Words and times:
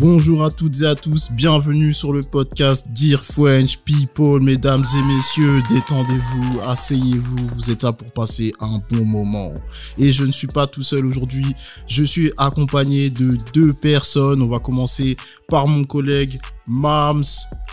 Bonjour 0.00 0.42
à 0.42 0.50
toutes 0.50 0.80
et 0.80 0.86
à 0.86 0.94
tous, 0.94 1.30
bienvenue 1.30 1.92
sur 1.92 2.12
le 2.12 2.22
podcast 2.22 2.86
Dear 2.90 3.22
French 3.22 3.78
People, 3.84 4.40
mesdames 4.40 4.84
et 4.96 5.14
messieurs, 5.14 5.62
détendez-vous, 5.68 6.60
asseyez-vous, 6.66 7.46
vous 7.54 7.70
êtes 7.70 7.82
là 7.82 7.92
pour 7.92 8.10
passer 8.12 8.52
un 8.60 8.80
bon 8.90 9.04
moment. 9.04 9.52
Et 9.98 10.10
je 10.10 10.24
ne 10.24 10.32
suis 10.32 10.46
pas 10.46 10.66
tout 10.66 10.82
seul 10.82 11.04
aujourd'hui, 11.04 11.54
je 11.86 12.02
suis 12.04 12.32
accompagné 12.38 13.10
de 13.10 13.36
deux 13.52 13.74
personnes. 13.74 14.42
On 14.42 14.48
va 14.48 14.58
commencer 14.58 15.14
par 15.46 15.68
mon 15.68 15.84
collègue 15.84 16.38
Mams. 16.66 17.22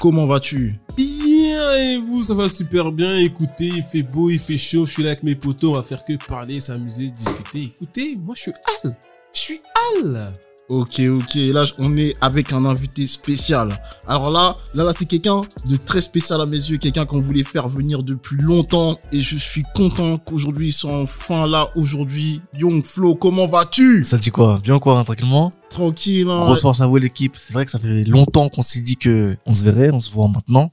Comment 0.01 0.25
vas-tu? 0.25 0.77
Bien 0.97 1.75
et 1.77 1.97
vous, 1.99 2.21
ça 2.21 2.33
va 2.33 2.49
super 2.49 2.91
bien. 2.91 3.15
Écoutez, 3.17 3.67
il 3.67 3.83
fait 3.83 4.03
beau, 4.03 4.29
il 4.29 4.39
fait 4.39 4.57
chaud, 4.57 4.85
je 4.85 4.91
suis 4.91 5.03
là 5.03 5.11
avec 5.11 5.23
mes 5.23 5.35
potos, 5.35 5.71
on 5.71 5.75
va 5.75 5.83
faire 5.83 6.03
que 6.05 6.13
parler, 6.27 6.59
s'amuser, 6.59 7.09
discuter. 7.09 7.63
Écoutez, 7.63 8.17
moi 8.17 8.35
je 8.35 8.41
suis 8.41 8.53
Al, 8.83 8.97
je 9.33 9.39
suis 9.39 9.61
Al. 9.95 10.25
Ok, 10.69 10.99
ok. 10.99 11.35
Là, 11.51 11.65
on 11.79 11.97
est 11.97 12.13
avec 12.21 12.53
un 12.53 12.63
invité 12.63 13.07
spécial. 13.07 13.69
Alors 14.07 14.29
là, 14.29 14.55
là, 14.75 14.83
là, 14.83 14.93
c'est 14.95 15.05
quelqu'un 15.05 15.41
de 15.67 15.77
très 15.77 15.99
spécial 15.99 16.39
à 16.39 16.45
mes 16.45 16.57
yeux, 16.57 16.77
quelqu'un 16.77 17.07
qu'on 17.07 17.21
voulait 17.21 17.43
faire 17.43 17.67
venir 17.67 18.03
depuis 18.03 18.37
longtemps. 18.37 18.99
Et 19.11 19.21
je 19.21 19.35
suis 19.35 19.63
content 19.73 20.19
qu'aujourd'hui, 20.19 20.67
ils 20.67 20.73
sont 20.73 20.91
enfin 20.91 21.47
là 21.47 21.71
aujourd'hui. 21.75 22.41
Young 22.53 22.85
Flo, 22.85 23.15
comment 23.15 23.47
vas-tu? 23.47 24.03
Ça 24.03 24.19
dit 24.19 24.29
quoi? 24.29 24.59
Bien 24.63 24.77
quoi, 24.77 24.99
hein, 24.99 25.03
tranquillement? 25.03 25.49
Tranquille. 25.71 26.29
Hein 26.29 26.41
Grosse 26.41 26.61
force 26.61 26.81
à 26.81 26.87
vous 26.87 26.97
l'équipe. 26.97 27.33
C'est 27.35 27.53
vrai 27.53 27.65
que 27.65 27.71
ça 27.71 27.79
fait 27.79 28.03
longtemps 28.03 28.47
qu'on 28.49 28.61
s'est 28.61 28.81
dit 28.81 28.95
que 28.95 29.35
on 29.47 29.55
se 29.55 29.63
verrait, 29.63 29.89
on 29.91 30.01
se 30.01 30.11
voit 30.11 30.27
maintenant. 30.27 30.71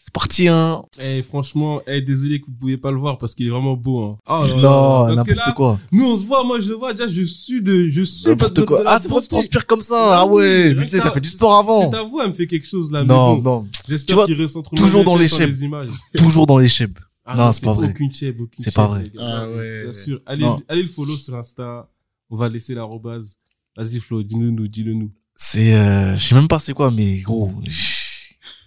C'est 0.00 0.12
parti, 0.12 0.46
hein 0.46 0.82
Eh, 1.00 1.22
franchement, 1.24 1.82
eh, 1.88 2.00
désolé 2.00 2.40
que 2.40 2.46
vous 2.46 2.52
ne 2.52 2.56
pouviez 2.58 2.76
pas 2.78 2.92
le 2.92 2.98
voir 2.98 3.18
parce 3.18 3.34
qu'il 3.34 3.46
est 3.48 3.50
vraiment 3.50 3.74
beau. 3.76 4.04
Hein. 4.04 4.18
Oh. 4.28 4.44
Non, 4.56 4.60
Parce 4.62 5.10
que 5.10 5.16
n'importe 5.16 5.46
là, 5.48 5.52
quoi. 5.52 5.80
Nous, 5.90 6.04
on 6.06 6.16
se 6.16 6.24
voit, 6.24 6.44
moi 6.44 6.60
je 6.60 6.68
le 6.68 6.74
vois, 6.76 6.92
déjà 6.94 7.08
je 7.08 7.22
suis 7.24 7.60
de. 7.60 7.88
Je 7.90 8.02
suis 8.04 8.28
N'importe 8.28 8.54
de- 8.54 8.60
de 8.60 8.66
quoi. 8.66 8.82
Ah, 8.86 8.98
c'est 9.02 9.08
pour 9.08 9.18
que 9.18 9.24
tu 9.24 9.28
transpires 9.28 9.66
comme 9.66 9.82
ça. 9.82 10.20
Ah 10.20 10.26
ouais, 10.26 10.72
mais 10.74 10.82
tu 10.82 10.86
sais, 10.86 10.98
ça- 10.98 11.02
t'as 11.04 11.10
fait 11.10 11.20
du 11.20 11.28
sport 11.28 11.50
C'est 11.64 11.68
avant. 11.68 11.90
ta 11.90 12.02
voix, 12.04 12.24
elle 12.24 12.30
me 12.30 12.34
fait 12.34 12.46
quelque 12.46 12.66
chose 12.66 12.92
là. 12.92 13.02
mais 13.02 13.08
Non, 13.08 13.36
bon, 13.38 13.42
non. 13.42 13.66
Tu 13.72 13.80
J'espère 13.88 14.16
vois, 14.16 14.26
qu'il 14.26 14.40
ressent 14.40 14.62
trop 14.62 14.76
toujours 14.76 15.02
dans 15.02 15.16
les 15.16 15.64
images. 15.64 15.86
Toujours 16.16 16.46
dans 16.46 16.58
les 16.58 16.68
shapes. 16.68 17.00
Ah 17.26 17.34
Non, 17.36 17.52
c'est 17.52 17.64
pas 17.64 17.72
vrai. 17.74 17.90
Aucune 17.90 18.12
cheb, 18.14 18.40
aucune 18.40 18.64
C'est 18.64 18.72
pas 18.72 18.86
vrai. 18.86 19.10
Ah 19.18 19.46
Non, 19.46 19.56
ouais. 19.56 19.82
Bien 19.82 19.92
sûr. 19.92 20.20
Allez, 20.24 20.44
Non. 20.44 20.60
allez 20.68 20.82
le 20.82 20.88
follow 20.88 21.16
sur 21.16 21.34
Insta. 21.36 21.88
On 22.30 22.36
va 22.36 22.48
laisser 22.48 22.72
l'arrobase. 22.74 23.36
Vas-y, 23.76 23.98
Flo, 23.98 24.22
dis-le 24.22 24.50
nous, 24.50 24.68
dis-le 24.68 24.94
nous. 24.94 25.10
C'est, 25.34 25.74
euh, 25.74 26.16
je 26.16 26.22
sais 26.22 26.34
même 26.34 26.48
pas 26.48 26.58
c'est 26.58 26.72
quoi, 26.72 26.90
mais 26.90 27.18
gros. 27.18 27.52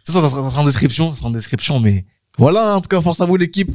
Ça, 0.04 0.14
ça 0.14 0.30
sera 0.30 0.44
ça 0.44 0.50
sera 0.50 0.62
en 0.62 0.66
description, 0.66 1.12
ça 1.14 1.20
sera 1.20 1.30
en 1.30 1.32
description, 1.32 1.80
mais 1.80 2.06
voilà, 2.38 2.78
en 2.78 2.82
tout 2.82 2.90
cas, 2.90 3.02
force 3.02 3.22
à 3.22 3.26
vous 3.26 3.36
l'équipe. 3.36 3.72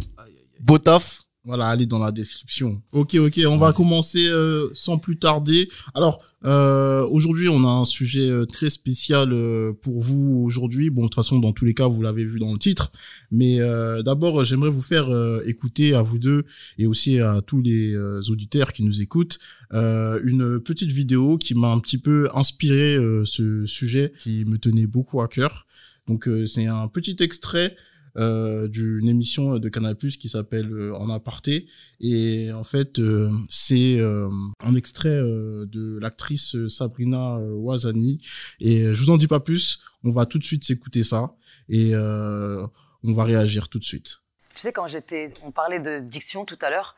Beau 0.60 0.78
taf. 0.78 1.22
Voilà, 1.44 1.68
allez 1.68 1.86
dans 1.86 2.00
la 2.00 2.10
description. 2.10 2.82
Ok, 2.90 3.14
ok, 3.14 3.40
on 3.46 3.56
va 3.56 3.72
commencer 3.72 4.26
euh, 4.26 4.68
sans 4.72 4.98
plus 4.98 5.16
tarder. 5.16 5.68
Alors, 5.94 6.20
euh, 6.44 7.06
aujourd'hui, 7.06 7.48
on 7.48 7.62
a 7.64 7.70
un 7.70 7.84
sujet 7.84 8.28
euh, 8.28 8.46
très 8.46 8.68
spécial 8.68 9.32
euh, 9.32 9.72
pour 9.80 10.02
vous 10.02 10.42
aujourd'hui. 10.44 10.90
Bon, 10.90 11.02
de 11.02 11.06
toute 11.06 11.14
façon, 11.14 11.38
dans 11.38 11.52
tous 11.52 11.64
les 11.64 11.72
cas, 11.72 11.86
vous 11.86 12.02
l'avez 12.02 12.24
vu 12.24 12.40
dans 12.40 12.52
le 12.52 12.58
titre. 12.58 12.90
Mais 13.30 13.60
euh, 13.60 14.02
d'abord, 14.02 14.44
j'aimerais 14.44 14.70
vous 14.70 14.82
faire 14.82 15.08
euh, 15.08 15.40
écouter 15.46 15.94
à 15.94 16.02
vous 16.02 16.18
deux 16.18 16.42
et 16.78 16.88
aussi 16.88 17.20
à 17.20 17.40
tous 17.46 17.62
les 17.62 17.94
euh, 17.94 18.20
auditeurs 18.28 18.72
qui 18.72 18.82
nous 18.82 19.00
écoutent 19.00 19.38
euh, 19.72 20.20
une 20.24 20.58
petite 20.58 20.90
vidéo 20.90 21.38
qui 21.38 21.54
m'a 21.54 21.68
un 21.68 21.78
petit 21.78 21.98
peu 21.98 22.28
inspiré 22.34 22.96
euh, 22.96 23.24
ce 23.24 23.66
sujet 23.66 24.12
qui 24.20 24.44
me 24.46 24.58
tenait 24.58 24.88
beaucoup 24.88 25.20
à 25.20 25.28
cœur. 25.28 25.65
Donc, 26.06 26.28
euh, 26.28 26.46
c'est 26.46 26.66
un 26.66 26.88
petit 26.88 27.16
extrait 27.20 27.76
euh, 28.16 28.66
d'une 28.66 29.08
émission 29.08 29.58
de 29.58 29.68
Canal 29.68 29.94
qui 29.96 30.28
s'appelle 30.28 30.72
euh, 30.72 30.96
En 30.96 31.10
aparté. 31.10 31.66
Et 32.00 32.50
en 32.52 32.64
fait 32.64 32.98
euh, 32.98 33.30
c'est 33.50 33.98
euh, 33.98 34.30
un 34.60 34.74
extrait 34.74 35.16
de 35.20 35.98
l'actrice 36.00 36.56
Sabrina 36.68 37.38
Ouazani. 37.38 38.20
Et 38.60 38.94
je 38.94 39.02
vous 39.02 39.10
en 39.10 39.18
dis 39.18 39.26
pas 39.26 39.40
plus. 39.40 39.82
On 40.02 40.12
va 40.12 40.24
tout 40.24 40.38
de 40.38 40.44
suite 40.44 40.64
s'écouter 40.64 41.04
ça. 41.04 41.34
Et 41.68 41.94
on 41.94 43.12
va 43.12 43.24
réagir 43.24 43.68
tout 43.68 43.78
de 43.78 43.84
suite. 43.84 44.16
Tu 44.54 44.60
sais, 44.60 44.72
quand 44.72 44.86
j'étais, 44.86 45.34
on 45.42 45.50
parlait 45.50 45.80
de 45.80 46.00
diction 46.00 46.46
tout 46.46 46.58
à 46.62 46.70
l'heure, 46.70 46.96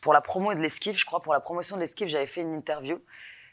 pour 0.00 0.12
la 0.12 0.20
promo 0.20 0.54
de 0.54 0.60
l'esquive, 0.60 0.96
je 0.96 1.04
crois, 1.04 1.20
pour 1.20 1.32
la 1.32 1.40
promotion 1.40 1.76
de 1.76 1.80
l'esquive, 1.80 2.06
j'avais 2.06 2.26
fait 2.26 2.42
une 2.42 2.54
interview. 2.54 3.00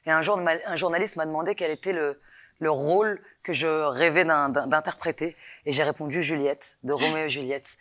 Et 0.06 0.12
un 0.12 0.22
jour, 0.22 0.40
un 0.40 0.76
journaliste 0.76 1.16
m'a 1.16 1.26
demandé 1.26 1.56
quel 1.56 1.72
était 1.72 1.94
le, 1.94 2.20
le 2.64 2.72
rôle 2.72 3.22
que 3.44 3.54
je 3.54 3.68
rêvais 3.68 4.26
d'interpréter. 4.26 5.36
Et 5.66 5.72
j'ai 5.72 5.84
répondu 5.84 6.24
Juliette, 6.24 6.78
de 6.84 6.94
Roméo 6.94 7.26
et 7.26 7.30
Juliette. 7.30 7.78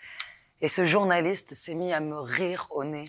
Et 0.61 0.69
ce 0.69 0.85
journaliste 0.85 1.55
s'est 1.55 1.75
mis 1.75 1.93
à 1.93 2.01
me 2.01 2.19
rire 2.19 2.67
au 2.71 2.85
nez. 2.85 3.09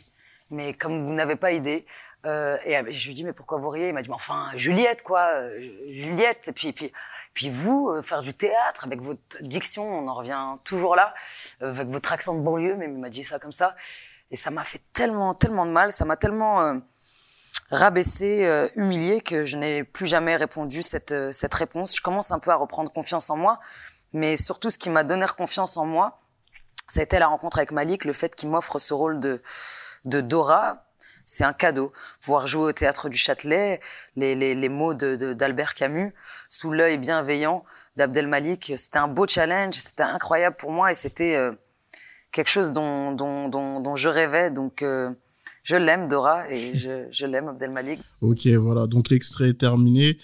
Mais 0.49 0.73
comme 0.73 1.05
vous 1.05 1.13
n'avez 1.13 1.35
pas 1.35 1.51
idée. 1.51 1.85
Euh, 2.25 2.57
et 2.63 2.91
je 2.91 3.07
lui 3.07 3.15
dis, 3.15 3.25
mais 3.25 3.33
pourquoi 3.33 3.57
vous 3.57 3.69
riez? 3.69 3.89
Il 3.89 3.93
m'a 3.93 4.01
dit, 4.01 4.09
mais 4.09 4.15
enfin, 4.15 4.51
Juliette, 4.55 5.03
quoi. 5.03 5.27
euh, 5.33 5.59
Juliette. 5.87 6.47
Et 6.47 6.53
puis, 6.53 6.71
puis, 6.71 6.93
puis 7.33 7.49
vous, 7.49 7.89
euh, 7.89 8.01
faire 8.01 8.21
du 8.21 8.33
théâtre 8.33 8.85
avec 8.85 9.01
votre 9.01 9.19
diction, 9.41 9.83
on 9.83 10.07
en 10.07 10.13
revient 10.13 10.57
toujours 10.63 10.95
là, 10.95 11.13
euh, 11.61 11.69
avec 11.69 11.89
votre 11.89 12.13
accent 12.13 12.35
de 12.35 12.41
banlieue, 12.41 12.77
mais 12.77 12.85
il 12.85 12.97
m'a 12.97 13.09
dit 13.09 13.23
ça 13.23 13.39
comme 13.39 13.51
ça. 13.51 13.75
Et 14.31 14.35
ça 14.35 14.51
m'a 14.51 14.63
fait 14.63 14.81
tellement, 14.93 15.33
tellement 15.33 15.65
de 15.65 15.71
mal, 15.71 15.91
ça 15.91 16.05
m'a 16.05 16.15
tellement 16.15 16.61
euh, 16.61 16.75
rabaissé, 17.73 18.45
euh, 18.45 18.67
humilié 18.75 19.21
que 19.21 19.45
je 19.45 19.57
n'ai 19.57 19.83
plus 19.83 20.07
jamais 20.07 20.35
répondu 20.35 20.83
cette, 20.83 21.11
euh, 21.11 21.31
cette 21.31 21.53
réponse. 21.53 21.95
Je 21.95 22.01
commence 22.01 22.31
un 22.31 22.39
peu 22.39 22.51
à 22.51 22.55
reprendre 22.55 22.91
confiance 22.91 23.29
en 23.29 23.37
moi, 23.37 23.59
mais 24.13 24.37
surtout 24.37 24.69
ce 24.69 24.77
qui 24.77 24.89
m'a 24.89 25.03
donné 25.03 25.25
confiance 25.37 25.75
en 25.77 25.85
moi, 25.85 26.19
ça 26.87 26.99
a 26.99 27.03
été 27.03 27.17
la 27.19 27.27
rencontre 27.27 27.57
avec 27.57 27.71
Malik, 27.71 28.05
le 28.05 28.13
fait 28.13 28.35
qu'il 28.35 28.49
m'offre 28.49 28.77
ce 28.79 28.93
rôle 28.93 29.19
de, 29.19 29.41
de 30.05 30.21
Dora. 30.21 30.85
C'est 31.25 31.45
un 31.45 31.53
cadeau. 31.53 31.93
Pouvoir 32.21 32.45
jouer 32.45 32.63
au 32.65 32.71
théâtre 32.73 33.07
du 33.07 33.17
Châtelet, 33.17 33.79
les, 34.17 34.35
les, 34.35 34.53
les 34.55 34.69
mots 34.69 34.93
de, 34.93 35.15
de- 35.15 35.33
d'Albert 35.33 35.73
Camus, 35.73 36.13
sous 36.49 36.71
l'œil 36.71 36.97
bienveillant 36.97 37.63
d'Abdel 37.95 38.27
Malik. 38.27 38.73
C'était 38.75 38.99
un 38.99 39.07
beau 39.07 39.25
challenge, 39.25 39.75
c'était 39.75 40.03
incroyable 40.03 40.57
pour 40.57 40.71
moi 40.71 40.91
et 40.91 40.93
c'était 40.93 41.35
euh, 41.35 41.53
quelque 42.33 42.49
chose 42.49 42.73
dont, 42.73 43.13
dont, 43.13 43.47
dont, 43.47 43.79
dont 43.79 43.95
je 43.95 44.09
rêvais. 44.09 44.51
Donc, 44.51 44.81
euh, 44.81 45.11
je 45.63 45.75
l'aime, 45.75 46.07
Dora, 46.07 46.49
et 46.51 46.75
je, 46.75 47.07
je 47.11 47.25
l'aime, 47.25 47.47
Abdel 47.47 47.71
Malik. 47.71 47.99
ok 48.21 48.45
voilà 48.47 48.87
donc 48.87 49.09
l'extrait 49.09 49.49
est 49.49 49.53
terminé 49.59 50.17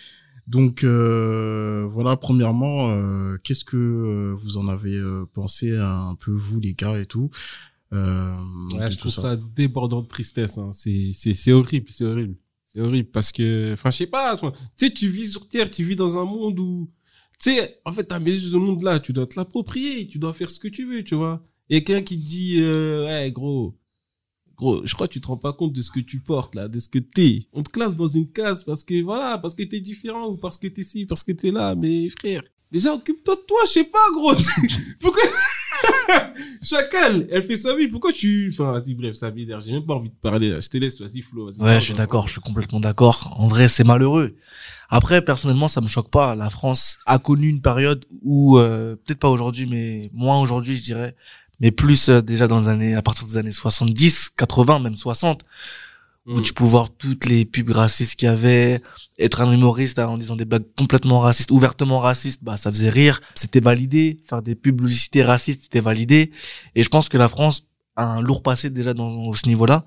donc 0.48 0.84
euh, 0.84 1.88
voilà 1.92 2.18
premièrement 2.18 2.90
euh, 2.92 3.38
qu'est-ce 3.44 3.64
que 3.64 3.78
euh, 3.78 4.36
vous 4.42 4.58
en 4.58 4.68
avez 4.68 4.96
euh, 4.96 5.26
pensé 5.32 5.76
un 5.78 6.16
peu 6.20 6.32
vous 6.32 6.60
les 6.60 6.74
gars 6.74 6.98
et 7.00 7.06
tout 7.06 7.30
euh, 7.94 8.34
Ouais, 8.76 8.90
je 8.92 8.98
trouve 8.98 9.12
ça? 9.12 9.36
débordant 9.36 10.02
de 10.02 10.08
tristesse. 10.08 10.58
Hein. 10.58 10.72
C'est, 10.74 11.12
c'est, 11.14 11.34
c'est 11.34 11.52
horrible, 11.54 11.88
c'est 11.90 12.06
horrible. 12.06 12.36
C'est 12.68 12.82
horrible 12.82 13.10
parce 13.10 13.32
que, 13.32 13.74
enfin, 13.74 13.90
je 13.90 13.98
sais 13.98 14.08
pas, 14.08 14.38
tu 14.38 14.46
sais, 14.78 14.92
tu 14.94 15.08
vis 15.08 15.32
sur 15.32 15.48
Terre, 15.50 15.72
tu 15.72 15.84
vis 15.84 15.96
dans 15.96 16.20
un 16.20 16.26
monde 16.26 16.60
où, 16.60 16.88
tu 17.40 17.52
sais, 17.56 17.80
en 17.86 17.92
fait, 17.92 18.04
t'as 18.04 18.20
mis 18.20 18.38
ce 18.40 18.56
monde-là, 18.58 19.00
tu 19.00 19.12
dois 19.12 19.26
te 19.26 19.40
l'approprier, 19.40 20.08
tu 20.08 20.20
dois 20.20 20.34
faire 20.34 20.50
ce 20.52 20.60
que 20.60 20.68
tu 20.68 20.86
veux, 20.88 21.04
tu 21.04 21.16
vois. 21.16 21.44
Et 21.72 21.84
quelqu'un 21.84 22.04
qui 22.04 22.20
te 22.22 22.28
dit, 22.28 22.58
euh, 22.60 23.06
ouais, 23.08 23.32
gros, 23.32 23.76
gros, 24.60 24.86
je 24.86 24.94
crois 24.94 25.08
que 25.08 25.14
tu 25.14 25.22
te 25.22 25.28
rends 25.28 25.38
pas 25.38 25.54
compte 25.54 25.74
de 25.74 25.82
ce 25.82 25.90
que 25.90 26.00
tu 26.02 26.20
portes, 26.20 26.54
là, 26.56 26.68
de 26.68 26.80
ce 26.80 26.88
que 26.90 27.00
t'es. 27.00 27.48
On 27.54 27.64
te 27.64 27.70
classe 27.70 27.96
dans 27.96 28.08
une 28.08 28.30
case 28.32 28.64
parce 28.64 28.84
que, 28.84 29.02
voilà, 29.02 29.38
parce 29.38 29.56
que 29.56 29.64
t'es 29.64 29.80
différent 29.80 30.28
ou 30.28 30.38
parce 30.38 30.58
que 30.58 30.68
t'es 30.68 30.84
ci, 30.84 31.06
parce 31.06 31.24
que 31.24 31.32
t'es 31.32 31.52
là, 31.52 31.76
mais 31.76 32.08
frère, 32.20 32.44
déjà, 32.72 32.94
occupe-toi 32.94 33.36
de 33.36 33.42
toi, 33.48 33.58
je 33.66 33.72
sais 33.72 33.84
pas, 33.86 34.06
gros. 34.14 34.34
Pourquoi? 35.00 35.24
Chacal, 36.62 37.28
elle 37.32 37.44
fait 37.44 37.56
sa 37.56 37.74
vie. 37.76 37.88
Pourquoi 37.88 38.12
tu. 38.12 38.50
Enfin, 38.54 38.74
vas-y, 38.74 38.94
bref, 38.94 39.16
ça 39.16 39.32
m'énerve. 39.32 39.62
J'ai 39.66 39.72
même 39.72 39.86
pas 39.86 39.94
envie 39.96 40.10
de 40.10 40.16
parler. 40.16 40.50
là. 40.52 40.60
Je 40.60 40.68
te 40.68 40.78
laisse, 40.78 41.00
vas-y, 41.00 41.22
Flo. 41.22 41.46
Vas-y, 41.46 41.62
Ouais, 41.62 41.76
je 41.80 41.86
suis 41.86 41.94
hein. 41.94 41.98
d'accord, 41.98 42.28
je 42.28 42.34
suis 42.34 42.42
complètement 42.42 42.80
d'accord. 42.82 43.34
En 43.40 43.48
vrai, 43.48 43.68
c'est 43.70 43.86
malheureux. 43.86 44.36
Après, 44.90 45.22
personnellement, 45.24 45.68
ça 45.70 45.80
me 45.82 45.88
choque 45.88 46.10
pas. 46.10 46.36
La 46.36 46.50
France 46.50 46.98
a 47.06 47.18
connu 47.20 47.48
une 47.48 47.62
période 47.62 48.06
où, 48.24 48.58
euh, 48.58 48.96
peut-être 48.98 49.20
pas 49.20 49.30
aujourd'hui, 49.30 49.68
mais 49.68 50.10
moins 50.14 50.40
aujourd'hui, 50.42 50.76
je 50.78 50.84
dirais, 50.84 51.16
mais 51.60 51.72
plus 51.72 52.10
euh, 52.10 52.22
déjà 52.22 52.48
dans 52.48 52.62
les 52.62 52.68
années, 52.68 52.96
à 52.96 53.02
partir 53.02 53.28
des 53.28 53.38
années 53.38 53.52
70, 53.52 54.32
80, 54.38 54.80
même 54.80 54.96
60, 54.96 55.44
où 56.28 56.40
Mm. 56.40 56.42
tu 56.42 56.54
peux 56.54 56.64
voir 56.64 56.90
toutes 56.92 57.26
les 57.26 57.46
pubs 57.46 57.72
racistes 57.72 58.16
qu'il 58.16 58.28
y 58.28 58.32
avait, 58.32 58.82
être 59.18 59.42
un 59.42 59.52
humoriste 59.52 60.00
en 60.00 60.18
disant 60.18 60.36
des 60.36 60.46
blagues 60.46 60.66
complètement 60.78 61.20
racistes, 61.22 61.52
ouvertement 61.52 62.00
racistes, 62.00 62.44
bah 62.44 62.58
ça 62.58 62.72
faisait 62.72 62.90
rire, 62.90 63.20
c'était 63.36 63.60
validé, 63.62 64.18
faire 64.28 64.42
des 64.42 64.56
publicités 64.56 65.24
racistes, 65.24 65.64
c'était 65.64 65.82
validé, 65.82 66.32
et 66.76 66.84
je 66.84 66.90
pense 66.90 67.10
que 67.10 67.18
la 67.18 67.28
France 67.28 67.68
a 67.96 68.06
un 68.06 68.22
lourd 68.22 68.44
passé 68.44 68.70
déjà 68.70 68.94
dans 68.94 69.34
ce 69.34 69.48
niveau-là, 69.48 69.86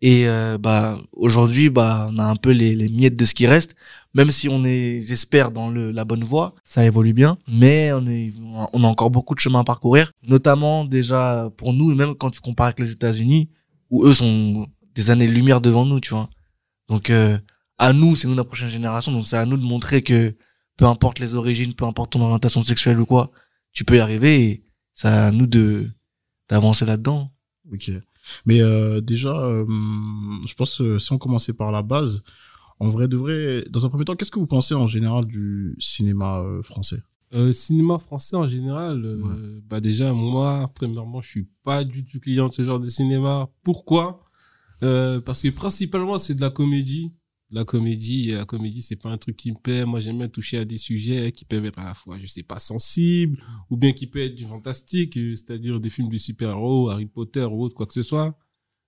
et 0.00 0.28
euh, 0.28 0.58
bah 0.58 0.96
aujourd'hui 1.12 1.70
bah 1.70 2.08
on 2.10 2.18
a 2.18 2.24
un 2.24 2.36
peu 2.36 2.50
les, 2.50 2.74
les 2.74 2.88
miettes 2.88 3.16
de 3.16 3.24
ce 3.24 3.34
qui 3.34 3.46
reste, 3.46 3.74
même 4.14 4.30
si 4.30 4.48
on 4.48 4.64
est 4.64 5.00
j'espère 5.00 5.50
dans 5.50 5.70
le, 5.70 5.90
la 5.90 6.04
bonne 6.04 6.24
voie, 6.24 6.54
ça 6.64 6.84
évolue 6.84 7.12
bien, 7.12 7.36
mais 7.52 7.92
on 7.92 8.06
est 8.06 8.32
on 8.72 8.84
a 8.84 8.86
encore 8.86 9.10
beaucoup 9.10 9.34
de 9.34 9.40
chemin 9.40 9.60
à 9.60 9.64
parcourir, 9.64 10.12
notamment 10.26 10.84
déjà 10.84 11.50
pour 11.56 11.72
nous 11.72 11.92
et 11.92 11.94
même 11.94 12.14
quand 12.14 12.30
tu 12.30 12.40
compares 12.40 12.66
avec 12.68 12.80
les 12.80 12.92
États-Unis 12.92 13.50
où 13.90 14.04
eux 14.04 14.14
sont 14.14 14.66
des 14.94 15.10
années-lumière 15.10 15.60
devant 15.60 15.84
nous, 15.84 16.00
tu 16.00 16.14
vois. 16.14 16.28
Donc, 16.88 17.10
euh, 17.10 17.38
à 17.78 17.92
nous, 17.92 18.16
c'est 18.16 18.26
nous 18.28 18.34
la 18.34 18.44
prochaine 18.44 18.70
génération, 18.70 19.12
donc 19.12 19.26
c'est 19.28 19.36
à 19.36 19.46
nous 19.46 19.56
de 19.56 19.62
montrer 19.62 20.02
que 20.02 20.34
peu 20.76 20.84
importe 20.86 21.18
les 21.20 21.34
origines, 21.34 21.74
peu 21.74 21.84
importe 21.84 22.12
ton 22.12 22.20
orientation 22.20 22.62
sexuelle 22.62 23.00
ou 23.00 23.06
quoi, 23.06 23.30
tu 23.72 23.84
peux 23.84 23.96
y 23.96 24.00
arriver 24.00 24.44
et 24.44 24.64
c'est 24.94 25.08
à 25.08 25.30
nous 25.30 25.46
de 25.46 25.90
d'avancer 26.48 26.86
là-dedans. 26.86 27.30
Ok. 27.72 27.90
Mais 28.46 28.60
euh, 28.60 29.00
déjà, 29.00 29.30
euh, 29.30 29.64
je 30.46 30.54
pense 30.54 30.78
que 30.78 30.98
si 30.98 31.12
on 31.12 31.18
commençait 31.18 31.52
par 31.52 31.72
la 31.72 31.82
base, 31.82 32.22
en 32.80 32.88
vrai 32.90 33.08
de 33.08 33.16
vrai, 33.16 33.64
dans 33.70 33.84
un 33.86 33.88
premier 33.88 34.04
temps, 34.04 34.14
qu'est-ce 34.16 34.30
que 34.30 34.38
vous 34.38 34.46
pensez 34.46 34.74
en 34.74 34.86
général 34.86 35.24
du 35.24 35.74
cinéma 35.78 36.40
euh, 36.40 36.62
français? 36.62 37.02
Euh, 37.34 37.52
cinéma 37.52 37.98
français 37.98 38.36
en 38.36 38.46
général, 38.46 39.04
euh, 39.04 39.60
bah 39.68 39.80
déjà 39.80 40.12
moi, 40.14 40.70
premièrement, 40.74 41.20
je 41.20 41.28
suis 41.28 41.48
pas 41.62 41.84
du 41.84 42.02
tout 42.04 42.20
client 42.20 42.48
de 42.48 42.52
ce 42.54 42.64
genre 42.64 42.80
de 42.80 42.88
cinéma. 42.88 43.48
Pourquoi? 43.62 44.24
Euh, 44.82 45.20
Parce 45.20 45.42
que 45.42 45.48
principalement 45.48 46.16
c'est 46.18 46.34
de 46.34 46.40
la 46.40 46.50
comédie. 46.50 47.12
La 47.50 47.64
comédie, 47.64 48.30
et 48.30 48.34
la 48.34 48.44
comédie, 48.44 48.82
c'est 48.82 48.96
pas 48.96 49.08
un 49.08 49.16
truc 49.16 49.36
qui 49.36 49.50
me 49.52 49.56
plaît. 49.56 49.84
Moi, 49.86 50.00
j'aime 50.00 50.18
bien 50.18 50.28
toucher 50.28 50.58
à 50.58 50.64
des 50.66 50.76
sujets 50.76 51.32
qui 51.32 51.44
peuvent 51.46 51.64
être 51.64 51.78
à 51.78 51.84
la 51.84 51.94
fois, 51.94 52.18
je 52.18 52.26
sais 52.26 52.42
pas, 52.42 52.58
sensibles, 52.58 53.42
ou 53.70 53.76
bien 53.78 53.92
qui 53.92 54.06
peuvent 54.06 54.22
être 54.22 54.34
du 54.34 54.44
fantastique, 54.44 55.16
euh, 55.16 55.34
c'est-à-dire 55.34 55.80
des 55.80 55.88
films 55.88 56.10
de 56.10 56.18
super-héros, 56.18 56.90
Harry 56.90 57.06
Potter 57.06 57.44
ou 57.44 57.62
autre, 57.64 57.74
quoi 57.74 57.86
que 57.86 57.94
ce 57.94 58.02
soit. 58.02 58.36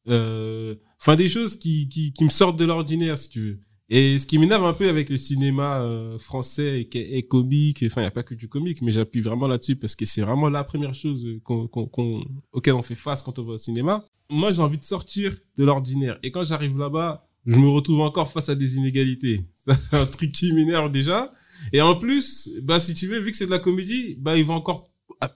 Euh, 0.08 0.74
Enfin, 1.00 1.16
des 1.16 1.28
choses 1.28 1.56
qui, 1.56 1.88
qui, 1.88 2.24
me 2.24 2.28
sortent 2.28 2.58
de 2.58 2.64
l'ordinaire, 2.66 3.16
si 3.16 3.30
tu 3.30 3.40
veux. 3.40 3.60
Et 3.88 4.18
ce 4.18 4.26
qui 4.26 4.38
m'énerve 4.38 4.64
un 4.64 4.72
peu 4.74 4.88
avec 4.88 5.08
le 5.10 5.16
cinéma 5.16 5.80
euh, 5.80 6.18
français 6.18 6.82
et, 6.92 7.18
est 7.18 7.22
comique, 7.22 7.82
enfin 7.86 8.02
il 8.02 8.04
n'y 8.04 8.08
a 8.08 8.12
pas 8.12 8.22
que 8.22 8.34
du 8.34 8.46
comique, 8.48 8.82
mais 8.82 8.92
j'appuie 8.92 9.20
vraiment 9.20 9.48
là-dessus 9.48 9.74
parce 9.76 9.96
que 9.96 10.04
c'est 10.04 10.20
vraiment 10.22 10.48
la 10.48 10.62
première 10.62 10.94
chose 10.94 11.26
qu'on- 11.42 11.68
auquel 12.52 12.74
on 12.74 12.82
fait 12.82 12.94
face 12.94 13.20
quand 13.22 13.38
on 13.40 13.42
va 13.42 13.54
au 13.54 13.58
cinéma. 13.58 14.04
Moi 14.30 14.52
j'ai 14.52 14.60
envie 14.62 14.78
de 14.78 14.84
sortir 14.84 15.36
de 15.56 15.64
l'ordinaire 15.64 16.20
et 16.22 16.30
quand 16.30 16.44
j'arrive 16.44 16.78
là-bas, 16.78 17.26
je 17.46 17.56
me 17.56 17.69
retrouve 17.69 18.00
encore 18.00 18.31
face 18.31 18.48
à 18.48 18.54
des 18.54 18.76
inégalités. 18.76 19.44
Ça 19.54 19.75
c'est 19.75 19.96
un 19.96 20.06
truc 20.06 20.32
qui 20.32 20.52
m'énerve 20.52 20.90
déjà. 20.90 21.32
Et 21.72 21.81
en 21.81 21.94
plus, 21.94 22.50
bah 22.62 22.78
si 22.78 22.94
tu 22.94 23.06
veux, 23.06 23.20
vu 23.20 23.31
que 23.31 23.37
c'est 23.37 23.46
de 23.46 23.50
la 23.50 23.58
comédie, 23.58 24.16
bah 24.19 24.37
il 24.37 24.44
va 24.44 24.54
encore 24.54 24.90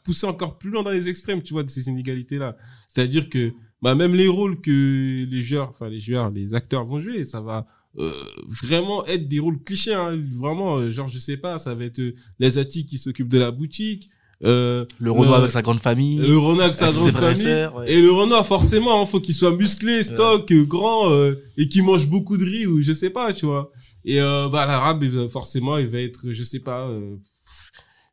pousser 0.04 0.26
encore 0.26 0.58
plus 0.58 0.70
loin 0.70 0.82
dans 0.82 0.90
les 0.90 1.08
extrêmes, 1.08 1.42
tu 1.42 1.52
vois, 1.52 1.62
de 1.62 1.68
ces 1.68 1.88
inégalités-là. 1.88 2.56
C'est-à-dire 2.88 3.28
que 3.28 3.52
bah 3.82 3.94
même 3.94 4.14
les 4.14 4.28
rôles 4.28 4.60
que 4.60 5.26
les 5.28 5.42
joueurs, 5.42 5.68
enfin 5.68 5.90
les 5.90 6.00
joueurs, 6.00 6.30
les 6.30 6.54
acteurs 6.54 6.86
vont 6.86 6.98
jouer, 6.98 7.24
ça 7.24 7.40
va 7.42 7.66
euh, 7.98 8.24
vraiment 8.48 9.04
être 9.06 9.28
des 9.28 9.38
rôles 9.38 9.62
clichés 9.62 9.94
hein. 9.94 10.20
vraiment 10.32 10.78
euh, 10.78 10.90
genre 10.90 11.06
je 11.06 11.18
sais 11.18 11.36
pas 11.36 11.58
ça 11.58 11.76
va 11.76 11.84
être 11.84 12.00
euh, 12.00 12.16
l'asiatique 12.40 12.88
qui 12.88 12.98
s'occupe 12.98 13.28
de 13.28 13.38
la 13.38 13.52
boutique 13.52 14.10
euh, 14.42 14.84
Le 14.98 15.10
Renoir 15.10 15.34
Euh, 15.36 15.38
avec 15.40 15.50
sa 15.50 15.62
grande 15.62 15.81
famille. 15.81 16.19
le 16.19 16.38
renard 16.38 16.64
avec 16.66 16.75
sa 16.75 16.86
avec 16.86 16.98
ses 16.98 17.10
grande 17.12 17.22
famille 17.22 17.42
sœurs, 17.42 17.75
ouais. 17.76 17.92
et 17.92 18.00
le 18.00 18.10
renard 18.10 18.46
forcément 18.46 19.02
il 19.02 19.08
faut 19.08 19.20
qu'il 19.20 19.34
soit 19.34 19.54
musclé 19.56 20.02
stock 20.02 20.50
euh, 20.50 20.64
grand 20.64 21.10
euh, 21.10 21.34
et 21.56 21.69
qu'il 21.69 21.84
mange 21.84 22.06
beaucoup 22.08 22.36
de 22.36 22.44
riz 22.44 22.66
ou 22.66 22.81
je 22.82 22.92
sais 22.92 23.10
pas 23.10 23.32
tu 23.32 23.46
vois 23.46 23.70
et 24.04 24.20
euh, 24.20 24.48
bah 24.48 24.66
l'arabe 24.66 25.28
forcément 25.28 25.78
il 25.78 25.86
va 25.88 26.00
être 26.00 26.32
je 26.32 26.42
sais 26.42 26.60
pas 26.60 26.88
euh, 26.88 27.16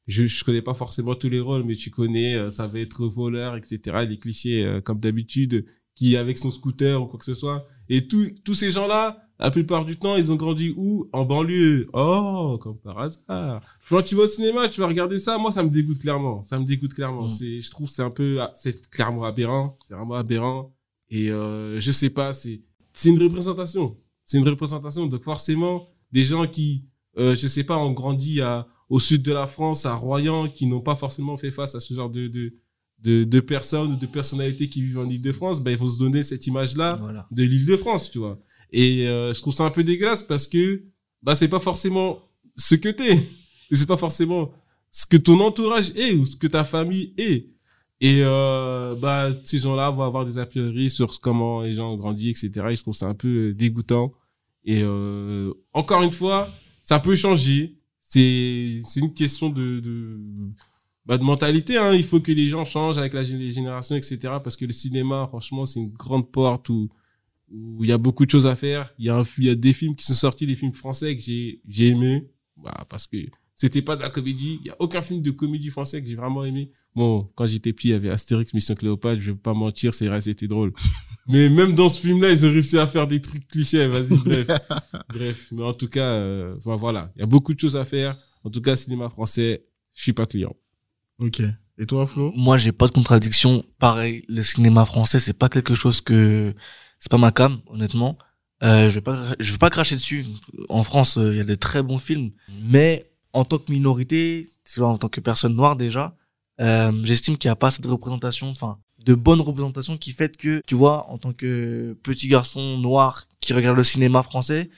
je, 0.07 0.25
je 0.27 0.44
connais 0.44 0.62
pas 0.62 0.73
forcément 0.73 1.15
tous 1.15 1.29
les 1.29 1.39
rôles 1.39 1.63
mais 1.63 1.75
tu 1.75 1.89
connais 1.89 2.50
ça 2.50 2.68
va 2.68 2.79
être 2.79 3.06
voleur 3.07 3.56
etc 3.57 4.06
les 4.07 4.18
clichés 4.18 4.79
comme 4.85 5.00
d'habitude 5.00 5.65
qui 5.95 6.15
avec 6.18 6.38
son 6.38 6.51
scooter 6.51 7.01
ou 7.01 7.07
quoi 7.07 7.19
que 7.19 7.25
ce 7.25 7.33
soit 7.33 7.65
et 7.89 8.07
tous 8.07 8.29
tous 8.45 8.53
ces 8.53 8.71
gens 8.71 8.88
là 8.88 9.18
la 9.41 9.49
plupart 9.51 9.85
du 9.85 9.97
temps, 9.97 10.15
ils 10.17 10.31
ont 10.31 10.35
grandi 10.35 10.73
où? 10.77 11.09
En 11.11 11.25
banlieue. 11.25 11.89
Oh, 11.93 12.57
comme 12.61 12.77
par 12.77 12.99
hasard. 12.99 13.61
Quand 13.89 14.01
tu 14.03 14.15
vas 14.15 14.23
au 14.23 14.27
cinéma, 14.27 14.69
tu 14.69 14.79
vas 14.81 14.88
regarder 14.88 15.17
ça. 15.17 15.38
Moi, 15.38 15.51
ça 15.51 15.63
me 15.63 15.69
dégoûte 15.69 15.99
clairement. 15.99 16.43
Ça 16.43 16.59
me 16.59 16.65
dégoûte 16.65 16.93
clairement. 16.93 17.23
Mm. 17.23 17.29
C'est, 17.29 17.59
je 17.59 17.71
trouve, 17.71 17.88
que 17.88 17.93
c'est 17.93 18.03
un 18.03 18.11
peu, 18.11 18.39
ah, 18.39 18.51
c'est 18.53 18.89
clairement 18.89 19.23
aberrant. 19.23 19.75
C'est 19.79 19.95
vraiment 19.95 20.15
aberrant. 20.15 20.73
Et 21.09 21.31
euh, 21.31 21.79
je 21.79 21.91
sais 21.91 22.11
pas, 22.11 22.31
c'est, 22.33 22.61
c'est 22.93 23.09
une 23.09 23.21
représentation. 23.21 23.97
C'est 24.25 24.38
une 24.38 24.47
représentation. 24.47 25.07
Donc 25.07 25.23
forcément, 25.23 25.89
des 26.11 26.23
gens 26.23 26.47
qui, 26.47 26.85
euh, 27.17 27.35
je 27.35 27.47
sais 27.47 27.63
pas, 27.63 27.77
ont 27.77 27.91
grandi 27.91 28.41
à, 28.41 28.67
au 28.89 28.99
sud 28.99 29.23
de 29.23 29.33
la 29.33 29.47
France, 29.47 29.85
à 29.85 29.95
Royan, 29.95 30.47
qui 30.49 30.67
n'ont 30.67 30.81
pas 30.81 30.95
forcément 30.95 31.35
fait 31.35 31.51
face 31.51 31.73
à 31.75 31.79
ce 31.79 31.94
genre 31.94 32.09
de, 32.09 32.27
de, 32.27 32.53
de, 32.99 33.23
de 33.23 33.39
personnes 33.39 33.94
ou 33.94 33.95
de 33.95 34.05
personnalités 34.05 34.69
qui 34.69 34.81
vivent 34.81 34.99
en 34.99 35.09
Ile-de-France, 35.09 35.61
ben, 35.61 35.71
ils 35.71 35.77
vont 35.77 35.87
se 35.87 35.99
donner 35.99 36.23
cette 36.23 36.45
image-là 36.47 36.97
Voilà. 37.01 37.27
de 37.31 37.44
l'île 37.44 37.65
de 37.65 37.75
France, 37.75 38.11
tu 38.11 38.19
vois. 38.19 38.39
Et 38.71 39.07
euh, 39.07 39.33
je 39.33 39.39
trouve 39.41 39.53
ça 39.53 39.65
un 39.65 39.69
peu 39.71 39.83
dégueulasse 39.83 40.23
parce 40.23 40.47
que 40.47 40.83
bah 41.21 41.35
c'est 41.35 41.47
pas 41.50 41.59
forcément 41.59 42.19
ce 42.57 42.75
que 42.75 42.89
t'es, 42.89 43.19
c'est 43.71 43.88
pas 43.88 43.97
forcément 43.97 44.51
ce 44.91 45.06
que 45.06 45.18
ton 45.18 45.39
entourage 45.39 45.91
est 45.95 46.13
ou 46.13 46.25
ce 46.25 46.35
que 46.35 46.47
ta 46.47 46.63
famille 46.63 47.13
est. 47.18 47.50
Et 48.00 48.21
euh, 48.23 48.95
bah 48.95 49.29
ces 49.44 49.59
gens-là 49.59 49.89
vont 49.91 50.03
avoir 50.03 50.25
des 50.25 50.38
a 50.39 50.45
priori 50.45 50.89
sur 50.89 51.19
comment 51.19 51.62
les 51.62 51.73
gens 51.75 51.91
ont 51.94 51.97
grandi, 51.97 52.29
etc. 52.29 52.50
Et 52.71 52.75
je 52.75 52.81
trouve 52.81 52.95
ça 52.95 53.07
un 53.07 53.13
peu 53.13 53.53
dégoûtant. 53.53 54.12
Et 54.65 54.81
euh, 54.83 55.51
encore 55.73 56.01
une 56.03 56.12
fois, 56.13 56.50
ça 56.81 57.00
peut 57.00 57.15
changer. 57.15 57.77
C'est 58.00 58.81
c'est 58.83 59.00
une 59.01 59.13
question 59.13 59.50
de 59.50 59.79
de 59.81 60.19
bah, 61.06 61.18
de 61.18 61.23
mentalité. 61.23 61.77
Hein. 61.77 61.94
Il 61.94 62.03
faut 62.03 62.19
que 62.19 62.31
les 62.31 62.47
gens 62.50 62.65
changent 62.65 62.97
avec 62.97 63.13
la 63.13 63.23
gé- 63.23 63.38
les 63.38 63.51
générations, 63.51 63.95
etc. 63.95 64.18
Parce 64.44 64.56
que 64.56 64.65
le 64.65 64.73
cinéma, 64.73 65.25
franchement, 65.27 65.65
c'est 65.65 65.79
une 65.79 65.91
grande 65.91 66.31
porte 66.31 66.69
où 66.69 66.89
où 67.51 67.83
il 67.83 67.89
y 67.89 67.94
a 67.94 67.98
beaucoup 67.98 68.25
de 68.25 68.31
choses 68.31 68.48
à 68.48 68.56
faire. 68.56 68.94
Il 68.98 69.06
y 69.06 69.09
a 69.09 69.18
un, 69.18 69.24
il 69.38 69.45
y 69.45 69.50
a 69.50 69.56
des 69.56 69.74
films 69.74 69.95
qui 69.95 70.06
sont 70.06 70.13
sortis, 70.13 70.48
des 70.48 70.56
films 70.56 70.74
français 70.74 71.15
que 71.15 71.21
j'ai, 71.21 71.62
j'ai 71.68 71.88
aimé. 71.88 72.27
Bah, 72.57 72.86
parce 72.89 73.07
que 73.07 73.18
c'était 73.56 73.81
pas 73.81 73.95
de 73.95 74.01
la 74.01 74.09
comédie. 74.09 74.59
Il 74.62 74.68
y 74.68 74.69
a 74.71 74.75
aucun 74.80 75.01
film 75.01 75.21
de 75.21 75.31
comédie 75.31 75.69
français 75.69 76.01
que 76.01 76.07
j'ai 76.07 76.15
vraiment 76.15 76.44
aimé. 76.44 76.71
Bon, 76.95 77.30
quand 77.36 77.45
j'étais 77.45 77.74
petit, 77.74 77.89
il 77.89 77.92
y 77.92 77.94
avait 77.94 78.09
Astérix, 78.09 78.53
Mission 78.53 78.75
Cléopâtre. 78.75 79.21
Je 79.21 79.31
vais 79.31 79.38
pas 79.38 79.53
mentir, 79.53 79.94
c'est 79.94 80.07
vrai, 80.07 80.21
c'était 80.21 80.48
drôle. 80.48 80.74
Mais 81.27 81.50
même 81.50 81.75
dans 81.75 81.88
ce 81.88 82.00
film-là, 82.00 82.31
ils 82.31 82.45
ont 82.45 82.50
réussi 82.50 82.77
à 82.80 82.88
faire 82.88 83.07
des 83.07 83.21
trucs 83.21 83.48
clichés. 83.48 83.88
Vas-y, 83.88 84.18
bref. 84.18 84.47
bref. 85.09 85.47
Mais 85.51 85.63
en 85.63 85.74
tout 85.74 85.88
cas, 85.88 86.13
euh, 86.13 86.56
enfin, 86.57 86.75
voilà. 86.75 87.12
Il 87.15 87.19
y 87.19 87.24
a 87.24 87.27
beaucoup 87.27 87.54
de 87.54 87.59
choses 87.59 87.77
à 87.77 87.86
faire. 87.86 88.18
En 88.44 88.50
tout 88.50 88.62
cas, 88.62 88.75
cinéma 88.75 89.09
français, 89.09 89.63
je 89.94 90.01
suis 90.01 90.13
pas 90.13 90.25
client. 90.25 90.56
Ok. 91.19 91.44
Et 91.77 91.86
toi, 91.86 92.06
Flo? 92.06 92.31
Moi, 92.36 92.57
j'ai 92.57 92.71
pas 92.71 92.88
de 92.88 92.94
contradiction. 92.94 93.63
Pareil, 93.77 94.24
le 94.27 94.42
cinéma 94.42 94.86
français, 94.86 95.19
c'est 95.19 95.38
pas 95.38 95.50
quelque 95.50 95.75
chose 95.75 96.01
que, 96.01 96.54
c'est 97.01 97.09
pas 97.09 97.18
ma 97.18 97.31
cam, 97.31 97.59
honnêtement. 97.65 98.18
Euh, 98.63 98.89
je 98.89 98.95
vais 98.95 99.01
pas, 99.01 99.18
je 99.39 99.51
vais 99.51 99.57
pas 99.57 99.71
cracher 99.71 99.95
dessus. 99.95 100.25
En 100.69 100.83
France, 100.83 101.18
euh, 101.18 101.31
il 101.31 101.38
y 101.38 101.42
a 101.42 101.44
des 101.44 101.57
très 101.57 101.81
bons 101.81 101.98
films, 101.98 102.31
mais 102.65 103.12
en 103.33 103.44
tant 103.44 103.57
que 103.57 103.71
minorité, 103.71 104.48
en 104.80 104.98
tant 105.00 105.09
que 105.09 105.19
personne 105.19 105.56
noire 105.56 105.75
déjà, 105.75 106.15
euh, 106.62 106.92
j'estime 107.03 107.38
qu'il 107.38 107.50
y 107.50 107.51
a 107.51 107.56
pas 107.56 107.68
assez 107.68 107.81
de 107.81 107.88
représentation, 107.88 108.50
enfin, 108.50 108.77
de 109.03 109.15
bonne 109.15 109.42
représentation 109.42 109.98
qui 109.98 110.12
fait 110.12 110.38
que, 110.38 110.62
tu 110.68 110.75
vois, 110.75 111.09
en 111.09 111.18
tant 111.18 111.33
que 111.33 111.98
petit 112.03 112.27
garçon 112.27 112.77
noir 112.77 113.24
qui 113.39 113.54
regarde 113.54 113.77
le 113.77 113.83
cinéma 113.83 114.21
français, 114.21 114.69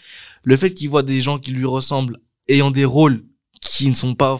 le 0.43 0.55
fait 0.55 0.73
qu'il 0.73 0.89
voit 0.89 1.03
des 1.03 1.19
gens 1.19 1.39
qui 1.39 1.51
lui 1.51 1.65
ressemblent 1.65 2.19
ayant 2.47 2.71
des 2.71 2.85
rôles 2.85 3.25
qui 3.59 3.89
ne 3.89 3.95
sont 3.95 4.15
pas, 4.15 4.39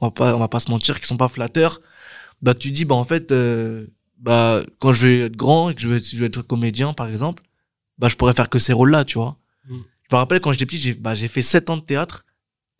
on 0.00 0.06
va 0.06 0.10
pas, 0.10 0.34
on 0.34 0.40
va 0.40 0.48
pas 0.48 0.58
se 0.58 0.72
mentir, 0.72 1.00
qui 1.00 1.06
sont 1.06 1.16
pas 1.16 1.28
flatteurs, 1.28 1.78
bah 2.40 2.54
tu 2.54 2.72
dis 2.72 2.84
bah 2.84 2.96
en 2.96 3.04
fait 3.04 3.30
euh, 3.30 3.86
bah 4.22 4.62
quand 4.78 4.92
je 4.92 5.06
vais 5.06 5.20
être 5.22 5.36
grand 5.36 5.68
et 5.68 5.74
que 5.74 5.80
je 5.80 5.88
vais, 5.88 6.00
je 6.00 6.16
vais 6.16 6.26
être 6.26 6.42
comédien 6.42 6.92
par 6.92 7.08
exemple 7.08 7.42
bah 7.98 8.08
je 8.08 8.16
pourrais 8.16 8.32
faire 8.32 8.48
que 8.48 8.58
ces 8.58 8.72
rôles 8.72 8.90
là 8.90 9.04
tu 9.04 9.18
vois. 9.18 9.36
Mm. 9.68 9.78
je 10.08 10.14
me 10.14 10.16
rappelle 10.16 10.40
quand 10.40 10.52
j'étais 10.52 10.66
petit 10.66 10.78
j'ai 10.78 10.94
bah 10.94 11.14
j'ai 11.14 11.28
fait 11.28 11.42
sept 11.42 11.68
ans 11.70 11.76
de 11.76 11.82
théâtre 11.82 12.24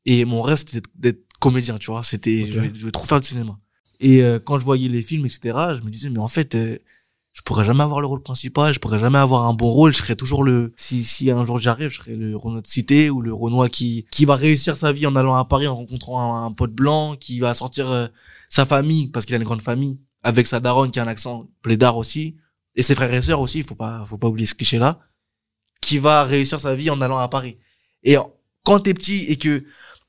et 0.06 0.24
mon 0.24 0.40
rêve 0.42 0.58
c'était 0.58 0.80
d'être 0.94 1.24
comédien 1.40 1.76
tu 1.78 1.90
vois. 1.90 2.04
C'était 2.04 2.46
je, 2.48 2.60
vais, 2.60 2.70
je 2.72 2.86
vais 2.86 2.92
trop 2.92 3.06
faire 3.06 3.20
du 3.20 3.26
cinéma. 3.26 3.58
Et 3.98 4.22
euh, 4.22 4.38
quand 4.38 4.58
je 4.58 4.64
voyais 4.64 4.88
les 4.88 5.02
films 5.02 5.26
etc 5.26 5.40
je 5.76 5.82
me 5.82 5.90
disais 5.90 6.10
mais 6.10 6.20
en 6.20 6.28
fait 6.28 6.54
euh, 6.54 6.78
je 7.32 7.40
pourrais 7.42 7.64
jamais 7.64 7.82
avoir 7.82 8.00
le 8.00 8.06
rôle 8.06 8.22
principal 8.22 8.72
je 8.72 8.78
pourrais 8.78 9.00
jamais 9.00 9.18
avoir 9.18 9.46
un 9.46 9.54
bon 9.54 9.68
rôle 9.68 9.92
je 9.92 9.98
serais 9.98 10.16
toujours 10.16 10.44
le 10.44 10.72
si 10.76 11.02
si 11.02 11.28
un 11.32 11.44
jour 11.44 11.58
j'arrive 11.58 11.88
je 11.88 11.96
serais 11.96 12.14
le 12.14 12.36
Renaud 12.36 12.60
de 12.60 12.66
cité 12.68 13.10
ou 13.10 13.20
le 13.20 13.34
Renoir 13.34 13.68
qui 13.68 14.06
qui 14.12 14.26
va 14.26 14.36
réussir 14.36 14.76
sa 14.76 14.92
vie 14.92 15.08
en 15.08 15.16
allant 15.16 15.34
à 15.34 15.44
Paris 15.44 15.66
en 15.66 15.74
rencontrant 15.74 16.36
un, 16.36 16.46
un 16.46 16.52
pote 16.52 16.72
blanc 16.72 17.16
qui 17.18 17.40
va 17.40 17.52
sortir 17.54 17.90
euh, 17.90 18.06
sa 18.48 18.64
famille 18.64 19.08
parce 19.08 19.26
qu'il 19.26 19.34
a 19.34 19.38
une 19.38 19.44
grande 19.44 19.62
famille 19.62 19.98
avec 20.22 20.46
sa 20.46 20.60
daronne 20.60 20.90
qui 20.90 21.00
a 21.00 21.04
un 21.04 21.08
accent 21.08 21.48
plaidard 21.62 21.96
aussi 21.96 22.36
et 22.74 22.82
ses 22.82 22.94
frères 22.94 23.12
et 23.12 23.22
sœurs 23.22 23.40
aussi 23.40 23.58
il 23.58 23.64
faut 23.64 23.74
pas 23.74 24.04
faut 24.06 24.18
pas 24.18 24.28
oublier 24.28 24.46
ce 24.46 24.54
cliché 24.54 24.78
là 24.78 25.00
qui 25.82 25.98
va 25.98 26.22
réussir 26.22 26.58
sa 26.58 26.74
vie 26.74 26.88
en 26.88 27.00
allant 27.02 27.18
à 27.18 27.28
Paris. 27.28 27.58
Et 28.02 28.16
quand 28.64 28.80
t'es 28.80 28.94
petit 28.94 29.26
et 29.28 29.36
que 29.36 29.64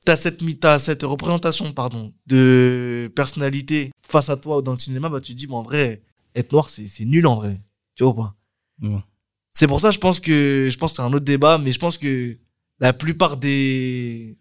t'as 0.06 0.16
cette 0.16 0.40
t'as 0.60 0.78
cette 0.78 1.02
représentation 1.02 1.72
pardon 1.72 2.12
de 2.26 3.12
personnalité 3.14 3.90
face 4.06 4.30
à 4.30 4.36
toi 4.36 4.62
dans 4.62 4.72
le 4.72 4.78
cinéma 4.78 5.08
bah 5.08 5.20
tu 5.20 5.32
te 5.32 5.38
dis 5.38 5.46
bon 5.46 5.58
en 5.58 5.62
vrai 5.62 6.02
être 6.34 6.52
noir 6.52 6.70
c'est 6.70 6.88
c'est 6.88 7.04
nul 7.04 7.26
en 7.26 7.36
vrai. 7.36 7.60
Tu 7.96 8.04
vois 8.04 8.12
ou 8.12 8.14
pas? 8.14 9.06
C'est 9.52 9.66
pour 9.66 9.80
ça 9.80 9.90
je 9.90 9.98
pense 9.98 10.20
que 10.20 10.68
je 10.70 10.78
pense 10.78 10.92
que 10.92 10.96
c'est 10.96 11.02
un 11.02 11.12
autre 11.12 11.24
débat 11.24 11.58
mais 11.58 11.72
je 11.72 11.78
pense 11.78 11.98
que 11.98 12.38
la 12.80 12.92
plupart 12.92 13.36
des 13.36 14.38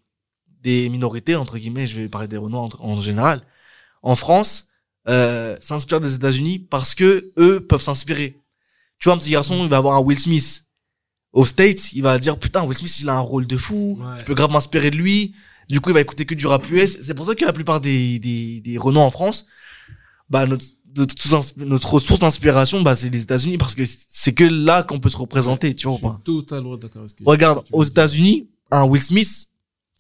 des 0.62 0.90
minorités 0.90 1.36
entre 1.36 1.58
guillemets 1.58 1.88
je 1.88 2.02
vais 2.02 2.10
parler 2.10 2.28
des 2.28 2.38
en, 2.38 2.50
en 2.52 3.02
général 3.02 3.42
en 4.02 4.16
France 4.16 4.68
euh, 5.08 5.58
s'inspirent 5.60 6.02
des 6.02 6.16
États-Unis 6.16 6.60
parce 6.60 6.96
que 6.96 7.32
eux 7.38 7.60
peuvent 7.60 7.82
s'inspirer. 7.82 8.38
Tu 9.00 9.10
vois 9.10 9.16
un 9.16 9.18
petit 9.18 9.32
garçon 9.32 9.56
il 9.64 9.70
va 9.70 9.78
avoir 9.78 9.98
un 9.98 10.02
Will 10.02 10.18
Smith. 10.20 10.64
Aux 11.34 11.46
States 11.46 11.94
il 11.94 12.02
va 12.04 12.20
dire 12.20 12.38
putain 12.40 12.64
Will 12.64 12.78
Smith 12.78 13.00
il 13.02 13.10
a 13.10 13.16
un 13.16 13.20
rôle 13.20 13.48
de 13.48 13.58
fou. 13.58 14.00
Ouais. 14.00 14.20
je 14.20 14.26
peux 14.26 14.34
grave 14.34 14.52
m'inspirer 14.52 14.90
de 14.92 14.98
lui. 14.98 15.34
Du 15.70 15.82
coup 15.82 15.90
il 15.90 15.94
va 15.94 16.02
écouter 16.02 16.26
que 16.26 16.36
du 16.36 16.48
rap 16.48 16.70
US 16.72 16.98
c'est 17.02 17.14
pour 17.14 17.26
ça 17.26 17.36
que 17.36 17.46
la 17.46 17.54
plupart 17.54 17.82
des 17.82 18.20
des 18.20 18.62
des 18.62 18.78
renois 18.78 19.04
en 19.04 19.12
France 19.12 19.46
bah 20.30 20.46
notre 20.46 20.66
notre 20.96 21.20
source, 21.20 21.54
notre 21.58 22.00
source 22.00 22.20
d'inspiration 22.20 22.82
bah 22.82 22.96
c'est 22.96 23.10
les 23.10 23.22
États-Unis 23.22 23.58
parce 23.58 23.76
que 23.76 23.84
c'est 23.86 24.34
que 24.34 24.44
là 24.44 24.84
qu'on 24.84 25.00
peut 25.00 25.10
se 25.10 25.18
représenter 25.18 25.74
tu 25.74 25.88
vois 25.88 25.98
Je 26.02 26.08
suis 26.32 26.40
totalement 26.40 26.78
d'accord 26.78 27.06
Regarde, 27.26 27.64
aux. 27.72 27.84
États-Unis, 27.84 28.48
un 28.72 28.84
Will 28.86 29.02
Smith, 29.02 29.48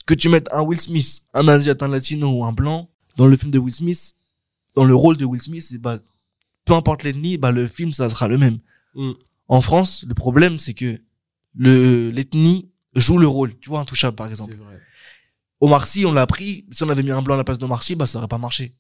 que 0.05 0.13
tu 0.13 0.29
mettes 0.29 0.47
un 0.51 0.61
Will 0.61 0.79
Smith, 0.79 1.23
un 1.33 1.47
Asiat, 1.47 1.75
un 1.81 1.87
Latino 1.87 2.29
ou 2.29 2.45
un 2.45 2.51
blanc, 2.51 2.89
dans 3.17 3.27
le 3.27 3.35
film 3.35 3.51
de 3.51 3.59
Will 3.59 3.73
Smith, 3.73 4.15
dans 4.75 4.83
le 4.85 4.95
rôle 4.95 5.17
de 5.17 5.25
Will 5.25 5.41
Smith, 5.41 5.61
c'est 5.63 5.77
bah, 5.77 5.99
peu 6.65 6.73
importe 6.73 7.03
l'ennemi, 7.03 7.37
bah, 7.37 7.51
le 7.51 7.67
film, 7.67 7.93
ça 7.93 8.09
sera 8.09 8.27
le 8.27 8.37
même. 8.37 8.57
Mm. 8.95 9.11
En 9.47 9.61
France, 9.61 10.05
le 10.07 10.13
problème, 10.13 10.57
c'est 10.59 10.73
que 10.73 10.99
le, 11.55 12.09
l'ethnie 12.09 12.71
joue 12.95 13.17
le 13.17 13.27
rôle. 13.27 13.57
Tu 13.59 13.69
vois, 13.69 13.79
Intouchable, 13.81 14.15
par 14.15 14.27
exemple. 14.27 14.51
C'est 14.53 14.63
vrai. 14.63 14.79
Omar 15.61 15.85
Sy, 15.87 16.05
on 16.05 16.11
l'a 16.11 16.27
pris. 16.27 16.65
Si 16.71 16.83
on 16.83 16.89
avait 16.89 17.03
mis 17.03 17.11
un 17.11 17.21
blanc 17.21 17.35
à 17.35 17.37
la 17.37 17.43
place 17.43 17.57
d'Omar 17.57 17.83
Sy, 17.83 17.95
bah, 17.95 18.05
ça 18.05 18.17
aurait 18.19 18.27
pas 18.27 18.37
marché. 18.37 18.73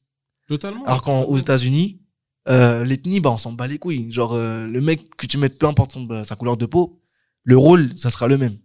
Totalement. 0.47 0.83
Alors 0.85 1.01
qu'aux 1.01 1.37
États-Unis, 1.37 2.01
euh, 2.49 2.83
l'ethnie, 2.83 3.19
bah, 3.21 3.31
on 3.31 3.37
s'en 3.37 3.53
bat 3.53 3.67
les 3.67 3.77
couilles. 3.79 4.11
Genre, 4.11 4.33
euh, 4.33 4.67
le 4.67 4.81
mec 4.81 5.15
que 5.15 5.25
tu 5.25 5.37
mettes, 5.37 5.57
peu 5.57 5.67
importe 5.67 5.93
son, 5.93 6.03
bah, 6.03 6.23
sa 6.23 6.35
couleur 6.35 6.57
de 6.57 6.65
peau, 6.65 6.99
le 7.43 7.57
rôle, 7.57 7.89
ça 7.97 8.09
sera 8.09 8.27
le 8.27 8.37
même. 8.37 8.57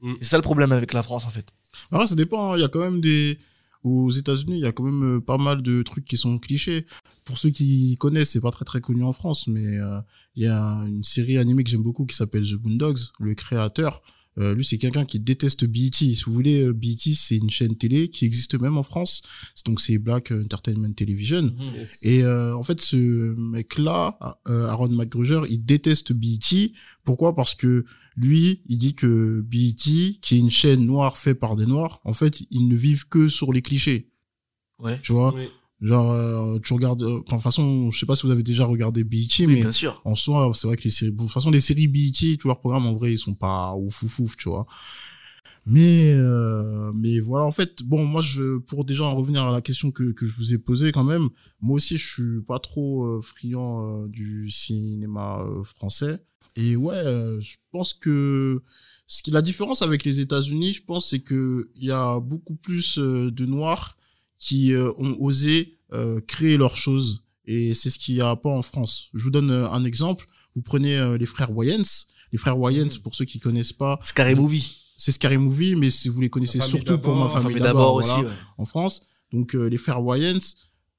Mm. 0.00 0.14
C'est 0.20 0.28
ça 0.28 0.36
le 0.38 0.42
problème 0.42 0.72
avec 0.72 0.92
la 0.92 1.02
France, 1.02 1.26
en 1.26 1.30
fait. 1.30 1.46
Alors, 1.92 2.08
ça 2.08 2.14
dépend. 2.14 2.52
hein. 2.52 2.56
Il 2.56 2.62
y 2.62 2.64
a 2.64 2.68
quand 2.68 2.80
même 2.80 3.00
des. 3.00 3.38
Aux 3.86 4.10
États-Unis, 4.10 4.54
il 4.54 4.62
y 4.62 4.66
a 4.66 4.72
quand 4.72 4.82
même 4.82 5.16
euh, 5.16 5.20
pas 5.20 5.38
mal 5.38 5.62
de 5.62 5.82
trucs 5.82 6.04
qui 6.04 6.16
sont 6.16 6.40
clichés. 6.40 6.86
Pour 7.24 7.38
ceux 7.38 7.50
qui 7.50 7.96
connaissent, 8.00 8.30
c'est 8.30 8.40
pas 8.40 8.50
très 8.50 8.64
très 8.64 8.80
connu 8.80 9.04
en 9.04 9.12
France, 9.12 9.46
mais 9.46 9.78
euh, 9.78 10.00
il 10.34 10.42
y 10.42 10.48
a 10.48 10.60
une 10.88 11.04
série 11.04 11.38
animée 11.38 11.62
que 11.62 11.70
j'aime 11.70 11.84
beaucoup 11.84 12.04
qui 12.04 12.16
s'appelle 12.16 12.42
The 12.42 12.54
Boondocks. 12.54 12.98
Le 13.20 13.36
créateur, 13.36 14.02
euh, 14.38 14.56
lui, 14.56 14.64
c'est 14.64 14.78
quelqu'un 14.78 15.04
qui 15.04 15.20
déteste 15.20 15.66
BET. 15.66 15.92
Si 15.92 16.20
vous 16.26 16.32
voulez, 16.32 16.72
BET, 16.72 16.98
c'est 17.14 17.36
une 17.36 17.48
chaîne 17.48 17.76
télé 17.76 18.10
qui 18.10 18.24
existe 18.24 18.60
même 18.60 18.76
en 18.76 18.82
France. 18.82 19.22
Donc, 19.66 19.80
c'est 19.80 19.98
Black 19.98 20.32
Entertainment 20.32 20.92
Television. 20.92 21.54
Yes. 21.76 22.04
Et 22.04 22.24
euh, 22.24 22.56
en 22.56 22.64
fait, 22.64 22.80
ce 22.80 22.96
mec-là, 22.96 24.18
Aaron 24.46 24.88
McGruger, 24.88 25.42
il 25.48 25.64
déteste 25.64 26.12
BET. 26.12 26.72
Pourquoi? 27.04 27.36
Parce 27.36 27.54
que 27.54 27.84
lui, 28.16 28.62
il 28.66 28.78
dit 28.78 28.94
que 28.94 29.40
BET, 29.42 29.74
qui 29.76 30.34
est 30.34 30.38
une 30.38 30.50
chaîne 30.50 30.84
noire 30.86 31.16
faite 31.18 31.38
par 31.38 31.54
des 31.56 31.66
noirs, 31.66 32.00
en 32.04 32.12
fait, 32.14 32.40
ils 32.50 32.66
ne 32.68 32.74
vivent 32.74 33.06
que 33.08 33.28
sur 33.28 33.52
les 33.52 33.62
clichés. 33.62 34.10
Ouais. 34.78 34.98
Tu 35.02 35.12
vois? 35.12 35.34
Oui. 35.34 35.48
Genre, 35.82 36.10
euh, 36.12 36.58
tu 36.64 36.72
regardes... 36.72 37.02
euh, 37.02 37.18
Enfin, 37.26 37.36
de 37.36 37.40
toute 37.40 37.42
façon, 37.42 37.90
je 37.90 37.98
sais 37.98 38.06
pas 38.06 38.16
si 38.16 38.24
vous 38.26 38.32
avez 38.32 38.42
déjà 38.42 38.64
regardé 38.64 39.04
BET, 39.04 39.26
Oui, 39.40 39.46
mais 39.48 39.54
bien 39.56 39.72
sûr. 39.72 40.00
en 40.06 40.14
soi, 40.14 40.50
c'est 40.54 40.66
vrai 40.66 40.76
que 40.78 40.84
les 40.84 40.90
séries... 40.90 41.12
de 41.12 41.16
toute 41.18 41.30
façon, 41.30 41.50
les 41.50 41.60
séries 41.60 41.88
BET, 41.88 42.38
tous 42.38 42.48
leurs 42.48 42.60
programmes, 42.60 42.86
en 42.86 42.94
vrai, 42.94 43.12
ils 43.12 43.18
sont 43.18 43.34
pas 43.34 43.74
ouf 43.76 44.02
ouf 44.02 44.18
ouf, 44.20 44.36
tu 44.38 44.48
vois. 44.48 44.66
Mais 45.68 46.12
euh, 46.14 46.92
mais 46.94 47.18
voilà 47.18 47.44
en 47.44 47.50
fait 47.50 47.82
bon 47.82 48.04
moi 48.04 48.22
je 48.22 48.58
pour 48.58 48.84
déjà 48.84 49.02
en 49.02 49.16
revenir 49.16 49.42
à 49.42 49.50
la 49.50 49.60
question 49.60 49.90
que 49.90 50.12
que 50.12 50.24
je 50.24 50.32
vous 50.36 50.54
ai 50.54 50.58
posée 50.58 50.92
quand 50.92 51.02
même 51.02 51.28
moi 51.60 51.74
aussi 51.74 51.96
je 51.98 52.06
suis 52.08 52.40
pas 52.46 52.60
trop 52.60 53.04
euh, 53.04 53.20
friand 53.20 54.04
euh, 54.04 54.08
du 54.08 54.48
cinéma 54.48 55.40
euh, 55.40 55.64
français 55.64 56.20
et 56.56 56.76
ouais 56.76 56.94
euh, 56.94 57.38
je 57.40 57.56
pense 57.70 57.92
que 57.94 58.62
ce 59.06 59.22
qui 59.22 59.30
la 59.30 59.42
différence 59.42 59.82
avec 59.82 60.04
les 60.04 60.20
États-Unis 60.20 60.72
je 60.72 60.82
pense 60.82 61.10
c'est 61.10 61.20
que 61.20 61.70
il 61.76 61.84
y 61.84 61.92
a 61.92 62.18
beaucoup 62.20 62.56
plus 62.56 62.98
euh, 62.98 63.30
de 63.30 63.46
noirs 63.46 63.96
qui 64.38 64.72
euh, 64.72 64.92
ont 64.98 65.16
osé 65.20 65.78
euh, 65.92 66.20
créer 66.26 66.56
leurs 66.56 66.76
choses 66.76 67.24
et 67.44 67.74
c'est 67.74 67.90
ce 67.90 67.98
qu'il 67.98 68.16
y 68.16 68.20
a 68.20 68.34
pas 68.36 68.50
en 68.50 68.62
France 68.62 69.08
je 69.14 69.22
vous 69.22 69.30
donne 69.30 69.50
euh, 69.50 69.70
un 69.70 69.84
exemple 69.84 70.26
vous 70.54 70.62
prenez 70.62 70.96
euh, 70.96 71.16
les 71.18 71.26
frères 71.26 71.54
Wayans 71.56 71.84
les 72.32 72.38
frères 72.38 72.58
Wayans 72.58 72.88
pour 73.02 73.14
ceux 73.14 73.24
qui 73.24 73.38
connaissent 73.38 73.72
pas 73.72 73.98
Scary 74.02 74.34
Movie. 74.34 74.82
c'est 74.96 75.12
Scary 75.12 75.38
Movie, 75.38 75.76
mais 75.76 75.90
si 75.90 76.08
vous 76.08 76.20
les 76.20 76.30
connaissez 76.30 76.60
surtout 76.60 76.98
pour 76.98 77.14
ma 77.14 77.28
famille 77.28 77.56
d'abord 77.56 78.00
voilà, 78.00 78.18
aussi, 78.18 78.26
ouais. 78.26 78.32
en 78.58 78.64
France. 78.64 79.02
Donc 79.32 79.54
euh, 79.54 79.68
les 79.68 79.76
frères 79.78 80.02
Wayans, 80.02 80.38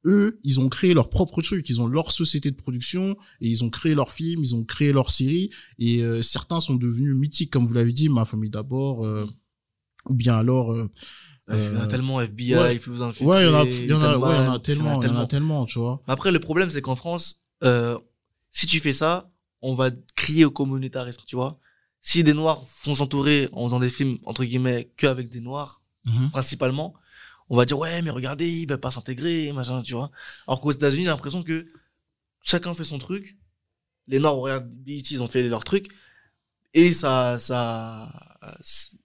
eux, 0.07 0.39
ils 0.43 0.59
ont 0.59 0.69
créé 0.69 0.93
leur 0.95 1.09
propre 1.09 1.41
truc, 1.41 1.69
ils 1.69 1.79
ont 1.81 1.87
leur 1.87 2.11
société 2.11 2.49
de 2.49 2.55
production 2.55 3.15
et 3.41 3.47
ils 3.49 3.63
ont 3.63 3.69
créé 3.69 3.93
leurs 3.93 4.11
films, 4.11 4.43
ils 4.43 4.55
ont 4.55 4.63
créé 4.63 4.91
leurs 4.93 5.11
séries 5.11 5.49
et 5.77 6.01
euh, 6.01 6.21
certains 6.21 6.59
sont 6.61 6.75
devenus 6.75 7.13
mythiques 7.15 7.51
comme 7.51 7.67
vous 7.67 7.73
l'avez 7.73 7.91
dit, 7.93 8.09
ma 8.09 8.25
famille 8.25 8.49
d'abord 8.49 9.05
euh, 9.05 9.25
ou 10.09 10.13
bien 10.15 10.35
alors 10.35 10.71
euh, 10.71 10.89
Ouais, 11.49 11.57
Il 11.65 11.73
y 11.73 11.77
en 11.77 11.81
a 11.81 11.87
tellement 11.87 12.19
FBI, 12.19 12.55
ouais. 12.55 12.77
Floues 12.77 13.03
Infiltrés, 13.03 13.25
ouais, 13.25 13.43
il 13.43 13.45
y 13.45 13.49
en 13.49 13.53
a 13.53 13.63
il 13.65 13.85
y 13.85 13.93
en 13.93 14.01
a 14.01 14.17
ouais, 14.17 14.35
il 14.35 14.45
y 14.45 14.47
en 14.49 14.53
a 14.53 14.59
tellement, 14.59 15.01
il 15.01 15.07
y 15.07 15.11
en 15.11 15.15
a 15.17 15.25
tellement, 15.27 15.65
tu 15.65 15.79
vois. 15.79 16.01
Après, 16.07 16.31
le 16.31 16.39
problème, 16.39 16.69
c'est 16.69 16.81
qu'en 16.81 16.95
France, 16.95 17.41
si 18.51 18.65
tu 18.67 18.79
fais 18.81 18.93
ça, 18.93 19.31
on 19.61 19.73
va 19.75 19.89
crier 20.15 20.43
au 20.45 20.51
communautarisme, 20.51 21.21
tu 21.25 21.35
vois. 21.37 21.59
Si 22.01 22.23
des 22.23 22.33
Noirs 22.33 22.63
font 22.67 22.95
s'entourer 22.95 23.47
en 23.53 23.63
faisant 23.63 23.79
des 23.79 23.89
films, 23.89 24.17
entre 24.23 24.43
guillemets, 24.45 24.91
que 24.97 25.07
avec 25.07 25.29
des 25.29 25.39
Noirs, 25.41 25.81
Mhm. 26.05 26.31
principalement, 26.31 26.93
on 27.49 27.57
va 27.57 27.65
dire, 27.65 27.77
ouais, 27.79 28.01
mais 28.01 28.09
regardez, 28.09 28.49
ils 28.49 28.69
veulent 28.69 28.79
pas 28.79 28.91
s'intégrer, 28.91 29.51
machin, 29.53 29.81
tu 29.81 29.93
vois. 29.93 30.11
Alors 30.47 30.61
qu'aux 30.61 30.71
États-Unis, 30.71 31.03
j'ai 31.03 31.09
l'impression 31.09 31.43
que 31.43 31.67
chacun 32.41 32.73
fait 32.73 32.83
son 32.83 32.97
truc. 32.97 33.37
Les 34.07 34.19
BET, 34.19 35.03
ils 35.11 35.21
ont 35.21 35.27
fait 35.27 35.47
leur 35.47 35.63
truc. 35.63 35.87
Et 36.73 36.93
ça, 36.93 37.39
ça, 37.39 38.11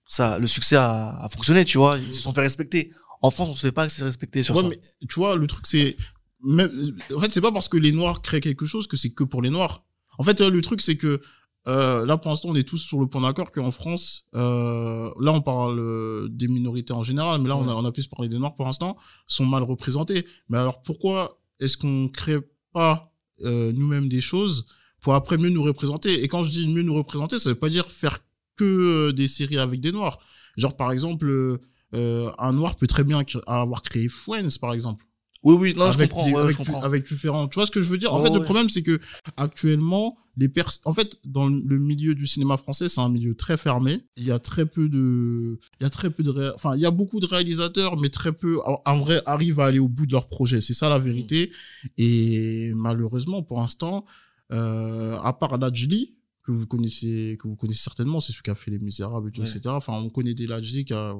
ça, 0.06 0.38
le 0.38 0.46
succès 0.46 0.76
a, 0.76 1.22
a 1.22 1.28
fonctionné, 1.28 1.64
tu 1.64 1.78
vois. 1.78 1.96
Ils 1.98 2.12
se 2.12 2.22
sont 2.22 2.32
fait 2.32 2.40
respecter. 2.40 2.92
En 3.20 3.30
France, 3.30 3.48
on 3.48 3.54
se 3.54 3.60
fait 3.66 3.72
pas 3.72 3.82
respecter 3.82 4.42
sur 4.42 4.56
Ouais, 4.56 4.62
ça. 4.62 4.68
mais 4.68 4.80
tu 5.08 5.14
vois, 5.14 5.36
le 5.36 5.46
truc, 5.46 5.66
c'est. 5.66 5.96
Même... 6.44 6.98
En 7.14 7.20
fait, 7.20 7.30
c'est 7.30 7.40
pas 7.40 7.52
parce 7.52 7.68
que 7.68 7.76
les 7.76 7.92
Noirs 7.92 8.20
créent 8.20 8.40
quelque 8.40 8.66
chose 8.66 8.86
que 8.88 8.96
c'est 8.96 9.10
que 9.10 9.24
pour 9.24 9.42
les 9.42 9.50
Noirs. 9.50 9.84
En 10.18 10.24
fait, 10.24 10.40
le 10.40 10.60
truc, 10.60 10.80
c'est 10.80 10.96
que 10.96 11.20
euh, 11.68 12.04
là, 12.04 12.18
pour 12.18 12.30
l'instant, 12.30 12.48
on 12.48 12.54
est 12.54 12.66
tous 12.66 12.78
sur 12.78 12.98
le 12.98 13.06
point 13.06 13.20
d'accord 13.20 13.52
qu'en 13.52 13.70
France, 13.70 14.26
euh, 14.34 15.10
là, 15.20 15.32
on 15.32 15.40
parle 15.40 15.78
euh, 15.78 16.28
des 16.28 16.48
minorités 16.48 16.92
en 16.92 17.02
général, 17.02 17.40
mais 17.40 17.48
là, 17.48 17.56
on, 17.56 17.68
a, 17.68 17.74
on 17.74 17.84
a 17.84 17.92
plus 17.92 18.08
parlé 18.08 18.28
des 18.28 18.38
Noirs 18.38 18.54
pour 18.56 18.66
l'instant, 18.66 18.96
sont 19.26 19.46
mal 19.46 19.62
représentés. 19.62 20.26
Mais 20.48 20.58
alors, 20.58 20.82
pourquoi 20.82 21.40
est-ce 21.60 21.76
qu'on 21.76 22.08
crée 22.08 22.38
pas 22.72 23.08
nous-mêmes 23.40 24.08
des 24.08 24.20
choses 24.20 24.66
pour 25.00 25.14
après 25.14 25.36
mieux 25.36 25.50
nous 25.50 25.62
représenter? 25.62 26.22
Et 26.22 26.28
quand 26.28 26.44
je 26.44 26.50
dis 26.50 26.68
mieux 26.68 26.82
nous 26.82 26.94
représenter, 26.94 27.38
ça 27.38 27.50
veut 27.50 27.56
pas 27.56 27.68
dire 27.68 27.86
faire 27.90 28.18
que 28.56 29.10
des 29.10 29.26
séries 29.26 29.58
avec 29.58 29.80
des 29.80 29.90
Noirs. 29.92 30.18
Genre, 30.56 30.76
par 30.76 30.92
exemple, 30.92 31.60
un 31.92 32.52
Noir 32.52 32.76
peut 32.76 32.86
très 32.86 33.04
bien 33.04 33.22
avoir 33.46 33.82
créé 33.82 34.08
Friends, 34.08 34.58
par 34.60 34.74
exemple 34.74 35.04
Oui, 35.44 35.56
oui, 35.58 35.74
non, 35.76 35.90
je 35.90 35.98
comprends, 35.98 36.24
des- 36.26 36.32
ouais, 36.34 36.40
avec, 36.40 36.52
je 36.52 36.56
comprends. 36.58 36.82
avec 36.82 37.06
différents. 37.08 37.48
Tu 37.48 37.56
vois 37.56 37.66
ce 37.66 37.70
que 37.72 37.80
je 37.80 37.88
veux 37.88 37.98
dire? 37.98 38.12
En 38.14 38.22
fait, 38.22 38.32
le 38.32 38.42
problème, 38.42 38.68
c'est 38.70 38.82
que 38.82 39.00
actuellement, 39.36 40.16
les 40.36 40.48
pers 40.48 40.68
en 40.84 40.92
fait, 40.92 41.18
dans 41.24 41.46
le 41.48 41.78
milieu 41.78 42.14
du 42.14 42.26
cinéma 42.26 42.56
français, 42.56 42.88
c'est 42.88 43.00
un 43.00 43.08
milieu 43.08 43.34
très 43.34 43.56
fermé. 43.56 44.02
Il 44.16 44.24
y 44.24 44.30
a 44.30 44.38
très 44.38 44.66
peu 44.66 44.88
de, 44.88 45.58
il 45.80 45.82
y 45.82 45.86
a 45.86 45.90
très 45.90 46.10
peu 46.10 46.22
de, 46.22 46.30
ré- 46.30 46.50
enfin, 46.54 46.74
il 46.76 46.80
y 46.80 46.86
a 46.86 46.90
beaucoup 46.90 47.18
de 47.20 47.26
réalisateurs, 47.26 47.98
mais 48.00 48.08
très 48.08 48.32
peu, 48.32 48.60
en- 48.64 48.98
vrai, 48.98 49.20
arrivent 49.26 49.60
à 49.60 49.66
aller 49.66 49.78
au 49.80 49.88
bout 49.88 50.06
de 50.06 50.12
leur 50.12 50.28
projet. 50.28 50.60
C'est 50.60 50.74
ça 50.74 50.88
la 50.88 50.98
vérité. 50.98 51.50
Et 51.98 52.72
malheureusement, 52.74 53.42
pour 53.42 53.58
l'instant, 53.60 54.04
euh, 54.52 55.18
à 55.22 55.32
part 55.32 55.58
Lajli, 55.58 56.14
que 56.44 56.52
vous 56.52 56.66
connaissez, 56.66 57.36
que 57.40 57.46
vous 57.48 57.56
connaissez 57.56 57.82
certainement, 57.82 58.18
c'est 58.20 58.32
celui 58.32 58.42
qui 58.42 58.50
a 58.50 58.54
fait 58.54 58.70
Les 58.70 58.78
Misérables, 58.78 59.28
et 59.28 59.32
tout, 59.32 59.42
Ouais. 59.42 59.48
etc. 59.48 59.60
Enfin, 59.68 59.92
on 59.94 60.08
connaît 60.10 60.34
des 60.34 60.46
Lajli 60.46 60.84
qui 60.84 60.92
a, 60.92 61.14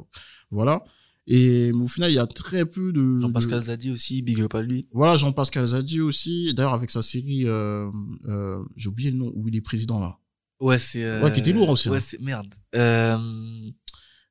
voilà. 0.50 0.84
Et 1.28 1.70
mais 1.72 1.82
au 1.84 1.88
final, 1.88 2.10
il 2.10 2.14
y 2.14 2.18
a 2.18 2.26
très 2.26 2.66
peu 2.66 2.92
de. 2.92 3.18
Jean-Pascal 3.20 3.60
de- 3.60 3.64
Zadi 3.66 3.90
aussi, 3.90 4.22
big 4.22 4.40
up 4.40 4.54
à 4.54 4.62
lui. 4.62 4.88
voilà, 4.92 5.16
Jean-Pascal 5.16 5.64
Zadi 5.66 6.00
aussi. 6.00 6.52
D'ailleurs, 6.54 6.74
avec 6.74 6.90
sa 6.90 7.00
série, 7.02 7.46
euh, 7.46 7.88
euh, 8.26 8.58
j'ai 8.76 8.88
oublié 8.88 9.10
le 9.12 9.18
nom, 9.18 9.32
où 9.34 9.46
il 9.48 9.56
est 9.56 9.60
président 9.60 10.00
là. 10.00 10.18
Ouais, 10.60 10.78
c'est. 10.78 11.04
euh, 11.04 11.22
Ouais, 11.22 11.30
qui 11.32 11.40
était 11.40 11.52
lourd 11.52 11.68
aussi, 11.70 11.88
Ouais, 11.90 11.96
hein. 11.98 12.00
c'est 12.00 12.20
merde. 12.20 12.52
Euh, 12.74 13.16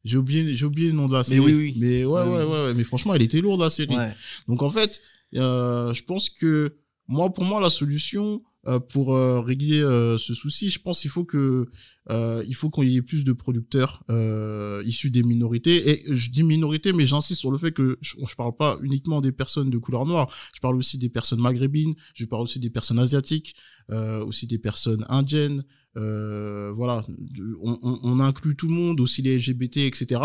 J'ai 0.03 0.17
oublié, 0.17 0.55
j'ai 0.55 0.65
oublié 0.65 0.87
le 0.89 0.95
nom 0.95 1.05
de 1.05 1.13
la 1.13 1.19
Mais 1.19 1.23
série. 1.23 1.39
oui, 1.39 1.53
oui. 1.53 1.75
Mais 1.77 2.03
ouais, 2.05 2.23
ouais, 2.23 2.27
oui. 2.27 2.35
ouais, 2.43 2.65
ouais. 2.67 2.73
Mais 2.73 2.83
franchement, 2.83 3.13
elle 3.13 3.21
était 3.21 3.39
lourde 3.39 3.61
la 3.61 3.69
série. 3.69 3.95
ouais. 3.95 4.13
Donc 4.47 4.61
en 4.63 4.69
fait, 4.69 5.01
je 5.31 6.01
pense 6.03 6.29
que 6.29 6.75
moi, 7.07 7.31
pour 7.31 7.43
moi, 7.45 7.61
la 7.61 7.69
solution 7.69 8.41
pour 8.89 9.15
euh, 9.15 9.41
régler 9.41 9.81
euh, 9.81 10.17
ce 10.17 10.33
souci, 10.33 10.69
je 10.69 10.79
pense 10.79 11.01
qu'il 11.01 11.09
faut 11.09 11.25
que 11.25 11.67
euh, 12.09 12.43
il 12.47 12.55
faut 12.55 12.69
qu'il 12.69 12.89
y 12.89 12.97
ait 12.97 13.01
plus 13.01 13.23
de 13.23 13.33
producteurs 13.33 14.03
euh, 14.09 14.83
issus 14.85 15.09
des 15.09 15.23
minorités. 15.23 15.89
Et 15.89 16.03
je 16.13 16.29
dis 16.29 16.43
minorité, 16.43 16.93
mais 16.93 17.05
j'insiste 17.05 17.39
sur 17.39 17.51
le 17.51 17.57
fait 17.57 17.71
que 17.71 17.97
je, 18.01 18.15
je 18.27 18.35
parle 18.35 18.55
pas 18.55 18.77
uniquement 18.81 19.21
des 19.21 19.31
personnes 19.31 19.69
de 19.69 19.77
couleur 19.77 20.05
noire. 20.05 20.33
Je 20.53 20.59
parle 20.59 20.75
aussi 20.75 20.97
des 20.97 21.09
personnes 21.09 21.39
maghrébines. 21.41 21.95
Je 22.13 22.25
parle 22.25 22.43
aussi 22.43 22.59
des 22.59 22.69
personnes 22.69 22.99
asiatiques, 22.99 23.55
euh, 23.91 24.23
aussi 24.23 24.47
des 24.47 24.59
personnes 24.59 25.05
indiennes. 25.09 25.63
Euh, 25.97 26.71
voilà, 26.73 27.03
on, 27.61 27.77
on, 27.81 27.99
on 28.03 28.19
inclut 28.19 28.55
tout 28.55 28.67
le 28.67 28.73
monde, 28.73 28.99
aussi 29.01 29.21
les 29.21 29.37
LGBT, 29.37 29.77
etc. 29.77 30.21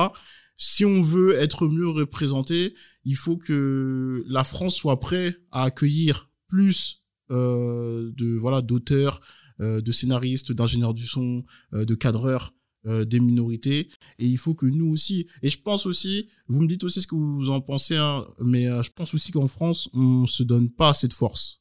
Si 0.56 0.84
on 0.84 1.02
veut 1.02 1.36
être 1.36 1.68
mieux 1.68 1.88
représenté, 1.88 2.74
il 3.04 3.16
faut 3.16 3.36
que 3.36 4.24
la 4.28 4.44
France 4.44 4.76
soit 4.76 5.00
prête 5.00 5.40
à 5.52 5.64
accueillir 5.64 6.30
plus 6.48 7.02
euh, 7.02 7.05
de 7.30 8.36
voilà 8.36 8.62
d'auteurs, 8.62 9.20
euh, 9.60 9.80
de 9.80 9.92
scénaristes, 9.92 10.52
d'ingénieurs 10.52 10.94
du 10.94 11.06
son, 11.06 11.44
euh, 11.74 11.84
de 11.84 11.94
cadreurs 11.94 12.52
euh, 12.86 13.04
des 13.04 13.20
minorités. 13.20 13.88
Et 14.18 14.26
il 14.26 14.38
faut 14.38 14.54
que 14.54 14.66
nous 14.66 14.88
aussi. 14.92 15.26
Et 15.42 15.50
je 15.50 15.60
pense 15.60 15.86
aussi, 15.86 16.28
vous 16.48 16.62
me 16.62 16.68
dites 16.68 16.84
aussi 16.84 17.00
ce 17.02 17.06
que 17.06 17.14
vous 17.16 17.50
en 17.50 17.60
pensez, 17.60 17.96
hein, 17.96 18.24
mais 18.40 18.68
euh, 18.68 18.82
je 18.82 18.90
pense 18.92 19.12
aussi 19.14 19.32
qu'en 19.32 19.48
France, 19.48 19.88
on 19.92 20.26
se 20.26 20.42
donne 20.42 20.70
pas 20.70 20.90
assez 20.90 21.08
de 21.08 21.14
force. 21.14 21.60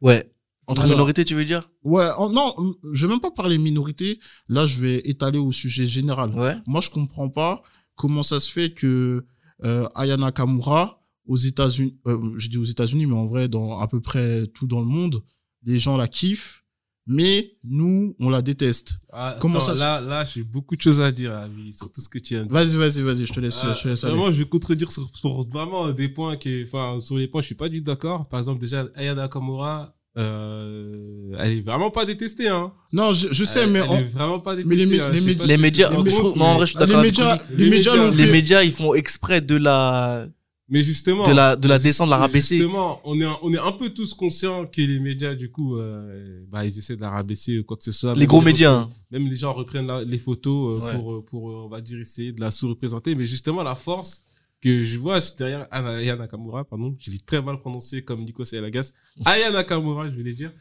Ouais. 0.00 0.30
Entre 0.68 0.86
minorités, 0.88 1.24
tu 1.24 1.34
veux 1.36 1.44
dire? 1.44 1.70
Ouais, 1.84 2.08
en- 2.18 2.28
non, 2.28 2.52
je 2.92 3.06
vais 3.06 3.12
même 3.12 3.20
pas 3.20 3.30
parler 3.30 3.56
minorité. 3.56 4.18
Là, 4.48 4.66
je 4.66 4.80
vais 4.80 4.98
étaler 5.08 5.38
au 5.38 5.52
sujet 5.52 5.86
général. 5.86 6.34
Ouais. 6.34 6.56
Moi, 6.66 6.80
je 6.80 6.90
comprends 6.90 7.28
pas 7.30 7.62
comment 7.94 8.24
ça 8.24 8.40
se 8.40 8.50
fait 8.50 8.70
que 8.74 9.24
euh, 9.64 9.86
Ayana 9.94 10.32
Kamura 10.32 11.05
aux 11.26 11.36
États-Unis, 11.36 11.96
euh, 12.06 12.18
je 12.36 12.48
dis 12.48 12.58
aux 12.58 12.64
États-Unis, 12.64 13.06
mais 13.06 13.14
en 13.14 13.26
vrai, 13.26 13.48
dans 13.48 13.78
à 13.78 13.86
peu 13.88 14.00
près 14.00 14.46
tout 14.48 14.66
dans 14.66 14.80
le 14.80 14.86
monde, 14.86 15.22
les 15.64 15.78
gens 15.78 15.96
la 15.96 16.08
kiffent, 16.08 16.62
mais 17.08 17.52
nous, 17.64 18.16
on 18.18 18.30
la 18.30 18.42
déteste. 18.42 18.98
Ah, 19.12 19.36
Comment 19.40 19.58
attends, 19.58 19.66
ça 19.66 19.74
se- 19.76 19.80
là, 19.80 20.00
là, 20.00 20.24
j'ai 20.24 20.42
beaucoup 20.42 20.74
de 20.76 20.80
choses 20.80 21.00
à 21.00 21.12
dire, 21.12 21.32
Ami, 21.36 21.72
sur 21.72 21.90
tout 21.92 22.00
ce 22.00 22.08
que 22.08 22.18
tu 22.18 22.34
viens 22.34 22.42
de 22.44 22.48
dire. 22.48 22.54
Vas-y, 22.58 22.76
vas-y, 22.76 23.02
vas-y, 23.02 23.26
je 23.26 23.32
te 23.32 23.38
laisse, 23.40 23.60
Ah, 23.62 23.74
je 23.76 23.82
te 23.82 23.88
laisse 23.88 24.02
aller. 24.04 24.12
vraiment, 24.14 24.30
je 24.32 24.38
vais 24.42 24.48
contredire 24.48 24.90
sur, 24.90 25.08
sur 25.16 25.48
vraiment 25.48 25.92
des 25.92 26.08
points 26.08 26.36
qui, 26.36 26.64
enfin, 26.64 26.98
sur 27.00 27.16
les 27.16 27.28
points, 27.28 27.40
je 27.42 27.46
suis 27.46 27.54
pas 27.54 27.68
du 27.68 27.78
tout 27.78 27.84
d'accord. 27.84 28.26
Par 28.28 28.38
exemple, 28.40 28.60
déjà, 28.60 28.86
Aya 28.96 29.14
Nakamura, 29.14 29.94
euh, 30.18 31.30
elle 31.38 31.52
est 31.52 31.60
vraiment 31.60 31.90
pas 31.90 32.04
détestée, 32.04 32.48
hein. 32.48 32.72
Non, 32.92 33.12
je, 33.12 33.28
je 33.32 33.44
sais, 33.44 33.60
elle, 33.64 33.70
mais 33.70 33.80
elle 33.80 33.90
en- 33.90 33.98
est 33.98 34.02
vraiment 34.04 34.40
pas 34.40 34.56
détestée. 34.56 34.76
mais 34.76 34.84
les 34.84 34.96
mé- 34.98 35.00
hein. 35.00 35.10
les 35.10 35.20
médias, 35.58 35.90
mais 35.90 36.10
non, 36.10 36.42
en 36.44 36.54
vrai, 36.56 36.66
je 36.66 36.70
suis 36.72 36.78
les 36.80 36.86
d'accord 36.86 37.02
médias, 37.02 37.38
les 37.50 37.64
Les 37.64 37.70
médias 37.70 38.10
Les 38.10 38.30
médias, 38.32 38.62
ils 38.62 38.72
font 38.72 38.94
exprès 38.94 39.40
de 39.40 39.56
la, 39.56 40.26
Mais 40.68 40.82
justement. 40.82 41.22
de 41.22 41.32
la, 41.32 41.54
de 41.54 41.68
la 41.68 41.78
descendre, 41.78 42.10
la 42.10 42.16
rabaisser. 42.16 42.56
Justement, 42.58 43.00
on 43.04 43.20
est, 43.20 43.26
on 43.42 43.52
est 43.52 43.58
un 43.58 43.70
peu 43.72 43.90
tous 43.90 44.14
conscients 44.14 44.66
que 44.66 44.80
les 44.80 44.98
médias, 44.98 45.34
du 45.36 45.48
coup, 45.50 45.76
euh, 45.76 46.44
bah, 46.48 46.64
ils 46.66 46.76
essaient 46.76 46.96
de 46.96 47.02
la 47.02 47.10
rabaisser 47.10 47.60
ou 47.60 47.64
quoi 47.64 47.76
que 47.76 47.84
ce 47.84 47.92
soit. 47.92 48.14
Les 48.14 48.20
Même 48.20 48.26
gros 48.28 48.40
médias, 48.42 48.72
hein. 48.72 48.90
Même 49.12 49.28
les 49.28 49.36
gens 49.36 49.52
reprennent 49.52 49.86
la- 49.86 50.02
les 50.02 50.18
photos 50.18 50.74
euh, 50.74 50.84
Ouais. 50.84 50.92
pour, 50.94 51.12
euh, 51.14 51.24
pour, 51.24 51.50
euh, 51.50 51.64
on 51.66 51.68
va 51.68 51.80
dire, 51.80 52.00
essayer 52.00 52.32
de 52.32 52.40
la 52.40 52.50
sous-représenter. 52.50 53.14
Mais 53.14 53.26
justement, 53.26 53.62
la 53.62 53.76
force 53.76 54.24
que 54.60 54.82
je 54.82 54.98
vois, 54.98 55.20
c'est 55.20 55.38
derrière 55.38 55.68
Aya 55.70 56.16
Nakamura, 56.16 56.64
pardon. 56.64 56.96
Je 56.98 57.12
l'ai 57.12 57.18
très 57.20 57.40
mal 57.40 57.60
prononcé 57.60 58.02
comme 58.02 58.24
Nico 58.24 58.42
Sayalagas. 58.44 58.92
Aya 59.24 59.52
Nakamura, 59.52 60.10
je 60.10 60.16
voulais 60.16 60.34
dire. 60.34 60.52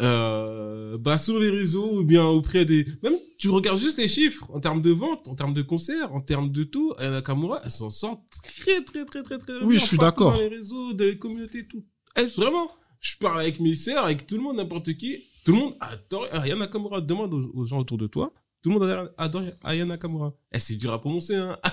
Euh, 0.00 0.98
bah, 0.98 1.16
sur 1.16 1.38
les 1.38 1.50
réseaux 1.50 1.98
ou 2.00 2.02
bien 2.04 2.24
auprès 2.24 2.64
des, 2.64 2.84
même, 3.02 3.14
tu 3.44 3.50
regardes 3.50 3.78
juste 3.78 3.98
les 3.98 4.08
chiffres 4.08 4.46
en 4.54 4.58
termes 4.58 4.80
de 4.80 4.90
vente, 4.90 5.28
en 5.28 5.34
termes 5.34 5.52
de 5.52 5.60
concerts, 5.60 6.10
en 6.14 6.22
termes 6.22 6.50
de 6.50 6.64
tout. 6.64 6.94
Aya 6.96 7.10
Nakamura, 7.10 7.60
elle 7.62 7.70
s'en 7.70 7.90
sort 7.90 8.22
très, 8.30 8.82
très, 8.82 9.04
très, 9.04 9.22
très, 9.22 9.36
très 9.36 9.52
Oui, 9.60 9.74
bien 9.74 9.78
je 9.78 9.84
suis 9.84 9.98
d'accord. 9.98 10.32
Dans 10.32 10.38
les 10.38 10.48
réseaux, 10.48 10.94
dans 10.94 11.04
les 11.04 11.18
communautés, 11.18 11.68
tout. 11.68 11.84
Elle, 12.14 12.28
vraiment, 12.28 12.70
je 13.00 13.18
parle 13.18 13.40
avec 13.42 13.60
mes 13.60 13.74
sœurs, 13.74 14.06
avec 14.06 14.26
tout 14.26 14.36
le 14.36 14.42
monde, 14.42 14.56
n'importe 14.56 14.94
qui. 14.94 15.24
Tout 15.44 15.52
le 15.52 15.58
monde 15.58 15.74
adore 15.78 16.26
Aya 16.32 16.56
Nakamura. 16.56 17.02
Demande 17.02 17.34
aux, 17.34 17.50
aux 17.52 17.66
gens 17.66 17.80
autour 17.80 17.98
de 17.98 18.06
toi. 18.06 18.32
Tout 18.62 18.70
le 18.70 18.78
monde 18.78 18.88
adore- 18.88 19.10
adore 19.18 19.42
Aya 19.62 19.84
Nakamura. 19.84 20.32
Eh, 20.50 20.58
c'est 20.58 20.76
dur 20.76 20.94
à 20.94 20.98
prononcer, 20.98 21.34
hein. 21.36 21.58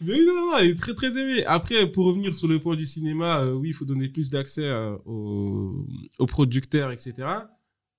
Mais 0.00 0.16
non, 0.24 0.34
non, 0.34 0.46
non, 0.50 0.56
elle 0.58 0.70
est 0.70 0.74
très, 0.74 0.94
très 0.94 1.16
aimée. 1.18 1.44
Après, 1.46 1.90
pour 1.90 2.06
revenir 2.06 2.34
sur 2.34 2.48
le 2.48 2.58
point 2.60 2.74
du 2.74 2.84
cinéma, 2.86 3.42
euh, 3.42 3.52
oui, 3.52 3.68
il 3.68 3.74
faut 3.74 3.84
donner 3.84 4.08
plus 4.08 4.28
d'accès 4.28 4.64
euh, 4.64 4.96
aux, 5.06 5.86
aux 6.18 6.26
producteurs, 6.26 6.90
etc. 6.90 7.12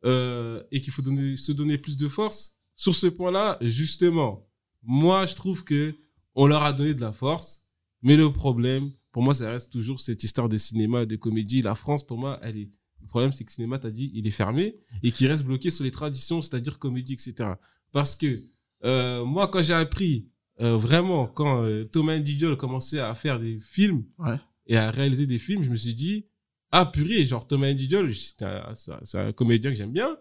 Euh, 0.05 0.61
et 0.71 0.81
qu'il 0.81 0.91
faut 0.91 1.01
donner, 1.01 1.37
se 1.37 1.51
donner 1.53 1.77
plus 1.77 1.95
de 1.95 2.07
force. 2.07 2.59
Sur 2.75 2.93
ce 2.93 3.07
point-là, 3.07 3.57
justement, 3.61 4.45
moi, 4.81 5.25
je 5.25 5.35
trouve 5.35 5.63
que 5.63 5.95
on 6.35 6.45
leur 6.45 6.63
a 6.63 6.73
donné 6.73 6.93
de 6.93 7.01
la 7.01 7.13
force. 7.13 7.67
Mais 8.01 8.17
le 8.17 8.33
problème, 8.33 8.91
pour 9.11 9.23
moi, 9.23 9.33
ça 9.33 9.49
reste 9.49 9.71
toujours 9.71 10.01
cette 10.01 10.23
histoire 10.23 10.49
de 10.49 10.57
cinéma, 10.57 11.05
de 11.05 11.15
comédie. 11.15 11.61
La 11.61 11.75
France, 11.75 12.05
pour 12.05 12.17
moi, 12.17 12.39
elle 12.41 12.57
est. 12.57 12.69
Le 13.01 13.07
problème, 13.07 13.31
c'est 13.31 13.43
que 13.43 13.49
le 13.49 13.53
cinéma, 13.53 13.79
t'as 13.79 13.91
dit, 13.91 14.11
il 14.13 14.25
est 14.27 14.31
fermé 14.31 14.75
et 15.03 15.11
qu'il 15.11 15.27
reste 15.27 15.43
bloqué 15.43 15.69
sur 15.69 15.83
les 15.83 15.91
traditions, 15.91 16.41
c'est-à-dire 16.41 16.79
comédie, 16.79 17.13
etc. 17.13 17.51
Parce 17.91 18.15
que 18.15 18.41
euh, 18.85 19.23
moi, 19.23 19.47
quand 19.47 19.61
j'ai 19.61 19.73
appris 19.73 20.29
euh, 20.61 20.75
vraiment, 20.77 21.27
quand 21.27 21.65
Thomas 21.91 22.17
Didiol 22.17 22.57
commençait 22.57 22.99
à 22.99 23.13
faire 23.13 23.39
des 23.39 23.59
films 23.59 24.03
Ouais. 24.17 24.37
et 24.67 24.77
à 24.77 24.89
réaliser 24.89 25.27
des 25.27 25.37
films, 25.37 25.63
je 25.63 25.69
me 25.69 25.75
suis 25.75 25.93
dit, 25.93 26.25
ah 26.75 26.87
purée, 26.87 27.23
genre 27.23 27.45
Thomas 27.45 27.71
Didiol, 27.71 28.11
c'est 28.13 28.41
un, 28.41 29.31
comédien 29.31 29.69
que 29.69 29.77
j'aime 29.77 29.93
bien, 29.93 30.17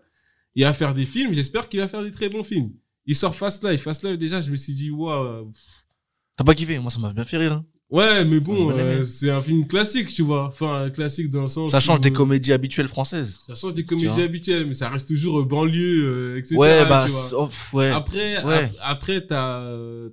et 0.54 0.66
à 0.66 0.74
faire 0.74 0.92
des 0.92 1.06
films, 1.06 1.32
j'espère 1.32 1.66
qu'il 1.66 1.80
va 1.80 1.88
faire 1.88 2.02
des 2.02 2.10
très 2.10 2.28
bons 2.28 2.44
films. 2.44 2.70
Il 3.06 3.16
sort 3.16 3.34
Fast 3.34 3.64
Life. 3.64 3.80
Fast 3.80 4.04
Life, 4.04 4.18
déjà, 4.18 4.42
je 4.42 4.50
me 4.50 4.56
suis 4.56 4.74
dit, 4.74 4.90
waouh, 4.90 5.50
T'as 6.36 6.44
pas 6.44 6.54
kiffé? 6.54 6.78
Moi, 6.78 6.90
ça 6.90 6.98
m'a 7.00 7.12
bien 7.12 7.24
fait 7.24 7.38
rire, 7.38 7.52
hein. 7.54 7.66
Ouais, 7.92 8.24
mais 8.24 8.40
bon, 8.40 8.70
euh, 8.72 9.04
c'est 9.04 9.30
un 9.30 9.42
film 9.42 9.66
classique, 9.66 10.08
tu 10.08 10.22
vois. 10.22 10.46
Enfin, 10.46 10.88
classique 10.88 11.28
dans 11.28 11.42
le 11.42 11.46
sens. 11.48 11.70
Ça 11.70 11.78
change 11.78 11.98
où, 11.98 12.00
des 12.00 12.08
euh, 12.08 12.12
comédies 12.12 12.52
habituelles 12.54 12.88
françaises. 12.88 13.40
Ça 13.46 13.54
change 13.54 13.74
des 13.74 13.84
comédies 13.84 14.22
habituelles, 14.22 14.66
mais 14.66 14.72
ça 14.72 14.88
reste 14.88 15.08
toujours 15.08 15.40
euh, 15.40 15.44
banlieue, 15.44 16.04
euh, 16.34 16.38
etc. 16.38 16.56
Ouais, 16.56 16.86
bah, 16.88 17.04
tu 17.06 17.12
vois. 17.12 17.20
c'est- 17.20 17.34
off, 17.34 17.74
ouais. 17.74 17.90
Après, 17.90 18.42
Ouais. 18.44 18.54
ap- 18.64 18.70
après, 18.82 19.26
t'as, 19.26 19.62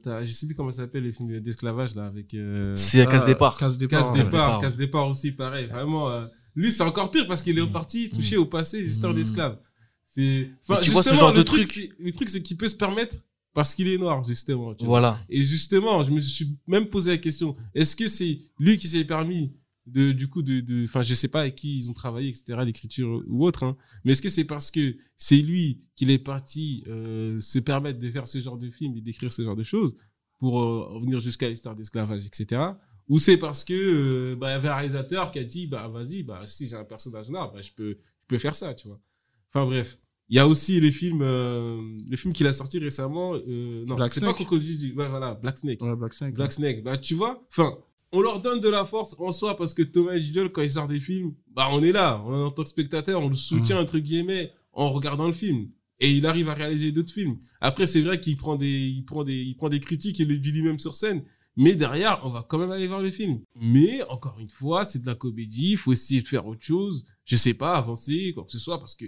t'as, 0.04 0.26
je 0.26 0.32
sais 0.34 0.46
plus 0.46 0.56
comment 0.56 0.72
ça 0.72 0.82
s'appelle 0.84 1.04
le 1.04 1.14
film 1.14 1.40
d'esclavage, 1.40 1.96
là, 1.96 2.06
avec, 2.08 2.34
euh, 2.34 2.70
C'est 2.74 3.00
à 3.02 3.06
casse 3.06 3.24
départ. 3.24 3.58
Casse 3.58 3.78
départ. 3.78 4.12
Casse 4.14 4.30
départ. 4.30 4.58
Casse 4.60 4.76
départ 4.76 5.08
aussi, 5.08 5.32
pareil. 5.32 5.68
Vraiment, 5.68 6.10
euh, 6.10 6.26
lui, 6.56 6.74
c'est 6.74 6.84
encore 6.84 7.10
pire 7.12 7.28
parce 7.30 7.42
qu'il 7.42 7.58
est 7.58 7.62
Mm. 7.62 7.66
reparti 7.68 8.10
touché 8.10 8.36
au 8.36 8.46
passé, 8.46 8.82
les 8.82 8.90
histoires 8.90 9.14
Mm. 9.14 9.18
d'esclaves. 9.18 9.58
C'est, 10.06 10.50
enfin, 10.68 10.82
tu 10.82 10.90
vois 10.90 11.02
ce 11.02 11.10
justement, 11.12 11.28
genre 11.28 11.34
le 11.34 11.40
de 11.40 11.44
truc- 11.44 11.72
c'est- 11.72 11.92
Le 11.98 12.12
truc, 12.12 12.30
c'est 12.30 12.42
qu'il 12.42 12.58
peut 12.58 12.68
se 12.68 12.76
permettre 12.76 13.16
parce 13.54 13.76
qu'il 13.76 13.88
est 13.88 13.98
noir, 13.98 14.24
justement. 14.24 14.74
tu 14.74 14.86
vois. 14.86 15.00
Voilà. 15.00 15.20
Et 15.30 15.42
justement, 15.42 16.04
je 16.04 16.12
me 16.12 16.20
suis 16.20 16.58
même 16.68 16.88
posé 16.88 17.12
la 17.12 17.18
question 17.18 17.56
est-ce 17.74 17.96
que 17.96 18.08
c'est 18.08 18.40
lui 18.60 18.78
qui 18.78 18.88
s'est 18.88 19.06
permis 19.06 19.54
de, 19.86 20.12
du 20.12 20.28
coup, 20.28 20.44
de, 20.44 20.84
enfin, 20.84 21.02
je 21.02 21.14
sais 21.14 21.28
pas 21.28 21.42
avec 21.42 21.56
qui 21.56 21.78
ils 21.78 21.90
ont 21.90 21.94
travaillé, 21.94 22.30
etc., 22.30 22.60
l'écriture 22.64 23.24
ou 23.28 23.46
autre, 23.46 23.64
hein, 23.64 23.76
mais 24.04 24.12
est-ce 24.12 24.22
que 24.22 24.30
c'est 24.30 24.44
parce 24.44 24.70
que 24.70 24.96
c'est 25.16 25.38
lui 25.38 25.90
qu'il 25.96 26.12
est 26.12 26.20
parti 26.20 26.84
euh, 26.88 27.40
se 27.40 27.60
permettre 27.60 28.00
de 28.00 28.12
faire 28.12 28.28
ce 28.28 28.40
genre 28.40 28.58
de 28.58 28.70
film 28.70 28.96
et 28.98 29.02
d'écrire 29.02 29.32
ce 29.32 29.42
genre 29.42 29.56
de 29.56 29.64
choses 29.64 29.96
pour 30.38 30.62
euh, 30.62 31.00
venir 31.02 31.20
jusqu'à 31.20 31.50
l'histoire 31.50 31.76
d'esclavage, 31.76 32.26
etc. 32.26 32.62
Ou 33.08 33.18
c'est 33.18 33.38
parce 33.38 33.64
que 33.64 33.74
euh, 33.74 34.36
bah, 34.36 34.52
y 34.52 34.54
avait 34.54 34.70
un 34.70 34.76
réalisateur 34.76 35.32
qui 35.32 35.40
a 35.40 35.44
dit 35.44 35.66
bah 35.66 35.88
vas-y 35.88 36.22
bah 36.22 36.44
si 36.46 36.68
j'ai 36.68 36.76
un 36.76 36.84
personnage 36.84 37.30
noir 37.30 37.52
bah 37.52 37.60
je 37.60 37.72
peux 37.72 37.98
je 38.22 38.28
peux 38.28 38.38
faire 38.38 38.54
ça 38.54 38.76
tu 38.76 38.88
vois. 38.88 39.02
Enfin 39.48 39.66
bref, 39.66 40.00
il 40.30 40.36
y 40.36 40.40
a 40.40 40.48
aussi 40.48 40.80
les 40.80 40.92
films 40.92 41.22
euh, 41.22 41.82
le 42.10 42.16
film 42.16 42.34
qu'il 42.34 42.48
a 42.48 42.54
sorti 42.54 42.80
récemment 42.80 43.34
euh, 43.36 43.86
non 43.86 43.96
c'est 44.08 44.24
pas. 44.24 44.34
Crocodile 44.34 44.94
ouais 44.96 45.10
voilà 45.10 45.34
Black 45.34 45.58
Snake. 45.58 45.82
Ouais, 45.82 45.96
Black 45.96 46.14
Snake. 46.14 46.36
Black 46.36 46.52
Snake, 46.52 46.84
bah 46.84 46.98
tu 46.98 47.16
vois, 47.16 47.44
enfin, 47.52 47.78
on 48.12 48.22
leur 48.22 48.42
donne 48.42 48.60
de 48.60 48.70
la 48.70 48.86
force 48.86 49.16
en 49.20 49.32
soi 49.32 49.56
parce 49.56 49.74
que 49.74 49.84
Thomas 49.84 50.18
Gidol, 50.18 50.52
quand 50.52 50.62
il 50.62 50.70
sort 50.70 50.88
des 50.88 51.00
films, 51.00 51.34
bah 51.54 51.68
on 51.72 51.84
est 51.84 51.92
là, 51.92 52.24
on, 52.26 52.46
en 52.46 52.52
tant 52.52 52.64
que 52.64 52.70
spectateur, 52.70 53.22
on 53.22 53.30
le 53.30 53.36
soutient 53.36 53.80
entre 53.80 54.00
guillemets 54.00 54.52
en 54.74 54.92
regardant 54.92 55.28
le 55.28 55.34
film. 55.34 55.70
Et 56.00 56.12
il 56.12 56.26
arrive 56.26 56.48
à 56.48 56.54
réaliser 56.54 56.94
d'autres 56.94 57.12
films. 57.12 57.38
Après, 57.60 57.86
c'est 57.86 58.02
vrai 58.02 58.20
qu'il 58.22 58.38
prend 58.38 58.56
des, 58.56 58.68
il 58.68 59.04
prend 59.04 59.26
des, 59.26 59.36
il 59.36 59.56
prend 59.56 59.68
des 59.68 59.82
critiques 59.82 60.22
et 60.22 60.26
le 60.26 60.38
dit 60.38 60.52
lui-même 60.52 60.80
sur 60.80 60.96
scène. 60.96 61.24
Mais 61.58 61.76
derrière, 61.76 62.22
on 62.24 62.30
va 62.30 62.46
quand 62.48 62.58
même 62.58 62.72
aller 62.72 62.88
voir 62.88 63.02
le 63.02 63.12
film. 63.12 63.42
Mais 63.60 64.02
encore 64.04 64.38
une 64.40 64.50
fois, 64.50 64.86
c'est 64.86 65.02
de 65.02 65.06
la 65.06 65.16
comédie. 65.16 65.72
Il 65.72 65.78
faut 65.78 65.92
essayer 65.92 66.22
de 66.22 66.28
faire 66.28 66.48
autre 66.48 66.66
chose. 66.66 67.06
Je 67.26 67.36
sais 67.36 67.54
pas, 67.54 67.74
avancer, 67.76 68.32
quoi 68.34 68.46
que 68.46 68.52
ce 68.52 68.60
soit, 68.60 68.80
parce 68.80 68.96
que 68.96 69.06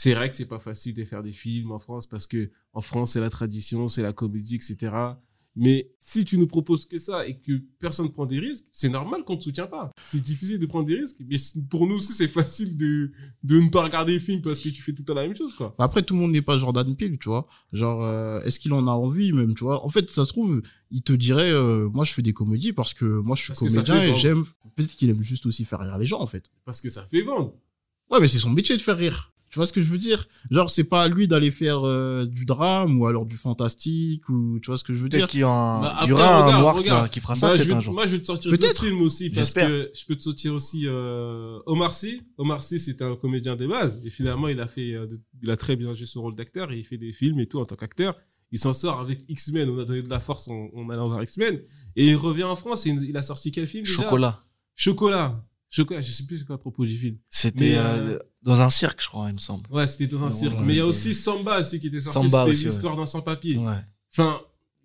c'est 0.00 0.14
vrai 0.14 0.30
que 0.30 0.34
c'est 0.34 0.46
pas 0.46 0.58
facile 0.58 0.94
de 0.94 1.04
faire 1.04 1.22
des 1.22 1.30
films 1.30 1.72
en 1.72 1.78
France 1.78 2.06
parce 2.06 2.26
que 2.26 2.50
en 2.72 2.80
France, 2.80 3.12
c'est 3.12 3.20
la 3.20 3.28
tradition, 3.28 3.86
c'est 3.86 4.00
la 4.00 4.14
comédie, 4.14 4.54
etc. 4.54 4.92
Mais 5.54 5.90
si 6.00 6.24
tu 6.24 6.38
nous 6.38 6.46
proposes 6.46 6.86
que 6.86 6.96
ça 6.96 7.26
et 7.26 7.38
que 7.38 7.60
personne 7.78 8.06
ne 8.06 8.10
prend 8.10 8.24
des 8.24 8.38
risques, 8.38 8.64
c'est 8.72 8.88
normal 8.88 9.24
qu'on 9.24 9.34
ne 9.34 9.38
te 9.38 9.44
soutient 9.44 9.66
pas. 9.66 9.90
C'est 10.00 10.22
difficile 10.22 10.58
de 10.58 10.64
prendre 10.64 10.86
des 10.86 10.94
risques, 10.94 11.18
mais 11.28 11.36
pour 11.68 11.86
nous 11.86 11.96
aussi, 11.96 12.12
c'est 12.12 12.28
facile 12.28 12.78
de, 12.78 13.12
de 13.42 13.60
ne 13.60 13.68
pas 13.68 13.82
regarder 13.82 14.14
les 14.14 14.20
films 14.20 14.40
parce 14.40 14.60
que 14.60 14.70
tu 14.70 14.80
fais 14.80 14.92
tout 14.94 15.02
le 15.02 15.04
temps 15.04 15.12
la 15.12 15.26
même 15.26 15.36
chose, 15.36 15.54
quoi. 15.54 15.74
Après, 15.78 16.02
tout 16.02 16.14
le 16.14 16.20
monde 16.20 16.32
n'est 16.32 16.40
pas 16.40 16.56
Jordan 16.56 16.96
Peele, 16.96 17.18
tu 17.18 17.28
vois. 17.28 17.46
Genre, 17.74 18.02
euh, 18.02 18.40
est-ce 18.40 18.58
qu'il 18.58 18.72
en 18.72 18.86
a 18.88 18.92
envie 18.92 19.34
même, 19.34 19.54
tu 19.54 19.64
vois? 19.64 19.84
En 19.84 19.90
fait, 19.90 20.08
ça 20.08 20.24
se 20.24 20.30
trouve, 20.30 20.62
il 20.90 21.02
te 21.02 21.12
dirait, 21.12 21.50
euh, 21.50 21.90
moi, 21.90 22.06
je 22.06 22.14
fais 22.14 22.22
des 22.22 22.32
comédies 22.32 22.72
parce 22.72 22.94
que 22.94 23.04
moi, 23.04 23.36
je 23.36 23.42
suis 23.42 23.48
Parce 23.48 23.58
comédien 23.58 24.02
et 24.02 24.14
j'aime. 24.14 24.44
Peut-être 24.76 24.96
qu'il 24.96 25.10
aime 25.10 25.22
juste 25.22 25.44
aussi 25.44 25.66
faire 25.66 25.80
rire 25.80 25.98
les 25.98 26.06
gens, 26.06 26.22
en 26.22 26.26
fait. 26.26 26.50
Parce 26.64 26.80
que 26.80 26.88
ça 26.88 27.06
fait 27.10 27.20
vendre. 27.20 27.54
Ouais, 28.10 28.18
mais 28.18 28.28
c'est 28.28 28.38
son 28.38 28.48
métier 28.48 28.74
de 28.78 28.80
faire 28.80 28.96
rire. 28.96 29.34
Tu 29.50 29.58
vois 29.58 29.66
ce 29.66 29.72
que 29.72 29.82
je 29.82 29.88
veux 29.90 29.98
dire? 29.98 30.26
Genre, 30.50 30.70
c'est 30.70 30.84
pas 30.84 31.02
à 31.02 31.08
lui 31.08 31.26
d'aller 31.26 31.50
faire 31.50 31.84
euh, 31.84 32.24
du 32.24 32.44
drame 32.44 33.00
ou 33.00 33.06
alors 33.06 33.26
du 33.26 33.36
fantastique 33.36 34.28
ou 34.28 34.60
tu 34.60 34.66
vois 34.70 34.76
ce 34.78 34.84
que 34.84 34.94
je 34.94 35.02
veux 35.02 35.08
dire? 35.08 35.18
Peut-être 35.20 35.30
qu'il 35.30 35.40
y, 35.40 35.42
a 35.42 35.48
un- 35.50 35.80
Bah, 35.82 35.98
il 36.04 36.08
y 36.08 36.12
aura 36.12 36.22
un 36.22 36.44
regarde, 36.46 36.60
noir 36.62 36.74
qui, 36.76 36.80
regarde. 36.82 37.10
qui 37.10 37.20
fera 37.20 37.34
ça 37.34 37.46
Moi, 37.48 37.56
je 37.56 37.62
peut-être 37.62 37.68
vais, 37.70 37.76
un 37.76 37.80
jour. 37.80 37.94
moi, 37.94 38.06
je 38.06 38.12
vais 38.12 38.20
te 38.20 38.26
sortir 38.26 38.50
d'autres 38.52 38.84
films 38.84 39.02
aussi 39.02 39.28
parce 39.30 39.46
J'espère. 39.48 39.66
que 39.68 39.90
je 39.92 40.04
peux 40.06 40.14
te 40.14 40.22
sortir 40.22 40.54
aussi 40.54 40.82
euh, 40.86 41.58
Omar 41.66 41.92
Sy. 41.92 42.22
Omar 42.38 42.62
Sy, 42.62 42.78
c'était 42.78 43.02
un 43.04 43.16
comédien 43.16 43.56
de 43.56 43.66
base 43.66 44.00
et 44.04 44.10
finalement, 44.10 44.46
il 44.48 44.60
a 44.60 44.68
fait, 44.68 44.94
euh, 44.94 45.06
de- 45.06 45.18
il 45.42 45.50
a 45.50 45.56
très 45.56 45.74
bien 45.74 45.92
joué 45.94 46.06
son 46.06 46.22
rôle 46.22 46.36
d'acteur 46.36 46.70
et 46.70 46.78
il 46.78 46.84
fait 46.84 46.98
des 46.98 47.12
films 47.12 47.40
et 47.40 47.46
tout 47.46 47.58
en 47.58 47.64
tant 47.64 47.74
qu'acteur. 47.76 48.14
Il 48.52 48.58
s'en 48.58 48.72
sort 48.72 49.00
avec 49.00 49.20
X-Men. 49.28 49.68
On 49.70 49.78
a 49.80 49.84
donné 49.84 50.02
de 50.02 50.08
la 50.10 50.20
force 50.20 50.46
en, 50.48 50.68
en 50.74 50.88
allant 50.90 51.08
voir 51.08 51.22
X-Men 51.24 51.60
et 51.96 52.06
il 52.06 52.14
revient 52.16 52.44
en 52.44 52.54
France 52.56 52.86
et 52.86 52.90
il 52.90 53.16
a 53.16 53.22
sorti 53.22 53.50
quel 53.50 53.66
film 53.66 53.84
déjà? 53.84 54.02
Chocolat. 54.02 54.40
Chocolat. 54.76 55.44
Chocolat. 55.68 56.00
Je 56.00 56.10
sais 56.10 56.24
plus 56.26 56.38
c'est 56.38 56.44
quoi 56.46 56.56
à 56.56 56.58
propos 56.58 56.84
du 56.84 56.96
film. 56.96 57.16
C'était 57.28 57.76
euh, 57.76 58.14
euh, 58.14 58.18
dans 58.42 58.60
un 58.60 58.70
cirque, 58.70 59.02
je 59.02 59.08
crois, 59.08 59.26
il 59.28 59.34
me 59.34 59.38
semble. 59.38 59.64
Ouais, 59.70 59.86
c'était 59.86 60.06
dans 60.06 60.24
un 60.24 60.30
cirque. 60.30 60.56
Mais 60.62 60.74
il 60.74 60.78
y 60.78 60.80
a 60.80 60.86
aussi 60.86 61.14
Samba 61.14 61.60
aussi 61.60 61.78
qui 61.78 61.88
était 61.88 62.00
sorti. 62.00 62.18
Samba 62.18 62.44
aussi, 62.44 62.66
l'histoire 62.66 62.96
d'un 62.96 63.06
sans-papier. 63.06 63.56
Ouais. 63.58 63.74
Enfin, 64.12 64.40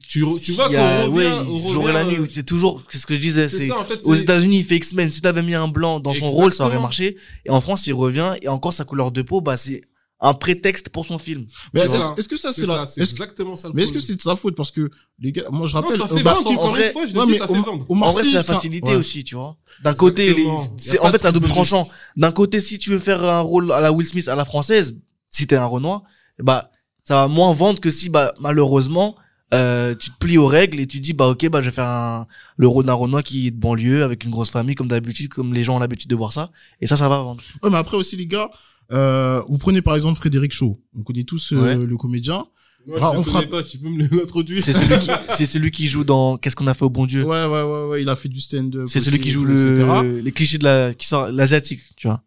tu, 0.07 0.23
tu 0.43 0.51
vois 0.51 0.67
qu'on 0.69 1.05
revient, 1.05 1.09
ouais, 1.09 1.71
jour 1.73 1.89
et 1.89 1.93
la 1.93 2.03
nuit, 2.03 2.17
euh, 2.17 2.25
c'est 2.25 2.43
toujours, 2.43 2.81
c'est 2.89 2.97
ce 2.97 3.05
que 3.05 3.15
je 3.15 3.19
disais, 3.19 3.47
C'est 3.47 3.71
en 3.71 3.85
fait. 3.85 4.01
aux 4.03 4.13
États-Unis, 4.13 4.59
il 4.59 4.63
fait 4.63 4.75
X-Men. 4.75 5.09
Si 5.09 5.21
t'avais 5.21 5.41
mis 5.41 5.55
un 5.55 5.67
blanc 5.67 5.99
dans 5.99 6.13
son 6.13 6.29
rôle, 6.29 6.53
ça 6.53 6.65
aurait 6.65 6.79
marché. 6.79 7.15
Et 7.45 7.49
en 7.49 7.61
France, 7.61 7.87
il 7.87 7.93
revient, 7.93 8.33
et 8.41 8.47
encore 8.49 8.73
sa 8.73 8.83
couleur 8.83 9.11
de 9.11 9.21
peau, 9.21 9.41
bah, 9.41 9.57
c'est 9.57 9.81
un 10.21 10.34
prétexte 10.34 10.89
pour 10.89 11.06
son 11.06 11.17
film. 11.17 11.45
Mais 11.73 11.82
est-ce 11.82 12.28
que 12.28 12.38
ça, 12.38 12.54
C'est 12.54 12.65
la. 12.65 12.86
c'est 12.86 13.01
est-ce- 13.01 13.12
exactement 13.12 13.56
ça 13.56 13.67
le 13.67 13.73
Mais 13.73 13.84
est-ce 13.84 13.91
que 13.91 13.99
c'est 13.99 14.15
de 14.15 14.21
sa 14.21 14.36
faute 14.36 14.56
Parce 14.56 14.71
que, 14.71 14.89
les 15.19 15.32
gars, 15.34 15.43
moi, 15.51 15.67
je 15.67 15.73
Non, 15.75 15.82
rappelle. 15.82 15.97
ça 15.97 16.06
euh, 16.06 16.17
fait 16.17 16.23
bah, 16.23 16.34
vendre, 16.34 16.49
en 16.51 16.54
encore 16.54 16.69
vrai- 16.69 16.88
une 16.88 16.91
fois, 16.93 17.06
je 17.06 17.13
le 17.13 17.19
ouais, 17.19 17.25
dis, 17.25 17.32
mais 17.34 17.38
ça 17.38 17.47
fait 17.47 17.54
vendre. 17.62 17.86
En 17.89 18.12
vrai, 18.12 18.23
c'est 18.23 18.32
la 18.32 18.43
facilité 18.43 18.89
ouais. 18.91 18.95
aussi, 18.95 19.23
tu 19.23 19.36
vois. 19.36 19.58
D'un 19.84 19.93
côté, 19.93 20.34
les- 20.34 20.45
en 20.47 21.12
fait, 21.12 21.19
c'est 21.21 21.25
un 21.28 21.32
double 21.34 21.47
tranchant. 21.49 21.88
D'un 22.15 22.32
côté, 22.32 22.62
si 22.62 22.80
tu 22.80 22.91
veux 22.91 22.99
faire 22.99 23.23
un 23.23 23.41
rôle 23.41 23.71
à 23.73 23.82
la 23.82 23.91
Will 23.91 24.08
Smith, 24.08 24.28
à 24.30 24.36
la 24.36 24.45
française, 24.45 24.95
si 25.30 25.47
t'es 25.47 25.58
un 25.58 25.65
Renoir, 25.65 26.04
bah, 26.39 26.71
ça 27.04 27.15
va 27.15 27.28
moins 27.28 27.51
vendre 27.51 27.80
que 27.82 27.91
si, 27.91 28.10
bah, 28.10 28.34
malheureusement, 28.39 29.15
euh, 29.54 29.93
tu 29.93 30.10
te 30.12 30.17
plies 30.17 30.38
aux 30.38 30.47
règles 30.47 30.80
et 30.80 30.88
tu 30.88 31.01
dis, 31.01 31.12
bah, 31.13 31.28
ok, 31.28 31.49
bah, 31.49 31.60
je 31.62 31.65
vais 31.65 31.75
faire 31.75 31.88
un, 31.88 32.25
le 32.58 32.67
rôle 32.67 32.86
d'un 32.86 32.93
Renoir 32.93 33.21
qui 33.21 33.47
est 33.47 33.51
de 33.51 33.60
banlieue, 33.60 34.04
avec 34.04 34.23
une 34.23 34.32
grosse 34.32 34.49
famille, 34.49 34.75
comme 34.75 34.88
d'habitude, 34.88 35.28
comme 35.30 35.54
les 35.54 35.63
gens 35.65 35.75
ont 35.75 35.80
l'habitude 35.80 36.10
de 36.10 36.15
voir 36.15 36.32
ça. 36.32 36.49
Et 36.80 36.88
ça, 36.88 36.95
ça 36.95 37.10
va 37.10 37.19
vendre. 37.21 37.41
Ouais, 37.62 37.69
mais 37.69 37.78
après 37.78 37.97
aussi, 37.97 38.15
les 38.15 38.28
gars, 38.28 38.49
euh, 38.91 39.41
vous 39.48 39.58
prenez 39.58 39.82
par 39.82 39.95
exemple 39.95 40.17
Frédéric 40.17 40.54
Shaw. 40.54 40.78
On 40.98 41.04
connaît 41.04 41.24
tous 41.24 41.54
euh, 41.54 41.58
Ouais. 41.62 41.76
le 41.76 41.98
comédien. 41.98 42.45
Moi, 42.88 42.98
Ah, 43.02 43.12
je 43.15 43.19
on 43.19 43.24
connais 43.24 43.48
pas, 43.48 43.63
tu 43.63 43.80
peux 43.80 43.89
me 43.89 44.04
l'introduire. 44.15 44.63
C'est 44.63 44.71
celui 44.74 45.00
qui, 45.00 45.10
c'est 45.36 45.45
celui 45.48 45.71
qui 45.71 45.88
joue 45.88 46.04
dans 46.04 46.38
Qu'est-ce 46.38 46.56
qu'on 46.56 46.67
a 46.67 46.74
fait 46.76 46.86
au 46.86 46.89
bon 46.91 47.08
Dieu? 47.08 47.24
Ouais, 47.24 47.45
ouais, 47.45 47.63
ouais, 47.63 47.86
ouais, 47.89 48.02
il 48.04 48.10
a 48.10 48.15
fait 48.15 48.30
du 48.30 48.39
stand-up. 48.39 48.86
C'est 48.88 49.00
celui 49.00 49.19
qui 49.19 49.32
joue 49.32 49.43
le, 49.43 50.19
les 50.19 50.32
clichés 50.32 50.60
de 50.60 50.63
la, 50.65 50.93
qui 50.93 51.08
sort, 51.08 51.32
l'asiatique, 51.32 51.82
tu 51.95 52.08
vois. 52.08 52.21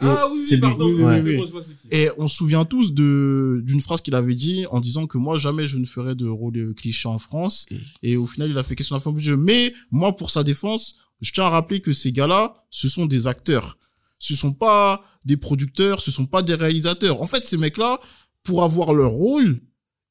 Ah 0.00 0.28
oui, 0.32 0.40
c'est 0.42 0.54
oui, 0.54 0.60
lui. 0.60 0.60
pardon, 0.60 0.84
Oui, 0.86 0.92
oui, 0.92 1.02
oui, 1.02 1.10
oui, 1.10 1.16
c'est 1.16 1.28
oui. 1.30 1.36
bon, 1.38 1.46
je 1.46 1.50
vois 1.50 1.62
c'est 1.62 1.76
qui. 1.76 1.88
Et 1.90 2.08
on 2.18 2.28
se 2.28 2.36
souvient 2.36 2.64
tous 2.64 2.92
de 2.94 3.60
d'une 3.64 3.80
phrase 3.80 4.00
qu'il 4.00 4.14
avait 4.14 4.34
dit 4.36 4.64
en 4.70 4.78
disant 4.80 5.06
que 5.08 5.18
moi 5.18 5.38
jamais 5.38 5.66
je 5.66 5.76
ne 5.76 5.84
ferai 5.86 6.14
de 6.14 6.28
rôle 6.28 6.52
de 6.52 6.72
cliché 6.72 7.08
en 7.08 7.18
France. 7.18 7.66
Et- 8.02 8.12
Et 8.12 8.16
au 8.16 8.26
final, 8.26 8.50
il 8.50 8.58
a 8.58 8.62
fait 8.62 8.76
question 8.76 8.96
d'un 8.96 9.10
budget. 9.10 9.36
Mais 9.36 9.72
moi, 9.90 10.14
pour 10.14 10.30
sa 10.30 10.44
défense, 10.44 10.96
je 11.20 11.32
tiens 11.32 11.44
à 11.46 11.50
rappeler 11.50 11.80
que 11.80 11.92
ces 11.92 12.12
gars-là, 12.12 12.54
ce 12.70 12.88
sont 12.88 13.06
des 13.06 13.26
acteurs. 13.26 13.76
Ce 14.20 14.36
sont 14.36 14.52
pas 14.52 15.02
des 15.28 15.36
producteurs, 15.36 16.00
ce 16.00 16.10
sont 16.10 16.26
pas 16.26 16.42
des 16.42 16.54
réalisateurs. 16.54 17.20
En 17.20 17.26
fait, 17.26 17.46
ces 17.46 17.58
mecs-là, 17.58 18.00
pour 18.42 18.64
avoir 18.64 18.94
leur 18.94 19.10
rôle, 19.10 19.60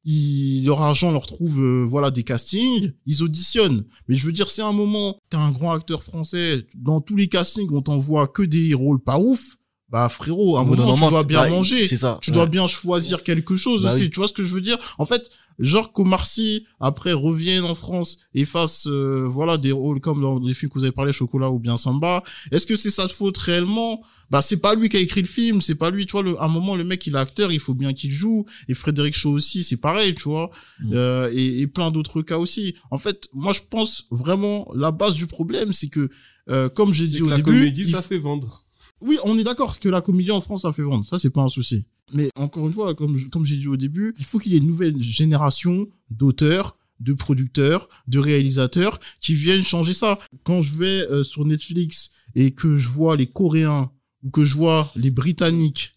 leur 0.05 0.81
argent 0.81 1.11
leur 1.11 1.25
trouve 1.25 1.59
euh, 1.59 1.83
voilà 1.83 2.11
des 2.11 2.23
castings, 2.23 2.93
ils 3.05 3.23
auditionnent. 3.23 3.83
Mais 4.07 4.15
je 4.15 4.25
veux 4.25 4.31
dire, 4.31 4.51
c'est 4.51 4.61
un 4.61 4.71
moment, 4.71 5.17
t'es 5.29 5.37
un 5.37 5.51
grand 5.51 5.73
acteur 5.73 6.03
français, 6.03 6.67
dans 6.75 7.01
tous 7.01 7.15
les 7.15 7.27
castings, 7.27 7.69
on 7.71 7.81
t'envoie 7.81 8.27
que 8.27 8.43
des 8.43 8.73
rôles 8.73 9.03
pas 9.03 9.19
ouf. 9.19 9.57
Bah 9.89 10.09
frérot, 10.09 10.57
à 10.57 10.61
un 10.61 10.63
d'un 10.63 10.69
moment, 10.71 10.83
tu 10.95 10.99
moment, 10.99 11.09
dois 11.11 11.23
bien 11.23 11.41
bah, 11.43 11.49
manger. 11.49 11.87
C'est 11.87 11.95
ça. 11.95 12.19
Tu 12.21 12.29
ouais. 12.29 12.33
dois 12.35 12.45
bien 12.47 12.67
choisir 12.67 13.23
quelque 13.23 13.55
chose 13.55 13.83
Bah 13.83 13.93
aussi. 13.93 14.03
oui. 14.03 14.09
Tu 14.09 14.17
vois 14.19 14.27
ce 14.27 14.33
que 14.33 14.43
je 14.43 14.53
veux 14.53 14.59
dire? 14.59 14.77
En 14.97 15.05
fait, 15.05 15.29
genre 15.59 15.93
qu'Omar 15.93 16.25
Sy 16.25 16.65
après 16.81 17.13
revienne 17.13 17.63
en 17.63 17.73
France 17.73 18.17
et 18.33 18.43
fasse 18.43 18.85
euh, 18.87 19.25
voilà 19.29 19.57
des 19.57 19.71
rôles 19.71 20.01
comme 20.01 20.21
dans 20.21 20.39
les 20.39 20.53
films 20.53 20.71
que 20.71 20.77
vous 20.79 20.83
avez 20.83 20.91
parlé, 20.91 21.13
Chocolat 21.13 21.49
ou 21.51 21.59
bien 21.59 21.77
Samba. 21.77 22.21
Est-ce 22.51 22.67
que 22.67 22.75
c'est 22.75 22.89
sa 22.89 23.07
faute 23.07 23.37
réellement? 23.37 24.01
Bah 24.29 24.41
c'est 24.41 24.57
pas 24.57 24.75
lui 24.75 24.89
qui 24.89 24.97
a 24.97 24.99
écrit 24.99 25.21
le 25.21 25.27
film, 25.27 25.61
c'est 25.61 25.75
pas 25.75 25.89
lui. 25.89 26.05
Tu 26.05 26.11
vois, 26.11 26.21
le, 26.21 26.37
à 26.37 26.43
un 26.43 26.49
moment 26.49 26.75
le 26.75 26.83
mec 26.83 27.07
il 27.07 27.15
est 27.15 27.17
acteur, 27.17 27.53
il 27.53 27.61
faut 27.61 27.73
bien 27.73 27.93
qu'il 27.93 28.11
joue. 28.11 28.45
Et 28.67 28.73
Frédéric 28.73 29.15
Shaw 29.15 29.31
aussi, 29.31 29.63
c'est 29.63 29.77
pareil, 29.77 30.13
tu 30.15 30.23
vois. 30.23 30.51
Mm. 30.81 30.91
Euh, 30.95 31.31
et, 31.33 31.61
et 31.61 31.67
plein 31.67 31.91
d'autres 31.91 32.21
cas 32.23 32.37
aussi. 32.39 32.75
En 32.91 32.97
fait, 32.97 33.29
moi 33.33 33.53
je 33.53 33.61
pense 33.69 34.03
vraiment 34.11 34.67
la 34.75 34.91
base 34.91 35.15
du 35.15 35.27
problème, 35.27 35.71
c'est 35.71 35.87
que 35.87 36.09
euh, 36.49 36.67
comme 36.67 36.91
j'ai 36.93 37.07
dit 37.07 37.19
que 37.19 37.23
au 37.23 37.29
la 37.29 37.37
début, 37.37 37.51
comédie, 37.51 37.81
il 37.83 37.87
ça 37.87 38.01
fait 38.01 38.19
vendre. 38.19 38.63
Oui, 39.01 39.17
on 39.23 39.37
est 39.37 39.43
d'accord 39.43 39.79
que 39.79 39.89
la 39.89 40.01
comédie 40.01 40.31
en 40.31 40.41
France, 40.41 40.63
ça 40.63 40.71
fait 40.73 40.81
vendre. 40.81 41.05
Ça, 41.05 41.19
c'est 41.19 41.29
pas 41.29 41.41
un 41.41 41.47
souci. 41.47 41.85
Mais 42.13 42.29
encore 42.37 42.65
une 42.67 42.73
fois, 42.73 42.95
comme, 42.95 43.17
je- 43.17 43.27
comme 43.27 43.45
j'ai 43.45 43.57
dit 43.57 43.67
au 43.67 43.77
début, 43.77 44.15
il 44.17 44.25
faut 44.25 44.39
qu'il 44.39 44.53
y 44.53 44.55
ait 44.55 44.59
une 44.59 44.67
nouvelle 44.67 45.01
génération 45.01 45.87
d'auteurs, 46.09 46.77
de 46.99 47.13
producteurs, 47.13 47.89
de 48.07 48.17
réalisateurs 48.19 48.99
qui 49.19 49.35
viennent 49.35 49.63
changer 49.63 49.93
ça. 49.93 50.17
Quand 50.43 50.61
je 50.61 50.73
vais 50.73 51.01
euh, 51.11 51.21
sur 51.23 51.45
Netflix 51.45 52.11
et 52.35 52.51
que 52.51 52.77
je 52.77 52.87
vois 52.89 53.15
les 53.15 53.27
Coréens 53.27 53.91
ou 54.23 54.29
que 54.31 54.43
je 54.45 54.55
vois 54.55 54.91
les 54.95 55.11
Britanniques. 55.11 55.93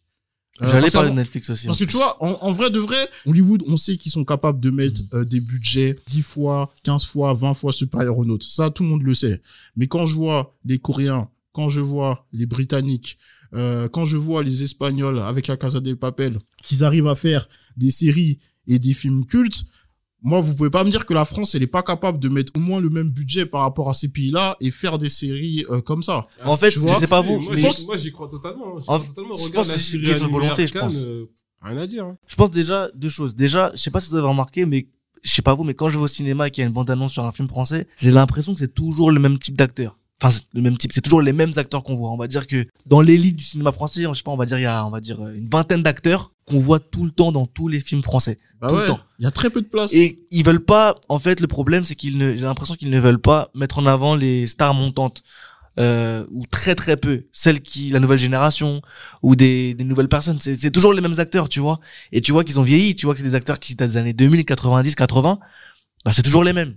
euh, 0.60 0.66
J'allais 0.66 0.80
parce 0.82 0.92
parler 0.92 1.10
de 1.10 1.14
Netflix 1.14 1.48
aussi. 1.48 1.66
parce 1.68 1.78
que 1.78 1.84
tu 1.84 1.96
vois, 1.96 2.22
en, 2.22 2.32
en 2.46 2.52
vrai 2.52 2.70
de 2.70 2.78
vrai, 2.80 3.08
Hollywood, 3.26 3.62
on 3.66 3.76
sait 3.78 3.96
qu'ils 3.96 4.12
sont 4.12 4.24
capables 4.26 4.60
de 4.60 4.68
mettre 4.70 5.00
euh, 5.14 5.24
des 5.24 5.40
budgets 5.40 5.96
10 6.08 6.22
fois, 6.22 6.70
15 6.82 7.04
fois, 7.06 7.32
20 7.34 7.54
fois 7.54 7.72
supérieurs 7.72 8.18
aux 8.18 8.24
nôtres. 8.26 8.46
Ça, 8.46 8.70
tout 8.70 8.82
le 8.82 8.88
monde 8.90 9.02
le 9.02 9.14
sait. 9.14 9.40
Mais 9.76 9.86
quand 9.86 10.04
je 10.06 10.14
vois 10.14 10.54
les 10.66 10.78
Coréens, 10.78 11.30
quand 11.52 11.68
je 11.70 11.80
vois 11.80 12.26
les 12.32 12.46
Britanniques, 12.46 13.18
euh, 13.54 13.88
quand 13.88 14.04
je 14.04 14.16
vois 14.16 14.42
les 14.42 14.62
Espagnols 14.62 15.18
avec 15.20 15.46
la 15.46 15.56
Casa 15.56 15.80
del 15.80 15.96
Papel, 15.96 16.38
qu'ils 16.62 16.84
arrivent 16.84 17.08
à 17.08 17.14
faire 17.16 17.48
des 17.76 17.90
séries 17.90 18.38
et 18.68 18.78
des 18.78 18.94
films 18.94 19.24
cultes, 19.26 19.64
moi, 20.22 20.42
vous 20.42 20.54
pouvez 20.54 20.68
pas 20.68 20.84
me 20.84 20.90
dire 20.90 21.06
que 21.06 21.14
la 21.14 21.24
France, 21.24 21.54
elle 21.54 21.62
est 21.62 21.66
pas 21.66 21.82
capable 21.82 22.18
de 22.18 22.28
mettre 22.28 22.52
au 22.54 22.58
moins 22.60 22.78
le 22.78 22.90
même 22.90 23.08
budget 23.10 23.46
par 23.46 23.62
rapport 23.62 23.88
à 23.88 23.94
ces 23.94 24.08
pays-là 24.08 24.56
et 24.60 24.70
faire 24.70 24.98
des 24.98 25.08
séries 25.08 25.64
euh, 25.70 25.80
comme 25.80 26.02
ça. 26.02 26.26
En 26.44 26.56
fait, 26.58 26.68
tu 26.68 26.74
je 26.74 26.80
vois, 26.80 26.98
sais 27.00 27.06
pas 27.06 27.22
vous, 27.22 27.40
Moi, 27.40 27.54
mais- 27.54 27.72
j'y- 27.72 27.86
moi, 27.86 27.96
j'y 27.96 28.12
crois 28.12 28.28
totalement. 28.28 28.76
hein. 28.76 28.80
J'y 28.82 28.90
En- 28.90 28.98
crois 28.98 29.08
totalement. 29.08 29.34
je 29.34 29.44
Regarde 29.44 29.66
pense 29.66 29.74
que 29.76 29.80
c'est 29.80 29.96
une 29.96 30.04
question 30.04 30.26
de 30.26 30.30
volonté, 30.32 30.66
je 30.66 30.78
pense. 30.78 30.96
euh, 31.04 31.24
Rien 31.62 31.76
à 31.78 31.86
dire. 31.86 32.04
hein. 32.04 32.16
Je 32.26 32.34
pense 32.36 32.50
déjà 32.50 32.88
deux 32.94 33.08
choses. 33.08 33.34
Déjà, 33.34 33.70
je 33.74 33.80
sais 33.80 33.90
pas 33.90 34.00
si 34.00 34.10
vous 34.10 34.16
avez 34.16 34.28
remarqué, 34.28 34.64
mais 34.66 34.88
je 35.22 35.30
sais 35.30 35.42
pas 35.42 35.54
vous, 35.54 35.64
mais 35.64 35.74
quand 35.74 35.88
je 35.90 35.96
vais 35.98 36.04
au 36.04 36.06
cinéma 36.06 36.48
et 36.48 36.50
qu'il 36.50 36.62
y 36.62 36.64
a 36.64 36.68
une 36.68 36.72
bande-annonce 36.74 37.12
sur 37.12 37.24
un 37.24 37.32
film 37.32 37.48
français, 37.48 37.86
j'ai 37.98 38.10
l'impression 38.10 38.52
que 38.54 38.60
c'est 38.60 38.74
toujours 38.74 39.10
le 39.10 39.20
même 39.20 39.38
type 39.38 39.56
d'acteur. 39.56 39.98
Enfin, 40.22 40.30
c'est 40.30 40.42
le 40.52 40.60
même 40.60 40.76
type, 40.76 40.92
c'est 40.92 41.00
toujours 41.00 41.22
les 41.22 41.32
mêmes 41.32 41.52
acteurs 41.56 41.82
qu'on 41.82 41.96
voit. 41.96 42.10
On 42.10 42.16
va 42.16 42.26
dire 42.26 42.46
que 42.46 42.66
dans 42.86 43.00
l'élite 43.00 43.36
du 43.36 43.44
cinéma 43.44 43.72
français, 43.72 44.02
je 44.02 44.12
sais 44.12 44.22
pas, 44.22 44.30
on 44.30 44.36
va 44.36 44.44
dire 44.44 44.58
il 44.58 44.62
y 44.62 44.66
a, 44.66 44.86
on 44.86 44.90
va 44.90 45.00
dire 45.00 45.26
une 45.28 45.48
vingtaine 45.48 45.82
d'acteurs 45.82 46.32
qu'on 46.46 46.58
voit 46.58 46.78
tout 46.80 47.04
le 47.04 47.10
temps 47.10 47.32
dans 47.32 47.46
tous 47.46 47.68
les 47.68 47.80
films 47.80 48.02
français. 48.02 48.38
Bah 48.60 48.68
Tout 48.68 48.76
le 48.76 48.84
temps. 48.84 49.00
Il 49.18 49.24
y 49.24 49.26
a 49.26 49.30
très 49.30 49.48
peu 49.48 49.62
de 49.62 49.66
place. 49.66 49.94
Et 49.94 50.20
ils 50.30 50.44
veulent 50.44 50.64
pas, 50.64 50.94
en 51.08 51.18
fait, 51.18 51.40
le 51.40 51.46
problème, 51.46 51.84
c'est 51.84 51.94
qu'ils 51.94 52.18
ne, 52.18 52.34
j'ai 52.34 52.42
l'impression 52.42 52.74
qu'ils 52.74 52.90
ne 52.90 53.00
veulent 53.00 53.20
pas 53.20 53.50
mettre 53.54 53.78
en 53.78 53.86
avant 53.86 54.14
les 54.14 54.46
stars 54.46 54.74
montantes. 54.74 55.22
Euh, 55.78 56.26
ou 56.32 56.44
très 56.50 56.74
très 56.74 56.96
peu 56.96 57.22
celles 57.30 57.60
qui 57.60 57.90
la 57.90 58.00
nouvelle 58.00 58.18
génération 58.18 58.82
ou 59.22 59.36
des, 59.36 59.72
des 59.72 59.84
nouvelles 59.84 60.08
personnes 60.08 60.36
c'est 60.40 60.56
c'est 60.56 60.72
toujours 60.72 60.92
les 60.92 61.00
mêmes 61.00 61.18
acteurs 61.18 61.48
tu 61.48 61.60
vois 61.60 61.78
et 62.10 62.20
tu 62.20 62.32
vois 62.32 62.42
qu'ils 62.42 62.58
ont 62.58 62.64
vieilli 62.64 62.96
tu 62.96 63.06
vois 63.06 63.14
que 63.14 63.20
c'est 63.20 63.26
des 63.26 63.36
acteurs 63.36 63.60
qui 63.60 63.76
datent 63.76 63.90
des 63.90 63.96
années 63.96 64.12
2000 64.12 64.44
90 64.44 64.96
80 64.96 65.38
bah 66.04 66.12
c'est 66.12 66.22
toujours 66.22 66.42
les 66.42 66.52
mêmes 66.52 66.74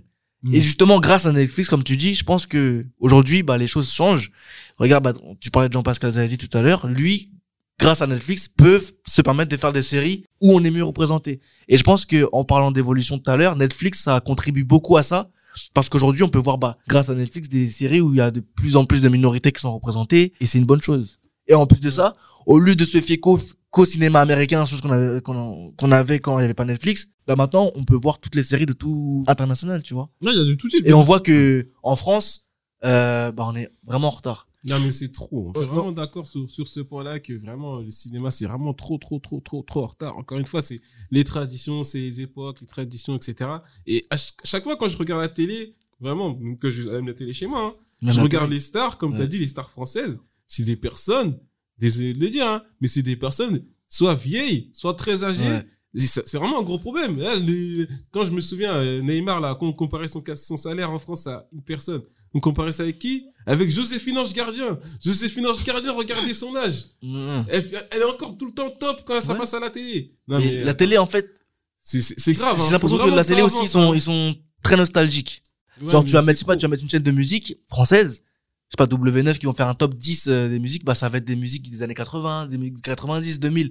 Et 0.52 0.60
justement 0.60 1.00
grâce 1.00 1.26
à 1.26 1.32
Netflix 1.32 1.70
comme 1.70 1.84
tu 1.84 1.96
dis 1.96 2.14
je 2.14 2.24
pense 2.24 2.46
que 2.46 2.86
aujourd'hui 2.98 3.42
bah 3.42 3.56
les 3.56 3.66
choses 3.66 3.90
changent. 3.90 4.30
Regarde 4.76 5.04
bah, 5.04 5.12
tu 5.40 5.50
parlais 5.50 5.68
de 5.68 5.72
Jean-Pascal 5.72 6.12
Zadi 6.12 6.36
tout 6.36 6.56
à 6.56 6.62
l'heure. 6.62 6.86
Lui 6.86 7.28
grâce 7.78 8.02
à 8.02 8.06
Netflix 8.06 8.48
peuvent 8.48 8.92
se 9.06 9.22
permettre 9.22 9.50
de 9.50 9.56
faire 9.56 9.72
des 9.72 9.82
séries 9.82 10.24
où 10.40 10.52
on 10.52 10.62
est 10.62 10.70
mieux 10.70 10.84
représenté. 10.84 11.40
Et 11.68 11.76
je 11.76 11.82
pense 11.82 12.04
que 12.04 12.28
en 12.32 12.44
parlant 12.44 12.72
d'évolution 12.72 13.18
tout 13.18 13.30
à 13.30 13.36
l'heure 13.36 13.56
Netflix 13.56 14.02
ça 14.02 14.20
contribue 14.20 14.64
beaucoup 14.64 14.96
à 14.96 15.02
ça. 15.02 15.30
Parce 15.72 15.88
qu'aujourd'hui 15.88 16.24
on 16.24 16.28
peut 16.28 16.38
voir 16.38 16.58
bah 16.58 16.76
grâce 16.88 17.08
à 17.08 17.14
Netflix 17.14 17.48
des 17.48 17.68
séries 17.68 18.00
où 18.00 18.12
il 18.12 18.18
y 18.18 18.20
a 18.20 18.30
de 18.30 18.40
plus 18.40 18.76
en 18.76 18.84
plus 18.84 19.00
de 19.00 19.08
minorités 19.08 19.52
qui 19.52 19.60
sont 19.60 19.72
représentées 19.72 20.34
et 20.40 20.46
c'est 20.46 20.58
une 20.58 20.66
bonne 20.66 20.82
chose. 20.82 21.20
Et 21.46 21.54
en 21.54 21.66
plus 21.66 21.80
de 21.80 21.90
ça 21.90 22.14
au 22.46 22.58
lieu 22.58 22.76
de 22.76 22.84
se 22.84 23.00
fier 23.00 23.18
qu'au 23.74 23.84
cinéma 23.84 24.20
américain 24.20 24.64
chose 24.64 24.80
qu'on 24.80 24.90
avait 24.90 25.20
qu'on 25.20 25.72
qu'on 25.78 25.92
avait 25.92 26.18
quand 26.20 26.38
il 26.38 26.42
y 26.42 26.44
avait 26.44 26.54
pas 26.54 26.64
Netflix 26.64 27.08
bah 27.26 27.36
maintenant 27.36 27.70
on 27.74 27.84
peut 27.84 27.98
voir 28.00 28.18
toutes 28.20 28.34
les 28.34 28.42
séries 28.50 28.66
de 28.66 28.72
tout 28.72 29.24
international 29.26 29.82
tu 29.82 29.94
vois 29.94 30.10
Ouais, 30.22 30.32
il 30.32 30.38
y 30.38 30.40
a 30.40 30.44
de 30.44 30.54
tout 30.54 30.68
type. 30.68 30.86
et 30.86 30.92
on 30.92 31.00
voit 31.00 31.20
que 31.20 31.68
en 31.82 31.96
France 31.96 32.46
euh, 32.84 33.32
bah 33.32 33.44
on 33.50 33.54
est 33.56 33.70
vraiment 33.86 34.08
en 34.08 34.16
retard 34.20 34.46
Non, 34.70 34.78
mais 34.80 34.92
c'est 34.92 35.10
trop. 35.10 35.52
On 35.54 35.58
Euh, 35.58 35.62
est 35.62 35.66
vraiment 35.66 35.92
d'accord 35.92 36.26
sur, 36.26 36.50
sur 36.50 36.68
ce 36.68 36.80
point-là 36.80 37.18
que 37.18 37.32
vraiment, 37.32 37.78
le 37.80 37.90
cinéma, 37.90 38.30
c'est 38.30 38.44
vraiment 38.46 38.74
trop, 38.74 38.98
trop, 38.98 39.18
trop, 39.18 39.40
trop, 39.40 39.62
trop 39.62 39.84
en 39.84 39.86
retard. 39.86 40.18
Encore 40.18 40.38
une 40.38 40.44
fois, 40.44 40.60
c'est 40.60 40.80
les 41.10 41.24
traditions, 41.24 41.82
c'est 41.82 41.98
les 42.00 42.20
époques, 42.20 42.60
les 42.60 42.66
traditions, 42.66 43.16
etc. 43.16 43.50
Et 43.86 44.04
à 44.10 44.18
ch- 44.18 44.34
chaque 44.44 44.64
fois, 44.64 44.76
quand 44.76 44.88
je 44.88 44.98
regarde 44.98 45.22
la 45.22 45.28
télé, 45.30 45.74
vraiment, 45.98 46.36
même 46.38 46.58
que 46.58 46.68
je 46.68 46.82
aime 46.90 47.06
la 47.06 47.14
télé 47.14 47.32
chez 47.32 47.46
moi, 47.46 47.74
hein, 48.02 48.12
je 48.12 48.20
regarde 48.20 48.50
les 48.50 48.60
stars, 48.60 48.98
comme 48.98 49.12
tu 49.14 49.20
as 49.20 49.24
Ouais. 49.24 49.28
dit, 49.28 49.38
les 49.38 49.48
stars 49.48 49.70
françaises, 49.70 50.18
c'est 50.46 50.64
des 50.64 50.76
personnes, 50.76 51.38
désolé 51.78 52.14
de 52.14 52.20
le 52.20 52.30
dire, 52.30 52.46
hein, 52.46 52.62
mais 52.80 52.88
c'est 52.88 53.02
des 53.02 53.16
personnes 53.16 53.64
soit 53.88 54.14
vieilles, 54.14 54.70
soit 54.72 54.94
très 54.94 55.24
âgées. 55.24 55.44
Ouais. 55.46 55.64
C'est 55.96 56.34
vraiment 56.34 56.58
un 56.58 56.64
gros 56.64 56.80
problème. 56.80 57.16
Là, 57.18 57.36
quand 58.10 58.24
je 58.24 58.32
me 58.32 58.40
souviens, 58.40 58.74
euh, 58.74 59.00
Neymar, 59.00 59.40
là, 59.40 59.54
quand 59.58 59.66
on 59.68 59.72
comparait 59.72 60.08
son, 60.08 60.22
salaire 60.56 60.90
en 60.90 60.98
France 60.98 61.28
à 61.28 61.46
une 61.52 61.62
personne, 61.62 62.02
on 62.32 62.40
comparait 62.40 62.72
ça 62.72 62.82
avec 62.82 62.98
qui? 62.98 63.26
Avec 63.46 63.70
Joséphine 63.70 64.18
Ange 64.18 64.32
Gardien. 64.32 64.76
Joséphine 65.04 65.46
Ange 65.46 65.62
Gardien, 65.64 65.92
regardez 65.92 66.34
son 66.34 66.56
âge. 66.56 66.86
Elle, 67.48 67.64
est 68.00 68.04
encore 68.04 68.36
tout 68.36 68.46
le 68.46 68.52
temps 68.52 68.70
top 68.70 69.02
quand 69.06 69.20
ça 69.20 69.34
Ouais. 69.34 69.38
passe 69.38 69.54
à 69.54 69.60
la 69.60 69.70
télé. 69.70 70.16
Non, 70.26 70.40
euh, 70.40 70.64
la 70.64 70.74
télé 70.74 70.98
en 70.98 71.06
fait 71.06 71.26
c'est- 71.78 72.00
grave. 72.32 72.56
hein. 72.58 72.62
j'ai 72.66 72.72
l'impression 72.72 72.98
Faut 72.98 73.04
que 73.04 73.10
la 73.10 73.24
télé 73.24 73.42
aussi 73.42 73.58
ils 73.62 73.68
sont 73.68 73.92
hein. 73.92 73.94
ils 73.94 74.00
sont 74.00 74.34
très 74.62 74.76
nostalgiques 74.76 75.42
Ouais, 75.82 75.90
Genre, 75.90 76.04
tu 76.04 76.12
vas 76.12 76.22
mettre, 76.22 76.44
pas, 76.46 76.56
tu 76.56 76.62
vas 76.62 76.68
mettre 76.68 76.82
une 76.84 76.88
chaîne 76.90 77.02
de 77.02 77.10
musique 77.10 77.56
française, 77.68 78.22
sais 78.80 78.86
pas, 78.86 78.86
W9 78.86 79.38
qui 79.38 79.46
vont 79.46 79.54
faire 79.54 79.68
un 79.68 79.74
top 79.74 79.94
10 79.94 80.26
euh, 80.28 80.48
des 80.48 80.58
musiques, 80.58 80.84
bah, 80.84 80.94
ça 80.94 81.08
va 81.08 81.18
être 81.18 81.24
des 81.24 81.36
musiques 81.36 81.70
des 81.70 81.82
années 81.82 81.94
80, 81.94 82.46
des 82.46 82.58
musiques 82.58 82.82
90, 82.82 83.40
2000. 83.40 83.70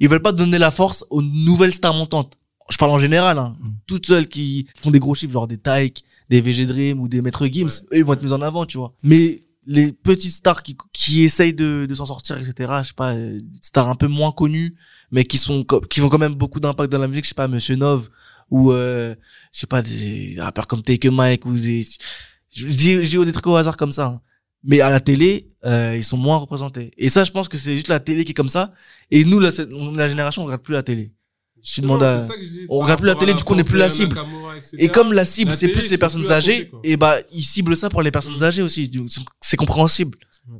Ils 0.00 0.08
veulent 0.08 0.22
pas 0.22 0.32
donner 0.32 0.58
la 0.58 0.70
force 0.70 1.04
aux 1.10 1.22
nouvelles 1.22 1.72
stars 1.72 1.94
montantes. 1.94 2.34
Je 2.70 2.76
parle 2.76 2.90
en 2.92 2.98
général, 2.98 3.38
hein. 3.38 3.56
Mm. 3.60 3.68
Toutes 3.86 4.06
celles 4.06 4.28
qui 4.28 4.66
font 4.76 4.90
des 4.90 4.98
gros 4.98 5.14
chiffres, 5.14 5.32
genre 5.32 5.48
des 5.48 5.58
Taïk, 5.58 6.04
des 6.28 6.40
VG 6.40 6.66
Dream 6.66 7.00
ou 7.00 7.08
des 7.08 7.22
Maître 7.22 7.46
Gims, 7.46 7.68
eux, 7.92 7.98
ils 7.98 8.04
vont 8.04 8.12
être 8.12 8.22
mis 8.22 8.32
en 8.32 8.42
avant, 8.42 8.66
tu 8.66 8.78
vois. 8.78 8.94
Mais 9.02 9.40
les 9.66 9.92
petites 9.92 10.32
stars 10.32 10.62
qui, 10.62 10.76
qui 10.92 11.22
essayent 11.22 11.54
de, 11.54 11.86
de 11.86 11.94
s'en 11.94 12.06
sortir, 12.06 12.38
etc., 12.38 12.72
je 12.82 12.88
sais 12.88 12.94
pas, 12.94 13.14
euh, 13.14 13.40
des 13.40 13.58
stars 13.62 13.88
un 13.88 13.94
peu 13.94 14.06
moins 14.06 14.32
connues, 14.32 14.74
mais 15.10 15.24
qui 15.24 15.38
sont, 15.38 15.64
qui 15.90 16.00
ont 16.00 16.08
quand 16.08 16.18
même 16.18 16.34
beaucoup 16.34 16.60
d'impact 16.60 16.90
dans 16.92 16.98
la 16.98 17.08
musique, 17.08 17.24
je 17.24 17.30
sais 17.30 17.34
pas, 17.34 17.48
Monsieur 17.48 17.76
Nov, 17.76 18.08
ou, 18.50 18.72
euh, 18.72 19.14
je 19.52 19.60
sais 19.60 19.66
pas, 19.66 19.82
des 19.82 20.36
rappeurs 20.38 20.66
comme 20.66 20.82
Take 20.82 21.08
a 21.08 21.10
Mike, 21.10 21.44
ou 21.46 21.52
des, 21.52 21.86
je 22.50 22.66
dis, 22.66 23.02
je 23.02 23.18
dis 23.18 23.24
des 23.24 23.32
trucs 23.32 23.46
au 23.46 23.56
hasard 23.56 23.76
comme 23.76 23.92
ça. 23.92 24.06
hein. 24.06 24.20
Mais 24.64 24.80
à 24.80 24.90
la 24.90 25.00
télé, 25.00 25.48
euh, 25.64 25.94
ils 25.96 26.02
sont 26.04 26.16
moins 26.16 26.36
représentés. 26.36 26.90
Et 26.98 27.08
ça, 27.08 27.24
je 27.24 27.30
pense 27.30 27.48
que 27.48 27.56
c'est 27.56 27.74
juste 27.76 27.88
la 27.88 28.00
télé 28.00 28.24
qui 28.24 28.32
est 28.32 28.34
comme 28.34 28.48
ça. 28.48 28.70
Et 29.10 29.24
nous, 29.24 29.38
la, 29.40 29.50
on- 29.72 29.92
la 29.92 30.08
génération, 30.08 30.42
on 30.42 30.46
regarde 30.46 30.62
plus 30.62 30.72
la 30.74 30.82
télé. 30.82 31.12
Je 31.62 31.80
demande 31.80 32.02
à... 32.02 32.18
c'est 32.20 32.26
ça 32.26 32.36
que 32.36 32.44
je 32.44 32.50
dis, 32.50 32.66
on 32.68 32.78
regarde 32.80 33.00
plus 33.00 33.06
la 33.08 33.14
télé, 33.16 33.34
du 33.34 33.42
coup, 33.44 33.52
on 33.52 33.56
n'est 33.56 33.64
plus 33.64 33.78
la 33.78 33.90
cible. 33.90 34.16
Et 34.78 34.88
comme 34.88 35.12
la 35.12 35.24
cible, 35.24 35.50
c'est 35.56 35.68
plus 35.68 35.90
les 35.90 35.98
personnes 35.98 36.22
plus 36.22 36.30
âgées, 36.32 36.70
et 36.84 36.96
bah, 36.96 37.16
ils 37.32 37.42
ciblent 37.42 37.76
ça 37.76 37.88
pour 37.88 38.02
les 38.02 38.10
personnes 38.10 38.42
âgées 38.42 38.62
aussi. 38.62 38.90
C'est 39.40 39.56
compréhensible. 39.56 40.16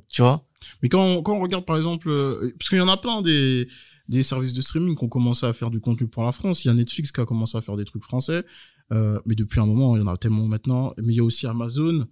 Tu 0.08 0.22
vois? 0.22 0.44
Mais 0.82 0.88
quand 0.88 1.02
on, 1.02 1.22
quand 1.22 1.34
on 1.36 1.40
regarde 1.40 1.64
par 1.64 1.76
exemple, 1.76 2.08
euh, 2.10 2.52
parce 2.58 2.68
qu'il 2.68 2.78
y 2.78 2.80
en 2.80 2.88
a 2.88 2.96
plein 2.96 3.22
des, 3.22 3.68
des 4.08 4.22
services 4.22 4.54
de 4.54 4.60
streaming 4.62 4.96
qui 4.96 5.04
ont 5.04 5.08
commencé 5.08 5.46
à 5.46 5.52
faire 5.52 5.70
du 5.70 5.80
contenu 5.80 6.08
pour 6.08 6.24
la 6.24 6.32
France. 6.32 6.64
Il 6.64 6.68
y 6.68 6.70
a 6.70 6.74
Netflix 6.74 7.10
qui 7.10 7.20
a 7.20 7.24
commencé 7.24 7.56
à 7.56 7.62
faire 7.62 7.76
des 7.76 7.84
trucs 7.84 8.04
français, 8.04 8.44
euh, 8.92 9.18
mais 9.24 9.34
depuis 9.34 9.60
un 9.60 9.66
moment, 9.66 9.96
il 9.96 10.00
y 10.00 10.02
en 10.02 10.08
a 10.08 10.16
tellement 10.16 10.46
maintenant. 10.46 10.92
Mais 11.02 11.12
il 11.14 11.16
y 11.16 11.20
a 11.20 11.24
aussi 11.24 11.46
Amazon. 11.46 12.06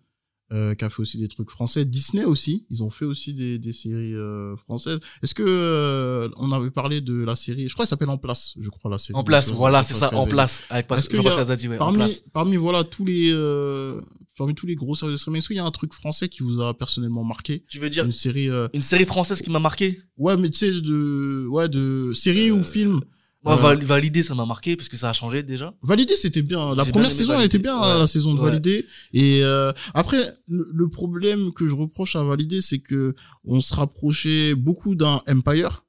Euh, 0.52 0.74
qui 0.74 0.84
a 0.84 0.90
fait 0.90 1.00
aussi 1.00 1.18
des 1.18 1.28
trucs 1.28 1.50
français. 1.50 1.84
Disney 1.84 2.24
aussi, 2.24 2.66
ils 2.70 2.82
ont 2.82 2.90
fait 2.90 3.04
aussi 3.04 3.34
des, 3.34 3.58
des 3.58 3.72
séries 3.72 4.14
euh, 4.14 4.56
françaises. 4.56 4.98
Est-ce 5.22 5.34
que 5.34 5.42
euh, 5.46 6.28
on 6.36 6.52
avait 6.52 6.70
parlé 6.70 7.00
de 7.00 7.24
la 7.24 7.34
série 7.36 7.68
Je 7.68 7.74
crois 7.74 7.84
qu'elle 7.84 7.90
s'appelle 7.90 8.10
En 8.10 8.18
Place, 8.18 8.54
je 8.60 8.68
crois 8.70 8.90
la 8.90 8.98
série. 8.98 9.18
En 9.18 9.24
place, 9.24 9.52
voilà, 9.52 9.82
c'est 9.82 9.94
ça, 9.94 10.14
en 10.14 10.26
place. 10.26 10.62
Avec 10.70 10.86
qu'il 10.86 10.96
y 10.96 11.02
a- 11.02 11.16
Jean-Pascal 11.16 11.46
Zadi, 11.46 11.68
ouais, 11.68 11.74
en 11.76 11.78
Parmi, 11.78 11.96
place. 11.98 12.22
parmi 12.32 12.56
voilà 12.56 12.84
tous 12.84 13.04
les 13.04 13.30
euh, 13.32 14.00
parmi 14.38 14.54
tous 14.54 14.66
les 14.66 14.74
gros 14.76 14.94
séries 14.94 15.12
de 15.12 15.16
streaming, 15.16 15.38
est-ce 15.38 15.48
qu'il 15.48 15.56
y 15.56 15.60
a 15.60 15.64
un 15.64 15.70
truc 15.70 15.92
français 15.92 16.28
qui 16.28 16.42
vous 16.42 16.60
a 16.60 16.76
personnellement 16.76 17.24
marqué? 17.24 17.64
Tu 17.68 17.78
veux 17.78 17.90
dire 17.90 18.04
Une 18.04 18.12
série 18.12 18.48
euh, 18.50 18.68
une 18.74 18.82
série 18.82 19.06
française 19.06 19.42
qui 19.42 19.50
m'a 19.50 19.58
marqué? 19.60 19.98
Ouais 20.18 20.36
mais 20.36 20.50
tu 20.50 20.58
sais 20.58 20.72
de 20.72 21.46
ouais 21.48 21.68
de 21.68 22.12
série 22.14 22.50
ou 22.50 22.62
film 22.62 23.00
Moi, 23.44 23.54
Euh, 23.54 23.56
Val- 23.56 23.84
Validé, 23.84 24.22
ça 24.22 24.34
m'a 24.34 24.44
marqué 24.46 24.76
parce 24.76 24.88
que 24.88 24.96
ça 24.96 25.10
a 25.10 25.12
changé 25.12 25.42
déjà. 25.42 25.72
Validé, 25.82 26.16
c'était 26.16 26.42
bien. 26.42 26.74
La 26.74 26.84
première 26.84 27.08
bien 27.08 27.16
saison, 27.16 27.38
elle 27.38 27.46
était 27.46 27.58
bien, 27.58 27.80
Ouais. 27.80 27.98
la 28.00 28.06
saison 28.06 28.34
de 28.34 28.40
Ouais. 28.40 28.46
Validé. 28.50 28.86
Et 29.12 29.40
euh, 29.44 29.72
après, 29.94 30.34
le, 30.48 30.68
le 30.72 30.88
problème 30.88 31.52
que 31.52 31.66
je 31.68 31.74
reproche 31.74 32.16
à 32.16 32.24
Validé, 32.24 32.60
c'est 32.60 32.78
que 32.80 33.14
on 33.44 33.60
se 33.60 33.72
rapprochait 33.74 34.54
beaucoup 34.54 34.94
d'un 34.96 35.22
Empire. 35.28 35.84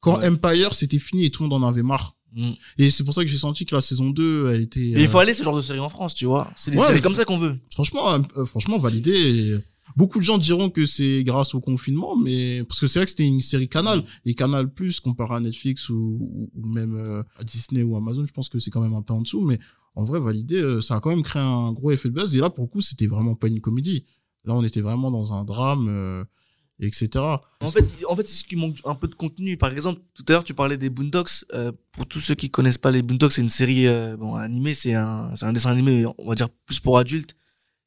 Quand 0.00 0.18
Ouais. 0.20 0.28
Empire, 0.28 0.72
c'était 0.74 0.98
fini 0.98 1.24
et 1.26 1.30
tout 1.30 1.42
le 1.42 1.48
monde 1.48 1.64
en 1.64 1.68
avait 1.68 1.82
marre. 1.82 2.16
Mm. 2.32 2.50
Et 2.78 2.90
c'est 2.90 3.02
pour 3.04 3.12
ça 3.14 3.22
que 3.24 3.30
j'ai 3.30 3.38
senti 3.38 3.64
que 3.66 3.74
la 3.74 3.80
saison 3.80 4.10
2, 4.10 4.50
elle 4.52 4.60
était... 4.62 4.80
Mais 4.80 5.02
il 5.02 5.06
euh, 5.06 5.08
faut 5.08 5.18
aller 5.18 5.34
ce 5.34 5.42
genre 5.42 5.56
de 5.56 5.60
série 5.60 5.80
en 5.80 5.88
France, 5.88 6.14
tu 6.14 6.26
vois. 6.26 6.50
C'est 6.56 6.70
des 6.70 6.78
séries 6.78 7.00
comme 7.02 7.14
ça 7.14 7.24
qu'on 7.24 7.38
veut. 7.38 7.58
franchement, 7.72 8.12
euh, 8.36 8.44
franchement, 8.44 8.78
Validé... 8.78 9.58
Beaucoup 9.94 10.18
de 10.18 10.24
gens 10.24 10.36
diront 10.38 10.68
que 10.68 10.84
c'est 10.84 11.22
grâce 11.24 11.54
au 11.54 11.60
confinement, 11.60 12.16
mais 12.16 12.64
parce 12.64 12.80
que 12.80 12.86
c'est 12.86 12.98
vrai 12.98 13.04
que 13.06 13.10
c'était 13.10 13.24
une 13.26 13.40
série 13.40 13.68
Canal 13.68 14.04
et 14.24 14.34
Canal 14.34 14.68
Plus 14.72 15.00
comparé 15.00 15.36
à 15.36 15.40
Netflix 15.40 15.88
ou, 15.90 16.50
ou- 16.54 16.66
même 16.68 16.96
euh, 16.96 17.22
à 17.38 17.44
Disney 17.44 17.82
ou 17.82 17.96
Amazon, 17.96 18.26
je 18.26 18.32
pense 18.32 18.48
que 18.48 18.58
c'est 18.58 18.70
quand 18.70 18.80
même 18.80 18.94
un 18.94 19.02
peu 19.02 19.12
en 19.14 19.20
dessous. 19.22 19.40
Mais 19.42 19.58
en 19.94 20.04
vrai, 20.04 20.18
validé, 20.20 20.56
euh, 20.56 20.80
ça 20.80 20.96
a 20.96 21.00
quand 21.00 21.10
même 21.10 21.22
créé 21.22 21.40
un 21.42 21.72
gros 21.72 21.90
effet 21.92 22.08
de 22.08 22.14
buzz. 22.14 22.34
Et 22.36 22.40
là, 22.40 22.50
pour 22.50 22.64
le 22.64 22.68
coup, 22.68 22.80
c'était 22.80 23.06
vraiment 23.06 23.34
pas 23.34 23.46
une 23.46 23.60
comédie. 23.60 24.04
Là, 24.44 24.54
on 24.54 24.62
était 24.64 24.80
vraiment 24.80 25.10
dans 25.10 25.32
un 25.32 25.44
drame, 25.44 25.86
euh, 25.88 26.24
etc. 26.80 27.08
En 27.62 27.70
fait, 27.70 28.04
en 28.08 28.14
fait, 28.16 28.28
c'est 28.28 28.36
ce 28.36 28.44
qui 28.44 28.56
manque 28.56 28.76
un 28.84 28.94
peu 28.94 29.08
de 29.08 29.14
contenu. 29.14 29.56
Par 29.56 29.72
exemple, 29.72 30.00
tout 30.14 30.24
à 30.28 30.32
l'heure, 30.32 30.44
tu 30.44 30.52
parlais 30.52 30.76
des 30.76 30.90
Boondocks. 30.90 31.44
Euh, 31.54 31.72
pour 31.92 32.06
tous 32.06 32.18
ceux 32.20 32.34
qui 32.34 32.50
connaissent 32.50 32.76
pas 32.78 32.90
les 32.90 33.02
Boondocks, 33.02 33.32
c'est 33.32 33.42
une 33.42 33.48
série 33.48 33.86
euh, 33.86 34.16
bon 34.16 34.34
animée, 34.34 34.74
c'est 34.74 34.94
un, 34.94 35.34
c'est 35.36 35.46
un 35.46 35.52
dessin 35.52 35.70
animé, 35.70 36.04
on 36.18 36.28
va 36.28 36.34
dire 36.34 36.48
plus 36.66 36.78
pour 36.80 36.98
adultes, 36.98 37.34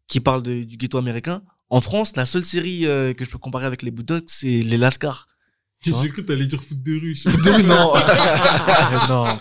qui 0.08 0.20
parle 0.22 0.42
de- 0.44 0.64
du 0.64 0.78
ghetto 0.78 0.98
américain. 0.98 1.42
En 1.70 1.82
France, 1.82 2.16
la 2.16 2.26
seule 2.26 2.44
série 2.44 2.86
euh, 2.86 3.14
que 3.14 3.24
je 3.26 3.30
peux 3.30 3.38
comparer 3.38 3.66
avec 3.66 3.82
les 3.84 3.92
Boondocks, 3.92 4.26
c'est 4.30 4.62
les 4.62 4.78
Lascars. 4.78 5.28
J'ai 5.82 5.92
cru 5.94 6.12
que 6.12 6.22
t'allais 6.22 6.48
dire 6.48 6.62
foot 6.62 6.82
de 6.82 7.00
rue. 7.00 7.16
je 7.16 7.30
sais 7.30 7.64
non, 7.64 7.94
non, 9.10 9.38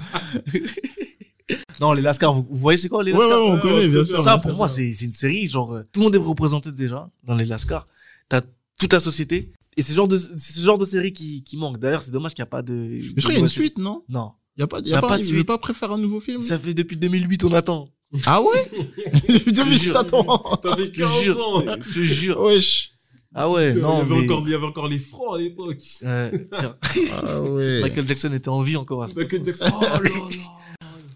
non, 1.81 1.93
les 1.93 2.03
Lascars. 2.03 2.33
Vous, 2.35 2.47
vous 2.49 2.57
voyez 2.59 2.77
c'est 2.77 2.88
quoi 2.88 3.03
les 3.03 3.12
Ouais, 3.12 3.19
ouais, 3.19 3.25
Lascars 3.25 3.45
on 3.45 3.55
Ouais, 3.55 3.61
connaît, 3.61 3.87
on 3.87 3.91
bien 3.91 4.05
sûr. 4.05 4.17
ça 4.23 4.37
bien 4.37 4.43
pour 4.43 4.53
moi 4.57 4.69
c'est 4.69 4.93
c'est 4.93 5.07
une 5.07 5.12
série 5.12 5.47
genre 5.47 5.73
euh, 5.73 5.83
tout 5.93 6.01
le 6.01 6.05
monde 6.05 6.14
est 6.14 6.19
représenté 6.19 6.71
déjà 6.73 7.11
dans 7.25 7.35
les 7.35 7.45
Lascars. 7.47 7.87
T'as 8.29 8.43
toute 8.79 8.93
la 8.93 9.01
société. 9.01 9.53
Et 9.77 9.83
c'est 9.83 9.93
ce 9.93 9.97
genre 9.97 10.09
de 10.09 10.19
c'est 10.19 10.53
ce 10.53 10.61
genre 10.64 10.79
de 10.79 10.85
série 10.85 11.12
qui 11.12 11.43
qui 11.45 11.57
manque. 11.57 11.79
D'ailleurs 11.79 12.03
c'est 12.03 12.11
dommage 12.11 12.35
qu'il 12.35 12.43
n'y 12.43 12.49
a 12.49 12.51
pas 12.51 12.62
de 12.62 12.73
Mais 12.75 13.01
je 13.03 13.11
crois 13.21 13.23
qu'il 13.31 13.33
y 13.33 13.37
a 13.37 13.38
une 13.41 13.49
suite, 13.49 13.79
non? 13.79 14.03
Non. 14.09 14.33
Il 14.57 14.61
y 14.61 14.64
a 14.64 14.67
pas, 14.67 14.81
il 14.81 14.88
y 14.88 14.91
Y 14.91 14.95
a 14.95 14.99
a 14.99 15.01
pas, 15.01 15.07
pas 15.07 15.19
de 15.19 15.23
suite. 15.23 15.47
pas 15.47 15.57
préférer 15.59 15.95
un 15.95 15.99
nouveau 15.99 16.19
film? 16.21 16.41
Ça 16.41 16.59
fait 16.59 16.75
depuis 16.75 16.97
2008 16.97 17.45
on 17.45 17.53
attend 17.53 17.88
Ah 18.27 18.40
ouais? 18.42 18.71
Je 19.29 19.62
mais 19.68 19.77
jure. 19.77 19.97
attends. 19.97 20.59
Ça 20.62 20.77
fait 20.77 20.87
je 20.87 20.90
te 20.92 20.99
15 21.01 21.23
jure 21.23 21.38
ans. 21.47 21.62
je 21.79 21.94
te 21.94 22.03
jure 22.03 22.40
Wesh. 22.40 22.92
ah 23.35 23.51
ouais 23.51 23.73
il, 23.73 23.79
y 23.79 23.81
non 23.81 24.01
avait 24.01 24.14
mais 24.14 24.25
encore, 24.25 24.42
il 24.47 24.51
y 24.51 24.55
avait 24.55 24.66
encore 24.66 24.88
les 24.88 24.99
francs 24.99 25.35
à 25.35 25.38
l'époque. 25.38 25.83
Ouais, 26.03 26.47
tiens, 26.51 26.77
Ah 27.27 27.40
ouais. 27.42 27.81
Michael 27.83 28.09
Jackson 28.09 28.33
était 28.33 28.49
en 28.49 28.62
vie 28.62 28.77
encore 28.77 29.03
à 29.03 29.09
ce 29.09 29.14
Michael 29.14 29.44
Jackson. 29.44 29.66
Oh 29.71 29.81
là 29.83 30.01
là. 30.01 30.09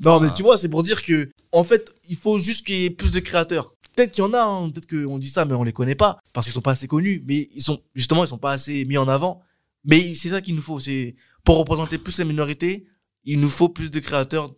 Non, 0.04 0.20
mais 0.20 0.30
tu 0.32 0.42
vois, 0.42 0.58
c'est 0.58 0.68
pour 0.68 0.82
dire 0.82 1.02
que, 1.02 1.30
en 1.52 1.62
fait, 1.64 1.94
il 2.08 2.16
faut 2.16 2.38
juste 2.38 2.66
qu'il 2.66 2.74
y 2.74 2.84
ait 2.86 2.90
plus 2.90 3.12
de 3.12 3.20
créateurs. 3.20 3.72
Peut-être 3.94 4.10
qu'il 4.10 4.24
y 4.24 4.26
en 4.26 4.32
a, 4.34 4.42
hein, 4.42 4.68
peut-être 4.70 4.88
qu'on 4.90 5.18
dit 5.18 5.28
ça, 5.28 5.44
mais 5.44 5.54
on 5.54 5.62
les 5.62 5.72
connaît 5.72 5.94
pas, 5.94 6.18
parce 6.32 6.46
qu'ils 6.46 6.52
sont 6.54 6.60
pas 6.60 6.72
assez 6.72 6.88
connus, 6.88 7.22
mais 7.26 7.48
ils 7.54 7.62
sont, 7.62 7.80
justement, 7.94 8.24
ils 8.24 8.28
sont 8.28 8.38
pas 8.38 8.52
assez 8.52 8.84
mis 8.84 8.98
en 8.98 9.06
avant. 9.06 9.42
Mais 9.84 10.14
c'est 10.14 10.30
ça 10.30 10.40
qu'il 10.40 10.56
nous 10.56 10.62
faut, 10.62 10.80
c'est, 10.80 11.14
pour 11.44 11.56
représenter 11.58 11.98
plus 11.98 12.18
les 12.18 12.24
minorités, 12.24 12.86
il 13.24 13.40
nous 13.40 13.48
faut 13.48 13.68
plus 13.68 13.90
de 13.92 14.00
créateurs 14.00 14.50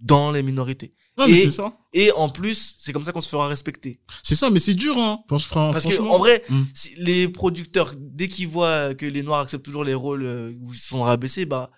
dans 0.00 0.32
les 0.32 0.42
minorités. 0.42 0.92
Mais 1.26 1.32
Et- 1.38 1.44
c'est 1.44 1.50
ça. 1.50 1.76
Et 1.92 2.12
en 2.12 2.28
plus, 2.28 2.74
c'est 2.78 2.92
comme 2.92 3.04
ça 3.04 3.12
qu'on 3.12 3.20
se 3.20 3.28
fera 3.28 3.48
respecter. 3.48 4.00
C'est 4.22 4.34
ça, 4.36 4.48
mais 4.50 4.58
c'est 4.60 4.74
dur, 4.74 4.96
hein. 4.98 5.20
Parce, 5.28 5.44
fran- 5.44 5.72
Parce 5.72 5.84
que, 5.84 6.00
en 6.00 6.18
vrai, 6.18 6.44
Mm. 6.48 6.62
si 6.72 6.94
les 6.98 7.28
producteurs, 7.28 7.94
dès 7.98 8.28
qu'ils 8.28 8.48
voient 8.48 8.94
que 8.94 9.06
les 9.06 9.22
noirs 9.22 9.40
acceptent 9.40 9.64
toujours 9.64 9.84
les 9.84 9.94
rôles 9.94 10.24
euh, 10.24 10.52
où 10.62 10.72
ils 10.72 10.78
se 10.78 10.86
font 10.88 11.02
rabaisser, 11.02 11.46
bah, 11.46 11.70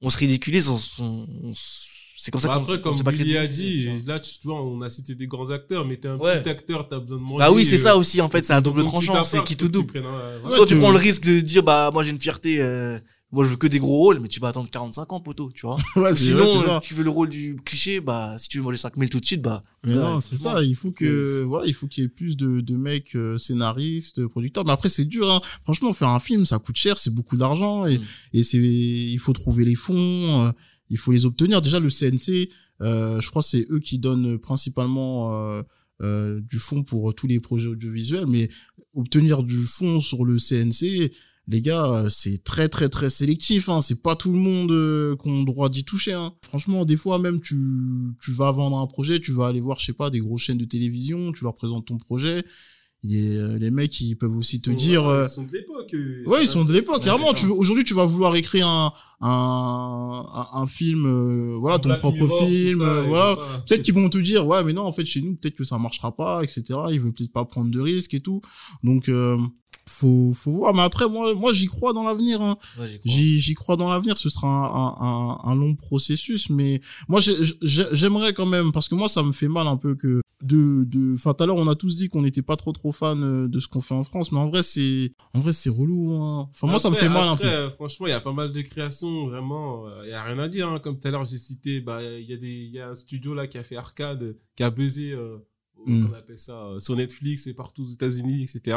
on 0.00 0.10
se 0.10 0.18
ridiculise, 0.18 0.68
on, 0.68 0.78
on- 1.04 1.26
on 1.44 1.52
c'est 2.20 2.32
comme 2.32 2.40
ça 2.40 2.48
Bah 2.48 2.54
qu'on 2.56 2.62
après, 2.62 2.78
on 2.78 2.80
comme 2.80 3.02
pas 3.04 3.12
Billy 3.12 3.36
a 3.36 3.46
dit, 3.46 4.02
là, 4.04 4.18
tu 4.18 4.30
vois, 4.42 4.60
on 4.60 4.80
a 4.80 4.90
cité 4.90 5.14
des 5.14 5.28
grands 5.28 5.50
acteurs, 5.50 5.84
mais 5.84 5.98
t'es 5.98 6.08
un 6.08 6.16
Ouais. 6.18 6.40
petit 6.42 6.48
acteur, 6.48 6.88
t'as 6.88 6.98
besoin 6.98 7.18
de 7.18 7.22
manger. 7.22 7.38
Bah 7.38 7.52
oui, 7.52 7.64
c'est 7.64 7.76
euh, 7.78 7.82
ça 7.84 7.96
aussi, 7.96 8.20
en 8.20 8.28
fait, 8.28 8.44
c'est 8.44 8.52
un 8.54 8.60
double 8.60 8.82
tranchant, 8.82 9.22
c'est 9.24 9.44
qui 9.44 9.56
tout 9.56 9.68
double. 9.68 9.98
Ouais, 10.00 10.50
Soit 10.50 10.66
tu 10.66 10.74
tu- 10.74 10.80
prends 10.80 10.90
le 10.90 10.98
risque 10.98 11.22
de 11.22 11.38
dire, 11.40 11.62
bah, 11.62 11.90
moi 11.92 12.02
j'ai 12.02 12.10
une 12.10 12.18
fierté, 12.18 12.60
euh, 12.60 12.98
moi 13.30 13.44
je 13.44 13.50
veux 13.50 13.56
que 13.56 13.66
des 13.66 13.78
gros 13.78 13.98
rôles, 13.98 14.20
mais 14.20 14.28
tu 14.28 14.40
vas 14.40 14.48
attendre 14.48 14.70
45 14.70 15.12
ans, 15.12 15.20
poteau, 15.20 15.50
tu 15.54 15.66
vois. 15.66 15.76
Ouais, 15.96 16.14
Sinon, 16.14 16.44
euh, 16.68 16.78
tu 16.80 16.94
veux 16.94 17.04
le 17.04 17.10
rôle 17.10 17.28
du 17.28 17.56
cliché, 17.56 18.00
bah, 18.00 18.36
si 18.38 18.48
tu 18.48 18.58
veux 18.58 18.64
manger 18.64 18.78
5000 18.78 19.10
tout 19.10 19.20
de 19.20 19.24
suite, 19.26 19.42
bah, 19.42 19.62
Mais 19.84 19.94
là, 19.94 20.12
non, 20.12 20.20
c'est 20.20 20.38
ça. 20.38 20.62
Il 20.62 20.74
faut 20.74 20.92
que, 20.92 21.42
voilà, 21.42 21.66
il 21.66 21.74
faut 21.74 21.86
qu'il 21.86 22.04
y 22.04 22.06
ait 22.06 22.08
plus 22.10 22.36
de, 22.36 22.60
de 22.62 22.76
mecs 22.76 23.14
euh, 23.16 23.36
scénaristes, 23.36 24.26
producteurs. 24.26 24.64
Mais 24.64 24.72
après, 24.72 24.88
c'est 24.88 25.04
dur. 25.04 25.30
Hein. 25.30 25.42
Franchement, 25.62 25.92
faire 25.92 26.08
un 26.08 26.20
film, 26.20 26.46
ça 26.46 26.58
coûte 26.58 26.76
cher, 26.76 26.96
c'est 26.96 27.12
beaucoup 27.12 27.36
d'argent 27.36 27.84
et, 27.86 27.98
Mm. 27.98 28.02
et 28.32 28.42
c'est, 28.42 28.58
il 28.58 29.18
faut 29.18 29.32
trouver 29.34 29.64
les 29.66 29.74
fonds, 29.74 30.46
euh, 30.46 30.50
il 30.88 30.96
faut 30.96 31.12
les 31.12 31.26
obtenir. 31.26 31.60
Déjà, 31.60 31.80
le 31.80 31.90
CNC, 31.90 32.48
euh, 32.80 33.20
je 33.20 33.28
crois, 33.28 33.42
que 33.42 33.48
c'est 33.48 33.66
eux 33.70 33.80
qui 33.80 33.98
donnent 33.98 34.38
principalement 34.38 35.62
du 36.00 36.58
fonds 36.58 36.82
pour 36.82 37.14
tous 37.14 37.26
les 37.26 37.40
projets 37.40 37.66
audiovisuels. 37.68 38.26
Mais 38.26 38.48
obtenir 38.94 39.42
du 39.42 39.58
fonds 39.58 40.00
sur 40.00 40.24
le 40.24 40.38
CNC, 40.38 41.10
les 41.50 41.62
gars, 41.62 41.86
euh, 41.86 42.08
c'est 42.10 42.44
très 42.44 42.68
très 42.68 42.88
très 42.88 43.08
sélectif. 43.10 43.68
Hein. 43.68 43.80
C'est 43.80 44.02
pas 44.02 44.14
tout 44.16 44.30
le 44.32 44.38
monde 44.38 44.70
euh, 44.70 45.16
qu'on 45.16 45.34
a 45.36 45.38
le 45.38 45.44
droit 45.46 45.68
d'y 45.68 45.82
toucher. 45.84 46.12
Hein. 46.12 46.32
Franchement, 46.42 46.84
des 46.84 46.96
fois 46.96 47.18
même 47.18 47.40
tu 47.40 47.56
tu 48.22 48.32
vas 48.32 48.52
vendre 48.52 48.78
un 48.78 48.86
projet, 48.86 49.18
tu 49.20 49.32
vas 49.32 49.46
aller 49.48 49.60
voir 49.60 49.78
je 49.80 49.86
sais 49.86 49.92
pas 49.94 50.10
des 50.10 50.20
grosses 50.20 50.42
chaînes 50.42 50.58
de 50.58 50.64
télévision, 50.66 51.32
tu 51.32 51.44
leur 51.44 51.54
présentes 51.54 51.86
ton 51.86 51.96
projet. 51.98 52.44
Et 53.04 53.36
euh, 53.36 53.56
les 53.58 53.70
mecs 53.70 54.00
ils 54.00 54.16
peuvent 54.16 54.36
aussi 54.36 54.60
te 54.60 54.70
dire. 54.70 55.06
euh, 55.06 55.22
Ils 55.24 55.30
sont 55.30 55.44
de 55.44 55.52
l'époque. 55.52 55.94
euh, 55.94 56.24
Ouais, 56.26 56.42
ils 56.42 56.48
sont 56.48 56.64
de 56.64 56.72
l'époque. 56.72 57.00
Clairement, 57.00 57.32
tu 57.32 57.46
aujourd'hui, 57.46 57.84
tu 57.84 57.94
vas 57.94 58.04
vouloir 58.04 58.34
écrire 58.34 58.66
un 58.66 58.92
un 59.20 60.24
un, 60.34 60.46
un 60.62 60.66
film, 60.66 61.06
euh, 61.06 61.56
voilà, 61.60 61.78
ton 61.78 61.94
propre 61.96 62.16
Mirror, 62.24 62.48
film, 62.48 62.78
ça, 62.80 63.02
voilà. 63.02 63.36
Peut-être 63.66 63.82
qu'ils 63.82 63.94
vont 63.94 64.08
te 64.08 64.18
dire, 64.18 64.46
ouais, 64.48 64.64
mais 64.64 64.72
non, 64.72 64.82
en 64.82 64.90
fait, 64.92 65.06
chez 65.06 65.20
nous, 65.22 65.36
peut-être 65.36 65.54
que 65.56 65.64
ça 65.64 65.78
marchera 65.78 66.14
pas, 66.14 66.42
etc. 66.42 66.62
Ils 66.90 67.00
veulent 67.00 67.12
peut-être 67.12 67.32
pas 67.32 67.44
prendre 67.44 67.70
de 67.70 67.80
risques 67.80 68.14
et 68.14 68.20
tout. 68.20 68.40
Donc, 68.82 69.08
euh, 69.08 69.38
faut 69.98 70.32
faut 70.34 70.52
voir. 70.52 70.74
Mais 70.74 70.82
après, 70.82 71.08
moi, 71.08 71.34
moi, 71.34 71.52
j'y 71.52 71.66
crois 71.66 71.92
dans 71.92 72.04
l'avenir. 72.04 72.40
Hein. 72.40 72.56
Ouais, 72.78 72.88
j'y 72.88 72.98
crois. 72.98 73.12
J'y 73.12 73.38
j'y 73.40 73.54
crois 73.54 73.76
dans 73.76 73.88
l'avenir. 73.90 74.16
Ce 74.18 74.28
sera 74.28 74.48
un, 74.48 74.64
un, 74.64 74.96
un, 75.46 75.50
un 75.50 75.54
long 75.54 75.74
processus, 75.74 76.50
mais 76.50 76.80
moi 77.08 77.20
j'ai- 77.20 77.36
j'ai- 77.62 77.88
j'aimerais 77.92 78.32
quand 78.32 78.46
même 78.46 78.72
parce 78.72 78.88
que 78.88 78.94
moi 78.94 79.08
ça 79.08 79.22
me 79.22 79.32
fait 79.32 79.48
mal 79.48 79.66
un 79.66 79.76
peu 79.76 79.94
que 79.94 80.20
de 80.42 80.84
de. 80.84 81.14
Enfin, 81.14 81.34
tout 81.34 81.42
à 81.42 81.46
l'heure 81.46 81.56
on 81.56 81.66
a 81.68 81.74
tous 81.74 81.96
dit 81.96 82.08
qu'on 82.08 82.22
n'était 82.22 82.42
pas 82.42 82.56
trop 82.56 82.72
trop 82.72 82.92
fan 82.92 83.22
euh, 83.22 83.48
de 83.48 83.58
ce 83.58 83.66
qu'on 83.68 83.80
fait 83.80 83.94
en 83.94 84.04
France, 84.04 84.30
mais 84.32 84.38
en 84.38 84.48
vrai 84.48 84.62
c'est 84.62 85.12
en 85.34 85.40
vrai 85.40 85.52
c'est 85.52 85.70
relou. 85.70 86.12
Hein. 86.14 86.48
Enfin 86.54 86.66
moi 86.68 86.78
ça 86.78 86.90
me 86.90 86.94
fait 86.96 87.08
mal 87.08 87.28
un 87.28 87.36
peu. 87.36 87.46
euh, 87.46 87.70
Franchement, 87.72 88.06
il 88.06 88.10
y 88.10 88.12
a 88.12 88.20
pas 88.20 88.32
mal 88.32 88.52
de 88.52 88.60
créations, 88.62 89.26
vraiment. 89.26 89.84
Il 90.04 90.10
y 90.10 90.12
a 90.12 90.22
rien 90.22 90.38
à 90.38 90.48
dire. 90.48 90.68
hein. 90.68 90.78
Comme 90.78 90.98
tout 90.98 91.08
à 91.08 91.10
l'heure, 91.10 91.24
j'ai 91.24 91.38
cité, 91.38 91.80
bah, 91.80 92.02
il 92.04 92.26
y 92.28 92.32
a 92.32 92.36
des, 92.36 92.48
il 92.68 92.70
y 92.70 92.80
a 92.80 92.90
un 92.90 92.94
studio 92.94 93.34
là 93.34 93.46
qui 93.46 93.58
a 93.58 93.62
fait 93.64 93.76
Arcade, 93.76 94.22
euh, 94.22 94.38
qui 94.56 94.62
a 94.62 94.70
buzzé, 94.70 95.12
euh, 95.12 95.38
Mm. 95.86 96.08
on 96.10 96.14
appelle 96.14 96.38
ça, 96.38 96.64
euh, 96.66 96.80
sur 96.80 96.96
Netflix 96.96 97.46
et 97.46 97.54
partout 97.54 97.84
aux 97.84 97.88
États-Unis, 97.88 98.42
etc. 98.42 98.76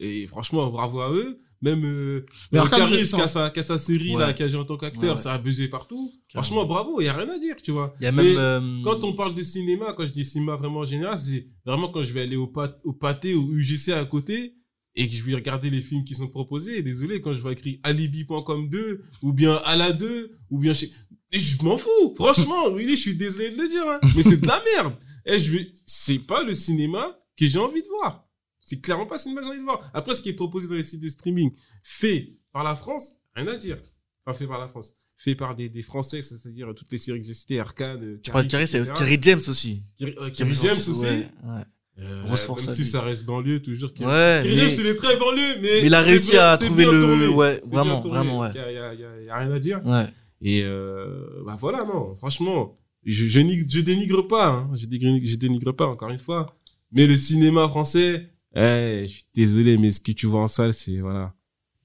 Et 0.00 0.26
franchement, 0.26 0.68
bravo 0.70 1.00
à 1.00 1.12
eux. 1.12 1.38
Même 1.62 1.84
euh, 1.84 2.24
Mais 2.52 2.58
euh, 2.58 2.66
Caris, 2.66 3.04
c'est- 3.04 3.16
qui 3.16 3.20
a 3.22 3.26
sa, 3.28 3.50
qui 3.50 3.60
a 3.60 3.62
sa 3.62 3.76
série 3.76 4.14
Ouais. 4.16 4.20
là, 4.22 4.32
qui 4.32 4.42
a 4.42 4.48
joué 4.48 4.58
en 4.58 4.64
tant 4.64 4.78
qu'acteur, 4.78 5.02
Ouais, 5.02 5.10
ouais. 5.10 5.16
ça 5.16 5.34
a 5.34 5.38
buzzé 5.38 5.68
partout. 5.68 6.10
Carrément. 6.26 6.42
Franchement, 6.42 6.64
bravo. 6.64 7.00
Il 7.02 7.04
y 7.04 7.08
a 7.08 7.12
rien 7.12 7.28
à 7.28 7.38
dire, 7.38 7.56
tu 7.62 7.70
vois. 7.70 7.94
Il 8.00 8.04
y 8.04 8.06
a 8.06 8.12
Mais 8.12 8.22
même, 8.22 8.36
euh, 8.38 8.82
quand 8.82 9.04
on 9.04 9.12
parle 9.12 9.34
de 9.34 9.42
cinéma, 9.42 9.92
quand 9.94 10.06
je 10.06 10.10
dis 10.10 10.24
cinéma 10.24 10.56
vraiment 10.56 10.80
en 10.80 10.84
général, 10.86 11.18
c'est 11.18 11.46
vraiment 11.66 11.88
quand 11.88 12.02
je 12.02 12.14
vais 12.14 12.22
aller 12.22 12.36
au, 12.36 12.46
pat- 12.46 12.80
au 12.82 12.94
pâté, 12.94 13.34
au 13.34 13.46
UGC 13.52 13.90
à 13.92 14.02
côté, 14.06 14.54
et 14.96 15.06
que 15.06 15.14
je 15.14 15.22
vais 15.22 15.34
regarder 15.34 15.68
les 15.68 15.82
films 15.82 16.02
qui 16.04 16.14
sont 16.14 16.28
proposés. 16.28 16.78
Et 16.78 16.82
désolé, 16.82 17.20
quand 17.20 17.34
je 17.34 17.42
vois 17.42 17.52
écrit 17.52 17.78
alibi.com 17.82 18.70
2, 18.70 19.02
ou 19.22 19.32
bien 19.34 19.56
Ala 19.66 19.92
2, 19.92 20.32
ou 20.48 20.58
bien 20.58 20.72
chez... 20.72 20.90
Et 21.32 21.38
je 21.38 21.62
m'en 21.62 21.76
fous, 21.76 22.14
franchement, 22.16 22.68
oui, 22.72 22.86
je 22.88 22.96
suis 22.96 23.14
désolé 23.16 23.50
de 23.50 23.56
le 23.60 23.68
dire, 23.68 23.84
hein, 23.86 24.00
mais 24.16 24.22
c'est 24.22 24.40
de 24.40 24.46
la 24.46 24.62
merde. 24.76 24.94
Et 25.26 25.38
je 25.38 25.50
vais, 25.52 25.70
c'est 25.84 26.18
pas 26.18 26.42
le 26.42 26.54
cinéma 26.54 27.16
que 27.38 27.46
j'ai 27.46 27.58
envie 27.58 27.82
de 27.82 27.88
voir. 28.00 28.26
C'est 28.70 28.80
clairement 28.80 29.06
pas 29.06 29.18
cinéma 29.18 29.40
que 29.40 29.46
j'ai 29.46 29.50
envie 29.50 29.58
de 29.58 29.64
voir. 29.64 29.90
Après, 29.92 30.14
ce 30.14 30.20
qui 30.22 30.28
est 30.28 30.32
proposé 30.34 30.68
dans 30.68 30.76
les 30.76 30.84
sites 30.84 31.02
de 31.02 31.08
streaming, 31.08 31.50
fait 31.82 32.36
par 32.52 32.62
la 32.62 32.76
France, 32.76 33.14
rien 33.34 33.48
à 33.48 33.56
dire. 33.56 33.78
Enfin, 34.24 34.38
fait 34.38 34.46
par 34.46 34.60
la 34.60 34.68
France. 34.68 34.94
Fait 35.16 35.34
par 35.34 35.56
des, 35.56 35.68
des 35.68 35.82
Français, 35.82 36.22
c'est-à-dire 36.22 36.68
toutes 36.76 36.92
les 36.92 36.98
séries 36.98 37.20
que 37.20 37.26
j'ai 37.26 37.34
citées, 37.34 37.58
Arcade, 37.58 38.20
tu 38.22 38.30
parles 38.30 38.46
de 38.46 38.50
Carré, 38.50 38.66
c'est. 38.66 38.92
Kerry 38.94 39.18
James 39.20 39.40
aussi. 39.48 39.82
Kerry, 39.98 40.14
euh, 40.18 40.30
James 40.32 40.48
aussi. 40.50 41.02
Ouais, 41.04 41.26
ouais. 41.44 41.62
Euh, 41.98 42.22
Grosse 42.24 42.44
force 42.44 42.64
même 42.66 42.76
si 42.76 42.84
ça 42.86 43.02
reste 43.02 43.24
banlieue, 43.24 43.60
toujours. 43.60 43.92
Kerry, 43.92 44.08
Ouais, 44.08 44.40
Kerry 44.44 44.54
mais- 44.54 44.60
James, 44.70 44.76
il 44.78 44.86
est 44.86 44.94
très 44.94 45.16
banlieue, 45.18 45.54
mais. 45.56 45.60
mais 45.62 45.86
il 45.86 45.94
a 45.94 46.00
réussi 46.00 46.30
bien- 46.30 46.46
à 46.46 46.56
trouver 46.58 46.84
le- 46.86 47.00
tourné. 47.02 47.26
ouais, 47.26 47.60
vraiment, 47.66 48.00
vraiment, 48.02 48.38
ouais. 48.40 48.50
Il 48.54 48.60
y 48.60 48.74
y 48.74 49.22
y 49.22 49.26
y 49.26 49.28
a 49.30 49.36
rien 49.36 49.50
à 49.52 49.58
dire. 49.58 49.80
Ouais. 49.84 50.06
Et 50.42 50.62
euh, 50.62 51.42
bah 51.44 51.56
voilà, 51.60 51.84
non, 51.84 52.14
franchement, 52.14 52.78
je, 53.04 53.26
je, 53.26 53.40
je 53.68 53.80
dénigre 53.80 54.22
pas, 54.28 54.46
hein, 54.46 54.70
je, 54.74 54.86
dénigre, 54.86 55.26
je 55.26 55.36
dénigre 55.36 55.72
pas, 55.72 55.86
encore 55.88 56.08
une 56.10 56.18
fois. 56.18 56.56
Mais 56.92 57.06
le 57.06 57.14
cinéma 57.16 57.68
français, 57.68 58.30
Eh, 58.54 59.02
je 59.06 59.12
suis 59.12 59.24
désolé, 59.34 59.78
mais 59.78 59.90
ce 59.90 60.00
que 60.00 60.12
tu 60.12 60.26
vois 60.26 60.42
en 60.42 60.46
salle, 60.48 60.74
c'est 60.74 60.98
voilà, 61.00 61.34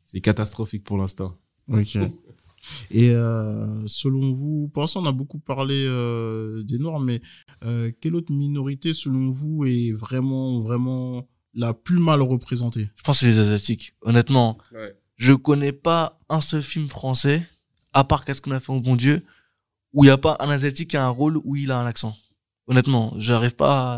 c'est 0.04 0.22
catastrophique 0.22 0.84
pour 0.84 0.98
l'instant. 0.98 1.38
Ok. 1.68 1.98
Et 2.90 3.12
euh, 3.12 3.86
selon 3.86 4.34
vous, 4.34 4.70
pour 4.74 4.82
l'instant, 4.82 5.04
on 5.04 5.06
a 5.06 5.12
beaucoup 5.12 5.38
parlé 5.38 5.86
euh, 5.88 6.64
des 6.64 6.80
Noirs, 6.80 7.00
mais 7.00 7.22
euh, 7.64 7.92
quelle 8.02 8.16
autre 8.16 8.34
minorité, 8.34 8.92
selon 8.96 9.32
vous, 9.32 9.66
est 9.66 9.92
vraiment, 9.92 10.60
vraiment 10.62 11.28
la 11.54 11.76
plus 11.76 12.00
mal 12.00 12.24
représentée? 12.24 12.90
Je 12.96 13.04
pense 13.04 13.20
que 13.20 13.26
c'est 13.26 13.32
les 13.32 13.40
Asiatiques. 13.40 13.94
Honnêtement, 14.02 14.58
Ouais. 14.74 14.96
je 15.16 15.34
connais 15.34 15.74
pas 15.74 16.18
un 16.28 16.42
seul 16.42 16.64
film 16.64 16.88
français, 16.90 17.48
à 17.94 18.04
part 18.04 18.26
Qu'est-ce 18.26 18.42
qu'on 18.42 18.50
a 18.52 18.60
fait 18.60 18.74
au 18.74 18.82
bon 18.82 18.96
Dieu, 18.96 19.24
où 19.94 20.04
il 20.04 20.08
y 20.08 20.10
a 20.10 20.18
pas 20.18 20.36
un 20.40 20.50
Asiatique 20.50 20.90
qui 20.90 20.98
a 20.98 21.06
un 21.06 21.10
rôle 21.10 21.38
où 21.46 21.56
il 21.56 21.72
a 21.72 21.80
un 21.80 21.86
accent. 21.86 22.18
Honnêtement, 22.66 23.14
j'arrive 23.18 23.56
pas 23.56 23.94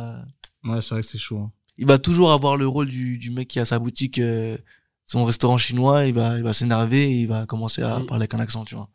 à... 0.65 0.69
Ouais, 0.69 0.81
c'est 0.81 0.93
vrai 0.93 1.01
que 1.03 1.07
c'est 1.07 1.17
chaud. 1.17 1.37
hein. 1.39 1.51
Il 1.77 1.85
va 1.85 1.97
toujours 1.97 2.31
avoir 2.31 2.57
le 2.57 2.67
rôle 2.67 2.87
du, 2.89 3.17
du 3.17 3.29
mec 3.31 3.47
qui 3.47 3.59
a 3.59 3.65
sa 3.65 3.77
boutique, 3.79 4.19
euh, 4.19 4.57
son 5.05 5.25
restaurant 5.25 5.57
chinois, 5.57 6.05
il 6.05 6.13
va, 6.13 6.37
il 6.37 6.43
va 6.43 6.53
s'énerver 6.53 7.03
et 7.11 7.21
il 7.21 7.27
va 7.27 7.45
commencer 7.45 7.81
à 7.81 7.99
Mm. 7.99 8.05
parler 8.07 8.21
avec 8.23 8.33
un 8.33 8.39
accent, 8.39 8.65
tu 8.65 8.75
vois. 8.75 8.89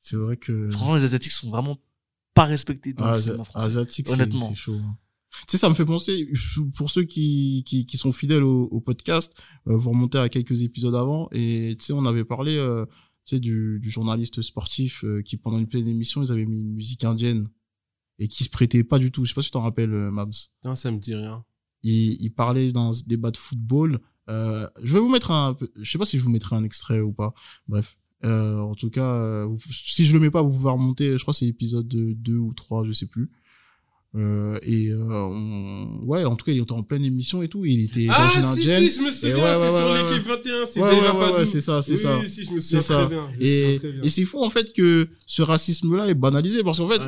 C'est 0.00 0.16
vrai 0.16 0.36
que. 0.36 0.70
Franchement, 0.70 0.94
les 0.94 1.04
Asiatiques 1.04 1.32
sont 1.32 1.50
vraiment 1.50 1.76
pas 2.32 2.44
respectés 2.44 2.92
dans 2.92 3.04
Ah, 3.06 3.14
le 3.14 3.20
cinéma 3.20 3.44
français. 3.44 3.66
Asiatique, 3.66 4.06
c'est 4.08 4.14
Honnêtement. 4.14 4.48
c'est 4.50 4.54
chaud. 4.54 4.76
hein. 4.82 4.96
Tu 5.46 5.52
sais, 5.52 5.58
ça 5.58 5.68
me 5.68 5.74
fait 5.74 5.84
penser, 5.84 6.28
pour 6.74 6.90
ceux 6.90 7.04
qui, 7.04 7.62
qui, 7.66 7.86
qui 7.86 7.96
sont 7.96 8.10
fidèles 8.12 8.42
au, 8.42 8.62
au 8.64 8.80
podcast, 8.80 9.32
euh, 9.68 9.76
vous 9.76 9.90
remontez 9.90 10.18
à 10.18 10.28
quelques 10.28 10.62
épisodes 10.62 10.94
avant, 10.94 11.28
et 11.32 11.76
tu 11.78 11.84
sais, 11.84 11.92
on 11.92 12.04
avait 12.06 12.24
parlé 12.24 12.56
euh, 12.56 12.84
tu 13.26 13.36
sais, 13.36 13.40
du, 13.40 13.78
du 13.80 13.90
journaliste 13.92 14.42
sportif 14.42 15.04
euh, 15.04 15.22
qui, 15.22 15.36
pendant 15.36 15.58
une 15.58 15.68
pleine 15.68 15.86
émission, 15.86 16.22
ils 16.22 16.32
avaient 16.32 16.46
mis 16.46 16.56
une 16.56 16.72
musique 16.74 17.04
indienne 17.04 17.48
et 18.18 18.26
qui 18.26 18.42
se 18.42 18.48
prêtait 18.48 18.82
pas 18.82 18.98
du 18.98 19.12
tout. 19.12 19.24
Je 19.24 19.30
sais 19.30 19.34
pas 19.34 19.42
si 19.42 19.48
tu 19.48 19.52
t'en 19.52 19.60
rappelles, 19.62 19.90
Mabs. 19.90 20.32
Non, 20.64 20.74
ça 20.74 20.90
me 20.90 20.98
dit 20.98 21.14
rien. 21.14 21.44
Il, 21.82 22.16
il 22.20 22.30
parlait 22.30 22.72
dans 22.72 22.90
un 22.96 23.00
débat 23.06 23.30
de 23.30 23.36
football. 23.36 23.98
Euh, 24.28 24.66
je 24.82 24.92
vais 24.92 25.00
vous 25.00 25.08
mettre 25.08 25.30
un, 25.30 25.56
je 25.80 25.90
sais 25.90 25.98
pas 25.98 26.04
si 26.04 26.18
je 26.18 26.22
vous 26.22 26.30
mettrai 26.30 26.56
un 26.56 26.64
extrait 26.64 27.00
ou 27.00 27.12
pas. 27.12 27.32
Bref. 27.68 27.96
Euh, 28.24 28.58
en 28.58 28.74
tout 28.74 28.90
cas, 28.90 29.14
euh, 29.14 29.48
si 29.70 30.04
je 30.04 30.12
le 30.12 30.20
mets 30.20 30.30
pas, 30.30 30.42
vous 30.42 30.50
pouvez 30.52 30.70
remonter. 30.70 31.16
Je 31.16 31.22
crois 31.22 31.32
que 31.32 31.38
c'est 31.38 31.46
l'épisode 31.46 31.88
2 31.88 32.36
ou 32.36 32.52
3, 32.52 32.84
je 32.84 32.92
sais 32.92 33.06
plus. 33.06 33.30
Euh, 34.16 34.58
et 34.62 34.88
euh, 34.90 34.98
on- 35.08 36.00
ouais, 36.04 36.24
en 36.24 36.34
tout 36.34 36.44
cas, 36.44 36.50
il 36.52 36.60
était 36.60 36.72
en 36.72 36.82
pleine 36.82 37.04
émission 37.04 37.42
et 37.42 37.48
tout. 37.48 37.64
Il 37.64 37.80
était 37.84 38.08
Ah, 38.10 38.28
si, 38.28 38.42
si, 38.64 38.64
je 38.90 39.02
me 39.02 39.10
souviens, 39.12 39.36
ouais, 39.36 39.54
c'est 39.54 39.60
ouais, 39.60 39.70
sur 39.78 39.86
ouais, 39.90 40.02
l'équipe 40.02 40.26
21, 40.26 40.66
c'est 40.66 40.80
Ouais, 40.82 41.44
c'est 41.46 41.60
ça, 41.60 41.80
c'est 41.80 41.92
oui, 41.92 41.98
ça. 41.98 42.18
Oui, 42.18 42.28
si, 42.28 42.44
je 42.44 42.50
me 42.52 42.58
C'est 42.58 42.80
souviens 42.80 42.80
ça. 42.80 43.06
très 43.06 43.06
bien. 43.06 43.28
je 43.32 43.36
me 43.40 43.46
souviens 43.46 43.68
Et, 43.70 43.78
très 43.78 43.92
bien. 43.92 44.02
et 44.02 44.08
c'est 44.08 44.24
fou 44.24 44.42
en 44.44 44.50
fait 44.50 44.72
que 44.72 45.08
ce 45.26 45.42
racisme-là 45.42 46.08
est 46.08 46.14
banalisé 46.14 46.62
parce 46.64 46.78
qu'en 46.78 46.88
fait, 46.88 47.00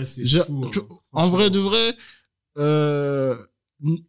fou, 0.46 0.64
hein, 0.64 0.70
en 1.12 1.28
vrai 1.28 1.50
de 1.50 1.58
vrai, 1.58 1.94
euh, 2.58 3.37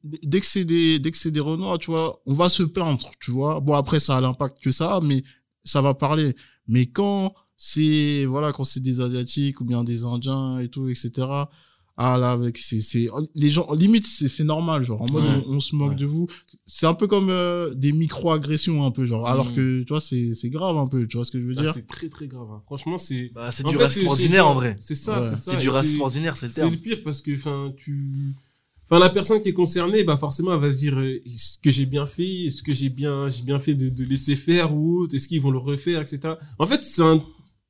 dès 0.03 0.39
que 0.39 0.45
c'est 0.45 0.65
des, 0.65 0.99
dès 0.99 1.11
que 1.11 1.17
c'est 1.17 1.31
des 1.31 1.39
Renois, 1.39 1.77
tu 1.77 1.91
vois, 1.91 2.21
on 2.25 2.33
va 2.33 2.49
se 2.49 2.63
plaindre, 2.63 3.11
tu 3.19 3.31
vois. 3.31 3.59
Bon 3.59 3.73
après 3.73 3.99
ça 3.99 4.17
a 4.17 4.21
l'impact 4.21 4.61
que 4.61 4.71
ça, 4.71 4.95
a, 4.97 5.01
mais 5.01 5.23
ça 5.63 5.81
va 5.81 5.93
parler. 5.93 6.35
Mais 6.67 6.85
quand 6.85 7.33
c'est 7.57 8.25
voilà, 8.25 8.51
quand 8.51 8.63
c'est 8.63 8.81
des 8.81 9.01
Asiatiques 9.01 9.61
ou 9.61 9.65
bien 9.65 9.83
des 9.83 10.03
Indiens 10.05 10.59
et 10.59 10.69
tout, 10.69 10.89
etc. 10.89 11.27
Ah 11.95 12.17
là, 12.17 12.31
avec 12.31 12.57
c'est 12.57 12.81
c'est 12.81 13.07
les 13.35 13.51
gens 13.51 13.71
limite 13.73 14.07
c'est 14.07 14.27
c'est 14.27 14.43
normal 14.43 14.83
genre 14.83 15.03
en 15.03 15.11
mode 15.11 15.25
Ouais. 15.25 15.43
on, 15.47 15.57
on 15.57 15.59
se 15.59 15.75
moque 15.75 15.91
Ouais. 15.91 15.95
de 15.95 16.07
vous. 16.07 16.25
C'est 16.65 16.87
un 16.87 16.95
peu 16.95 17.05
comme 17.05 17.29
euh, 17.29 17.71
des 17.75 17.91
micro-agressions 17.91 18.83
un 18.83 18.89
peu 18.89 19.05
genre 19.05 19.27
alors 19.27 19.45
Mhm. 19.49 19.55
que 19.55 19.83
tu 19.83 19.89
vois 19.89 20.01
c'est 20.01 20.33
c'est 20.33 20.49
grave 20.49 20.75
un 20.75 20.87
peu, 20.87 21.05
tu 21.07 21.17
vois 21.17 21.23
ce 21.25 21.29
que 21.29 21.39
je 21.39 21.45
veux 21.45 21.53
Ah, 21.57 21.61
dire 21.61 21.73
c'est 21.73 21.85
très 21.85 22.09
très 22.09 22.27
grave. 22.27 22.47
hein. 22.51 22.63
Franchement, 22.65 22.97
c'est. 22.97 23.31
Bah, 23.35 23.51
c'est 23.51 23.63
du 23.67 23.77
racisme 23.77 24.05
c'est- 24.05 24.09
ordinaire 24.09 24.43
c'est- 24.45 24.49
en 24.49 24.53
vrai. 24.55 24.75
C'est 24.79 24.95
ça, 24.95 25.21
Ouais. 25.21 25.27
c'est 25.29 25.35
ça. 25.35 25.51
C'est 25.51 25.57
du 25.57 25.69
racisme 25.69 26.01
ordinaire, 26.01 26.35
c'est 26.35 26.47
le 26.47 26.51
C'est 26.51 26.61
terme. 26.61 26.71
le 26.73 26.77
pire 26.79 27.01
parce 27.03 27.21
que, 27.21 27.31
enfin, 27.35 27.71
tu. 27.77 28.33
Enfin, 28.93 28.99
la 28.99 29.09
personne 29.09 29.41
qui 29.41 29.49
est 29.49 29.53
concernée, 29.53 30.03
bah, 30.03 30.17
forcément, 30.17 30.53
elle 30.53 30.59
va 30.59 30.69
se 30.69 30.77
dire, 30.77 30.95
euh, 30.99 31.19
est-ce 31.25 31.57
que 31.57 31.71
j'ai 31.71 31.87
bien 31.87 32.05
fait? 32.05 32.45
Est-ce 32.45 32.61
que 32.61 32.71
j'ai 32.73 32.89
bien, 32.89 33.27
j'ai 33.27 33.41
bien 33.41 33.57
fait 33.57 33.73
de, 33.73 34.03
laisser 34.03 34.35
faire 34.35 34.71
ou 34.71 34.99
autre? 34.99 35.15
Est-ce 35.15 35.27
qu'ils 35.27 35.41
vont 35.41 35.49
le 35.49 35.57
refaire, 35.57 35.99
etc. 35.99 36.35
En 36.59 36.67
fait, 36.67 36.83
c'est 36.83 37.01
un, 37.01 37.19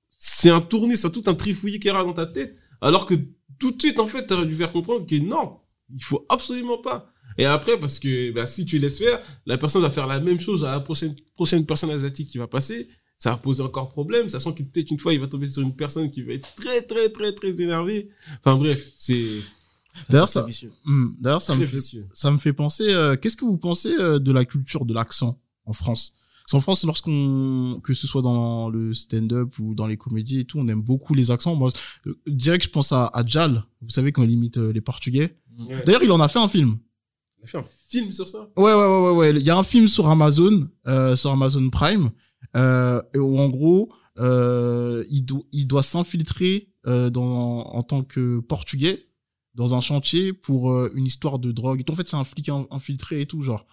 c'est 0.10 0.50
un 0.50 0.60
tournis, 0.60 0.98
c'est 0.98 1.10
tout 1.14 1.24
un 1.28 1.34
trifouillis 1.34 1.80
qui 1.80 1.88
est 1.88 1.94
dans 1.94 2.12
ta 2.12 2.26
tête. 2.26 2.58
Alors 2.82 3.06
que 3.06 3.14
tout 3.58 3.72
de 3.72 3.82
suite, 3.82 4.02
en 4.02 4.06
fait, 4.06 4.28
t'aurais 4.28 4.46
dû 4.46 4.54
faire 4.54 4.74
comprendre 4.74 5.06
que 5.08 5.16
non, 5.16 5.60
il 5.96 6.04
faut 6.04 6.26
absolument 6.28 6.80
pas. 6.80 7.14
Et 7.38 7.46
après, 7.46 7.80
parce 7.80 8.00
que, 8.00 8.32
bah, 8.32 8.46
si 8.46 8.66
tu 8.66 8.78
laisses 8.78 8.98
faire, 8.98 9.22
la 9.46 9.58
personne 9.58 9.82
va 9.82 9.92
faire 9.92 10.08
la 10.08 10.20
même 10.20 10.42
chose 10.42 10.66
à 10.66 10.72
la 10.72 10.82
prochaine, 10.82 11.16
prochaine 11.36 11.66
personne 11.66 11.92
asiatique 11.92 12.28
qui 12.28 12.38
va 12.38 12.48
passer. 12.48 12.90
Ça 13.18 13.30
va 13.30 13.38
poser 13.38 13.64
encore 13.64 13.94
problème, 13.94 14.28
sachant 14.28 14.52
que 14.52 14.62
peut-être 14.62 14.92
une 14.92 15.00
fois, 15.00 15.14
il 15.14 15.22
va 15.22 15.28
tomber 15.28 15.48
sur 15.48 15.62
une 15.62 15.74
personne 15.74 16.12
qui 16.12 16.22
va 16.22 16.34
être 16.34 16.54
très, 16.56 16.82
très, 16.82 17.08
très, 17.08 17.32
très 17.32 17.62
énervée. 17.62 18.10
Enfin, 18.44 18.58
bref, 18.58 18.92
c'est 18.98 19.24
D'ailleurs 20.10 20.30
ça. 20.30 20.46
Hmm, 20.86 21.10
D'ailleurs, 21.20 21.42
ça 21.42 21.56
me 21.56 21.66
très 21.66 21.80
fait, 21.80 22.04
ça 22.14 22.32
me 22.32 22.38
fait 22.38 22.54
penser. 22.54 22.86
euh, 22.90 23.16
Qu'est-ce 23.16 23.38
que 23.38 23.46
vous 23.46 23.58
pensez 23.58 23.94
euh, 24.00 24.20
de 24.20 24.32
la 24.32 24.44
culture 24.46 24.86
de 24.86 24.94
l'accent 24.94 25.40
en 25.66 25.74
France? 25.74 26.14
Parce 26.44 26.52
qu'en 26.52 26.60
France, 26.60 26.84
lorsqu'on, 26.84 27.80
que 27.84 27.94
ce 27.94 28.06
soit 28.08 28.22
dans 28.22 28.70
le 28.70 28.94
stand-up 28.94 29.58
ou 29.60 29.76
dans 29.76 29.88
les 29.88 29.96
comédies 29.98 30.40
et 30.40 30.46
tout, 30.46 30.60
on 30.60 30.68
aime 30.68 30.82
beaucoup 30.82 31.14
les 31.14 31.32
accents. 31.32 31.56
Moi, 31.56 31.70
euh, 32.08 32.14
direct, 32.28 32.66
je 32.66 32.70
pense 32.70 32.92
à, 32.92 33.06
à 33.14 33.26
Jal. 33.26 33.64
Vous 33.82 33.90
savez 33.92 34.12
quand 34.12 34.24
il 34.24 34.32
imite 34.32 34.58
les 34.58 34.82
Portugais. 34.82 35.38
Ouais. 35.58 35.84
D'ailleurs, 35.86 36.04
il 36.04 36.12
en 36.12 36.20
a 36.20 36.28
fait 36.28 36.40
un 36.40 36.48
film. 36.48 36.78
Il 37.40 37.44
a 37.44 37.48
fait 37.48 37.58
un 37.60 37.64
film 37.90 38.12
sur 38.12 38.28
ça? 38.28 38.50
Ouais, 38.58 38.74
ouais, 38.74 38.74
ouais, 38.74 39.00
ouais, 39.04 39.12
ouais. 39.12 39.30
Il 39.40 39.46
y 39.46 39.50
a 39.52 39.58
un 39.58 39.64
film 39.64 39.88
sur 39.88 40.10
Amazon, 40.10 40.68
sur 41.16 41.32
Amazon 41.32 41.70
Prime, 41.70 42.10
où 42.56 43.40
en 43.40 43.50
gros, 43.50 43.92
il, 44.18 45.24
do- 45.26 45.48
il 45.52 45.66
doit 45.68 45.84
s'infiltrer 45.84 46.70
dans 46.86 47.62
en 47.74 47.84
tant 47.84 48.04
que 48.04 48.40
portugais 48.42 49.06
dans 49.56 49.76
un 49.76 49.82
chantier 49.82 50.34
pour 50.34 50.72
euh, 50.72 50.92
une 50.96 51.06
histoire 51.06 51.40
de 51.40 51.52
drogue. 51.52 51.80
Et 51.82 51.84
tout, 51.84 51.94
en 51.94 51.96
fait, 51.96 52.08
c'est 52.08 52.16
un 52.16 52.24
flic 52.24 52.50
in- 52.50 52.66
infiltré 52.72 53.22
et 53.22 53.26
tout, 53.26 53.42
genre. 53.44 53.66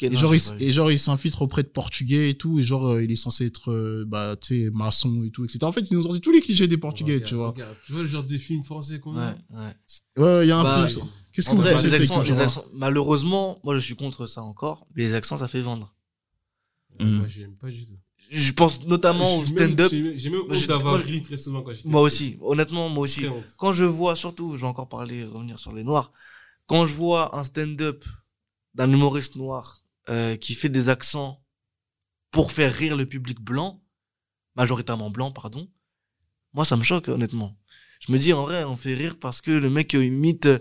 Et 0.00 0.10
non, 0.10 0.18
genre, 0.18 0.34
il, 0.34 0.40
et 0.58 0.72
genre, 0.72 0.90
il 0.90 0.98
s'infiltre 0.98 1.42
auprès 1.42 1.62
de 1.62 1.68
portugais 1.68 2.30
et 2.30 2.34
tout, 2.34 2.58
et 2.58 2.62
genre, 2.64 2.88
euh, 2.88 3.04
il 3.04 3.12
est 3.12 3.16
censé 3.16 3.46
être, 3.46 3.70
euh, 3.70 4.04
bah, 4.04 4.34
tu 4.34 4.64
sais, 4.64 4.70
maçon 4.72 5.22
et 5.22 5.30
tout, 5.30 5.44
etc. 5.44 5.60
En 5.62 5.70
fait, 5.70 5.88
ils 5.88 5.96
nous 5.96 6.04
ont 6.08 6.12
dit 6.12 6.20
tous 6.20 6.32
les 6.32 6.40
clichés 6.40 6.66
des 6.66 6.76
portugais, 6.76 7.14
Regarde, 7.14 7.28
tu 7.28 7.34
vois. 7.36 7.50
regarde. 7.50 7.76
Tu 7.86 7.92
vois 7.92 8.02
le 8.02 8.08
genre 8.08 8.24
de 8.24 8.36
film 8.36 8.64
français 8.64 8.98
qu'on 8.98 9.16
a 9.16 9.30
Ouais, 9.30 9.36
ouais. 9.50 9.58
Ouais, 10.16 10.22
ouais, 10.24 10.46
il 10.46 10.48
y 10.48 10.50
a 10.50 10.58
un 10.58 10.64
Bah, 10.64 10.88
film. 10.88 11.06
Qu'est-ce 11.32 11.50
que 11.50 11.54
vous 11.54 11.60
vrai, 11.62 11.72
pensez 11.74 11.86
de 11.86 11.90
les 11.92 11.98
cette 11.98 12.02
accents, 12.10 12.18
les 12.22 12.26
culture-là 12.26 12.44
accents, 12.46 12.64
malheureusement, 12.74 13.60
moi 13.62 13.74
je 13.76 13.80
suis 13.80 13.94
contre 13.94 14.26
ça 14.26 14.42
encore, 14.42 14.86
mais 14.96 15.02
les 15.04 15.14
accents 15.14 15.36
ça 15.36 15.46
fait 15.46 15.60
vendre. 15.60 15.94
Mm. 16.98 17.18
Moi, 17.18 17.26
j'aime 17.28 17.54
pas 17.54 17.68
du 17.70 17.86
tout. 17.86 17.92
Je 18.30 18.52
pense 18.52 18.84
notamment 18.86 19.38
au 19.38 19.44
stand-up. 19.44 19.90
J'ai 19.90 20.30
même, 20.30 20.42
honte 20.48 20.66
d'avoir 20.66 21.00
ri 21.00 21.22
très 21.22 21.36
souvent 21.36 21.62
quand 21.62 21.72
j'étais 21.72 21.88
Moi 21.88 22.00
aussi, 22.00 22.36
honnêtement, 22.40 22.88
moi 22.88 23.04
aussi. 23.04 23.26
Quand 23.56 23.72
je 23.72 23.84
vois, 23.84 24.16
surtout, 24.16 24.56
je 24.56 24.62
vais 24.62 24.66
encore 24.66 24.88
parler, 24.88 25.24
revenir 25.24 25.58
sur 25.58 25.72
les 25.72 25.84
noirs, 25.84 26.12
quand 26.66 26.86
je 26.86 26.94
vois 26.94 27.36
un 27.36 27.44
stand-up 27.44 28.04
d'un 28.74 28.90
humoriste 28.92 29.36
noir 29.36 29.84
euh, 30.08 30.36
qui 30.36 30.54
fait 30.54 30.68
des 30.68 30.88
accents 30.88 31.42
pour 32.30 32.52
faire 32.52 32.74
rire 32.74 32.96
le 32.96 33.06
public 33.06 33.40
blanc, 33.40 33.80
majoritairement 34.56 35.10
blanc, 35.10 35.30
pardon, 35.30 35.68
moi 36.52 36.64
ça 36.64 36.76
me 36.76 36.82
choque 36.82 37.08
honnêtement. 37.08 37.56
Je 38.00 38.12
me 38.12 38.18
dis 38.18 38.32
en 38.32 38.42
vrai, 38.42 38.64
on 38.64 38.76
fait 38.76 38.94
rire 38.94 39.16
parce 39.18 39.40
que 39.40 39.50
le 39.50 39.70
mec 39.70 39.94
euh, 39.94 40.04
imite 40.04 40.46
euh, 40.46 40.58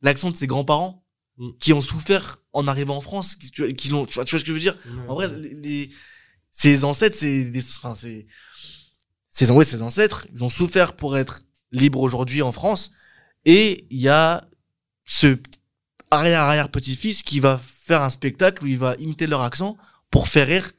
l'accent 0.00 0.30
de 0.30 0.36
ses 0.36 0.46
grands-parents 0.46 1.02
Mm. 1.38 1.48
qui 1.58 1.72
ont 1.72 1.80
souffert 1.80 2.42
en 2.52 2.68
arrivant 2.68 2.96
en 2.98 3.00
France, 3.00 3.36
qui, 3.36 3.50
tu 3.50 3.62
vois, 3.64 3.72
qui 3.72 3.88
l'ont, 3.88 4.04
tu 4.04 4.14
vois, 4.14 4.26
ce 4.26 4.32
que 4.36 4.44
je 4.44 4.52
veux 4.52 4.60
dire? 4.60 4.76
En 5.08 5.14
vrai, 5.14 5.28
les- 5.38 5.90
ses 6.52 6.84
ancêtres, 6.84 7.16
c'est 7.18 7.50
des, 7.50 7.60
enfin, 7.78 7.94
c'est, 7.94 8.26
ses, 9.30 9.50
ouais, 9.50 9.64
ses 9.64 9.82
ancêtres, 9.82 10.26
ils 10.32 10.44
ont 10.44 10.50
souffert 10.50 10.94
pour 10.94 11.16
être 11.16 11.42
libres 11.72 12.00
aujourd'hui 12.00 12.42
en 12.42 12.52
France. 12.52 12.92
Et 13.44 13.86
il 13.90 14.00
y 14.00 14.08
a 14.08 14.46
ce 15.04 15.36
arrière-arrière 16.10 16.70
petit-fils 16.70 17.22
qui 17.22 17.40
va 17.40 17.58
faire 17.58 18.02
un 18.02 18.10
spectacle 18.10 18.62
où 18.62 18.66
il 18.66 18.78
va 18.78 18.94
imiter 18.96 19.26
leur 19.26 19.40
accent 19.40 19.76
pour 20.10 20.28
faire 20.28 20.46
rire 20.46 20.70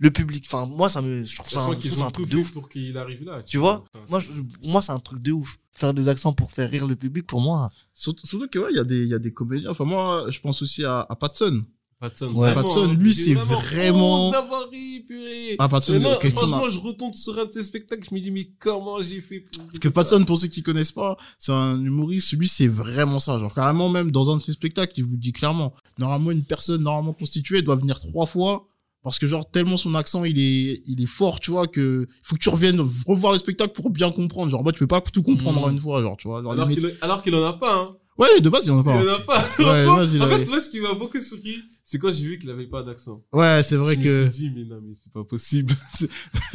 le 0.00 0.10
public. 0.10 0.44
Enfin, 0.46 0.66
moi, 0.66 0.88
ça 0.88 1.00
me, 1.00 1.24
je 1.24 1.36
trouve 1.36 1.48
ça, 1.48 1.60
un, 1.62 1.72
je 1.72 1.88
trouve 1.88 1.98
ça 1.98 2.06
un 2.06 2.10
truc 2.10 2.28
de 2.28 2.36
ouf. 2.36 2.52
pour 2.52 2.68
qu'il 2.68 2.96
arrive 2.98 3.24
là. 3.24 3.42
Tu 3.42 3.56
vois? 3.58 3.84
Enfin, 3.94 4.04
Moi, 4.10 4.20
je, 4.20 4.30
moi, 4.62 4.82
c'est 4.82 4.92
un 4.92 4.98
truc 4.98 5.22
de 5.22 5.32
ouf. 5.32 5.56
Faire 5.72 5.94
des 5.94 6.08
accents 6.08 6.32
pour 6.32 6.50
faire 6.50 6.68
rire 6.68 6.86
le 6.88 6.96
public, 6.96 7.24
pour 7.26 7.40
moi. 7.40 7.70
Surtout, 7.94 8.26
surtout 8.26 8.48
que, 8.48 8.58
ouais, 8.58 8.70
il 8.72 8.76
y 8.76 8.80
a 8.80 8.84
des, 8.84 9.02
il 9.02 9.08
y 9.08 9.14
a 9.14 9.18
des 9.20 9.32
comédiens. 9.32 9.70
Enfin, 9.70 9.84
moi, 9.84 10.26
je 10.28 10.40
pense 10.40 10.60
aussi 10.60 10.84
à, 10.84 11.06
à 11.08 11.14
Patson. 11.16 11.64
Patson, 12.00 12.26
Ouais. 12.28 12.52
vraiment, 12.52 12.62
Patson, 12.62 12.82
hein, 12.90 12.94
lui, 12.94 13.12
c'est 13.12 13.34
vraiment- 13.34 14.28
honte 14.28 14.32
d'avoir 14.32 14.68
ri, 14.70 15.00
purée. 15.00 15.56
Ah, 15.58 15.68
Patson, 15.68 15.98
non, 15.98 16.16
quelqu'un 16.20 16.38
franchement, 16.38 16.64
a- 16.66 16.68
je 16.68 16.78
retombe 16.78 17.12
sur 17.14 17.36
un 17.36 17.46
de 17.46 17.50
ces 17.50 17.64
spectacles, 17.64 18.06
je 18.08 18.14
me 18.14 18.20
dis, 18.20 18.30
mais 18.30 18.48
comment 18.60 19.02
j'ai 19.02 19.20
fait 19.20 19.40
pour 19.40 19.64
Parce 19.66 19.78
que 19.80 19.88
Patson, 19.88 20.24
pour 20.24 20.38
ceux 20.38 20.46
qui 20.46 20.62
connaissent 20.62 20.92
pas, 20.92 21.16
c'est 21.38 21.50
un 21.50 21.82
humoriste, 21.84 22.32
lui, 22.34 22.46
c'est 22.46 22.68
vraiment 22.68 23.18
ça. 23.18 23.36
Genre, 23.40 23.52
carrément, 23.52 23.88
même 23.88 24.12
dans 24.12 24.30
un 24.30 24.36
de 24.36 24.40
ses 24.40 24.52
spectacles, 24.52 24.92
il 24.96 25.04
vous 25.06 25.16
dit 25.16 25.32
clairement, 25.32 25.74
normalement, 25.98 26.30
une 26.30 26.44
personne 26.44 26.82
normalement 26.84 27.14
constituée 27.14 27.62
doit 27.62 27.74
venir 27.76 27.98
trois 27.98 28.26
fois. 28.26 28.68
Parce 29.02 29.18
que, 29.18 29.26
genre, 29.26 29.48
tellement 29.48 29.76
son 29.76 29.94
accent, 29.94 30.24
il 30.24 30.38
est, 30.38 30.82
il 30.86 31.02
est 31.02 31.06
fort, 31.06 31.40
tu 31.40 31.50
vois, 31.52 31.66
que 31.66 32.06
faut 32.22 32.34
que 32.36 32.40
tu 32.40 32.48
reviennes 32.48 32.80
revoir 33.06 33.32
le 33.32 33.38
spectacle 33.38 33.72
pour 33.72 33.90
bien 33.90 34.10
comprendre. 34.10 34.50
Genre, 34.50 34.62
moi, 34.62 34.72
tu 34.72 34.80
peux 34.80 34.86
pas 34.88 35.00
tout 35.00 35.22
comprendre 35.22 35.60
Mhm. 35.60 35.64
en 35.64 35.70
une 35.70 35.78
fois, 35.78 36.02
genre, 36.02 36.16
tu 36.16 36.28
vois. 36.28 36.42
Genre, 36.42 36.52
Alors 36.52 36.68
qu'il 36.68 36.94
alors 37.00 37.22
qu'il 37.22 37.34
en 37.34 37.44
a 37.44 37.52
pas, 37.54 37.74
hein. 37.76 37.86
Ouais, 38.18 38.40
de 38.40 38.48
base, 38.50 38.66
il 38.66 38.72
en 38.72 38.78
a 38.78 38.80
Il 38.80 38.84
pas. 38.84 38.92
en 38.96 39.14
a 39.14 39.18
pas. 39.20 39.48
Ouais, 39.60 39.86
en 39.86 40.28
fait, 40.28 40.44
moi, 40.46 40.60
ce 40.60 40.68
qui 40.70 40.80
m'a 40.80 40.94
beaucoup 40.94 41.20
souri, 41.20 41.62
c'est 41.84 41.98
quand 41.98 42.10
j'ai 42.12 42.24
vu 42.24 42.38
qu'il 42.38 42.50
avait 42.50 42.66
pas 42.66 42.82
d'accent. 42.82 43.24
Ouais, 43.32 43.62
c'est 43.62 43.76
vrai 43.76 43.94
je 43.94 44.00
que, 44.00 44.08
me 44.26 44.30
suis 44.32 44.42
dit, 44.48 44.50
mais 44.54 44.64
non, 44.64 44.80
mais 44.82 44.94
c'est 44.94 45.12
pas 45.12 45.22
possible. 45.24 45.72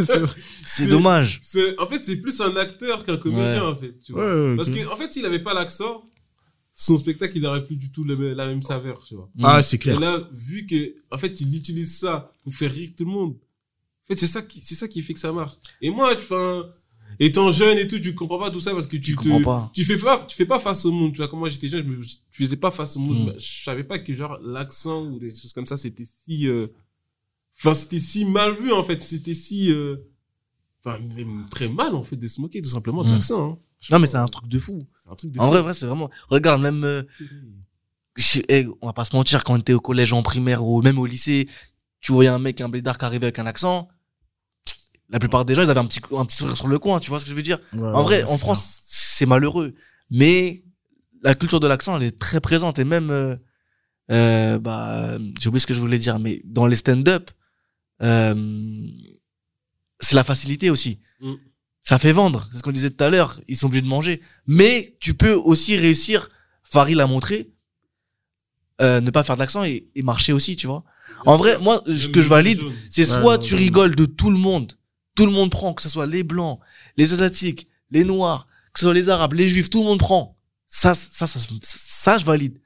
c'est 0.66 0.88
dommage. 0.88 1.39
En 1.80 1.88
fait, 1.88 1.99
c'est 2.03 2.18
plus 2.18 2.39
un 2.41 2.55
acteur 2.55 3.03
qu'un 3.03 3.18
comédien, 3.18 3.64
Ouais. 3.66 3.72
en 3.72 3.76
fait, 3.76 3.99
tu 3.99 4.14
vois. 4.14 4.26
Ouais, 4.26 4.49
ouais, 4.51 4.55
Parce 4.57 4.70
ok. 4.70 4.76
que, 4.76 4.88
en 4.91 4.95
fait, 4.95 5.11
s'il 5.11 5.26
avait 5.26 5.39
pas 5.41 5.53
l'accent, 5.53 6.09
son 6.72 6.97
spectacle, 6.97 7.38
il 7.38 7.45
aurait 7.45 7.66
plus 7.66 7.76
du 7.76 7.91
tout 7.91 8.03
le- 8.03 8.34
la 8.34 8.47
même 8.47 8.61
saveur, 8.64 9.03
tu 9.03 9.16
vois. 9.16 9.30
Ah, 9.43 9.61
c'est 9.61 9.78
clair. 9.78 9.97
Et 9.97 9.99
là, 9.99 10.28
vu 10.34 10.66
que, 10.66 10.95
en 11.11 11.18
fait, 11.18 11.39
il 11.41 11.55
utilise 11.55 11.97
ça 11.97 12.32
pour 12.43 12.53
faire 12.53 12.72
rire 12.72 12.89
tout 12.97 13.05
le 13.05 13.11
monde. 13.11 13.34
En 13.36 14.05
fait, 14.07 14.20
c'est 14.20 14.28
ça 14.28 14.41
qui, 14.41 14.59
c'est 14.59 14.76
ça 14.76 14.88
qui 14.88 15.01
fait 15.01 15.14
que 15.14 15.20
ça 15.20 15.32
marche. 15.32 15.53
Et 15.82 15.89
moi, 15.89 16.14
enfin, 16.18 16.66
étant 17.20 17.51
jeune 17.51 17.78
et 17.78 17.88
tout, 17.88 17.99
tu 17.99 18.14
comprends 18.16 18.39
pas 18.39 18.51
tout 18.51 18.59
ça 18.59 18.72
parce 18.74 18.88
que 18.88 18.97
tu 18.97 19.16
Tu 19.16 19.16
te, 19.16 19.43
pas. 19.43 19.72
tu 19.74 19.84
fais 19.84 19.97
pas, 19.97 20.26
tu 20.28 20.36
fais 20.36 20.45
pas 20.45 20.59
face 20.59 20.86
au 20.86 20.91
monde. 20.91 21.11
Tu 21.14 21.18
vois, 21.18 21.28
quand 21.28 21.38
moi 21.38 21.49
j'étais 21.49 21.68
jeune, 21.68 21.84
je, 21.86 21.89
me, 21.89 22.01
je 22.01 22.16
faisais 22.32 22.55
pas 22.57 22.72
face 22.72 22.95
au 22.97 22.99
monde. 22.99 23.34
Mm. 23.36 23.39
Je 23.39 23.64
savais 23.64 23.84
pas 23.84 23.99
que 23.99 24.14
genre 24.14 24.38
l'accent 24.43 25.05
ou 25.05 25.20
des 25.20 25.30
choses 25.30 25.53
comme 25.53 25.68
ça, 25.68 25.78
c'était 25.78 26.05
si, 26.05 26.47
euh, 26.47 26.68
enfin, 27.57 27.74
c'était 27.74 27.99
si 27.99 28.26
mal 28.26 28.53
vu 28.55 28.72
en 28.72 28.84
fait. 28.84 29.01
C'était 29.01 29.34
si, 29.34 29.72
euh, 29.72 29.97
enfin, 30.86 30.99
même 31.16 31.43
très 31.51 31.68
mal 31.70 31.95
en 31.95 32.03
fait 32.03 32.16
de 32.18 32.28
se 32.28 32.41
moquer 32.41 32.61
tout 32.61 32.70
simplement 32.70 33.03
de 33.03 33.09
Mm. 33.09 33.14
l'accent. 33.14 33.51
Hein. 33.51 33.57
Non, 33.91 33.99
mais 33.99 34.07
c'est 34.07 34.18
un 34.18 34.26
truc 34.28 34.47
de 34.47 34.59
fou. 34.59 34.80
C'est 35.03 35.11
un 35.11 35.16
truc 35.16 35.32
de 35.32 35.39
En 35.39 35.43
fou. 35.45 35.49
vrai, 35.51 35.61
vrai, 35.61 35.74
c'est 35.74 35.86
vraiment. 35.88 36.09
Regarde, 36.30 36.61
même. 36.61 36.84
euh, 36.86 37.03
je- 38.16 38.41
eh, 38.47 38.68
on 38.82 38.88
va 38.88 38.93
pas 38.93 39.03
se 39.05 39.16
mentir, 39.16 39.43
quand 39.43 39.53
on 39.55 39.57
était 39.57 39.74
au 39.74 39.80
collège, 39.82 40.14
en 40.14 40.24
primaire 40.24 40.64
ou 40.66 40.82
même 40.82 40.99
au 40.99 41.05
lycée, 41.05 41.47
tu 41.99 42.11
voyais 42.11 42.30
un 42.30 42.39
mec, 42.39 42.61
un 42.61 42.70
blédard 42.70 42.97
qui 42.97 43.05
arrivait 43.05 43.26
avec 43.28 43.39
un 43.39 43.45
accent. 43.45 43.88
La 45.14 45.20
plupart 45.20 45.45
des 45.45 45.53
gens, 45.53 45.61
ils 45.61 45.70
avaient 45.70 45.80
un 45.80 45.86
petit, 45.86 46.01
un 46.18 46.26
petit 46.26 46.38
sourire 46.38 46.57
sur 46.57 46.68
le 46.68 46.80
coin, 46.80 46.99
tu 46.99 47.09
vois 47.09 47.20
ce 47.20 47.24
que 47.24 47.30
je 47.30 47.36
veux 47.36 47.43
dire? 47.43 47.59
Ouais, 47.72 47.88
En 47.88 48.01
vrai, 48.01 48.24
ouais, 48.24 48.30
en 48.32 48.38
France, 48.39 48.80
c'est 48.89 49.28
malheureux. 49.28 49.76
Mais 50.09 50.64
la 51.22 51.36
culture 51.36 51.59
de 51.59 51.68
l'accent, 51.68 51.95
elle 51.95 52.03
est 52.03 52.18
très 52.18 52.41
présente. 52.41 52.80
Et 52.80 52.84
même, 52.84 53.11
euh, 53.11 53.36
euh, 54.11 54.57
bah, 54.57 55.16
j'ai 55.39 55.49
oublié 55.49 55.59
ce 55.59 55.68
que 55.68 55.74
je 55.76 55.80
voulais 55.80 55.99
dire, 55.99 56.18
mais 56.18 56.41
dans 56.45 56.66
les 56.66 56.76
stand-up, 56.76 57.30
euh, 58.01 58.34
c'est 59.99 60.16
la 60.16 60.24
facilité 60.24 60.72
aussi. 60.72 60.99
Mm. 61.22 61.34
Ça 61.84 61.99
fait 61.99 62.11
vendre. 62.11 62.47
C'est 62.51 62.57
ce 62.57 62.64
qu'on 62.64 62.72
disait 62.72 62.89
tout 62.89 63.03
à 63.03 63.11
l'heure. 63.11 63.39
Ils 63.47 63.55
sont 63.55 63.68
obligés 63.68 63.84
de 63.84 63.88
manger. 63.88 64.20
Mais 64.47 64.97
tu 64.99 65.14
peux 65.14 65.34
aussi 65.34 65.78
réussir, 65.78 66.28
Farid 66.64 66.97
l'a 66.97 67.05
montré, 67.05 67.51
euh, 68.82 68.99
ne 68.99 69.11
pas 69.11 69.24
faire 69.24 69.38
d'accent 69.38 69.64
et, 69.64 69.91
et 69.93 70.01
marcher 70.01 70.34
aussi, 70.34 70.55
tu 70.55 70.66
vois. 70.66 70.84
En 71.28 71.38
vrai, 71.38 71.59
moi, 71.59 71.84
ce 71.86 72.09
que 72.09 72.22
je 72.22 72.30
valide, 72.30 72.61
c'est 72.89 73.05
soit 73.05 73.38
tu 73.38 73.53
rigoles 73.53 73.95
de 73.95 74.05
tout 74.05 74.32
le 74.32 74.38
monde, 74.38 74.74
tout 75.16 75.26
le 75.26 75.32
monde 75.32 75.49
prend, 75.51 75.74
que 75.74 75.82
ce 75.82 75.89
soit 75.89 76.05
les 76.05 76.24
blancs, 76.24 76.59
les 76.97 77.14
asiatiques, 77.14 77.68
les 77.91 78.03
noirs, 78.03 78.47
que 78.74 78.80
ce 78.80 78.86
soit 78.86 78.93
les 78.93 79.09
arabes, 79.09 79.34
les 79.34 79.47
juifs, 79.47 79.70
tout 79.70 79.80
le 79.80 79.86
monde 79.86 79.99
prend. 79.99 80.38
Ça, 80.68 80.93
ça, 80.95 81.28
ça, 81.28 81.39
ça, 81.39 81.49
ça, 81.61 82.18
je 82.18 82.26
valide. 82.26 82.57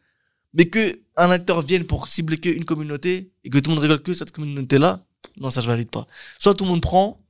Mais 0.54 0.66
que 0.70 1.00
un 1.18 1.30
acteur 1.30 1.62
vienne 1.62 1.84
pour 1.84 2.08
cibler 2.08 2.38
qu'une 2.38 2.64
communauté 2.64 3.32
et 3.44 3.50
que 3.50 3.58
tout 3.60 3.70
le 3.70 3.76
monde 3.76 3.84
rigole 3.84 4.02
que 4.02 4.14
cette 4.14 4.32
communauté-là, 4.32 5.04
non, 5.40 5.52
ça 5.52 5.62
je 5.62 5.68
valide 5.68 5.90
pas. 5.90 6.08
Soit 6.40 6.56
tout 6.56 6.64
le 6.64 6.70
monde 6.70 6.82
prend, 6.82 7.22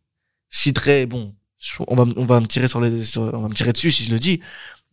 je 0.50 0.60
suis 0.60 0.74
très 0.74 1.06
bon. 1.06 1.34
On 1.88 1.96
va, 1.96 2.06
on 2.16 2.26
va 2.26 2.40
me 2.40 2.46
tirer 2.46 2.68
sur 2.68 2.80
les, 2.80 3.04
sur- 3.04 3.24
on 3.24 3.42
va 3.42 3.48
me 3.48 3.54
tirer 3.56 3.74
dessus 3.74 3.92
si 3.92 4.04
je 4.04 4.12
le 4.12 4.20
dis. 4.20 4.40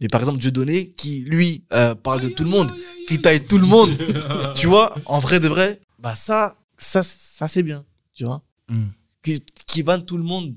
Mais 0.01 0.09
par 0.09 0.21
exemple, 0.21 0.39
Dieudonné, 0.39 0.91
qui 0.93 1.21
lui 1.25 1.65
euh, 1.73 1.95
parle 1.95 2.21
de 2.23 2.29
tout 2.29 2.43
le 2.45 2.51
monde, 2.51 2.75
qui 3.07 3.21
taille 3.21 3.45
tout 3.45 3.59
le 3.59 3.67
monde, 3.67 3.91
tu 4.57 4.67
vois, 4.67 4.95
en 5.07 5.19
vrai 5.19 5.39
de 5.39 5.47
vrai, 5.49 5.81
bah 5.99 6.15
ça, 6.15 6.57
ça, 6.79 7.03
ça 7.03 7.47
c'est 7.47 7.63
bien, 7.63 7.85
tu 8.15 8.25
vois. 8.25 8.43
Mm. 8.69 8.87
Qui, 9.25 9.41
qui 9.67 9.83
vanne 9.83 10.05
tout 10.05 10.17
le 10.17 10.23
monde. 10.23 10.55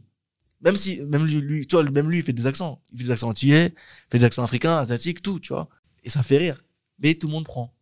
Même 0.62 0.76
si, 0.76 1.02
même 1.02 1.26
lui, 1.26 1.36
lui, 1.36 1.66
tu 1.68 1.76
vois, 1.76 1.90
même 1.90 2.10
lui, 2.10 2.18
il 2.18 2.24
fait 2.24 2.34
des 2.34 2.46
accents. 2.48 2.82
Il 2.92 2.98
fait 3.00 3.06
des 3.06 3.12
accents 3.12 3.30
antillais, 3.30 3.68
il 3.76 4.10
fait 4.12 4.20
des 4.20 4.26
accents 4.26 4.44
africains, 4.44 4.78
asiatiques, 4.78 5.22
tout, 5.22 5.40
tu 5.40 5.54
vois. 5.54 5.70
Et 6.04 6.10
ça 6.10 6.22
fait 6.24 6.38
rire. 6.38 6.64
Mais 7.00 7.14
tout 7.16 7.28
le 7.28 7.34
monde 7.34 7.46
prend. 7.46 7.74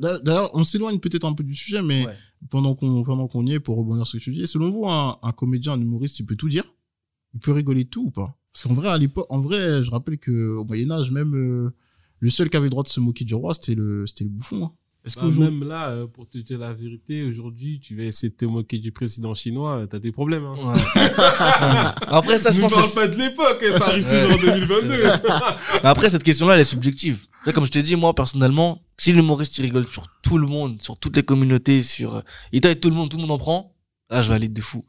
D'ailleurs, 0.00 0.50
on 0.54 0.64
s'éloigne 0.64 0.98
peut-être 0.98 1.24
un 1.24 1.32
peu 1.32 1.44
du 1.44 1.54
sujet, 1.54 1.80
mais 1.82 2.06
Ouais. 2.06 2.16
pendant 2.50 2.74
qu'on 2.74 3.02
pendant 3.04 3.28
qu'on 3.28 3.46
y 3.46 3.52
est, 3.54 3.60
pour 3.60 3.76
rebondir 3.76 4.06
sur 4.06 4.18
ce 4.18 4.24
que 4.24 4.24
tu 4.24 4.32
dis, 4.32 4.46
selon 4.46 4.70
vous, 4.70 4.88
un, 4.88 5.18
un 5.22 5.32
comédien, 5.32 5.74
un 5.74 5.80
humoriste, 5.80 6.18
il 6.20 6.26
peut 6.26 6.36
tout 6.36 6.48
dire? 6.48 6.64
Il 7.34 7.40
peut 7.40 7.52
rigoler 7.52 7.84
de 7.84 7.88
tout 7.88 8.06
ou 8.06 8.10
pas? 8.10 8.36
Parce 8.52 8.64
qu'en 8.64 8.74
vrai, 8.74 8.88
à 8.88 8.98
l'époque, 8.98 9.26
en 9.30 9.38
vrai, 9.38 9.84
je 9.84 9.90
rappelle 9.90 10.18
que 10.18 10.56
au 10.56 10.64
Moyen 10.64 10.90
Âge, 10.90 11.12
même 11.12 11.34
euh, 11.36 11.70
le 12.18 12.30
seul 12.30 12.50
qui 12.50 12.56
avait 12.56 12.66
le 12.66 12.70
droit 12.70 12.82
de 12.82 12.88
se 12.88 12.98
moquer 12.98 13.24
du 13.24 13.34
roi, 13.34 13.54
c'était 13.54 13.76
le 13.76 14.06
c'était 14.08 14.24
le 14.24 14.30
bouffon. 14.30 14.64
hein. 14.64 14.72
Est-ce 15.04 15.14
Bah, 15.16 15.22
qu'aujourd'hui- 15.22 15.44
même 15.58 15.66
là, 15.68 15.88
euh, 15.88 16.06
pour 16.06 16.28
te 16.28 16.36
dire 16.38 16.58
la 16.58 16.72
vérité, 16.74 17.24
aujourd'hui, 17.24 17.80
tu 17.80 17.96
vas 17.96 18.02
essayer 18.02 18.28
de 18.30 18.34
te 18.36 18.44
moquer 18.44 18.78
du 18.78 18.92
président 18.92 19.32
chinois, 19.32 19.78
euh, 19.78 19.86
t'as 19.86 19.98
des 19.98 20.12
problèmes. 20.12 20.44
Hein. 20.44 20.54
Après, 22.08 22.38
ça, 22.38 22.50
je 22.50 22.60
pense 22.60 22.72
parle 22.72 22.82
que 22.84 22.88
c'est- 22.90 22.94
pas 22.94 23.08
de 23.08 23.16
l'époque, 23.16 23.62
hein, 23.64 23.78
ça 23.78 23.86
arrive 23.88 24.04
Ouais. 24.04 24.22
toujours 24.22 24.38
en 24.38 24.42
2022. 24.58 25.02
Mais 25.82 25.88
après, 25.88 26.10
cette 26.10 26.22
question-là, 26.22 26.54
elle 26.54 26.60
est 26.60 26.64
subjective. 26.64 27.26
Comme 27.54 27.64
je 27.64 27.70
t'ai 27.70 27.82
dit, 27.82 27.96
moi, 27.96 28.14
personnellement, 28.14 28.82
si 28.98 29.12
l'humoriste, 29.12 29.56
il 29.58 29.62
rigole 29.62 29.86
sur 29.88 30.06
tout 30.22 30.36
le 30.38 30.46
monde, 30.46 30.80
sur 30.82 30.98
toutes 30.98 31.16
les 31.16 31.22
communautés, 31.22 31.82
sur, 31.82 32.22
il 32.52 32.60
taille 32.60 32.78
tout 32.78 32.90
le 32.90 32.94
monde, 32.96 33.08
tout 33.08 33.16
le 33.16 33.22
monde 33.22 33.30
en 33.30 33.38
prend, 33.38 33.74
là, 34.10 34.20
je 34.22 34.28
valide 34.28 34.52
de 34.52 34.60
fou. 34.60 34.84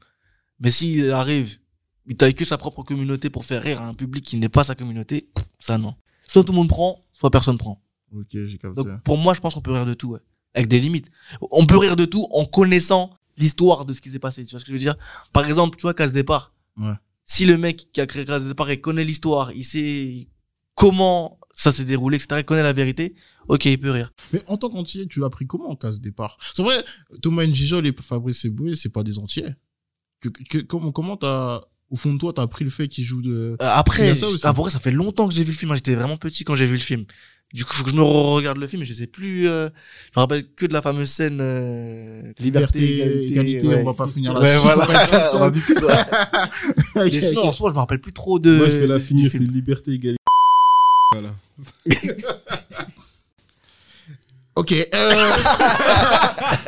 Mais 0.60 0.72
s'il 0.72 1.10
arrive, 1.12 1.58
il 2.08 2.16
taille 2.18 2.34
que 2.36 2.44
sa 2.46 2.58
propre 2.58 2.84
communauté 2.84 3.30
pour 3.30 3.46
faire 3.46 3.62
rire 3.62 3.82
à 3.82 3.88
un 3.88 3.94
public 3.94 4.26
qui 4.26 4.36
n'est 4.38 4.50
pas 4.50 4.64
sa 4.66 4.76
communauté, 4.76 5.30
ça, 5.60 5.78
non. 5.78 5.94
Soit 6.28 6.44
tout 6.44 6.52
le 6.52 6.58
monde 6.58 6.68
prend, 6.70 7.00
soit 7.14 7.32
personne 7.32 7.58
prend. 7.58 7.82
Ok, 8.16 8.28
j'ai 8.32 8.58
capté. 8.58 8.76
Donc, 8.84 9.04
pour 9.04 9.18
moi, 9.18 9.34
je 9.34 9.40
pense 9.40 9.54
qu'on 9.54 9.62
peut 9.62 9.72
rire 9.72 9.86
de 9.86 9.94
tout, 9.94 10.10
ouais. 10.10 10.20
Avec 10.54 10.68
des 10.68 10.80
limites. 10.80 11.10
On 11.52 11.66
peut 11.66 11.78
rire 11.78 11.96
de 11.96 12.06
tout 12.06 12.28
en 12.32 12.46
connaissant 12.46 13.12
l'histoire 13.38 13.86
de 13.86 13.94
ce 13.94 14.02
qui 14.02 14.10
s'est 14.10 14.20
passé. 14.20 14.46
Tu 14.46 14.52
vois 14.52 14.60
ce 14.60 14.66
que 14.66 14.72
je 14.72 14.76
veux 14.76 14.82
dire? 14.82 14.96
Par 15.32 15.46
exemple, 15.46 15.78
tu 15.78 15.84
vois, 15.84 15.94
Casse 15.94 16.12
Départ. 16.12 16.54
Ouais. 16.78 16.94
Si 17.24 17.46
le 17.46 17.58
mec 17.58 17.88
qui 17.94 18.02
a 18.02 18.06
créé 18.06 18.26
Casse 18.26 18.46
Départ, 18.46 18.70
il 18.72 18.82
connaît 18.82 19.06
l'histoire, 19.06 19.52
il 19.54 19.64
sait 19.64 20.28
comment 20.76 21.40
ça 21.54 21.72
s'est 21.72 21.86
déroulé, 21.86 22.16
etc., 22.18 22.42
il 22.42 22.46
connaît 22.46 22.64
la 22.64 22.74
vérité, 22.74 23.14
ok, 23.48 23.66
il 23.66 23.80
peut 23.80 23.92
rire. 23.92 24.12
Mais 24.34 24.42
en 24.48 24.58
tant 24.58 24.70
qu'antillais, 24.70 25.06
tu 25.06 25.20
l'as 25.20 25.30
pris 25.30 25.46
comment 25.46 25.70
en 25.70 25.76
casse 25.76 26.02
départ? 26.02 26.38
C'est 26.54 26.64
vrai, 26.64 26.84
Thomas 27.22 27.46
Njijol 27.46 27.86
et 27.86 27.94
Fabrice 28.02 28.46
Eboué, 28.46 28.74
c'est 28.76 28.90
pas 28.90 29.04
des. 29.04 29.12
Que, 30.22 30.30
que- 30.30 30.58
comment 30.60 30.92
comment 30.92 31.18
t'as 31.18 31.62
au 31.90 31.96
fond 31.96 32.14
de 32.14 32.18
toi 32.18 32.32
t'as 32.32 32.48
pris 32.48 32.64
le 32.64 32.70
fait 32.70 32.88
qu'ils 32.88 33.04
jouent 33.04 33.22
de 33.22 33.58
Euh, 33.62 33.70
après, 33.70 34.10
a 34.10 34.16
ça 34.16 34.28
ah, 34.44 34.52
vrai, 34.52 34.70
ça 34.72 34.80
fait 34.80 34.92
longtemps 34.92 35.28
que 35.28 35.34
j'ai 35.34 35.44
vu 35.44 35.52
le 35.52 35.58
film. 35.58 35.72
hein. 35.72 35.76
J'étais 35.76 35.96
vraiment 35.96 36.18
petit 36.18 36.44
quand 36.44 36.56
j'ai 36.56 36.66
vu 36.66 36.74
le 36.76 36.80
film. 36.80 37.06
Du 37.54 37.66
coup, 37.66 37.74
faut 37.74 37.84
que 37.84 37.90
je 37.92 37.96
me 37.96 38.02
regarde 38.02 38.58
le 38.58 38.68
film 38.68 38.82
et 38.82 38.86
je 38.86 38.94
sais 38.94 39.08
plus, 39.08 39.50
euh, 39.50 39.68
je 40.14 40.20
me 40.20 40.22
rappelle 40.22 40.44
que 40.56 40.66
de 40.66 40.74
la 40.74 40.82
fameuse 40.82 41.10
scène, 41.10 41.40
euh, 41.42 42.32
liberté, 42.40 43.26
égalité, 43.28 43.68
ouais. 43.68 43.82
on 43.82 43.86
va 43.86 43.94
pas 43.94 44.08
finir 44.08 44.34
là 44.34 44.40
Ouais, 44.40 44.56
voilà. 44.64 44.86
On 45.34 45.40
va 45.40 45.50
vite 45.50 45.64
ça. 45.64 45.74
ça. 45.74 46.50
Mais 46.96 47.12
sinon, 47.20 47.44
en 47.48 47.52
soi, 47.52 47.70
je 47.70 47.74
me 47.74 47.80
rappelle 47.80 48.00
plus 48.00 48.14
trop 48.14 48.40
de. 48.40 48.52
Moi, 48.56 48.68
je 48.68 48.78
vais 48.78 48.88
la 48.88 49.00
finir, 49.00 49.30
c'est 49.32 49.40
liberté, 49.44 49.92
égalité. 49.92 50.18
Voilà. 51.12 51.30
ok. 54.56 54.72
euh, 54.94 55.30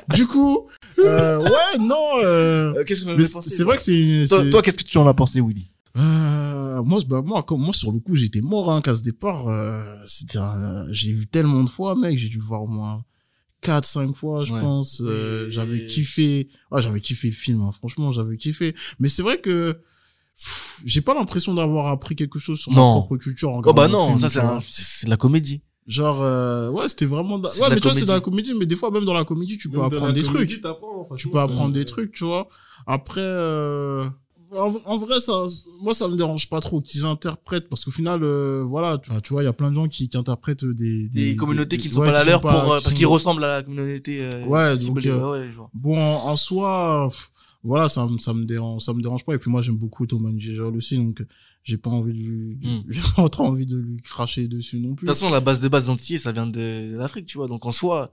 du 0.16 0.28
coup, 0.28 0.68
euh, 1.00 1.40
ouais, 1.42 1.78
non. 1.80 2.18
euh, 2.24 2.84
Qu'est-ce 2.86 3.04
que 3.06 3.12
mais 3.12 3.26
c'est 3.26 3.64
vrai 3.64 3.78
que 3.78 3.82
c'est. 3.84 4.26
Toi, 4.28 4.44
toi, 4.52 4.62
qu'est-ce 4.62 4.78
que 4.78 4.84
tu 4.84 4.98
en 4.98 5.08
as 5.08 5.14
pensé, 5.14 5.40
Willy? 5.42 5.66
Euh, 5.98 6.82
moi, 6.84 7.02
bah, 7.08 7.22
moi, 7.24 7.44
comme 7.44 7.62
moi, 7.62 7.74
sur 7.74 7.92
le 7.92 8.00
coup, 8.00 8.16
j'étais 8.16 8.42
mort, 8.42 8.72
hein, 8.72 8.82
casse 8.82 9.02
départ. 9.02 9.48
Euh, 9.48 9.84
c'était, 10.08 10.40
un- 10.40 10.86
j'ai 10.92 11.12
vu 11.12 11.26
tellement 11.28 11.64
de 11.64 11.70
fois, 11.70 11.96
mec. 11.96 12.18
J'ai 12.18 12.30
dû 12.30 12.38
le 12.38 12.44
voir 12.44 12.64
au 12.64 12.68
moins 12.68 13.04
4, 13.62 13.86
5 13.86 14.16
fois, 14.16 14.44
je 14.44 14.54
Ouais. 14.54 14.60
pense. 14.60 15.02
Euh, 15.06 15.48
Et- 15.48 15.52
J'avais 15.52 15.86
kiffé. 15.86 16.50
Ouais, 16.72 16.82
j'avais 16.82 17.00
kiffé 17.00 17.28
le 17.28 17.34
film, 17.34 17.62
hein, 17.62 17.72
franchement, 17.72 18.12
j'avais 18.12 18.38
kiffé. 18.38 18.76
Mais 19.00 19.08
c'est 19.10 19.22
vrai 19.22 19.40
que, 19.40 19.78
j'ai 20.84 21.02
pas 21.02 21.14
l'impression 21.14 21.54
d'avoir 21.54 21.88
appris 21.88 22.16
quelque 22.16 22.40
chose 22.40 22.60
sur 22.60 22.72
Non. 22.72 22.96
ma 22.96 23.02
propre 23.02 23.18
culture 23.18 23.52
en 23.52 23.62
Oh 23.64 23.72
bah 23.74 23.88
non, 23.88 24.08
film, 24.08 24.20
ça 24.20 24.30
c'est 24.30 24.40
un- 24.40 24.60
c'est 24.68 25.06
de 25.06 25.12
la 25.12 25.18
comédie. 25.18 25.62
Genre, 25.86 26.22
euh, 26.24 26.70
ouais, 26.72 26.88
c'était 26.88 27.06
vraiment, 27.06 27.36
ouais, 27.36 27.50
mais 27.70 27.80
toi, 27.80 27.94
c'est 27.94 28.06
de 28.06 28.08
la 28.12 28.20
comédie. 28.22 28.54
mais 28.56 28.66
des 28.66 28.76
fois, 28.76 28.90
même 28.90 29.06
dans 29.06 29.14
la 29.14 29.26
comédie, 29.26 29.58
tu 29.58 29.70
peux 29.70 29.78
Même 29.78 29.86
apprendre 29.88 30.14
des 30.14 30.22
comédie, 30.24 30.60
trucs. 30.60 31.18
Tu 31.18 31.30
peux 31.30 31.40
apprendre 31.40 31.74
des 31.74 31.86
trucs, 31.86 32.14
tu 32.14 32.24
vois. 32.24 32.48
Après, 32.88 33.20
euh, 33.22 34.06
en, 34.56 34.76
en 34.86 34.98
vrai, 34.98 35.20
ça, 35.20 35.46
moi, 35.82 35.94
ça 35.94 36.08
me 36.08 36.16
dérange 36.16 36.50
pas 36.50 36.60
trop 36.60 36.82
qu'ils 36.82 37.06
interprètent, 37.06 37.70
parce 37.70 37.84
qu'au 37.86 37.92
final, 37.92 38.24
euh, 38.24 38.64
voilà, 38.68 38.98
tu 38.98 39.10
vois, 39.12 39.22
tu 39.22 39.34
vois, 39.34 39.42
il 39.44 39.46
y 39.46 39.50
a 39.50 39.54
plein 39.54 39.70
de 39.70 39.76
gens 39.76 39.88
qui, 39.88 40.08
qui 40.10 40.18
interprètent 40.18 40.66
des, 40.66 41.10
Des, 41.10 41.36
communautés 41.36 41.78
qui 41.78 41.90
ne 41.90 41.94
sont 41.94 42.02
ouais, 42.02 42.08
pas 42.08 42.14
la 42.14 42.24
leur 42.24 42.42
pour, 42.42 42.52
euh, 42.52 42.78
qui 42.80 42.84
parce 42.84 42.94
qu'ils 42.96 43.08
ressemblent 43.08 43.44
à 43.44 43.48
la 43.58 43.64
communauté, 43.64 44.22
euh, 44.24 44.46
Ouais, 44.46 44.76
donc, 44.78 45.06
euh, 45.06 45.32
ouais. 45.32 45.50
Bon, 45.74 45.98
en, 45.98 46.28
en 46.30 46.36
soi, 46.38 47.08
pff, 47.10 47.32
voilà, 47.64 47.88
ça, 47.90 48.06
me- 48.08 48.18
ça 48.18 48.34
me 48.34 48.46
dérange, 48.46 48.82
ça 48.82 48.94
me 48.94 49.02
dérange 49.02 49.24
pas. 49.26 49.34
Et 49.36 49.38
puis 49.38 49.50
moi, 49.50 49.62
j'aime 49.62 49.78
beaucoup 49.78 50.06
Thomas 50.06 50.30
Njijol 50.32 50.76
aussi, 50.76 50.98
donc 50.98 51.24
j'ai 51.64 51.78
pas 51.78 51.90
envie 51.90 52.12
de 52.14 52.18
lui, 52.18 52.58
Hmm. 52.62 52.82
j'ai 52.90 53.02
pas 53.16 53.30
trop 53.30 53.46
envie 53.46 53.66
de 53.66 53.78
lui 53.78 53.98
cracher 54.02 54.48
dessus 54.48 54.80
non 54.80 54.90
De 54.90 54.96
plus. 54.96 55.06
toute 55.08 55.16
façon, 55.16 55.32
la 55.32 55.40
base 55.40 55.60
de 55.62 55.68
base 55.70 55.90
entier, 55.90 56.18
ça 56.18 56.32
vient 56.32 56.46
de, 56.48 56.92
de 56.92 56.98
l'Afrique, 56.98 57.26
tu 57.26 57.38
vois. 57.38 57.48
Donc 57.48 57.66
en 57.66 57.72
soi, 57.72 58.12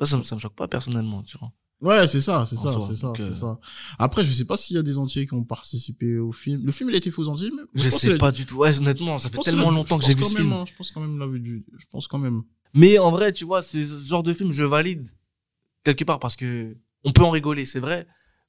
ça, 0.00 0.22
ça 0.22 0.34
me 0.36 0.40
choque 0.40 0.54
pas 0.54 0.68
personnellement, 0.68 1.22
tu 1.22 1.36
vois. 1.38 1.52
Ouais, 1.82 2.06
c'est 2.06 2.20
ça, 2.20 2.46
c'est 2.46 2.54
ça, 2.56 2.78
c'est 2.88 2.94
ça, 2.94 3.08
donc, 3.08 3.18
euh, 3.20 3.28
c'est 3.28 3.40
ça. 3.40 3.58
Après, 3.98 4.24
je 4.24 4.32
sais 4.32 4.44
pas 4.44 4.56
s'il 4.56 4.76
y 4.76 4.78
a 4.78 4.82
des 4.82 4.98
entiers 4.98 5.26
qui 5.26 5.34
ont 5.34 5.42
participé 5.42 6.16
au 6.18 6.30
film. 6.30 6.64
Le 6.64 6.70
film, 6.70 6.88
il 6.90 6.94
a 6.94 6.98
été 6.98 7.10
fait 7.10 7.18
aux 7.20 7.28
Antilles, 7.28 7.50
même. 7.50 7.66
Je 7.74 7.90
pense 7.90 8.00
sais 8.00 8.18
pas 8.18 8.30
du 8.30 8.46
tout. 8.46 8.56
Ouais, 8.58 8.76
honnêtement, 8.78 9.18
ça 9.18 9.28
je 9.28 9.36
fait 9.36 9.42
tellement 9.42 9.70
longtemps 9.70 9.98
que 9.98 10.04
je 10.04 10.10
j'ai 10.10 10.14
vu 10.14 10.22
ce 10.22 10.36
film. 10.36 10.52
hein, 10.52 10.64
Je 10.66 10.72
pense 10.74 10.92
quand 10.92 11.00
même 11.00 11.18
l'avoir 11.18 11.38
vu. 11.40 11.66
Je 11.76 11.84
pense 11.90 12.06
quand 12.06 12.18
même. 12.18 12.42
Mais 12.74 12.98
en 12.98 13.10
vrai, 13.10 13.32
tu 13.32 13.44
vois, 13.44 13.62
c'est 13.62 13.84
ce 13.84 13.96
genre 14.06 14.22
de 14.22 14.32
film, 14.32 14.52
je 14.52 14.64
valide 14.64 15.06
quelque 15.84 16.04
part 16.04 16.20
parce 16.20 16.36
que 16.36 16.76
on 17.04 17.10
peut 17.10 17.24
en 17.24 17.30
rigoler, 17.30 17.64
c'est 17.66 17.80
vrai. 17.80 18.06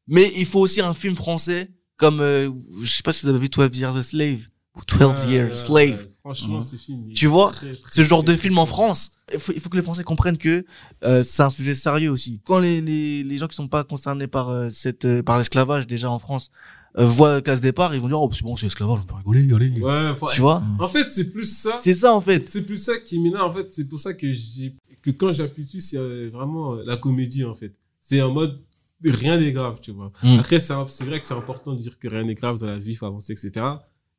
Mais 0.08 0.32
il 0.38 0.46
faut 0.46 0.60
aussi 0.60 0.80
un 0.82 0.94
film 0.94 1.16
français 1.16 1.72
comme, 1.98 2.20
euh, 2.22 2.52
je 2.84 2.90
sais 2.92 3.02
pas 3.04 3.12
si 3.14 3.24
vous 3.26 3.30
avez 3.30 3.40
vu 3.40 3.50
12 3.50 3.78
Years 3.80 3.96
a 3.98 4.04
Slave 4.04 4.46
ou 4.76 4.82
12 4.98 5.26
Ouais, 5.26 5.32
Years 5.32 5.50
ouais, 5.50 5.56
Slave. 5.56 6.08
Franchement, 6.20 6.62
ce 6.62 6.76
film. 6.78 7.12
Tu 7.14 7.28
vois, 7.28 7.52
très, 7.52 7.74
très, 7.74 7.92
Ce 7.92 8.02
genre 8.02 8.24
très, 8.24 8.32
de 8.34 8.38
très, 8.38 8.42
film 8.48 8.58
en 8.58 8.66
France, 8.66 9.12
il 9.34 9.40
faut, 9.40 9.52
il 9.54 9.60
faut 9.60 9.70
que 9.70 9.76
les 9.76 9.82
Français 9.84 10.04
comprennent 10.04 10.38
que 10.38 10.66
euh, 11.04 11.24
c'est 11.24 11.44
un 11.44 11.50
sujet 11.50 11.76
sérieux 11.76 12.10
aussi. 12.10 12.42
Quand 12.46 12.60
les, 12.60 12.82
les, 12.82 13.24
les 13.24 13.38
gens 13.38 13.48
qui 13.48 13.56
sont 13.56 13.68
pas 13.68 13.84
concernés 13.84 14.28
par 14.28 14.50
euh, 14.50 14.70
cette 14.70 15.06
euh, 15.06 15.22
par 15.22 15.38
l'esclavage 15.38 15.86
déjà 15.86 16.10
en 16.10 16.20
France 16.20 16.50
euh, 16.98 17.06
voient 17.06 17.42
Casse 17.42 17.60
Départ, 17.62 17.94
ils 17.94 18.00
vont 18.02 18.08
dire 18.08 18.22
oh 18.22 18.30
c'est 18.32 18.44
bon 18.44 18.56
c'est 18.56 18.68
esclavage, 18.68 19.00
on 19.02 19.06
peut 19.06 19.16
rigoler, 19.16 19.68
allez. 19.68 19.82
Ouais, 19.82 20.16
faut- 20.16 20.30
Tu 20.32 20.42
vois 20.42 20.64
En 20.80 20.88
fait, 20.88 21.04
c'est 21.10 21.32
plus 21.32 21.46
ça. 21.52 21.76
C'est 21.80 21.94
ça 21.94 22.16
en 22.16 22.22
fait. 22.22 22.48
C'est 22.50 22.62
plus 22.66 22.78
ça 22.78 22.98
qui 22.98 23.20
m'énerve, 23.20 23.52
en 23.52 23.54
fait. 23.54 23.72
C'est 23.72 23.86
pour 23.86 24.00
ça 24.00 24.14
que 24.14 24.32
j'ai, 24.32 24.74
que 25.02 25.12
quand 25.12 25.32
j'appuie 25.34 25.66
dessus, 25.66 25.82
c'est 25.82 25.98
euh, 25.98 26.30
vraiment 26.34 26.76
euh, 26.76 26.84
la 26.86 26.98
comédie, 26.98 27.44
en 27.44 27.54
fait. 27.54 27.74
C'est 28.00 28.22
en 28.22 28.32
mode, 28.32 28.60
rien 29.04 29.38
n'est 29.40 29.52
grave, 29.52 29.80
tu 29.82 29.92
vois. 29.92 30.12
Mm. 30.24 30.40
Après, 30.40 30.60
c'est 30.60 30.74
vrai 31.04 31.20
que 31.20 31.26
c'est 31.26 31.34
important 31.34 31.74
de 31.74 31.82
dire 31.82 32.00
que 32.00 32.08
rien 32.08 32.24
n'est 32.24 32.36
grave 32.36 32.58
dans 32.58 32.68
la 32.68 32.80
vie, 32.80 32.92
il 32.92 32.96
faut 32.96 33.06
avancer, 33.06 33.34
etc. 33.34 33.66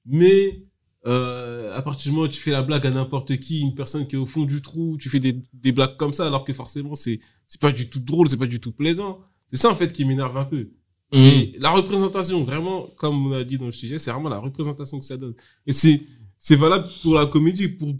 Mais, 0.07 0.63
euh, 1.07 1.77
à 1.77 1.83
partir 1.83 2.11
du 2.11 2.17
moment 2.17 2.29
où 2.29 2.31
tu 2.31 2.41
fais 2.41 2.51
la 2.51 2.63
blague 2.63 2.87
à 2.87 2.91
n'importe 2.91 3.37
qui, 3.39 3.61
une 3.61 3.75
personne 3.75 4.07
qui 4.07 4.17
est 4.17 4.19
au 4.19 4.27
fond 4.27 4.45
du 4.45 4.63
trou, 4.63 4.97
tu 4.99 5.09
fais 5.09 5.21
des, 5.21 5.37
des 5.53 5.73
blagues 5.73 5.97
comme 5.97 6.13
ça, 6.13 6.27
alors 6.27 6.45
que 6.45 6.53
forcément, 6.53 6.95
c'est, 6.95 7.21
c'est 7.47 7.61
pas 7.61 7.73
du 7.73 7.89
tout 7.89 8.01
drôle, 8.01 8.29
c'est 8.29 8.37
pas 8.37 8.47
du 8.47 8.61
tout 8.61 8.73
plaisant. 8.73 9.21
C'est 9.47 9.57
ça, 9.57 9.71
en 9.71 9.75
fait, 9.75 9.93
qui 9.93 10.05
m'énerve 10.05 10.37
un 10.37 10.45
peu. 10.45 10.71
C'est 11.13 11.53
la 11.61 11.71
représentation, 11.71 12.43
vraiment, 12.43 12.89
comme 12.97 13.29
on 13.29 13.33
a 13.33 13.45
dit 13.45 13.57
dans 13.57 13.67
le 13.67 13.73
sujet, 13.73 13.99
c'est 13.99 14.11
vraiment 14.11 14.29
la 14.29 14.39
représentation 14.39 14.99
que 14.99 15.05
ça 15.05 15.17
donne. 15.17 15.35
Et 15.65 15.71
c'est, 15.73 16.03
c'est 16.39 16.57
valable 16.57 16.89
pour 17.03 17.15
la 17.15 17.27
comédie, 17.27 17.69
pour 17.69 17.95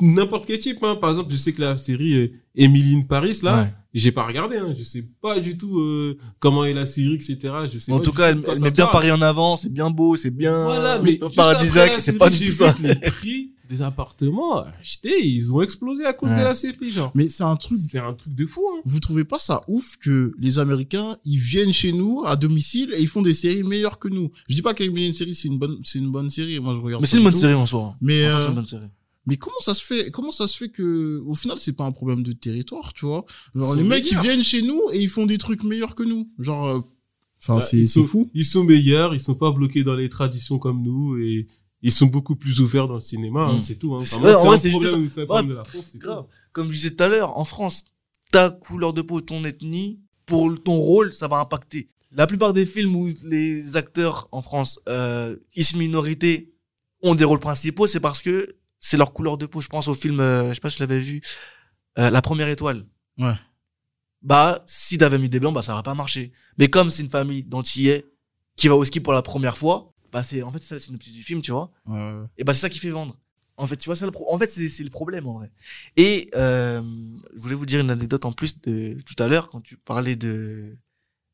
n'importe 0.00 0.46
quel 0.46 0.58
type, 0.60 0.82
hein. 0.84 0.94
Par 0.94 1.10
exemple, 1.10 1.32
je 1.32 1.36
sais 1.36 1.52
que 1.52 1.60
la 1.60 1.76
série 1.76 2.14
euh, 2.14 2.32
Emily 2.54 2.94
in 2.94 3.02
Paris, 3.02 3.38
là, 3.42 3.62
Ouais. 3.62 3.72
J'ai 3.94 4.12
pas 4.12 4.26
regardé, 4.26 4.56
hein. 4.58 4.72
Je 4.76 4.82
sais 4.84 5.04
pas 5.20 5.40
du 5.40 5.56
tout, 5.58 5.80
euh, 5.80 6.16
comment 6.38 6.64
est 6.64 6.72
la 6.72 6.84
série, 6.84 7.14
etc. 7.14 7.38
Je 7.72 7.78
sais 7.78 7.92
En 7.92 7.98
pas 7.98 8.04
tout 8.04 8.10
du 8.12 8.16
cas, 8.16 8.32
tout 8.34 8.42
elle, 8.46 8.52
elle 8.56 8.62
met 8.62 8.70
bien. 8.70 8.86
Paris 8.86 9.10
en 9.10 9.20
avant, 9.22 9.56
c'est 9.56 9.72
bien 9.72 9.90
beau, 9.90 10.14
c'est 10.16 10.30
bien 10.30 10.64
Voilà, 10.64 10.98
mais 11.00 11.18
paradisiaque, 11.34 11.94
c'est 11.98 12.18
pas 12.18 12.30
du 12.30 12.38
tout 12.46 12.52
ça. 12.52 12.74
Les 12.82 12.94
prix 12.94 13.52
des 13.68 13.82
appartements, 13.82 14.64
achetés, 14.80 15.24
ils 15.24 15.52
ont 15.52 15.62
explosé 15.62 16.04
à 16.04 16.12
cause 16.12 16.28
Ouais. 16.28 16.38
de 16.40 16.42
la 16.44 16.54
série, 16.54 16.90
genre. 16.90 17.12
Mais 17.14 17.28
c'est 17.28 17.44
un 17.44 17.54
truc. 17.54 17.78
C'est 17.78 18.00
un 18.00 18.14
truc 18.14 18.34
de 18.34 18.44
fou, 18.44 18.62
hein. 18.74 18.80
Vous 18.84 18.98
trouvez 18.98 19.24
pas 19.24 19.38
ça 19.38 19.60
ouf 19.68 19.96
que 19.96 20.32
les 20.40 20.58
Américains 20.58 21.16
ils 21.24 21.38
viennent 21.38 21.72
chez 21.72 21.92
nous 21.92 22.24
à 22.26 22.34
domicile 22.34 22.90
et 22.94 23.00
ils 23.00 23.06
font 23.08 23.22
des 23.22 23.32
séries 23.34 23.62
meilleures 23.62 23.98
que 24.00 24.08
nous? 24.08 24.30
Je 24.48 24.56
dis 24.56 24.62
pas 24.62 24.74
une 24.78 25.12
série 25.12 25.34
c'est 25.34 25.46
une 25.48 25.58
bonne 25.58 25.78
c'est 25.84 26.00
une 26.00 26.10
bonne 26.10 26.30
série. 26.30 26.58
Moi 26.58 26.74
je 26.74 26.80
regarde. 26.80 27.00
Mais 27.02 27.06
c'est 27.06 27.18
une 27.18 27.22
bonne 27.24 27.32
tout. 27.32 27.38
série 27.38 27.54
en 27.54 27.66
soi. 27.66 27.94
Mais 28.00 28.24
euh, 28.24 28.36
c'est 28.38 28.48
une 28.48 28.54
bonne 28.54 28.66
série. 28.66 28.88
Mais 29.26 29.36
comment 29.36 29.60
ça 29.60 29.74
se 29.74 29.84
fait 29.84 30.10
Comment 30.10 30.30
ça 30.30 30.46
se 30.46 30.56
fait 30.56 30.68
que 30.70 31.22
au 31.26 31.34
final 31.34 31.58
c'est 31.58 31.72
pas 31.74 31.84
un 31.84 31.92
problème 31.92 32.22
de 32.22 32.32
territoire, 32.32 32.92
tu 32.94 33.06
vois? 33.06 33.24
Genre 33.54 33.74
Ils 33.76 33.82
les 33.82 33.88
mecs 33.88 34.04
ils 34.10 34.16
meilleurs. 34.16 34.22
viennent 34.22 34.44
chez 34.44 34.62
nous 34.62 34.80
et 34.92 34.98
ils 35.00 35.08
font 35.08 35.26
des 35.26 35.38
trucs 35.38 35.62
meilleurs 35.64 35.94
que 35.94 36.02
nous. 36.02 36.30
Genre 36.38 36.66
euh, 36.66 36.80
enfin 37.42 37.56
Bah, 37.58 37.60
c'est 37.60 37.78
ils 37.78 38.04
fou. 38.04 38.30
Ils 38.34 38.44
sont 38.44 38.64
meilleurs, 38.64 39.14
ils 39.14 39.20
sont 39.20 39.34
pas 39.34 39.50
bloqués 39.50 39.84
dans 39.84 39.94
les 39.94 40.08
traditions 40.08 40.58
comme 40.58 40.82
nous 40.82 41.18
et 41.18 41.46
ils 41.82 41.92
sont 41.92 42.06
beaucoup 42.06 42.36
plus 42.36 42.60
ouverts 42.60 42.88
dans 42.88 42.94
le 42.94 43.00
cinéma, 43.00 43.44
hein, 43.48 43.54
Mm. 43.54 43.58
c'est 43.60 43.78
tout. 43.78 43.94
Hein. 43.94 43.98
C'est- 44.04 44.16
ouais, 44.16 44.32
c'est 44.34 44.46
vrai, 44.46 44.54
un 44.54 44.56
c'est 44.58 44.70
juste 44.70 44.82
problème, 44.82 45.10
c'est 45.12 45.22
un 45.22 45.26
problème 45.26 45.48
de 45.48 45.54
la 45.54 45.64
France, 45.64 45.88
c'est 45.92 45.98
Grave. 45.98 46.24
tout. 46.24 46.28
Comme 46.52 46.66
je 46.68 46.72
disais 46.72 46.90
tout 46.90 47.02
à 47.04 47.08
l'heure, 47.08 47.38
en 47.38 47.44
France, 47.44 47.84
ta 48.32 48.50
couleur 48.50 48.92
de 48.92 49.02
peau, 49.02 49.20
ton 49.20 49.44
ethnie, 49.44 49.98
pour 50.26 50.52
ton 50.62 50.76
rôle, 50.76 51.12
ça 51.12 51.26
va 51.28 51.40
impacter. 51.40 51.88
La 52.12 52.26
plupart 52.26 52.52
des 52.52 52.66
films 52.66 52.94
où 52.96 53.08
les 53.24 53.76
acteurs 53.76 54.28
en 54.32 54.42
France, 54.42 54.80
euh, 54.88 55.36
issus 55.56 55.74
de 55.74 55.78
minorités, 55.78 56.52
ont 57.02 57.14
des 57.14 57.24
rôles 57.24 57.38
principaux, 57.40 57.86
c'est 57.86 58.00
parce 58.00 58.20
que 58.22 58.56
c'est 58.80 58.96
leur 58.96 59.12
couleur 59.12 59.38
de 59.38 59.46
peau. 59.46 59.60
Je 59.60 59.68
pense 59.68 59.86
au 59.86 59.94
film, 59.94 60.18
euh, 60.18 60.48
je 60.48 60.54
sais 60.54 60.60
pas 60.60 60.70
si 60.70 60.76
tu 60.78 60.82
l'avais 60.82 60.98
vu, 60.98 61.20
euh, 61.98 62.10
La 62.10 62.20
Première 62.22 62.48
Étoile. 62.48 62.84
Ouais. 63.18 63.34
Bah, 64.22 64.62
si 64.66 64.98
t'avais 64.98 65.18
mis 65.18 65.28
des 65.28 65.40
blancs, 65.40 65.54
bah 65.54 65.62
ça 65.62 65.72
aurait 65.72 65.82
pas 65.82 65.94
marché. 65.94 66.32
Mais 66.58 66.68
comme 66.68 66.90
c'est 66.90 67.02
une 67.02 67.08
famille 67.10 67.42
d'antillais 67.44 68.04
qui 68.56 68.68
va 68.68 68.74
au 68.76 68.84
ski 68.84 69.00
pour 69.00 69.12
la 69.14 69.22
première 69.22 69.56
fois, 69.56 69.94
bah 70.12 70.22
c'est 70.22 70.42
en 70.42 70.52
fait 70.52 70.58
c'est 70.58 70.68
ça 70.70 70.74
le 70.74 70.80
synopsis 70.80 71.12
du 71.14 71.22
film, 71.22 71.40
tu 71.40 71.52
vois 71.52 71.70
Ouais. 71.86 72.20
et 72.36 72.44
bah 72.44 72.52
c'est 72.52 72.60
ça 72.60 72.68
qui 72.68 72.78
fait 72.80 72.90
vendre 72.90 73.16
en 73.56 73.66
fait 73.66 73.76
tu 73.76 73.86
vois 73.86 73.94
c'est 73.96 74.06
le 74.06 74.10
pro- 74.10 74.26
en 74.32 74.38
fait 74.38 74.50
c'est 74.50 74.82
le 74.84 74.88
problème 74.90 75.26
en 75.26 75.34
vrai 75.34 75.50
et 75.96 76.30
euh, 76.34 76.80
je 77.34 77.40
voulais 77.42 77.54
vous 77.54 77.66
dire 77.66 77.78
une 77.80 77.90
anecdote 77.90 78.24
en 78.24 78.32
plus 78.32 78.58
de 78.62 78.96
tout 79.04 79.22
à 79.22 79.28
l'heure 79.28 79.48
quand 79.50 79.60
tu 79.60 79.76
parlais 79.76 80.16
de 80.16 80.76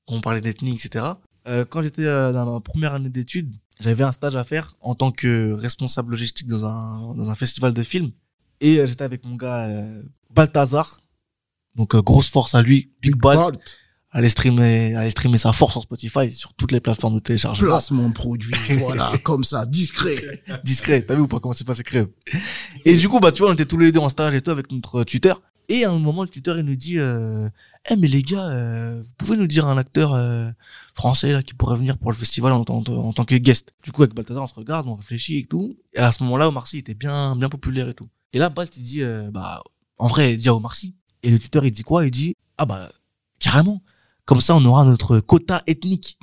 on 0.08 0.20
parlait 0.20 0.40
d'ethnie 0.40 0.74
etc 0.74 1.04
euh, 1.46 1.64
quand 1.64 1.82
j'étais 1.82 2.04
euh, 2.04 2.32
dans 2.32 2.52
ma 2.54 2.60
première 2.60 2.94
année 2.94 3.10
d'études 3.10 3.54
j'avais 3.80 4.04
un 4.04 4.12
stage 4.12 4.36
à 4.36 4.44
faire 4.44 4.74
en 4.80 4.94
tant 4.94 5.10
que 5.10 5.52
responsable 5.52 6.10
logistique 6.12 6.46
dans 6.46 6.66
un 6.66 7.14
dans 7.14 7.30
un 7.30 7.34
festival 7.34 7.72
de 7.72 7.82
films 7.82 8.10
et 8.60 8.78
euh, 8.78 8.86
j'étais 8.86 9.04
avec 9.04 9.24
mon 9.24 9.36
gars 9.36 9.66
euh, 9.66 10.02
Balthazar 10.30 11.00
donc 11.74 11.94
euh, 11.94 12.02
grosse 12.02 12.28
force 12.28 12.54
à 12.54 12.62
lui 12.62 12.92
Big 13.02 13.16
Balt 13.16 13.38
Balt, 13.38 13.58
allez 14.10 14.28
streamer 14.28 14.94
allez 14.94 15.10
streamer 15.10 15.38
sa 15.38 15.52
force 15.52 15.72
sur 15.72 15.82
Spotify 15.82 16.32
sur 16.32 16.54
toutes 16.54 16.72
les 16.72 16.80
plateformes 16.80 17.14
de 17.14 17.20
téléchargement 17.20 17.68
placement 17.68 18.10
produit, 18.10 18.54
voilà, 18.78 19.12
comme 19.22 19.44
ça, 19.44 19.66
discret. 19.66 20.16
discret. 20.64 21.02
T'as 21.02 21.14
vu 21.14 21.22
ou 21.22 21.28
pas 21.28 21.38
comment 21.38 21.52
c'est 21.52 21.66
passé 21.66 21.82
Et 22.84 22.96
du 22.96 23.08
coup, 23.08 23.20
bah, 23.20 23.30
tu 23.30 23.42
vois, 23.42 23.50
on 23.50 23.54
était 23.54 23.66
tous 23.66 23.78
les 23.78 23.92
deux 23.92 24.00
en 24.00 24.08
stage 24.08 24.34
et 24.34 24.40
tout 24.40 24.50
avec 24.50 24.72
notre 24.72 25.04
tuteur. 25.04 25.40
Et 25.68 25.84
à 25.84 25.90
un 25.90 25.98
moment, 25.98 26.22
le 26.22 26.28
tuteur, 26.28 26.58
il 26.58 26.64
nous 26.64 26.76
dit, 26.76 26.98
euh, 26.98 27.48
eh, 27.90 27.96
mais 27.96 28.06
les 28.06 28.22
gars, 28.22 28.46
euh, 28.50 29.02
vous 29.02 29.12
pouvez 29.18 29.36
nous 29.36 29.46
dire 29.48 29.66
un 29.66 29.76
acteur 29.76 30.14
euh, 30.14 30.48
français 30.94 31.32
là 31.32 31.42
qui 31.42 31.54
pourrait 31.54 31.76
venir 31.76 31.98
pour 31.98 32.10
le 32.12 32.16
festival 32.16 32.52
en, 32.52 32.62
tant- 32.64 32.84
en 32.88 33.12
tant 33.12 33.24
que 33.24 33.34
guest. 33.34 33.72
Du 33.82 33.90
coup, 33.92 34.02
avec 34.02 34.14
Balthazar, 34.14 34.44
on 34.44 34.46
se 34.46 34.54
regarde, 34.54 34.86
on 34.86 34.94
réfléchit 34.94 35.38
et 35.38 35.44
tout. 35.44 35.76
Et 35.92 35.98
à 35.98 36.12
ce 36.12 36.22
moment-là, 36.22 36.48
Omar 36.48 36.66
Sy 36.68 36.78
était 36.78 36.94
bien, 36.94 37.34
bien 37.36 37.48
populaire 37.48 37.88
et 37.88 37.94
tout. 37.94 38.08
Et 38.32 38.38
là, 38.38 38.48
Balt, 38.48 38.76
il 38.76 38.82
dit, 38.84 39.02
euh, 39.02 39.30
bah, 39.32 39.62
en 39.98 40.06
vrai, 40.06 40.36
dis 40.36 40.48
à 40.48 40.54
Omar 40.54 40.74
Sy. 40.74 40.94
Et 41.22 41.30
le 41.30 41.38
tuteur, 41.38 41.64
il 41.64 41.72
dit 41.72 41.82
quoi? 41.82 42.04
Il 42.04 42.10
dit, 42.12 42.34
ah 42.58 42.64
bah, 42.66 42.88
carrément. 43.40 43.82
Comme 44.24 44.40
ça, 44.40 44.54
on 44.54 44.64
aura 44.64 44.84
notre 44.84 45.18
quota 45.20 45.62
ethnique. 45.66 46.18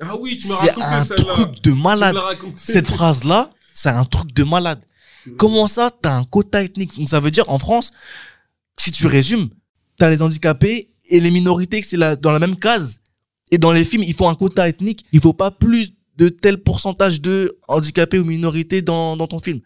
Ah 0.00 0.14
oui, 0.16 0.36
tu 0.36 0.46
m'as 0.48 0.56
C'est 0.56 0.70
raconté 0.72 0.84
un 0.84 1.16
truc 1.24 1.62
de 1.62 1.72
malade 1.72 2.16
cette 2.56 2.86
phrase-là, 2.88 3.50
c'est 3.72 3.88
un 3.88 4.04
truc 4.04 4.32
de 4.34 4.44
malade. 4.44 4.84
Comment 5.38 5.66
ça, 5.66 5.90
t'as 6.02 6.16
un 6.18 6.24
quota 6.24 6.62
ethnique? 6.62 6.96
Donc 6.98 7.08
ça 7.08 7.18
veut 7.18 7.30
dire, 7.30 7.48
en 7.48 7.58
France, 7.58 7.92
si 8.78 8.90
tu 8.90 9.06
résumes, 9.06 9.48
t'as 9.98 10.10
les 10.10 10.22
handicapés 10.22 10.90
et 11.08 11.20
les 11.20 11.30
minorités, 11.30 11.82
c'est 11.82 11.96
dans 12.20 12.30
la 12.30 12.38
même 12.38 12.56
case. 12.56 13.00
Et 13.50 13.58
dans 13.58 13.72
les 13.72 13.84
films, 13.84 14.02
il 14.02 14.14
faut 14.14 14.26
un 14.28 14.34
quota 14.34 14.68
ethnique. 14.68 15.04
Il 15.12 15.20
faut 15.20 15.32
pas 15.32 15.50
plus 15.50 15.92
de 16.16 16.28
tel 16.28 16.62
pourcentage 16.62 17.20
de 17.20 17.56
handicapés 17.68 18.18
ou 18.18 18.24
minorités 18.24 18.82
dans, 18.82 19.16
dans 19.16 19.26
ton 19.26 19.38
film. 19.38 19.60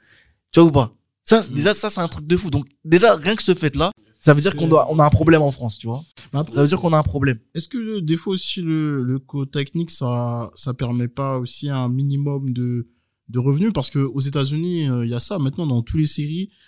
Tu 0.53 0.61
vois 0.61 0.69
ou 0.69 0.73
pas? 0.73 0.93
Ça, 1.23 1.43
c'est- 1.43 1.53
déjà, 1.53 1.73
ça, 1.75 1.89
c'est 1.91 2.01
un 2.01 2.09
truc 2.09 2.27
de 2.27 2.37
fou. 2.37 2.51
Donc, 2.51 2.67
déjà, 2.85 3.15
rien 3.17 3.35
que 3.37 3.43
ce 3.43 3.55
fait-là, 3.55 3.93
ça 4.21 4.35
veut 4.35 4.43
dire 4.43 4.55
qu'on 4.55 4.69
doit, 4.69 4.87
on 4.91 4.99
a 4.99 5.05
un 5.07 5.11
problème 5.11 5.41
en 5.43 5.51
France, 5.51 5.79
tu 5.79 5.87
vois. 5.87 6.05
Après, 6.35 6.53
Ça 6.53 6.61
veut 6.63 6.69
dire 6.69 6.79
qu'on 6.81 6.93
a 6.93 6.99
un 6.99 7.03
problème. 7.03 7.39
Est-ce 7.55 7.69
que 7.69 7.79
euh, 7.79 8.01
des 8.03 8.17
fois 8.19 8.35
aussi 8.35 8.61
le, 8.61 9.03
le 9.03 9.19
code 9.19 9.51
technique 9.51 9.91
ça 9.91 10.51
ça 10.55 10.75
permet 10.75 11.09
pas 11.09 11.39
aussi 11.39 11.71
un 11.71 11.89
minimum 11.89 12.53
de 12.53 12.87
de 13.29 13.39
revenus? 13.39 13.71
Parce 13.73 13.89
que 13.89 13.99
aux 14.01 14.21
États-Unis 14.21 14.91
euh, 14.91 15.07
il 15.07 15.11
y 15.11 15.15
a 15.15 15.21
ça 15.21 15.39
maintenant 15.39 15.67
dans 15.67 15.81
toutes 15.83 16.01
les 16.01 16.07
séries 16.07 16.51
euh, 16.51 16.59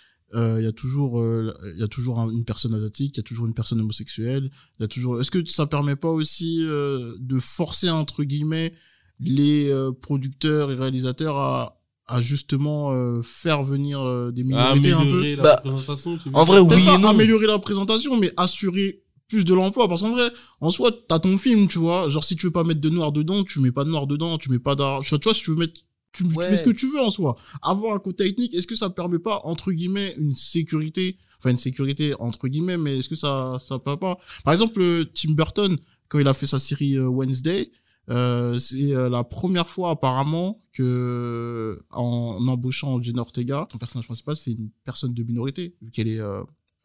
il 0.59 0.63
y 0.63 0.67
a 0.67 0.71
toujours 0.71 1.19
euh, 1.21 1.53
il 1.75 1.79
y 1.79 1.83
a 1.83 1.87
toujours 1.87 2.19
un- 2.19 2.29
une 2.31 2.43
personne 2.45 2.73
asiatique 2.73 3.15
il 3.15 3.17
y 3.17 3.19
a 3.19 3.23
toujours 3.23 3.45
une 3.45 3.53
personne 3.53 3.79
homosexuelle 3.79 4.49
il 4.79 4.83
y 4.83 4.85
a 4.85 4.87
toujours 4.87 5.19
est-ce 5.21 5.31
que 5.31 5.45
ça 5.45 5.65
permet 5.67 5.95
pas 5.95 6.09
aussi 6.09 6.59
euh, 6.63 7.15
de 7.19 7.37
forcer 7.39 7.89
entre 7.89 8.23
guillemets 8.23 8.73
les 9.19 9.69
euh, 9.69 9.91
producteurs 9.91 10.71
et 10.71 10.75
réalisateurs 10.75 11.37
à 11.37 11.79
à 12.07 12.19
justement 12.19 12.91
euh, 12.91 13.21
faire 13.21 13.63
venir 13.63 14.01
euh, 14.01 14.31
des 14.31 14.43
Ah, 14.53 14.75
minorités 14.75 14.91
un 14.91 15.05
peu? 15.05 15.35
la 15.37 15.43
Bah, 15.43 15.55
représentation, 15.63 16.17
tu 16.17 16.29
veux 16.29 16.35
En 16.35 16.43
vrai, 16.43 16.59
oui 16.59 16.67
pas 16.85 16.95
et 16.95 16.97
non. 17.01 17.09
améliorer 17.09 17.47
la 17.47 17.59
présentation, 17.59 18.19
mais 18.19 18.33
assurer 18.35 19.03
plus 19.29 19.45
de 19.45 19.53
l'emploi. 19.53 19.87
Parce 19.87 20.01
qu'en 20.01 20.11
vrai, 20.11 20.29
en 20.59 20.69
soi, 20.69 20.91
t'as 21.07 21.19
ton 21.19 21.37
film, 21.37 21.69
tu 21.69 21.79
vois. 21.79 22.09
Genre, 22.09 22.21
si 22.23 22.35
tu 22.35 22.47
veux 22.47 22.51
pas 22.51 22.65
mettre 22.65 22.81
de 22.81 22.89
noir 22.89 23.13
dedans, 23.13 23.45
tu 23.45 23.61
mets 23.61 23.71
pas 23.71 23.85
de 23.85 23.89
noir 23.89 24.05
dedans, 24.05 24.37
tu 24.37 24.51
mets 24.51 24.59
pas 24.59 24.75
d'argent. 24.75 25.17
Tu 25.17 25.23
vois, 25.23 25.33
si 25.33 25.43
tu 25.43 25.51
veux 25.51 25.55
mettre, 25.55 25.79
tu, 26.13 26.23
fais 26.25 26.57
ce 26.57 26.63
que 26.63 26.69
tu 26.69 26.89
veux 26.91 27.01
en 27.01 27.11
soi. 27.11 27.35
Avoir 27.61 27.95
un 27.95 27.99
côté 27.99 28.25
technique, 28.25 28.53
est-ce 28.53 28.67
que 28.67 28.75
ça 28.75 28.89
permet 28.89 29.19
pas, 29.19 29.41
entre 29.43 29.71
guillemets, 29.71 30.13
une 30.17 30.33
sécurité, 30.33 31.17
enfin, 31.39 31.51
une 31.51 31.57
sécurité, 31.57 32.13
entre 32.19 32.47
guillemets, 32.47 32.77
mais 32.77 32.99
est-ce 32.99 33.09
que 33.09 33.15
ça, 33.15 33.57
ça 33.59 33.79
peut 33.79 33.97
pas? 33.97 34.17
Par 34.43 34.53
exemple, 34.53 34.81
euh, 34.81 35.05
Tim 35.13 35.33
Burton, 35.33 35.77
quand 36.07 36.19
il 36.19 36.27
a 36.27 36.33
fait 36.33 36.45
sa 36.45 36.59
série 36.59 36.95
euh, 36.97 37.07
Wednesday, 37.07 37.71
euh, 38.09 38.59
c'est 38.59 38.91
la 39.09 39.23
première 39.23 39.69
fois 39.69 39.91
apparemment 39.91 40.61
que 40.73 41.81
en 41.89 42.45
embauchant 42.47 43.01
Jenna 43.01 43.21
Ortega, 43.21 43.67
son 43.71 43.77
personnage 43.77 44.05
principal, 44.05 44.35
c'est 44.35 44.51
une 44.51 44.69
personne 44.83 45.13
de 45.13 45.23
minorité, 45.23 45.75
vu 45.81 45.89
qu'elle 45.89 46.09
est 46.09 46.19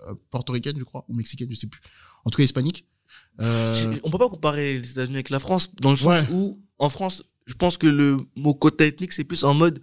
euh, 0.07 0.15
portoricaine, 0.31 0.79
je 0.79 0.85
crois, 0.85 1.05
ou 1.09 1.15
mexicaine, 1.15 1.49
je 1.51 1.57
sais 1.57 1.67
plus. 1.67 1.81
En 2.25 2.31
tout 2.31 2.37
cas, 2.37 2.45
hispanique. 2.45 2.87
Euh, 3.41 3.97
On 4.05 4.11
peut 4.11 4.19
pas 4.19 4.29
comparer 4.29 4.75
les 4.79 4.91
États-Unis 4.93 5.17
avec 5.17 5.31
la 5.31 5.41
France 5.41 5.75
dans 5.77 5.91
le 5.91 5.97
sens 5.97 6.07
Ouais. 6.07 6.29
où 6.33 6.61
en 6.79 6.89
France, 6.89 7.25
je 7.49 7.55
pense 7.55 7.77
que 7.77 7.89
le 7.89 8.19
mot 8.37 8.55
quota 8.55 8.85
ethnique 8.87 9.13
c'est 9.13 9.25
plus 9.25 9.43
en 9.43 9.55
mode 9.55 9.81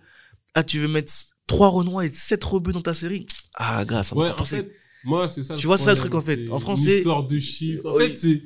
ah 0.53 0.63
tu 0.63 0.80
veux 0.80 0.88
mettre 0.88 1.11
trois 1.47 1.68
Renois 1.68 2.05
et 2.05 2.09
sept 2.09 2.41
rebeux 2.43 2.72
dans 2.72 2.82
ta 2.82 2.93
série? 2.93 3.26
Ah 3.55 3.84
gars 3.86 4.03
ça 4.03 4.16
m'a 4.16 4.22
Ouais, 4.36 4.45
fait, 4.45 4.72
moi, 5.03 5.28
c'est 5.28 5.43
ça. 5.43 5.53
Tu 5.55 5.68
vois, 5.68 5.78
ça 5.78 5.91
le 5.91 5.97
truc, 5.97 6.16
en 6.16 6.22
fait. 6.22 6.49
En 6.49 6.76
c'est- 6.76 6.97
histoire 6.97 7.24
de 7.28 7.38
chiffres. 7.38 7.86
En 7.91 7.95
Oui. 7.95 8.07
fait, 8.07 8.18
c'est, 8.18 8.41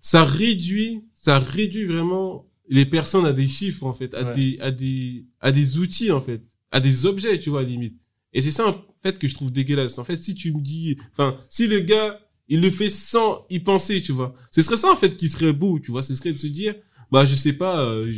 ça 0.00 0.24
réduit, 0.24 1.04
ça 1.12 1.38
réduit 1.38 1.84
vraiment 1.84 2.46
les 2.68 2.86
personnes 2.86 3.26
à 3.26 3.32
des 3.34 3.46
chiffres, 3.48 3.84
en 3.84 3.92
fait, 3.92 4.14
à 4.14 4.22
Ouais. 4.22 4.34
des, 4.34 4.58
à 4.60 4.70
des, 4.70 5.26
à 5.40 5.50
des 5.52 5.78
outils, 5.78 6.10
en 6.10 6.20
fait, 6.22 6.42
à 6.70 6.80
des 6.80 7.04
objets, 7.06 7.38
tu 7.38 7.50
vois, 7.50 7.62
limite. 7.62 8.00
Et 8.32 8.40
c'est 8.40 8.50
ça, 8.50 8.68
en 8.68 8.76
fait, 9.02 9.18
que 9.18 9.26
je 9.28 9.34
trouve 9.34 9.52
dégueulasse. 9.52 9.98
En 9.98 10.04
fait, 10.04 10.16
si 10.16 10.34
tu 10.34 10.52
me 10.54 10.60
dis, 10.62 10.96
enfin, 11.12 11.38
si 11.50 11.66
le 11.66 11.80
gars, 11.80 12.18
il 12.48 12.60
le 12.62 12.70
fait 12.70 12.88
sans 12.88 13.44
y 13.50 13.58
penser, 13.60 14.00
tu 14.00 14.12
vois. 14.12 14.32
Ce 14.50 14.62
serait 14.62 14.76
ça, 14.78 14.90
en 14.90 14.96
fait, 14.96 15.14
qui 15.16 15.28
serait 15.28 15.52
beau, 15.52 15.78
tu 15.78 15.90
vois. 15.90 16.00
Ce 16.02 16.14
serait 16.14 16.32
de 16.32 16.38
se 16.38 16.46
dire, 16.46 16.74
bah 17.10 17.24
je 17.24 17.34
sais 17.34 17.54
pas, 17.54 17.80
euh, 17.84 18.10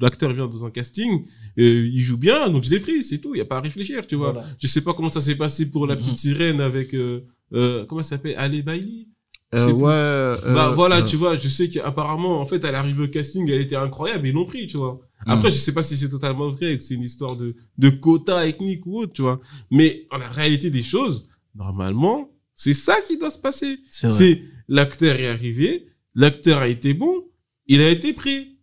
l'acteur 0.00 0.32
vient 0.32 0.46
dans 0.46 0.64
un 0.64 0.70
casting, 0.70 1.22
euh, 1.58 1.88
il 1.92 2.00
joue 2.00 2.16
bien, 2.16 2.48
donc 2.50 2.64
je 2.64 2.70
l'ai 2.70 2.80
pris, 2.80 3.02
c'est 3.02 3.18
tout, 3.18 3.34
il 3.34 3.38
y 3.38 3.40
a 3.40 3.44
pas 3.44 3.58
à 3.58 3.60
réfléchir, 3.60 4.06
tu 4.06 4.14
vois. 4.16 4.32
Voilà. 4.32 4.46
Je 4.60 4.66
sais 4.66 4.80
pas 4.82 4.94
comment 4.94 5.08
ça 5.08 5.20
s'est 5.20 5.34
passé 5.36 5.70
pour 5.70 5.86
la 5.86 5.96
petite 5.96 6.16
sirène 6.24 6.60
avec 6.60 6.94
euh, 6.94 7.20
euh, 7.52 7.84
comment 7.86 8.02
ça 8.02 8.10
s'appelle 8.10 8.34
Ali 8.36 8.62
Bailey. 8.62 9.06
Euh, 9.54 9.66
C'est- 9.66 9.72
ouais. 9.72 9.90
euh, 9.90 10.54
bah 10.54 10.72
voilà, 10.74 10.98
euh, 10.98 11.02
tu 11.04 11.16
vois, 11.16 11.34
je 11.34 11.48
sais 11.48 11.68
qu'apparemment 11.68 12.40
en 12.40 12.44
fait 12.46 12.62
elle 12.64 12.74
arrive 12.74 13.00
au 13.00 13.08
casting, 13.08 13.48
elle 13.50 13.62
était 13.62 13.76
incroyable, 13.76 14.28
ils 14.28 14.34
l'ont 14.34 14.44
pris, 14.46 14.66
tu 14.66 14.76
vois. 14.76 15.00
Après, 15.26 15.48
je 15.48 15.54
sais 15.54 15.72
pas 15.74 15.82
si 15.82 15.96
c'est 15.96 16.08
totalement 16.10 16.48
vrai, 16.50 16.76
que 16.76 16.82
c'est 16.82 16.94
une 16.94 17.02
histoire 17.02 17.34
de 17.36 17.56
de 17.78 17.88
quota 17.88 18.46
ethnique 18.46 18.86
ou 18.86 19.00
autre, 19.00 19.12
tu 19.14 19.22
vois. 19.22 19.40
Mais 19.70 20.06
en 20.12 20.18
la 20.18 20.28
réalité 20.28 20.70
des 20.70 20.82
choses, 20.82 21.28
normalement, 21.56 22.30
c'est 22.54 22.74
ça 22.74 23.00
qui 23.00 23.18
doit 23.18 23.30
se 23.30 23.38
passer. 23.38 23.78
C'est 23.90 24.42
l'acteur 24.68 25.16
est 25.18 25.26
arrivé, 25.28 25.86
l'acteur 26.14 26.58
a 26.58 26.68
été 26.68 26.94
bon, 26.94 27.24
il 27.68 27.80
a 27.80 27.88
été 27.90 28.12
pris. 28.12 28.56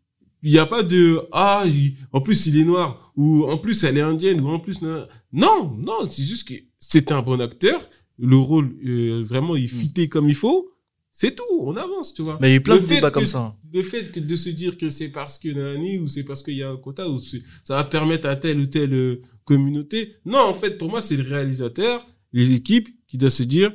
Il 0.44 0.52
n'y 0.52 0.60
a 0.60 0.66
pas 0.68 0.84
de 0.84 1.22
ah 1.32 1.64
en 2.12 2.22
plus 2.22 2.46
il 2.46 2.60
est 2.60 2.66
noir. 2.66 3.12
Ou 3.16 3.46
en 3.46 3.58
plus 3.58 3.84
elle 3.84 3.98
est 3.98 4.02
indienne. 4.02 4.42
Ou 4.42 4.50
en 4.50 4.60
plus 4.60 4.82
non. 4.82 5.08
Non, 5.32 6.08
c'est 6.08 6.24
juste 6.24 6.48
que 6.48 6.54
c'était 6.78 7.14
un 7.14 7.22
bon 7.24 7.40
acteur. 7.42 7.90
Le 8.20 8.38
rôle 8.38 8.76
euh, 8.86 9.24
vraiment 9.24 9.56
il 9.56 9.68
fitait 9.70 10.08
comme 10.08 10.30
il 10.30 10.36
faut. 10.36 10.70
C'est 11.12 11.36
tout. 11.36 11.44
On 11.62 11.76
avance 11.78 12.14
tu 12.14 12.22
vois. 12.22 12.38
Mais 12.42 12.50
il 12.50 12.52
y 12.52 12.54
a 12.54 12.58
eu 12.58 12.62
plein 12.62 12.76
Le 12.76 12.82
de 12.82 12.88
débats 12.88 13.10
comme 13.12 13.26
ça. 13.26 13.56
le 13.74 13.82
fait 13.82 14.12
que 14.12 14.20
de 14.20 14.36
se 14.36 14.50
dire 14.50 14.78
que 14.78 14.90
c'est 14.90 15.10
parce 15.10 15.40
que 15.40 15.50
nani 15.50 15.98
ou 15.98 16.08
c'est 16.08 16.24
parce 16.24 16.44
qu'il 16.44 16.56
y 16.56 16.64
a 16.64 16.70
un 16.70 16.78
quota 16.78 17.10
ou 17.10 17.18
ça 17.18 17.38
va 17.70 17.84
permettre 17.86 18.28
à 18.28 18.36
telle 18.36 18.60
ou 18.60 18.66
telle 18.68 18.94
euh, 18.94 19.22
communauté. 19.46 20.16
Non 20.26 20.40
en 20.40 20.54
fait 20.54 20.78
pour 20.78 20.90
moi 20.90 21.02
c'est 21.02 21.18
le 21.18 21.24
réalisateur 21.28 22.06
les 22.34 22.54
équipes 22.54 22.90
qui 23.08 23.18
doivent 23.18 23.32
se 23.32 23.44
dire 23.44 23.74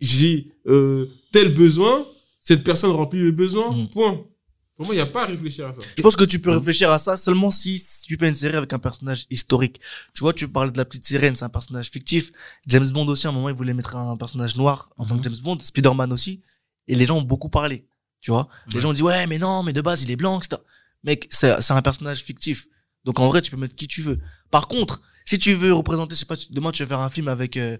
j'ai 0.00 0.52
euh, 0.66 1.06
tel 1.32 1.52
besoin 1.52 2.06
cette 2.40 2.62
personne 2.64 2.90
remplit 2.92 3.20
le 3.20 3.32
besoin 3.32 3.70
Mm. 3.74 3.88
point 3.88 4.24
pour 4.76 4.86
moi 4.86 4.94
il 4.94 4.98
n'y 4.98 5.02
a 5.02 5.06
pas 5.06 5.22
à 5.22 5.26
réfléchir 5.26 5.68
à 5.68 5.72
ça 5.72 5.82
Je 5.96 6.02
pense 6.02 6.16
que 6.16 6.24
tu 6.24 6.38
peux 6.40 6.50
réfléchir 6.50 6.90
à 6.90 6.98
ça 6.98 7.16
seulement 7.16 7.50
si 7.50 7.82
tu 8.06 8.16
fais 8.16 8.28
une 8.28 8.34
série 8.34 8.56
avec 8.56 8.72
un 8.72 8.78
personnage 8.78 9.24
historique. 9.30 9.80
Tu 10.14 10.20
vois, 10.20 10.32
tu 10.32 10.48
parles 10.48 10.72
de 10.72 10.78
la 10.78 10.84
petite 10.84 11.06
sirène, 11.06 11.36
c'est 11.36 11.44
un 11.44 11.48
personnage 11.48 11.88
fictif. 11.90 12.30
James 12.66 12.88
Bond 12.88 13.06
aussi, 13.08 13.26
à 13.26 13.30
un 13.30 13.32
moment, 13.32 13.48
il 13.48 13.54
voulait 13.54 13.74
mettre 13.74 13.94
un 13.96 14.16
personnage 14.16 14.56
noir 14.56 14.90
en 14.96 15.06
tant 15.06 15.16
que 15.18 15.22
James 15.24 15.38
Bond. 15.42 15.58
Spider-Man 15.60 16.12
aussi. 16.12 16.40
Et 16.88 16.94
les 16.94 17.06
gens 17.06 17.16
ont 17.18 17.22
beaucoup 17.22 17.48
parlé. 17.48 17.86
Tu 18.20 18.30
vois, 18.30 18.48
les 18.72 18.80
gens 18.80 18.90
ont 18.90 18.94
dit, 18.94 19.02
ouais, 19.02 19.26
mais 19.26 19.38
non, 19.38 19.62
mais 19.62 19.72
de 19.72 19.80
base, 19.80 20.02
il 20.02 20.10
est 20.10 20.16
blanc, 20.16 20.38
etc. 20.40 20.60
Mec, 21.04 21.26
c'est 21.30 21.60
c'est 21.60 21.72
un 21.74 21.82
personnage 21.82 22.22
fictif. 22.22 22.66
Donc 23.04 23.20
en 23.20 23.28
vrai, 23.28 23.42
tu 23.42 23.50
peux 23.50 23.56
mettre 23.58 23.74
qui 23.76 23.86
tu 23.86 24.00
veux. 24.00 24.18
Par 24.50 24.66
contre, 24.66 25.02
si 25.26 25.38
tu 25.38 25.52
veux 25.54 25.72
représenter, 25.74 26.14
je 26.14 26.20
sais 26.20 26.26
pas, 26.26 26.36
tu- 26.36 26.46
demain 26.50 26.72
tu 26.72 26.82
vas 26.82 26.88
faire 26.88 27.00
un 27.00 27.10
film 27.10 27.28
avec 27.28 27.56
euh, 27.58 27.76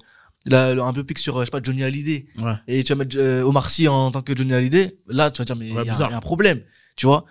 la, 0.46 0.68
un 0.72 0.92
biopic 0.92 1.18
sur, 1.18 1.36
euh, 1.38 1.40
je 1.40 1.44
sais 1.46 1.50
pas, 1.50 1.60
Johnny 1.62 1.82
Hallyday 1.82 2.26
Ouais. 2.38 2.52
et 2.68 2.84
tu 2.84 2.92
vas 2.92 2.96
mettre 2.98 3.16
euh, 3.18 3.42
Omar 3.42 3.70
Sy 3.70 3.88
en 3.88 4.10
tant 4.10 4.20
que 4.20 4.36
Johnny 4.36 4.52
Hallyday, 4.52 4.94
là 5.08 5.30
tu 5.30 5.38
vas 5.38 5.44
dire 5.46 5.56
mais 5.56 5.68
il 5.68 5.72
Ouais, 5.74 5.84
y 5.86 5.90
a 5.90 6.16
un 6.16 6.20
problème, 6.20 6.62
tu 6.96 7.06
vois. 7.06 7.24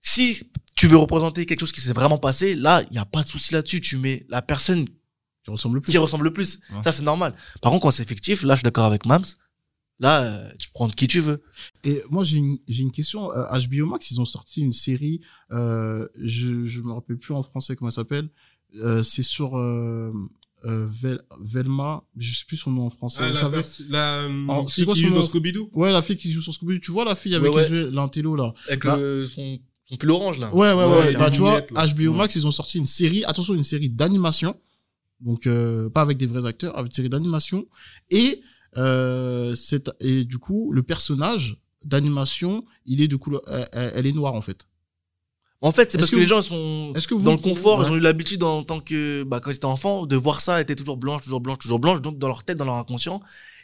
Si 0.00 0.42
tu 0.74 0.86
veux 0.86 0.96
représenter 0.96 1.44
quelque 1.46 1.60
chose 1.60 1.72
qui 1.72 1.80
s'est 1.80 1.92
vraiment 1.92 2.18
passé, 2.18 2.54
là 2.54 2.82
il 2.90 2.94
y 2.96 2.98
a 2.98 3.04
pas 3.04 3.22
de 3.22 3.28
souci 3.28 3.52
là-dessus, 3.54 3.80
tu 3.80 3.96
mets 3.98 4.24
la 4.28 4.42
personne 4.42 4.84
Tu 5.44 5.50
ressembles 5.50 5.80
plus. 5.80 5.90
qui 5.92 5.98
ressemble 5.98 6.24
le 6.24 6.32
plus. 6.32 6.60
Ouais. 6.72 6.82
Ça 6.84 6.92
c'est 6.92 7.02
normal. 7.02 7.34
Par 7.62 7.72
contre 7.72 7.82
quand 7.82 7.90
c'est 7.90 8.08
fictif, 8.08 8.42
là 8.44 8.54
je 8.54 8.58
suis 8.58 8.64
d'accord 8.64 8.84
avec 8.84 9.04
Mams. 9.06 9.24
Là 10.00 10.22
euh, 10.22 10.52
tu 10.58 10.68
prends 10.70 10.88
qui 10.88 11.08
tu 11.08 11.18
veux. 11.20 11.42
Et 11.82 12.00
moi, 12.08 12.22
j'ai 12.22 12.36
une, 12.36 12.58
j'ai 12.68 12.82
une 12.84 12.92
question. 12.92 13.32
Euh, 13.32 13.44
HBO 13.66 13.86
Max, 13.86 14.12
ils 14.12 14.20
ont 14.20 14.24
sorti 14.24 14.60
une 14.60 14.72
série, 14.72 15.20
euh, 15.50 16.06
je, 16.22 16.64
je 16.64 16.80
me 16.82 16.92
rappelle 16.92 17.18
plus 17.18 17.34
en 17.34 17.42
français 17.42 17.74
comment 17.74 17.88
elle 17.88 17.94
s'appelle. 17.94 18.28
Euh, 18.76 19.02
c'est 19.02 19.24
sur 19.24 19.56
euh, 20.64 20.84
euh, 20.84 20.86
Vel- 20.88 21.22
Velma, 21.40 22.02
je 22.16 22.34
sais 22.34 22.44
plus 22.46 22.56
son 22.56 22.70
nom 22.70 22.86
en 22.86 22.90
français. 22.90 23.20
Ah, 23.22 23.28
Vous 23.28 23.34
la, 23.34 23.40
savez 23.40 23.62
la 23.88 24.28
Oh, 24.48 24.62
fille 24.64 24.72
c'est 24.74 24.84
quoi 24.84 24.94
qui 24.94 25.02
son 25.02 25.08
joue 25.08 25.14
dans 25.14 25.22
Scooby-Doo? 25.22 25.70
Ouais, 25.74 25.92
la 25.92 26.02
fille 26.02 26.16
qui 26.16 26.32
joue 26.32 26.40
sur 26.42 26.52
Scooby. 26.52 26.80
Tu 26.80 26.90
vois 26.90 27.04
la 27.04 27.14
fille 27.14 27.34
avec 27.34 27.52
Ouais, 27.52 27.62
qui 27.64 27.68
jouait 27.68 27.90
l'intello 27.90 28.34
là? 28.36 28.52
Avec 28.68 28.84
Là. 28.84 28.96
le, 28.96 29.26
son, 29.26 29.58
son 29.84 29.96
pull 29.96 30.10
orange 30.10 30.38
là. 30.38 30.54
Ouais, 30.54 30.72
ouais, 30.72 30.84
ouais. 30.84 30.98
Ouais, 31.06 31.14
bah, 31.14 31.30
tu 31.30 31.38
vois, 31.38 31.60
là. 31.72 31.86
HBO 31.86 32.10
Ouais. 32.12 32.16
Max, 32.18 32.34
ils 32.36 32.46
ont 32.46 32.50
sorti 32.50 32.78
une 32.78 32.86
série, 32.86 33.24
attention, 33.24 33.54
une 33.54 33.62
série 33.62 33.88
d'animation. 33.90 34.54
Donc, 35.20 35.46
euh, 35.46 35.88
pas 35.90 36.02
avec 36.02 36.16
des 36.16 36.26
vrais 36.26 36.46
acteurs, 36.46 36.76
avec 36.78 36.90
une 36.92 36.94
série 36.96 37.08
d'animation. 37.08 37.66
Et, 38.10 38.40
euh, 38.76 39.54
c'est, 39.54 39.90
et 40.00 40.24
du 40.24 40.38
coup, 40.38 40.70
le 40.72 40.82
personnage 40.82 41.56
d'animation, 41.84 42.64
il 42.84 43.00
est 43.02 43.08
de 43.08 43.16
couleur, 43.16 43.40
euh, 43.48 43.64
euh, 43.74 43.90
elle 43.94 44.06
est 44.06 44.12
noire, 44.12 44.34
en 44.34 44.42
fait. 44.42 44.66
En 45.60 45.72
fait, 45.72 45.90
c'est 45.90 45.98
parce 45.98 46.10
que 46.10 46.16
que, 46.16 46.20
les 46.20 46.26
gens 46.28 46.40
sont 46.40 46.92
est-ce 46.94 47.08
que 47.08 47.14
vous- 47.14 47.22
dans 47.22 47.32
le 47.32 47.36
confort, 47.38 47.80
Ouais. 47.80 47.86
ils 47.88 47.92
ont 47.92 47.96
eu 47.96 48.00
l'habitude 48.00 48.42
en 48.44 48.62
tant 48.62 48.78
que 48.78 49.24
bah 49.24 49.40
quand 49.40 49.50
ils 49.50 49.56
étaient 49.56 49.64
enfants 49.64 50.06
de 50.06 50.14
voir 50.14 50.40
ça, 50.40 50.60
était 50.60 50.76
toujours 50.76 50.96
blanche, 50.96 51.22
toujours 51.22 51.40
blanche, 51.40 51.58
toujours 51.58 51.80
blanche. 51.80 52.00
Donc 52.00 52.16
dans 52.18 52.28
leur 52.28 52.44
tête, 52.44 52.58
dans 52.58 52.64
leur 52.64 52.76
inconscient, 52.76 53.20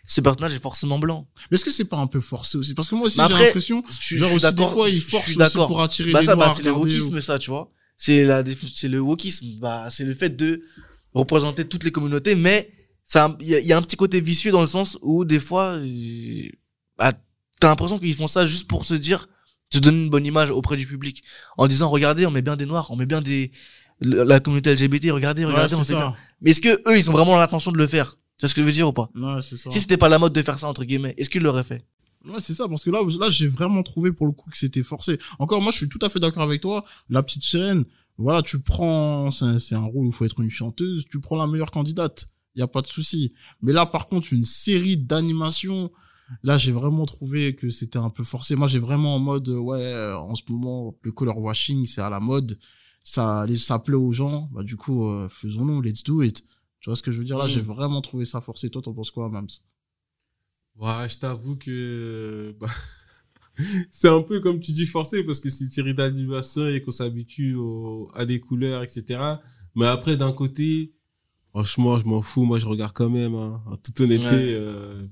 ce 0.06 0.20
personnage 0.20 0.52
est 0.54 0.60
forcément 0.62 0.98
blanc. 0.98 1.28
Mais 1.50 1.54
est-ce 1.56 1.64
que 1.64 1.70
c'est 1.70 1.84
pas 1.84 1.96
un 1.98 2.08
peu 2.08 2.20
forcé 2.20 2.58
aussi? 2.58 2.74
Parce 2.74 2.88
que 2.88 2.96
moi 2.96 3.06
aussi, 3.06 3.16
j'ai 3.28 3.44
l'impression, 3.44 3.82
Je 3.86 3.92
suis- 4.04 4.18
genre 4.18 4.32
aussi, 4.32 4.52
des 4.52 4.66
fois, 4.66 4.88
ils 4.90 5.00
forcent 5.00 5.28
aussi 5.36 5.56
pour 5.56 5.80
attirer 5.82 6.10
Bah 6.10 6.20
les 6.20 6.26
ça, 6.26 6.34
noirs. 6.34 6.48
bah, 6.48 6.54
c'est 6.56 6.64
le 6.64 6.72
wokisme, 6.72 7.20
ça, 7.20 7.38
tu 7.38 7.50
vois. 7.50 7.70
C'est 7.96 8.24
la, 8.24 8.42
c'est 8.74 8.88
le 8.88 8.98
wokisme. 8.98 9.46
Bah, 9.60 9.86
c'est 9.88 10.04
le 10.04 10.14
fait 10.14 10.30
de 10.30 10.62
représenter 11.14 11.64
toutes 11.64 11.84
les 11.84 11.92
communautés, 11.92 12.34
mais 12.34 12.72
ça, 13.04 13.36
il 13.40 13.46
y, 13.46 13.66
y 13.68 13.72
a 13.72 13.78
un 13.78 13.82
petit 13.82 13.94
côté 13.96 14.20
vicieux 14.20 14.50
dans 14.50 14.60
le 14.62 14.66
sens 14.66 14.98
où 15.00 15.24
des 15.24 15.38
fois, 15.38 15.74
euh, 15.76 16.48
bah, 16.98 17.12
t'as 17.60 17.68
l'impression 17.68 18.00
qu'ils 18.00 18.14
font 18.14 18.26
ça 18.26 18.44
juste 18.46 18.66
pour 18.66 18.84
se 18.84 18.94
dire, 18.94 19.28
se 19.74 19.80
donner 19.80 20.04
une 20.04 20.10
bonne 20.10 20.26
image 20.26 20.50
auprès 20.50 20.76
du 20.76 20.86
public, 20.86 21.22
en 21.56 21.66
disant, 21.66 21.88
regardez, 21.88 22.26
on 22.26 22.30
met 22.30 22.42
bien 22.42 22.56
des 22.56 22.66
noirs, 22.66 22.90
on 22.90 22.96
met 22.96 23.06
bien 23.06 23.20
des, 23.20 23.52
la 24.00 24.40
communauté 24.40 24.74
LGBT, 24.74 25.10
regardez, 25.10 25.44
regardez, 25.44 25.68
c'est 25.68 25.80
on 25.80 25.84
fait 25.84 25.94
bien. 25.94 26.14
Mais 26.40 26.50
est-ce 26.50 26.60
que 26.60 26.82
eux, 26.88 26.98
ils 26.98 27.08
ont 27.10 27.12
vraiment 27.12 27.36
l'intention 27.36 27.72
de 27.72 27.78
le 27.78 27.86
faire? 27.86 28.16
Vois 28.40 28.48
ce 28.48 28.54
que 28.54 28.60
je 28.60 28.66
veux 28.66 28.72
dire 28.72 28.88
ou 28.88 28.92
pas? 28.92 29.10
Ouais, 29.14 29.40
c'est 29.40 29.56
ça. 29.56 29.70
Si 29.70 29.80
c'était 29.80 29.96
pas 29.96 30.08
la 30.08 30.18
mode 30.18 30.32
de 30.32 30.42
faire 30.42 30.58
ça, 30.58 30.68
entre 30.68 30.84
guillemets, 30.84 31.14
est-ce 31.16 31.30
qu'ils 31.30 31.42
l'auraient 31.42 31.62
fait? 31.62 31.86
Ouais, 32.26 32.40
c'est 32.40 32.54
ça, 32.54 32.68
parce 32.68 32.84
que 32.84 32.90
là, 32.90 33.00
là, 33.18 33.30
j'ai 33.30 33.48
vraiment 33.48 33.82
trouvé 33.82 34.12
pour 34.12 34.26
le 34.26 34.32
coup 34.32 34.50
que 34.50 34.56
c'était 34.56 34.82
forcé. 34.82 35.18
Encore, 35.38 35.62
moi, 35.62 35.72
je 35.72 35.78
suis 35.78 35.88
tout 35.88 35.98
à 36.02 36.08
fait 36.08 36.20
d'accord 36.20 36.42
avec 36.42 36.60
toi. 36.60 36.84
La 37.08 37.22
petite 37.22 37.42
sirène, 37.42 37.84
voilà, 38.18 38.42
tu 38.42 38.60
prends, 38.60 39.30
c'est 39.30 39.44
un, 39.44 39.58
c'est 39.58 39.74
un 39.74 39.84
rôle 39.84 40.06
où 40.06 40.10
il 40.10 40.12
faut 40.12 40.24
être 40.24 40.40
une 40.40 40.50
chanteuse, 40.50 41.04
tu 41.10 41.20
prends 41.20 41.36
la 41.36 41.46
meilleure 41.46 41.70
candidate. 41.70 42.28
Il 42.54 42.60
y 42.60 42.62
a 42.62 42.68
pas 42.68 42.82
de 42.82 42.86
souci. 42.86 43.32
Mais 43.62 43.72
là, 43.72 43.86
par 43.86 44.06
contre, 44.06 44.32
une 44.32 44.44
série 44.44 44.96
d'animation, 44.96 45.90
là, 46.42 46.58
j'ai 46.58 46.72
vraiment 46.72 47.04
trouvé 47.06 47.54
que 47.54 47.70
c'était 47.70 47.98
un 47.98 48.10
peu 48.10 48.24
forcé. 48.24 48.56
Moi, 48.56 48.68
j'ai 48.68 48.78
vraiment 48.78 49.14
en 49.16 49.18
mode, 49.18 49.48
euh, 49.48 49.58
ouais, 49.58 49.82
euh, 49.82 50.16
en 50.18 50.34
ce 50.34 50.42
moment, 50.48 50.94
le 51.02 51.12
color 51.12 51.38
washing, 51.38 51.86
c'est 51.86 52.00
à 52.00 52.10
la 52.10 52.20
mode. 52.20 52.58
Ça, 53.02 53.44
les, 53.46 53.56
ça 53.58 53.78
plaît 53.78 53.94
aux 53.96 54.12
gens. 54.12 54.48
Bah, 54.52 54.62
du 54.62 54.76
coup, 54.76 55.06
euh, 55.06 55.28
faisons-le, 55.28 55.80
let's 55.82 56.02
do 56.02 56.22
it. 56.22 56.42
Tu 56.80 56.88
vois 56.90 56.96
ce 56.96 57.02
que 57.02 57.12
je 57.12 57.18
veux 57.18 57.24
dire? 57.24 57.38
Là, 57.38 57.46
Mm. 57.46 57.50
j'ai 57.50 57.60
vraiment 57.60 58.00
trouvé 58.00 58.24
ça 58.24 58.40
forcé. 58.40 58.70
Toi, 58.70 58.80
t'en 58.82 58.92
penses 58.94 59.10
quoi, 59.10 59.28
Mams? 59.28 59.46
Ouais, 60.76 61.08
je 61.08 61.18
t'avoue 61.18 61.56
que 61.56 62.54
bah, 62.58 62.66
c'est 63.90 64.08
un 64.08 64.22
peu 64.22 64.40
comme 64.40 64.58
tu 64.60 64.72
dis 64.72 64.86
forcé 64.86 65.22
parce 65.22 65.38
que 65.40 65.48
c'est 65.48 65.64
une 65.64 65.70
série 65.70 65.94
d'animation 65.94 66.66
et 66.68 66.80
qu'on 66.82 66.90
s'habitue 66.90 67.56
à 68.14 68.24
des 68.26 68.40
couleurs, 68.40 68.82
etc. 68.82 69.20
Mais 69.76 69.86
après, 69.86 70.16
d'un 70.16 70.32
côté, 70.32 70.92
franchement, 71.50 71.98
je 71.98 72.06
m'en 72.06 72.20
fous. 72.22 72.44
Moi, 72.44 72.58
je 72.58 72.66
regarde 72.66 72.92
quand 72.92 73.10
même. 73.10 73.34
hein. 73.34 73.62
En 73.66 73.76
toute 73.76 74.00
honnêteté, 74.00 74.26
Ouais. 74.26 74.54
euh, 74.54 75.06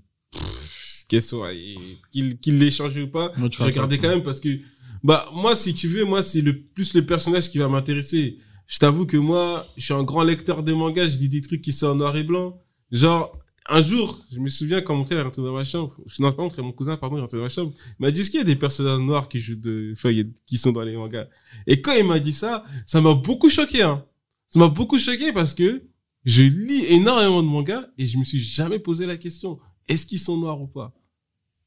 et 1.17 1.77
qu'il 2.11 2.59
l'ait 2.59 2.71
changé 2.71 3.03
ou 3.03 3.09
pas, 3.09 3.33
tu 3.51 3.59
je 3.59 3.63
regardais 3.63 3.99
quand 3.99 4.09
même 4.09 4.23
parce 4.23 4.41
que, 4.41 4.59
bah, 5.03 5.25
moi, 5.35 5.55
si 5.55 5.75
tu 5.75 5.89
veux, 5.89 6.05
moi, 6.05 6.23
c'est 6.23 6.41
le 6.41 6.63
plus 6.63 6.95
le 6.95 7.05
personnage 7.05 7.51
qui 7.51 7.59
va 7.59 7.69
m'intéresser. 7.69 8.39
Je 8.67 8.79
t'avoue 8.79 9.05
que 9.05 9.17
moi, 9.17 9.67
je 9.77 9.85
suis 9.85 9.95
un 9.95 10.05
grand 10.05 10.23
lecteur 10.23 10.63
de 10.63 10.73
mangas. 10.73 11.09
Je 11.09 11.19
lis 11.19 11.29
des 11.29 11.41
trucs 11.41 11.61
qui 11.61 11.73
sont 11.73 11.89
en 11.89 11.95
noir 11.95 12.17
et 12.17 12.23
blanc. 12.23 12.61
Genre, 12.91 13.37
un 13.69 13.83
jour, 13.83 14.25
je 14.33 14.41
me 14.41 14.49
souviens 14.49 14.81
quand 14.81 14.97
mon 14.97 15.05
frère 15.05 15.19
est 15.19 15.23
rentré 15.23 15.43
dans 15.43 15.53
ma 15.53 15.65
chambre, 15.65 15.97
non, 16.19 16.33
pas 16.33 16.43
mon 16.43 16.51
frère, 16.51 16.65
mon 16.65 16.73
cousin, 16.73 16.97
pardon, 16.97 17.19
est 17.19 17.21
rentré 17.21 17.39
dans 17.39 17.45
ma 17.45 17.49
chambre, 17.49 17.73
il 17.79 18.03
m'a 18.03 18.11
dit, 18.11 18.21
est-ce 18.21 18.31
qu'il 18.31 18.39
y 18.39 18.43
a 18.43 18.45
des 18.45 18.57
personnages 18.57 18.99
noirs 18.99 19.29
qui 19.29 19.39
jouent 19.39 19.57
de, 19.57 19.93
enfin, 19.93 20.11
qui 20.45 20.57
sont 20.57 20.73
dans 20.73 20.83
les 20.83 20.97
mangas? 20.97 21.27
Et 21.67 21.81
quand 21.81 21.93
il 21.93 22.05
m'a 22.05 22.19
dit 22.19 22.33
ça, 22.33 22.65
ça 22.87 23.01
m'a 23.01 23.15
beaucoup 23.15 23.51
choqué, 23.51 23.83
hein. 23.83 24.05
Ça 24.49 24.59
m'a 24.59 24.69
beaucoup 24.69 24.99
choqué 24.99 25.33
parce 25.33 25.55
que 25.55 25.85
je 26.25 26.43
lis 26.43 26.85
énormément 26.87 27.43
de 27.43 27.49
mangas 27.49 27.87
et 27.99 28.05
je 28.05 28.19
me 28.19 28.25
suis 28.25 28.41
jamais 28.41 28.79
posé 28.79 29.07
la 29.07 29.17
question, 29.17 29.59
est-ce 29.89 30.07
qu'ils 30.07 30.19
sont 30.19 30.37
noirs 30.37 30.61
ou 30.61 30.67
pas? 30.67 30.93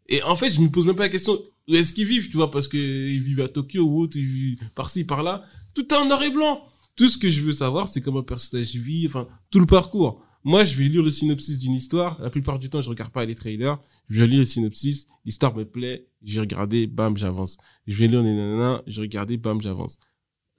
Et 0.08 0.22
en 0.24 0.36
fait, 0.36 0.50
je 0.50 0.62
me 0.62 0.68
pose 0.68 0.86
même 0.86 0.96
pas 0.96 1.04
la 1.04 1.10
question, 1.10 1.40
où 1.68 1.76
est-ce 1.76 1.94
qu'ils 1.94 2.06
vivent, 2.06 2.30
tu 2.30 2.38
vois, 2.38 2.52
parce 2.52 2.68
que 2.68 2.78
ils 2.78 3.22
vivent 3.22 3.42
à 3.42 3.50
Tokyo 3.50 3.84
ou 3.84 4.02
autre, 4.02 4.18
ils 4.18 4.26
vivent 4.26 4.70
par-ci, 4.76 5.04
par-là. 5.04 5.44
Tout 5.74 5.94
est 5.94 5.98
en 5.98 6.06
noir 6.06 6.22
et 6.24 6.30
blanc. 6.30 6.62
Tout 6.96 7.08
ce 7.08 7.18
que 7.18 7.30
je 7.30 7.42
veux 7.42 7.52
savoir, 7.52 7.88
c'est 7.88 8.02
comment 8.02 8.20
un 8.20 8.24
personnage 8.24 8.76
vit, 8.76 9.06
enfin, 9.08 9.28
tout 9.52 9.60
le 9.60 9.66
parcours. 9.66 10.22
Moi, 10.44 10.64
je 10.64 10.76
vais 10.76 10.88
lire 10.88 11.02
le 11.02 11.10
synopsis 11.10 11.58
d'une 11.58 11.74
histoire. 11.74 12.22
La 12.22 12.30
plupart 12.30 12.60
du 12.60 12.70
temps, 12.70 12.80
je 12.80 12.90
regarde 12.90 13.12
pas 13.12 13.26
les 13.26 13.34
trailers. 13.34 13.80
Je 14.10 14.24
lis 14.24 14.38
le 14.38 14.46
synopsis. 14.46 15.08
L'histoire 15.26 15.56
me 15.56 15.66
plaît. 15.66 16.08
J'ai 16.22 16.40
regardé, 16.40 16.86
bam, 16.86 17.18
j'avance. 17.18 17.58
Je 17.88 17.96
vais 17.96 18.08
lire 18.08 18.22
les 18.22 18.36
nanana. 18.36 18.84
Je 18.86 19.02
regardé, 19.02 19.38
bam, 19.38 19.60
j'avance. 19.60 19.98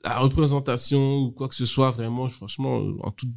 La 0.04 0.18
représentation 0.18 1.18
ou 1.18 1.30
quoi 1.30 1.48
que 1.48 1.54
ce 1.54 1.66
soit, 1.66 1.90
vraiment, 1.90 2.26
franchement, 2.26 2.82
en 3.00 3.12
toute, 3.12 3.30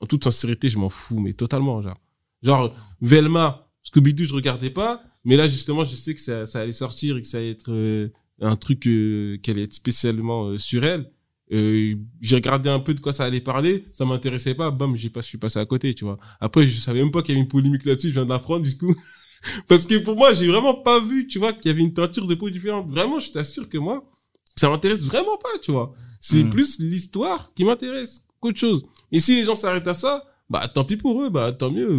en 0.00 0.06
toute 0.06 0.24
sincérité, 0.24 0.68
je 0.68 0.78
m'en 0.78 0.90
fous, 0.90 1.18
mais 1.18 1.32
totalement, 1.32 1.80
genre. 1.80 1.98
Genre, 2.42 2.74
Velma, 3.00 3.70
Scooby-Doo, 3.82 4.24
je 4.26 4.34
regardais 4.34 4.70
pas. 4.70 5.02
Mais 5.24 5.36
là, 5.36 5.46
justement, 5.48 5.84
je 5.84 5.94
sais 5.94 6.14
que 6.14 6.20
ça, 6.20 6.46
ça 6.46 6.60
allait 6.60 6.72
sortir 6.72 7.16
et 7.16 7.20
que 7.20 7.26
ça 7.26 7.38
allait 7.38 7.50
être 7.52 7.72
euh, 7.72 8.08
un 8.40 8.56
truc 8.56 8.86
euh, 8.86 9.38
qui 9.42 9.50
allait 9.50 9.62
être 9.64 9.72
spécialement 9.72 10.48
euh, 10.48 10.58
sur 10.58 10.84
elle. 10.84 11.10
Euh, 11.52 11.94
j'ai 12.20 12.36
regardé 12.36 12.68
un 12.70 12.80
peu 12.80 12.94
de 12.94 13.00
quoi 13.00 13.12
ça 13.12 13.24
allait 13.24 13.40
parler, 13.40 13.84
ça 13.92 14.04
m'intéressait 14.04 14.54
pas, 14.54 14.70
bam, 14.70 14.96
j'ai 14.96 15.10
pas, 15.10 15.20
je 15.20 15.26
suis 15.26 15.38
passé 15.38 15.58
à 15.58 15.66
côté, 15.66 15.94
tu 15.94 16.04
vois. 16.04 16.18
Après, 16.40 16.66
je 16.66 16.78
savais 16.80 17.00
même 17.02 17.10
pas 17.10 17.22
qu'il 17.22 17.34
y 17.34 17.36
avait 17.36 17.42
une 17.42 17.48
polémique 17.48 17.84
là-dessus, 17.84 18.08
je 18.08 18.14
viens 18.14 18.24
de 18.24 18.30
l'apprendre, 18.30 18.64
du 18.64 18.76
coup. 18.76 18.94
Parce 19.68 19.84
que 19.84 19.96
pour 19.98 20.16
moi, 20.16 20.32
j'ai 20.32 20.46
vraiment 20.48 20.74
pas 20.74 21.00
vu, 21.00 21.26
tu 21.26 21.38
vois, 21.38 21.52
qu'il 21.52 21.70
y 21.70 21.74
avait 21.74 21.82
une 21.82 21.92
teinture 21.92 22.26
de 22.26 22.34
peau 22.34 22.48
différente. 22.48 22.88
Vraiment, 22.90 23.18
je 23.20 23.30
t'assure 23.30 23.68
que 23.68 23.76
moi, 23.78 24.10
ça 24.56 24.70
m'intéresse 24.70 25.04
vraiment 25.04 25.36
pas, 25.36 25.58
tu 25.62 25.70
vois. 25.72 25.94
C'est 26.18 26.42
Mm. 26.44 26.50
plus 26.50 26.78
l'histoire 26.78 27.52
qui 27.54 27.64
m'intéresse 27.64 28.24
qu'autre 28.40 28.58
chose. 28.58 28.86
Et 29.12 29.20
si 29.20 29.36
les 29.36 29.44
gens 29.44 29.54
s'arrêtent 29.54 29.86
à 29.86 29.94
ça, 29.94 30.24
bah 30.48 30.66
tant 30.68 30.84
pis 30.84 30.96
pour 30.96 31.22
eux, 31.22 31.28
bah 31.28 31.52
tant 31.52 31.70
mieux. 31.70 31.90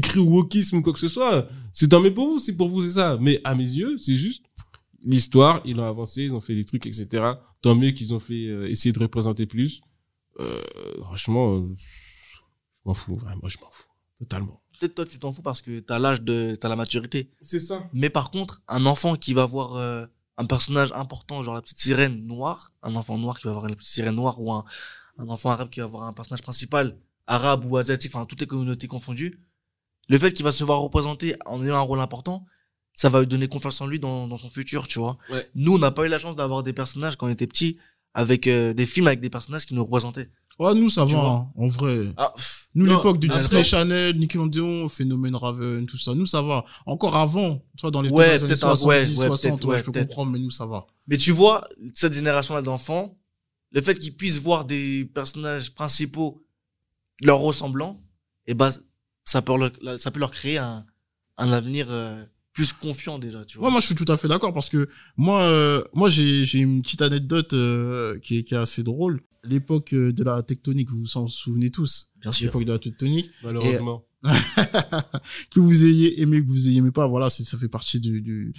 Crient 0.00 0.20
au 0.20 0.24
wokisme 0.24 0.76
ou 0.76 0.82
quoi 0.82 0.92
que 0.92 0.98
ce 0.98 1.08
soit, 1.08 1.48
c'est 1.72 1.88
tant 1.88 2.00
mieux 2.00 2.12
pour 2.12 2.28
vous, 2.28 2.38
c'est 2.38 2.56
pour 2.56 2.68
vous, 2.68 2.82
c'est 2.82 2.90
ça. 2.90 3.16
Mais 3.20 3.40
à 3.44 3.54
mes 3.54 3.64
yeux, 3.64 3.96
c'est 3.98 4.14
juste 4.14 4.44
l'histoire, 5.02 5.60
ils 5.64 5.78
ont 5.78 5.86
avancé, 5.86 6.22
ils 6.22 6.34
ont 6.34 6.40
fait 6.40 6.54
des 6.54 6.64
trucs, 6.64 6.86
etc. 6.86 7.32
Tant 7.62 7.74
mieux 7.74 7.90
qu'ils 7.92 8.14
ont 8.14 8.20
fait 8.20 8.46
euh, 8.46 8.68
essayer 8.68 8.92
de 8.92 8.98
représenter 8.98 9.46
plus. 9.46 9.80
Euh, 10.40 10.62
franchement, 11.00 11.54
euh, 11.54 11.74
je 11.78 12.40
m'en 12.84 12.94
fous, 12.94 13.16
vraiment, 13.16 13.48
je 13.48 13.58
m'en 13.58 13.70
fous. 13.70 13.88
Totalement. 14.18 14.62
Peut-être 14.78 14.94
toi, 14.94 15.06
tu 15.06 15.18
t'en 15.18 15.32
fous 15.32 15.42
parce 15.42 15.62
que 15.62 15.80
t'as 15.80 15.98
l'âge 15.98 16.22
de, 16.22 16.56
t'as 16.60 16.68
la 16.68 16.76
maturité. 16.76 17.30
C'est 17.40 17.60
ça. 17.60 17.88
Mais 17.92 18.10
par 18.10 18.30
contre, 18.30 18.62
un 18.68 18.84
enfant 18.86 19.16
qui 19.16 19.32
va 19.32 19.46
voir 19.46 19.76
un 20.38 20.44
personnage 20.44 20.92
important, 20.92 21.42
genre 21.42 21.54
la 21.54 21.62
petite 21.62 21.78
sirène 21.78 22.26
noire, 22.26 22.72
un 22.82 22.94
enfant 22.94 23.16
noir 23.16 23.38
qui 23.38 23.46
va 23.46 23.52
voir 23.52 23.68
la 23.68 23.74
petite 23.74 23.88
sirène 23.90 24.14
noire 24.14 24.40
ou 24.40 24.52
un, 24.52 24.64
un 25.18 25.28
enfant 25.28 25.50
arabe 25.50 25.70
qui 25.70 25.80
va 25.80 25.86
voir 25.86 26.04
un 26.04 26.12
personnage 26.12 26.42
principal, 26.42 26.98
arabe 27.26 27.64
ou 27.64 27.76
asiatique, 27.76 28.14
enfin 28.14 28.26
toutes 28.26 28.40
les 28.40 28.46
communautés 28.46 28.86
confondues, 28.86 29.40
le 30.08 30.18
fait 30.18 30.32
qu'il 30.32 30.44
va 30.44 30.52
se 30.52 30.64
voir 30.64 30.80
représenter 30.80 31.36
en 31.46 31.62
ayant 31.64 31.76
un 31.76 31.80
rôle 31.80 32.00
important, 32.00 32.44
ça 32.94 33.08
va 33.08 33.20
lui 33.20 33.26
donner 33.26 33.48
confiance 33.48 33.80
en 33.80 33.86
lui 33.86 34.00
dans, 34.00 34.26
dans 34.28 34.36
son 34.36 34.48
futur, 34.48 34.86
tu 34.88 34.98
vois. 34.98 35.18
Ouais. 35.30 35.46
Nous, 35.54 35.74
on 35.74 35.78
n'a 35.78 35.90
pas 35.90 36.06
eu 36.06 36.08
la 36.08 36.18
chance 36.18 36.36
d'avoir 36.36 36.62
des 36.62 36.72
personnages 36.72 37.16
quand 37.16 37.26
on 37.26 37.30
était 37.30 37.46
petits, 37.46 37.78
avec 38.14 38.46
euh, 38.46 38.72
des 38.72 38.86
films 38.86 39.06
avec 39.08 39.20
des 39.20 39.28
personnages 39.30 39.66
qui 39.66 39.74
nous 39.74 39.84
représentaient. 39.84 40.30
Ouais, 40.58 40.74
nous, 40.74 40.88
ça 40.88 41.04
Tu 41.04 41.12
va, 41.12 41.18
hein, 41.20 41.48
en 41.54 41.68
vrai. 41.68 42.06
Ah, 42.16 42.32
pff, 42.34 42.68
Nous, 42.74 42.86
l'époque 42.86 43.18
du 43.18 43.28
après- 43.28 43.42
Disney 43.42 43.62
Channel, 43.62 44.16
Nickelodeon, 44.18 44.88
Phénomène 44.88 45.36
Raven, 45.36 45.84
tout 45.84 45.98
ça, 45.98 46.14
nous, 46.14 46.24
ça 46.24 46.40
va. 46.40 46.64
Encore 46.86 47.14
avant, 47.16 47.56
tu 47.76 47.82
vois, 47.82 47.90
dans 47.90 48.00
les, 48.00 48.08
Ouais, 48.08 48.30
années 48.30 48.38
peut-être 48.46 48.64
un- 48.64 48.74
70, 48.76 48.86
ouais, 48.86 49.20
ouais, 49.20 49.26
60, 49.26 49.50
peut-être, 49.52 49.64
ouais, 49.66 49.72
ouais, 49.72 49.78
je 49.80 49.84
peux 49.84 49.92
comprendre, 49.92 50.30
mais 50.32 50.38
nous, 50.38 50.50
ça 50.50 50.64
va. 50.64 50.86
Mais 51.08 51.18
tu 51.18 51.30
vois, 51.32 51.68
cette 51.92 52.14
génération-là 52.14 52.62
d'enfants, 52.62 53.18
le 53.72 53.82
fait 53.82 53.98
qu'ils 53.98 54.16
puissent 54.16 54.38
voir 54.38 54.64
des 54.64 55.04
personnages 55.04 55.74
principaux 55.74 56.42
leur 57.22 57.38
ressemblant, 57.40 58.00
et 58.46 58.54
ben, 58.54 58.70
ça 59.26 59.42
peut 59.42 59.52
leur, 59.56 59.98
ça 59.98 60.10
peut 60.10 60.20
leur 60.20 60.30
créer 60.30 60.58
un, 60.58 60.86
un 61.36 61.52
avenir 61.52 61.88
euh, 61.90 62.24
plus 62.52 62.72
confiant 62.72 63.18
déjà, 63.18 63.44
tu 63.44 63.58
vois. 63.58 63.66
Ouais, 63.66 63.72
moi, 63.72 63.80
je 63.80 63.86
suis 63.86 63.94
tout 63.94 64.10
à 64.10 64.16
fait 64.16 64.28
d'accord 64.28 64.54
parce 64.54 64.70
que 64.70 64.88
moi, 65.16 65.42
euh, 65.44 65.84
moi, 65.92 66.08
j'ai, 66.08 66.44
j'ai 66.44 66.60
une 66.60 66.80
petite 66.80 67.02
anecdote 67.02 67.52
euh, 67.52 68.18
qui, 68.20 68.38
est, 68.38 68.42
qui 68.44 68.54
est 68.54 68.58
assez 68.58 68.82
drôle. 68.82 69.20
L'époque 69.44 69.94
de 69.94 70.24
la 70.24 70.42
tectonique, 70.42 70.90
vous 70.90 71.00
vous 71.00 71.16
en 71.18 71.26
souvenez 71.26 71.70
tous? 71.70 72.10
Bien 72.20 72.32
sûr. 72.32 72.46
L'époque 72.46 72.64
de 72.64 72.72
la 72.72 72.78
tectonique. 72.78 73.30
Malheureusement. 73.42 74.04
que 74.24 75.60
vous 75.60 75.84
ayez 75.84 76.20
aimé, 76.20 76.42
que 76.42 76.48
vous 76.48 76.68
ayez 76.68 76.78
aimé 76.78 76.90
pas, 76.90 77.06
voilà, 77.06 77.30
c'est, 77.30 77.44
ça 77.44 77.56
fait 77.56 77.68
partie 77.68 78.00
du, 78.00 78.22
du 78.22 78.52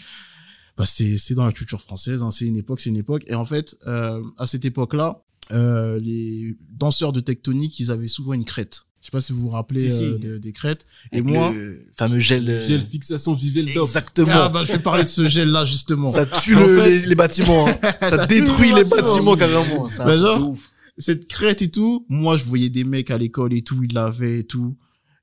bah, 0.78 0.86
c'est, 0.86 1.18
c'est 1.18 1.34
dans 1.34 1.45
la 1.45 1.51
culture 1.51 1.82
française, 1.82 2.22
hein, 2.22 2.30
c'est 2.30 2.45
une 2.45 2.55
époque, 2.55 2.80
c'est 2.80 2.89
une 2.89 2.97
époque. 2.97 3.24
Et 3.28 3.36
en 3.36 3.45
fait, 3.45 3.76
euh, 3.88 4.24
à 4.38 4.45
cette 4.45 4.63
époque-là, 4.63 5.24
euh, 5.51 5.99
les 5.99 6.55
danseurs 6.70 7.13
de 7.13 7.20
tectonique, 7.20 7.80
ils 7.80 7.91
avaient 7.91 8.07
souvent 8.07 8.34
une 8.34 8.45
crête. 8.45 8.84
Je 9.08 9.12
sais 9.12 9.18
pas 9.18 9.22
si 9.22 9.32
vous 9.32 9.43
vous 9.43 9.49
rappelez 9.49 9.88
Si, 9.88 9.97
si. 9.99 10.03
euh, 10.03 10.18
de- 10.18 10.38
des 10.38 10.51
crêtes. 10.51 10.86
Et 11.14 11.22
moi, 11.22 11.53
le 11.53 11.88
fameux 11.93 12.20
gel. 12.20 12.49
euh, 12.49 12.68
Gel 12.68 12.82
fixation 12.82 13.34
Vivel 13.36 13.64
Dope. 13.74 13.86
Exactement. 13.88 14.32
ah, 14.34 14.49
bah, 14.49 14.66
je 14.66 14.74
vais 14.74 14.80
parler 14.80 15.05
de 15.05 15.08
ce 15.08 15.30
gel-là, 15.30 15.64
justement. 15.64 16.10
ça 16.10 16.26
tue 16.26 16.55
le- 16.55 16.82
fait- 16.84 16.89
les, 16.99 17.05
les 17.05 17.16
bâtiments. 17.16 17.70
hein. 17.70 17.78
ça, 18.01 18.10
Ça 18.10 18.28
détruit 18.28 18.74
les 18.76 18.84
bâtiments. 18.84 19.38
carrément. 19.38 19.88
Un 19.88 20.05
Bah, 20.05 20.18
genre, 20.18 20.49
ouf. 20.49 20.72
cette 20.97 21.26
crête 21.30 21.62
et 21.62 21.72
tout, 21.72 22.05
moi, 22.10 22.36
je 22.36 22.43
voyais 22.43 22.70
des 22.70 22.84
mecs 22.84 23.10
à 23.10 23.18
l'école 23.18 23.53
et 23.53 23.62
tout, 23.62 23.82
ils 23.82 23.93
l'avaient 23.93 24.39
et 24.39 24.43
tout. 24.43 24.76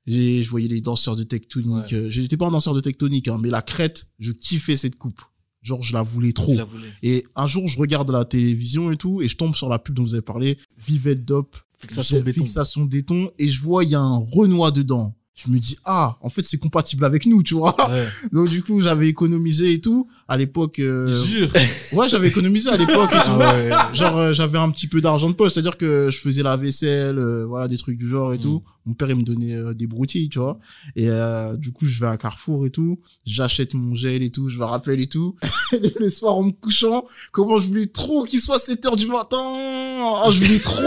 Et 0.07 0.41
je 0.41 0.49
voyais 0.49 0.67
les 0.67 0.81
danseurs 0.81 1.15
de 1.15 1.21
tectonique. 1.23 1.93
Euh, 1.93 2.09
J'étais 2.09 2.37
pas 2.37 2.47
un 2.47 2.51
danseur 2.51 2.73
de 2.73 2.79
tectonique, 2.79 3.27
hein, 3.27 3.37
mais 3.39 3.49
la 3.49 3.61
crête, 3.61 4.07
je 4.17 4.31
kiffais 4.31 4.77
cette 4.77 4.95
coupe. 4.97 5.21
Genre, 5.61 5.83
je 5.83 5.93
la 5.93 6.01
voulais 6.01 6.31
trop. 6.31 6.53
Je 6.53 6.57
la 6.57 6.63
voulais. 6.63 6.87
Et 7.03 7.23
un 7.35 7.45
jour, 7.45 7.67
je 7.67 7.77
regarde 7.77 8.09
la 8.11 8.25
télévision 8.25 8.91
et 8.91 8.97
tout, 8.97 9.21
et 9.21 9.27
je 9.27 9.35
tombe 9.35 9.53
sur 9.55 9.69
la 9.69 9.77
pub 9.79 9.93
dont 9.95 10.03
vous 10.03 10.13
avez 10.15 10.21
parlé, 10.23 10.57
Vivet 10.87 11.15
Dope, 11.15 11.57
Fixation 11.77 12.21
béton. 12.21 12.39
fixation 12.41 12.85
béton, 12.85 13.31
et 13.37 13.49
je 13.49 13.61
vois, 13.61 13.83
il 13.83 13.91
y 13.91 13.95
a 13.95 13.99
un 13.99 14.17
Renoir 14.17 14.71
dedans. 14.71 15.15
Je 15.35 15.49
me 15.49 15.59
dis, 15.59 15.77
ah, 15.83 16.17
en 16.21 16.29
fait, 16.29 16.43
c'est 16.43 16.57
compatible 16.57 17.03
avec 17.03 17.25
nous, 17.25 17.43
tu 17.43 17.55
vois. 17.55 17.75
Ouais. 17.89 18.07
Donc, 18.31 18.49
du 18.49 18.63
coup, 18.63 18.81
j'avais 18.81 19.09
économisé 19.09 19.73
et 19.73 19.81
tout. 19.81 20.07
À 20.27 20.37
l'époque, 20.37 20.79
euh, 20.79 21.13
Jure. 21.13 21.49
ouais, 21.93 22.09
j'avais 22.09 22.29
économisé 22.29 22.69
à 22.71 22.77
l'époque 22.77 23.11
et 23.13 23.23
tout. 23.23 23.31
Ah 23.39 23.55
ouais. 23.55 23.69
Genre, 23.95 24.17
euh, 24.17 24.33
j'avais 24.33 24.57
un 24.57 24.71
petit 24.71 24.87
peu 24.87 24.99
d'argent 24.99 25.29
de 25.29 25.35
poche, 25.35 25.53
c'est-à-dire 25.53 25.77
que 25.77 26.09
je 26.11 26.17
faisais 26.17 26.41
la 26.41 26.57
vaisselle, 26.57 27.19
euh, 27.19 27.45
voilà, 27.45 27.67
des 27.67 27.77
trucs 27.77 27.99
du 27.99 28.09
genre 28.09 28.33
et 28.33 28.37
Mm. 28.37 28.41
tout. 28.41 28.63
Mon 28.87 28.93
père, 28.95 29.07
il 29.11 29.17
me 29.17 29.23
donnait 29.23 29.55
euh, 29.55 29.73
des 29.75 29.85
broutilles, 29.85 30.29
tu 30.29 30.39
vois. 30.39 30.57
Et 30.95 31.09
euh, 31.11 31.55
du 31.55 31.71
coup, 31.71 31.85
je 31.85 31.99
vais 31.99 32.07
à 32.07 32.17
Carrefour 32.17 32.65
et 32.65 32.71
tout. 32.71 32.99
J'achète 33.25 33.75
mon 33.75 33.93
gel 33.93 34.23
et 34.23 34.31
tout, 34.31 34.49
je 34.49 34.57
me 34.57 34.63
rappelle 34.63 34.99
et 34.99 35.05
tout. 35.07 35.35
Et 35.73 35.93
le 35.99 36.09
soir, 36.09 36.35
en 36.35 36.43
me 36.43 36.51
couchant, 36.51 37.05
comment 37.31 37.59
je 37.59 37.67
voulais 37.67 37.87
trop 37.87 38.23
qu'il 38.23 38.39
soit 38.39 38.57
7 38.59 38.83
heures 38.87 38.95
du 38.95 39.05
matin. 39.07 39.37
Ah, 39.39 40.29
je 40.31 40.43
voulais 40.43 40.59
trop. 40.59 40.81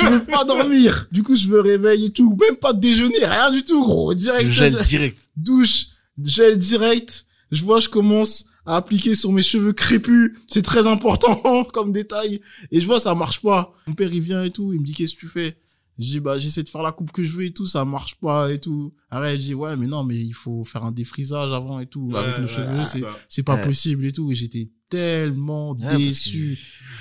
je 0.00 0.10
veux 0.12 0.24
pas 0.24 0.44
dormir. 0.44 1.08
Du 1.10 1.24
coup, 1.24 1.34
je 1.36 1.48
me 1.48 1.60
réveille 1.60 2.06
et 2.06 2.10
tout. 2.10 2.36
Même 2.40 2.56
pas 2.56 2.72
de 2.72 2.78
déjeuner, 2.80 3.18
rien 3.24 3.50
du 3.50 3.64
tout, 3.64 3.84
gros. 3.84 4.14
Direct. 4.14 4.44
Le 4.44 4.50
gel 4.50 4.78
direct. 4.82 5.18
douche, 5.36 5.86
gel 6.22 6.56
direct. 6.56 7.24
Je 7.52 7.64
vois, 7.64 7.80
je 7.80 7.88
commence 7.88 8.46
à 8.66 8.76
appliquer 8.76 9.14
sur 9.14 9.32
mes 9.32 9.42
cheveux 9.42 9.72
crépus. 9.72 10.32
C'est 10.46 10.62
très 10.62 10.86
important 10.86 11.64
comme 11.72 11.92
détail. 11.92 12.40
Et 12.70 12.80
je 12.80 12.86
vois, 12.86 13.00
ça 13.00 13.14
marche 13.14 13.40
pas. 13.40 13.72
Mon 13.86 13.94
père, 13.94 14.12
il 14.12 14.20
vient 14.20 14.42
et 14.44 14.50
tout. 14.50 14.72
Il 14.72 14.80
me 14.80 14.84
dit, 14.84 14.92
qu'est-ce 14.92 15.14
que 15.14 15.20
tu 15.20 15.28
fais? 15.28 15.56
Je 15.98 16.04
dis, 16.08 16.20
bah, 16.20 16.36
j'essaie 16.36 16.62
de 16.62 16.68
faire 16.68 16.82
la 16.82 16.92
coupe 16.92 17.10
que 17.10 17.24
je 17.24 17.32
veux 17.32 17.44
et 17.44 17.52
tout. 17.52 17.66
Ça 17.66 17.84
marche 17.86 18.16
pas 18.16 18.52
et 18.52 18.58
tout. 18.58 18.92
Arrête, 19.10 19.40
je 19.40 19.46
dis, 19.46 19.54
ouais, 19.54 19.76
mais 19.76 19.86
non, 19.86 20.04
mais 20.04 20.16
il 20.16 20.34
faut 20.34 20.62
faire 20.64 20.84
un 20.84 20.92
défrisage 20.92 21.50
avant 21.52 21.80
et 21.80 21.86
tout. 21.86 22.12
Avec 22.14 22.36
nos 22.38 22.42
ouais, 22.46 22.52
cheveux, 22.52 22.84
c'est 22.84 23.02
c'est, 23.28 23.42
pas 23.42 23.54
Ouais. 23.54 23.64
possible 23.64 24.04
et 24.04 24.12
tout. 24.12 24.30
Et 24.30 24.34
j'étais 24.34 24.68
tellement 24.90 25.74
déçu. 25.74 26.58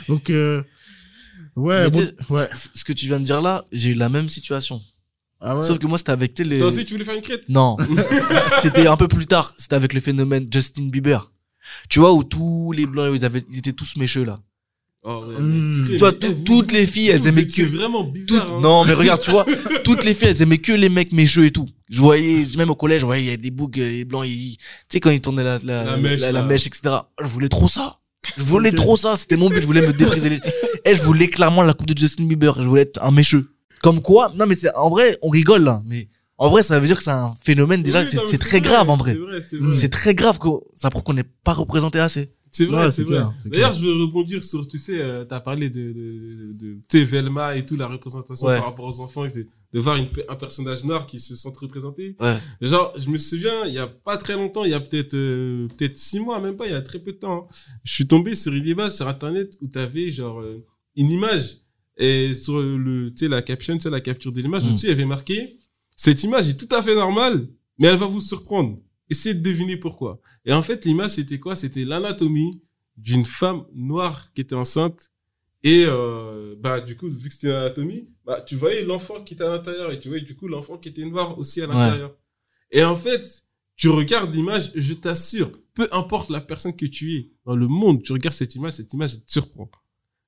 que- 0.08 0.12
Donc, 0.14 0.30
euh, 0.30 0.64
ouais, 1.58 1.90
bon, 1.90 2.08
ouais. 2.30 2.48
Ce 2.74 2.84
que 2.86 2.94
tu 2.94 3.08
viens 3.08 3.20
de 3.20 3.26
dire 3.26 3.42
là, 3.42 3.66
j'ai 3.72 3.90
eu 3.90 3.96
la 3.96 4.08
même 4.08 4.30
situation. 4.30 4.82
Ah 5.42 5.58
ouais? 5.58 5.64
Sauf 5.64 5.78
que 5.78 5.88
moi, 5.88 5.98
c'était 5.98 6.12
avec 6.12 6.40
les. 6.40 6.60
Toi 6.60 6.68
aussi, 6.68 6.86
tu 6.86 6.94
voulais 6.94 7.04
faire 7.06 7.16
une 7.16 7.22
crête? 7.22 7.44
Non. 7.50 7.76
c'était 8.62 8.88
un 8.88 8.96
peu 8.98 9.08
plus 9.10 9.26
tard. 9.28 9.54
C'était 9.58 9.76
avec 9.76 9.94
le 9.94 10.00
phénomène 10.00 10.48
Justin 10.52 10.88
Bieber. 10.88 11.32
Tu 11.90 12.00
vois, 12.00 12.14
où 12.14 12.24
tous 12.24 12.72
les 12.72 12.86
blancs, 12.86 13.12
ils, 13.16 13.26
avaient, 13.26 13.44
ils 13.50 13.58
étaient 13.60 13.74
tous 13.74 13.96
mécheux, 13.98 14.24
là. 14.24 14.40
Oh, 15.08 15.24
ouais, 15.28 15.36
Hmm. 15.40 15.86
Tu 15.88 15.98
vois, 15.98 16.12
mais, 16.14 16.18
tout- 16.18 16.36
eh, 16.40 16.44
toutes 16.44 16.72
les 16.72 16.88
filles, 16.88 17.10
elles 17.10 17.28
aimaient 17.28 17.46
que. 17.46 17.62
vraiment 17.62 18.04
bizarre. 18.06 18.52
hein. 18.52 18.60
Non, 18.62 18.86
mais 18.86 18.94
regarde, 18.94 19.22
tu 19.22 19.30
vois, 19.32 19.46
toutes 19.84 20.04
les 20.04 20.16
filles, 20.16 20.30
elles 20.30 20.42
aimaient 20.42 20.58
que 20.58 20.72
les 20.74 20.90
mecs 20.90 21.12
mécheux 21.12 21.46
et 21.46 21.52
tout. 21.52 21.68
Je 21.90 22.00
voyais, 22.00 22.44
même 22.58 22.72
au 22.72 22.76
collège, 22.76 23.02
je 23.02 23.06
voyais, 23.06 23.24
il 23.24 23.30
y 23.30 23.34
a 23.34 23.38
des 23.38 23.52
boucs, 23.52 23.78
euh, 23.78 23.88
les 23.88 24.04
blancs, 24.06 24.26
ils, 24.28 24.58
tu 24.58 24.64
sais, 24.92 25.00
quand 25.00 25.12
ils 25.12 25.22
tournaient 25.22 25.44
la, 25.44 25.60
la, 25.64 25.84
La 25.84 25.98
mèche, 25.98 26.20
la, 26.22 26.32
la 26.32 26.40
là. 26.42 26.46
mèche, 26.48 26.66
etc. 26.66 26.82
Je 27.22 27.28
voulais 27.28 27.50
trop 27.50 27.68
ça. 27.68 28.00
Je 28.36 28.42
voulais 28.44 28.72
trop 28.72 28.98
ça. 28.98 29.16
C'était 29.16 29.38
mon 29.38 29.50
but. 29.50 29.62
Je 29.62 29.68
voulais 29.68 29.86
me 29.86 29.94
défriser 29.94 30.30
les. 30.30 30.40
Et 30.86 30.96
je 30.96 31.04
voulais 31.04 31.28
clairement 31.30 31.62
la 31.62 31.74
coupe 31.76 31.86
de 31.88 31.96
Justin 31.96 32.26
Bieber. 32.26 32.56
Je 32.60 32.68
voulais 32.68 32.82
être 32.82 33.00
un 33.04 33.12
mécheux. 33.12 33.52
Comme 33.84 34.02
quoi, 34.02 34.32
non, 34.36 34.48
mais 34.48 34.56
c'est, 34.56 34.74
en 34.76 34.90
vrai, 34.90 35.20
on 35.22 35.30
rigole, 35.30 35.64
là. 35.64 35.84
Mais 35.86 36.08
en 36.38 36.50
vrai, 36.50 36.64
ça 36.64 36.80
veut 36.80 36.88
dire 36.88 36.98
que 36.98 37.04
c'est 37.04 37.12
un 37.12 37.34
phénomène 37.42 37.82
déjà, 37.84 38.00
Oui, 38.00 38.06
que 38.06 38.12
c'est 38.12 38.38
très 38.38 38.60
vrai, 38.60 38.62
grave, 38.62 38.90
en 38.90 38.98
vrai. 38.98 39.14
C'est 39.14 39.20
vrai, 39.20 39.42
c'est 39.42 39.58
vrai. 39.58 39.70
C'est 39.72 39.90
très 39.90 40.14
grave 40.16 40.38
que 40.40 40.48
ça 40.74 40.90
prouve 40.90 41.04
qu'on 41.04 41.14
n'est 41.14 41.24
pas 41.44 41.54
représenté 41.54 42.00
assez. 42.00 42.34
C'est 42.52 42.66
vrai, 42.66 42.86
Ouais, 42.86 42.92
c'est 42.92 43.04
vrai. 43.04 43.22
D'ailleurs, 43.46 43.74
je 43.74 43.82
veux 43.82 43.92
rebondir 44.04 44.42
sur, 44.42 44.66
tu 44.68 44.78
sais, 44.78 45.02
euh, 45.02 45.26
t'as 45.26 45.42
parlé 45.42 45.70
de, 45.70 45.82
de, 45.82 45.94
de, 45.94 46.54
de 46.54 46.74
tu 46.90 47.00
sais, 47.00 47.04
Velma 47.04 47.56
et 47.58 47.66
tout, 47.66 47.76
la 47.76 47.88
représentation 47.88 48.48
Ouais. 48.48 48.58
par 48.58 48.68
rapport 48.68 48.86
aux 48.86 49.02
enfants, 49.02 49.26
et 49.26 49.30
de, 49.30 49.46
de 49.74 49.80
voir 49.80 49.98
une 49.98 50.08
un 50.30 50.36
personnage 50.36 50.86
noir 50.86 51.06
qui 51.06 51.20
se 51.20 51.36
sent 51.36 51.50
représenté. 51.60 52.16
Ouais. 52.22 52.38
Genre, 52.62 52.94
je 52.98 53.10
me 53.10 53.18
souviens, 53.18 53.66
il 53.66 53.74
y 53.74 53.78
a 53.78 53.88
pas 53.88 54.16
très 54.16 54.36
longtemps, 54.36 54.64
il 54.64 54.72
y 54.72 54.74
a 54.74 54.80
peut-être, 54.80 55.16
euh, 55.16 55.68
peut-être 55.78 55.98
six 55.98 56.20
mois, 56.22 56.40
même 56.40 56.56
pas, 56.56 56.66
il 56.66 56.72
y 56.72 56.76
a 56.76 56.82
très 56.82 57.00
peu 57.00 57.12
de 57.12 57.18
temps, 57.18 57.48
hein. 57.50 57.56
je 57.84 57.92
suis 57.94 58.08
tombé 58.08 58.36
sur 58.36 58.54
une 58.54 58.66
image 58.66 58.94
sur 58.94 59.08
internet 59.10 59.52
où 59.62 59.68
t'avais, 59.68 60.10
genre, 60.10 60.40
euh, 60.40 60.64
une 60.96 61.12
image, 61.12 61.58
et 61.98 62.34
sur 62.34 62.62
le, 62.62 63.10
tu 63.10 63.26
sais, 63.26 63.28
la 63.30 63.42
caption, 63.42 63.74
tu 63.78 63.82
sais, 63.84 63.90
la 63.90 64.00
capture 64.02 64.32
de 64.32 64.40
l'image, 64.42 64.64
Mm. 64.64 64.74
dessus, 64.74 64.86
il 64.86 64.90
y 64.90 64.94
avait 64.94 65.04
marqué, 65.04 65.58
cette 65.96 66.24
image 66.24 66.50
est 66.50 66.58
tout 66.58 66.74
à 66.76 66.82
fait 66.82 66.96
normale, 66.96 67.48
mais 67.78 67.88
elle 67.88 67.98
va 67.98 68.06
vous 68.06 68.20
surprendre. 68.20 68.80
Essayez 69.10 69.36
de 69.36 69.42
deviner 69.42 69.78
pourquoi. 69.78 70.20
Et 70.46 70.54
en 70.54 70.62
fait, 70.62 70.86
l'image, 70.86 71.12
c'était 71.12 71.40
quoi? 71.40 71.56
C'était 71.56 71.86
l'anatomie 71.86 72.62
d'une 72.98 73.26
femme 73.26 73.66
noire 73.74 74.32
qui 74.34 74.42
était 74.42 74.56
enceinte. 74.56 75.12
Et 75.64 75.86
euh, 75.88 76.56
bah 76.60 76.80
du 76.80 76.96
coup, 76.96 77.10
vu 77.10 77.28
que 77.30 77.34
c'était 77.34 77.48
une 77.48 77.54
anatomie, 77.54 78.08
bah 78.24 78.42
tu 78.42 78.56
voyais 78.56 78.84
l'enfant 78.84 79.24
qui 79.24 79.34
était 79.34 79.44
à 79.44 79.50
l'intérieur 79.50 79.92
et 79.92 80.00
tu 80.00 80.10
voyais 80.10 80.24
du 80.24 80.36
coup 80.36 80.48
l'enfant 80.48 80.78
qui 80.78 80.90
était 80.90 81.06
noir 81.06 81.38
aussi 81.40 81.62
à 81.62 81.68
l'intérieur. 81.68 82.16
Et 82.72 82.84
en 82.84 82.96
fait, 82.96 83.44
tu 83.76 83.90
regardes 83.90 84.34
l'image, 84.34 84.72
je 84.76 84.94
t'assure, 84.94 85.52
peu 85.74 85.88
importe 85.92 86.30
la 86.30 86.40
personne 86.42 86.76
que 86.76 86.86
tu 86.86 87.16
es 87.16 87.32
dans 87.46 87.56
le 87.56 87.68
monde, 87.68 88.04
tu 88.04 88.14
regardes 88.14 88.36
cette 88.36 88.56
image, 88.56 88.74
cette 88.74 88.94
image 88.94 89.18
te 89.26 89.32
surprend. 89.32 89.70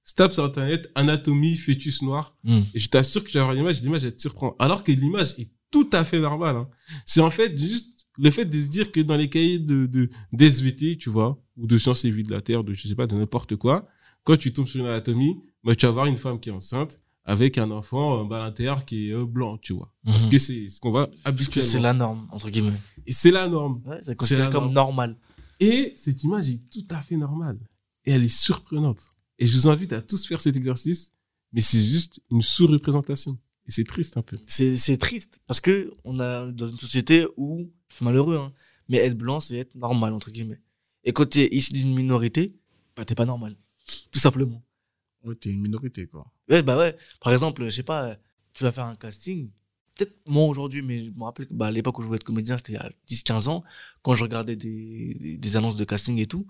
Tu 0.05 0.13
tapes 0.15 0.31
sur 0.33 0.43
internet 0.43 0.89
anatomie 0.95 1.55
fœtus 1.55 2.01
noir 2.01 2.35
Mm. 2.43 2.59
et 2.73 2.79
je 2.79 2.89
t'assure 2.89 3.23
que 3.23 3.29
tu 3.29 3.37
vas 3.37 3.43
voir 3.43 3.55
l'image, 3.55 3.81
l'image 3.83 4.05
elle 4.05 4.15
te 4.15 4.21
surprend. 4.21 4.55
Alors 4.59 4.83
que 4.83 4.91
l'image 4.91 5.35
est 5.37 5.49
tout 5.71 5.89
à 5.93 6.03
fait 6.03 6.19
normale. 6.19 6.55
Hein. 6.55 6.69
C'est 7.05 7.21
en 7.21 7.29
fait 7.29 7.57
juste 7.57 8.07
le 8.17 8.31
fait 8.31 8.45
de 8.45 8.59
se 8.59 8.67
dire 8.69 8.91
que 8.91 8.99
dans 9.01 9.15
les 9.17 9.29
cahiers 9.29 9.59
de, 9.59 9.85
de 9.85 10.09
d'SVT, 10.33 10.97
tu 10.97 11.09
vois, 11.09 11.39
ou 11.55 11.67
de 11.67 11.77
sciences 11.77 12.03
et 12.05 12.09
vie 12.11 12.23
de 12.23 12.31
la 12.31 12.41
Terre, 12.41 12.63
de 12.63 12.73
je 12.73 12.87
sais 12.87 12.95
pas, 12.95 13.07
de 13.07 13.15
n'importe 13.15 13.55
quoi, 13.55 13.87
quand 14.23 14.37
tu 14.37 14.51
tombes 14.53 14.67
sur 14.67 14.79
une 14.81 14.87
anatomie, 14.87 15.37
bah, 15.63 15.75
tu 15.75 15.85
vas 15.85 15.91
voir 15.91 16.05
une 16.07 16.17
femme 16.17 16.39
qui 16.39 16.49
est 16.49 16.51
enceinte 16.51 16.99
avec 17.25 17.57
un 17.57 17.69
enfant 17.71 18.21
euh, 18.21 18.27
bah, 18.27 18.41
à 18.41 18.45
l'intérieur 18.47 18.85
qui 18.85 19.09
est 19.09 19.13
euh, 19.13 19.25
blanc, 19.25 19.57
tu 19.57 19.73
vois. 19.73 19.93
Parce 20.05 20.25
Mhm. 20.25 20.31
que 20.31 20.37
c'est 20.37 20.67
ce 20.69 20.79
qu'on 20.79 20.91
va 20.91 21.07
Parce 21.23 21.49
que 21.49 21.59
c'est 21.61 21.79
la 21.79 21.93
norme, 21.93 22.25
entre 22.31 22.49
guillemets. 22.49 22.71
Et 23.05 23.11
c'est 23.11 23.31
la 23.31 23.47
norme. 23.49 23.81
Ouais, 23.85 23.99
c'est 24.01 24.15
considéré 24.15 24.49
comme 24.49 24.63
norme. 24.71 24.73
normal. 24.73 25.17
Et 25.59 25.93
cette 25.95 26.23
image 26.23 26.49
est 26.49 26.59
tout 26.71 26.85
à 26.89 27.01
fait 27.01 27.17
normale. 27.17 27.59
et 28.05 28.11
elle 28.11 28.23
est 28.23 28.27
surprenante. 28.45 29.09
Et 29.37 29.45
je 29.45 29.55
vous 29.57 29.67
invite 29.67 29.91
à 29.91 30.01
tous 30.01 30.25
faire 30.25 30.39
cet 30.39 30.55
exercice, 30.55 31.11
mais 31.51 31.59
c'est 31.61 31.83
juste 31.83 32.21
une 32.31 32.41
sous-représentation. 32.41 33.37
Et 33.67 33.71
c'est 33.71 33.83
triste 33.83 34.17
un 34.17 34.21
peu. 34.21 34.37
C'est, 34.47 34.77
c'est 34.77 34.97
triste 34.97 35.39
parce 35.45 35.59
que 35.59 35.91
on 36.03 36.19
a 36.19 36.51
dans 36.51 36.67
une 36.67 36.77
société 36.77 37.27
où 37.37 37.69
c'est 37.89 38.03
malheureux, 38.05 38.37
hein, 38.37 38.53
mais 38.89 38.97
être 38.97 39.17
blanc, 39.17 39.39
c'est 39.39 39.57
être 39.57 39.75
normal 39.75 40.13
entre 40.13 40.31
guillemets. 40.31 40.61
Et 41.03 41.13
quand 41.13 41.27
t'es 41.29 41.47
issu 41.53 41.73
d'une 41.73 41.93
minorité, 41.95 42.55
bah 42.95 43.05
t'es 43.05 43.15
pas 43.15 43.25
normal, 43.25 43.55
tout 44.11 44.19
simplement. 44.19 44.63
Ouais, 45.23 45.35
t'es 45.35 45.49
une 45.49 45.61
minorité, 45.61 46.07
quoi. 46.07 46.25
Ouais, 46.49 46.63
bah 46.63 46.77
ouais. 46.77 46.95
Par 47.21 47.33
exemple, 47.33 47.63
je 47.65 47.69
sais 47.69 47.83
pas, 47.83 48.15
tu 48.53 48.63
vas 48.63 48.71
faire 48.71 48.85
un 48.85 48.95
casting. 48.95 49.49
Peut-être 49.95 50.15
moi 50.27 50.45
aujourd'hui, 50.47 50.81
mais 50.81 51.05
je 51.05 51.11
me 51.11 51.23
rappelle 51.23 51.47
que 51.47 51.53
bah, 51.53 51.67
à 51.67 51.71
l'époque 51.71 51.97
où 51.99 52.01
je 52.01 52.07
voulais 52.07 52.17
être 52.17 52.23
comédien, 52.23 52.57
c'était 52.57 52.73
il 52.73 52.75
y 52.75 52.77
a 52.79 52.91
10-15 53.05 53.49
ans, 53.49 53.63
quand 54.01 54.15
je 54.15 54.23
regardais 54.23 54.55
des, 54.55 55.13
des, 55.15 55.37
des 55.37 55.57
annonces 55.57 55.75
de 55.75 55.85
casting 55.85 56.17
et 56.19 56.27
tout. 56.27 56.47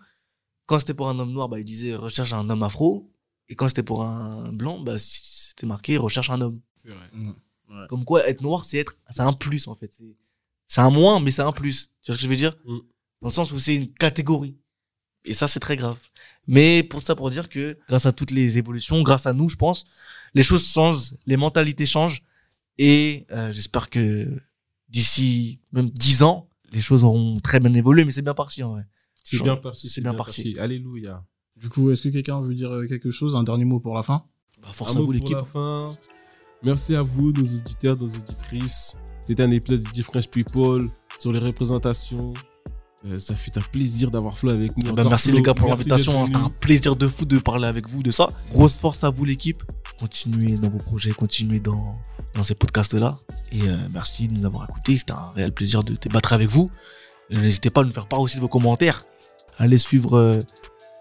Quand 0.65 0.79
c'était 0.79 0.93
pour 0.93 1.09
un 1.09 1.17
homme 1.19 1.31
noir, 1.31 1.49
bah, 1.49 1.59
il 1.59 1.65
disait 1.65 1.95
recherche 1.95 2.33
un 2.33 2.49
homme 2.49 2.63
afro. 2.63 3.11
Et 3.49 3.55
quand 3.55 3.67
c'était 3.69 3.83
pour 3.83 4.03
un 4.03 4.51
blanc, 4.53 4.79
bah, 4.79 4.97
c'était 4.99 5.65
marqué 5.67 5.97
recherche 5.97 6.29
un 6.29 6.41
homme. 6.41 6.61
C'est 6.81 6.89
vrai. 6.89 7.09
Mm. 7.13 7.87
Comme 7.89 8.05
quoi, 8.05 8.27
être 8.27 8.41
noir, 8.41 8.63
c'est 8.65 8.77
être, 8.77 8.97
c'est 9.09 9.21
un 9.21 9.33
plus, 9.33 9.67
en 9.67 9.75
fait. 9.75 9.93
C'est, 9.93 10.15
c'est 10.67 10.81
un 10.81 10.89
moins, 10.89 11.19
mais 11.19 11.31
c'est 11.31 11.41
un 11.41 11.51
plus. 11.51 11.87
Tu 12.01 12.11
vois 12.11 12.15
ce 12.15 12.19
que 12.19 12.23
je 12.23 12.29
veux 12.29 12.35
dire? 12.37 12.55
Mm. 12.65 12.77
Dans 13.21 13.27
le 13.27 13.33
sens 13.33 13.51
où 13.51 13.59
c'est 13.59 13.75
une 13.75 13.91
catégorie. 13.93 14.57
Et 15.25 15.33
ça, 15.33 15.47
c'est 15.47 15.59
très 15.59 15.75
grave. 15.75 15.97
Mais 16.47 16.83
pour 16.83 17.01
ça, 17.03 17.15
pour 17.15 17.29
dire 17.29 17.49
que 17.49 17.77
grâce 17.89 18.05
à 18.05 18.13
toutes 18.13 18.31
les 18.31 18.57
évolutions, 18.57 19.01
grâce 19.01 19.25
à 19.25 19.33
nous, 19.33 19.49
je 19.49 19.57
pense, 19.57 19.85
les 20.33 20.43
choses 20.43 20.65
changent, 20.65 21.13
les 21.25 21.35
mentalités 21.35 21.85
changent. 21.85 22.23
Et 22.77 23.25
euh, 23.31 23.51
j'espère 23.51 23.89
que 23.89 24.39
d'ici 24.87 25.59
même 25.73 25.89
10 25.89 26.23
ans, 26.23 26.47
les 26.71 26.79
choses 26.81 27.03
auront 27.03 27.39
très 27.39 27.59
bien 27.59 27.73
évolué. 27.73 28.05
Mais 28.05 28.11
c'est 28.11 28.21
bien 28.21 28.33
parti, 28.33 28.63
en 28.63 28.71
vrai. 28.73 28.85
C'est 29.23 29.37
Genre, 29.37 29.43
bien 29.45 29.57
parti. 29.57 29.89
c'est 29.89 30.01
bien 30.01 30.13
parti. 30.13 30.55
Alléluia. 30.57 31.25
Du 31.57 31.67
coup, 31.67 31.91
est-ce 31.91 32.01
que 32.03 32.09
quelqu'un 32.09 32.39
veut 32.39 32.55
dire 32.55 32.71
quelque 32.87 33.11
chose 33.11 33.35
Un 33.35 33.43
dernier 33.43 33.65
mot 33.65 33.79
pour 33.81 33.95
la 33.95 34.03
fin? 34.03 34.25
Bah, 34.61 34.69
force 34.71 34.91
Un 34.91 34.95
à 34.95 34.97
mot 34.99 35.01
vous, 35.01 35.05
pour 35.07 35.13
l'équipe. 35.13 35.37
Merci 36.63 36.95
à 36.95 37.01
vous, 37.03 37.31
nos 37.31 37.43
auditeurs, 37.43 37.95
nos 37.97 38.07
auditrices. 38.07 38.97
C'était 39.21 39.43
un 39.43 39.51
épisode 39.51 39.81
de 39.81 39.89
Different 39.91 40.27
People 40.31 40.87
sur 41.19 41.31
les 41.31 41.39
représentations. 41.39 42.33
Euh, 43.05 43.19
ça 43.19 43.35
fut 43.35 43.55
un 43.57 43.61
plaisir 43.61 44.09
d'avoir 44.09 44.37
Flo 44.37 44.49
avec 44.49 44.75
nous. 44.77 44.85
Bah, 44.85 45.01
Encore 45.01 45.11
merci 45.11 45.29
Flo, 45.29 45.37
les 45.37 45.43
gars 45.43 45.53
pour 45.53 45.69
l'invitation. 45.69 46.25
C'était 46.25 46.37
un 46.39 46.49
plaisir 46.49 46.95
de 46.95 47.07
fou 47.07 47.25
de 47.25 47.37
parler 47.37 47.67
avec 47.67 47.87
vous 47.87 48.01
de 48.01 48.11
ça. 48.11 48.27
Grosse 48.51 48.75
force 48.77 49.03
à 49.03 49.09
vous 49.09 49.25
l'équipe. 49.25 49.61
Continuez 49.99 50.55
dans 50.55 50.69
vos 50.69 50.77
projets, 50.77 51.11
continuez 51.11 51.59
dans, 51.59 51.95
dans 52.33 52.43
ces 52.43 52.55
podcasts-là. 52.55 53.17
Et 53.51 53.61
euh, 53.67 53.77
merci 53.93 54.27
de 54.27 54.33
nous 54.33 54.45
avoir 54.45 54.67
écoutés. 54.69 54.97
C'était 54.97 55.13
un 55.13 55.31
réel 55.35 55.53
plaisir 55.53 55.83
de 55.83 55.93
débattre 55.93 56.33
avec 56.33 56.49
vous. 56.49 56.71
Et 57.29 57.37
N'hésitez 57.37 57.69
pas 57.69 57.81
à 57.81 57.83
nous 57.83 57.93
faire 57.93 58.07
part 58.07 58.21
aussi 58.21 58.37
de 58.37 58.41
vos 58.41 58.47
commentaires. 58.47 59.05
Allez 59.57 59.77
suivre 59.77 60.17
euh, 60.17 60.39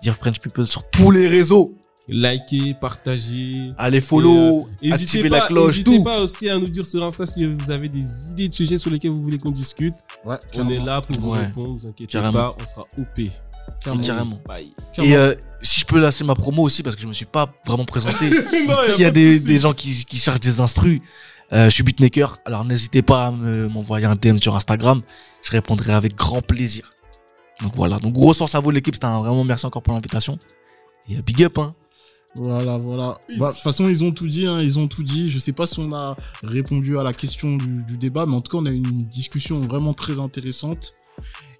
Dear 0.02 0.16
French 0.16 0.38
People 0.40 0.66
sur 0.66 0.88
tous 0.90 1.10
les 1.10 1.28
réseaux. 1.28 1.74
Likez, 2.08 2.74
partagez. 2.80 3.72
Allez 3.76 4.00
follow, 4.00 4.68
Et, 4.82 4.90
euh, 4.90 4.92
activez 4.94 5.22
n'hésitez 5.22 5.28
la 5.28 5.40
pas- 5.40 5.46
cloche, 5.48 5.66
N'hésitez 5.78 6.02
pas 6.04 6.20
aussi 6.20 6.48
à 6.48 6.56
nous 6.58 6.68
dire 6.68 6.86
sur 6.86 7.02
Insta 7.04 7.26
si 7.26 7.44
vous 7.44 7.70
avez 7.70 7.88
des 7.88 8.30
idées 8.30 8.48
de 8.48 8.54
sujets 8.54 8.78
sur 8.78 8.90
lesquels 8.90 9.10
vous 9.10 9.22
voulez 9.22 9.38
qu'on 9.38 9.50
discute. 9.50 9.94
Ouais, 10.24 10.36
On 10.54 10.68
est 10.68 10.78
là 10.78 11.00
pour 11.00 11.18
vous 11.20 11.32
Ouais. 11.32 11.46
répondre, 11.46 11.72
vous 11.72 11.86
inquiétez 11.86 12.12
Carrément. 12.12 12.32
pas, 12.32 12.50
on 12.62 12.66
sera 12.66 12.82
OP. 12.98 13.18
Et 13.18 13.30
Carrément. 14.02 14.40
Et 14.98 15.16
euh, 15.16 15.34
si 15.60 15.80
je 15.80 15.86
peux 15.86 15.98
lâcher 16.00 16.22
ma 16.24 16.34
promo 16.36 16.62
aussi, 16.62 16.82
parce 16.84 16.94
que 16.94 17.02
je 17.02 17.08
me 17.08 17.12
suis 17.12 17.24
pas 17.26 17.52
vraiment 17.66 17.84
présenté. 17.84 18.30
S'il 18.94 19.00
y 19.00 19.04
a 19.04 19.10
des, 19.10 19.58
gens 19.58 19.72
qui, 19.74 20.04
qui 20.04 20.16
cherchent 20.16 20.40
des 20.40 20.60
instrus, 20.60 21.00
euh, 21.52 21.64
je 21.66 21.70
suis 21.70 21.82
beatmaker. 21.82 22.38
Alors 22.44 22.64
n'hésitez 22.64 23.02
pas 23.02 23.26
à 23.26 23.30
me- 23.32 23.68
m'envoyer 23.68 24.06
un 24.06 24.14
DM 24.14 24.36
sur 24.38 24.54
Instagram. 24.54 25.00
Je 25.42 25.50
répondrai 25.50 25.92
avec 25.92 26.14
grand 26.14 26.42
plaisir. 26.42 26.92
Donc 27.62 27.74
voilà. 27.74 27.96
Donc 27.96 28.12
grosse 28.12 28.38
force 28.38 28.54
à 28.54 28.60
vous 28.60 28.70
l'équipe. 28.70 28.94
C'était 28.94 29.06
un 29.06 29.20
vraiment 29.20 29.42
merci 29.44 29.66
encore 29.66 29.82
pour 29.82 29.94
l'invitation. 29.94 30.38
Et 31.08 31.20
big 31.22 31.42
up 31.44 31.58
hein. 31.58 31.74
Voilà, 32.36 32.78
voilà. 32.78 33.18
Bah, 33.38 33.48
De 33.48 33.54
toute 33.54 33.62
façon, 33.62 33.88
ils 33.88 34.04
ont 34.04 34.12
tout 34.12 34.26
dit, 34.26 34.46
hein, 34.46 34.60
ils 34.60 34.78
ont 34.78 34.88
tout 34.88 35.02
dit. 35.02 35.30
Je 35.30 35.38
sais 35.38 35.52
pas 35.52 35.66
si 35.66 35.80
on 35.80 35.92
a 35.92 36.16
répondu 36.42 36.98
à 36.98 37.02
la 37.02 37.12
question 37.12 37.56
du, 37.56 37.82
du 37.84 37.96
débat, 37.96 38.26
mais 38.26 38.34
en 38.34 38.40
tout 38.40 38.56
cas, 38.56 38.62
on 38.62 38.66
a 38.66 38.70
eu 38.70 38.76
une 38.76 39.04
discussion 39.04 39.60
vraiment 39.60 39.94
très 39.94 40.20
intéressante. 40.20 40.94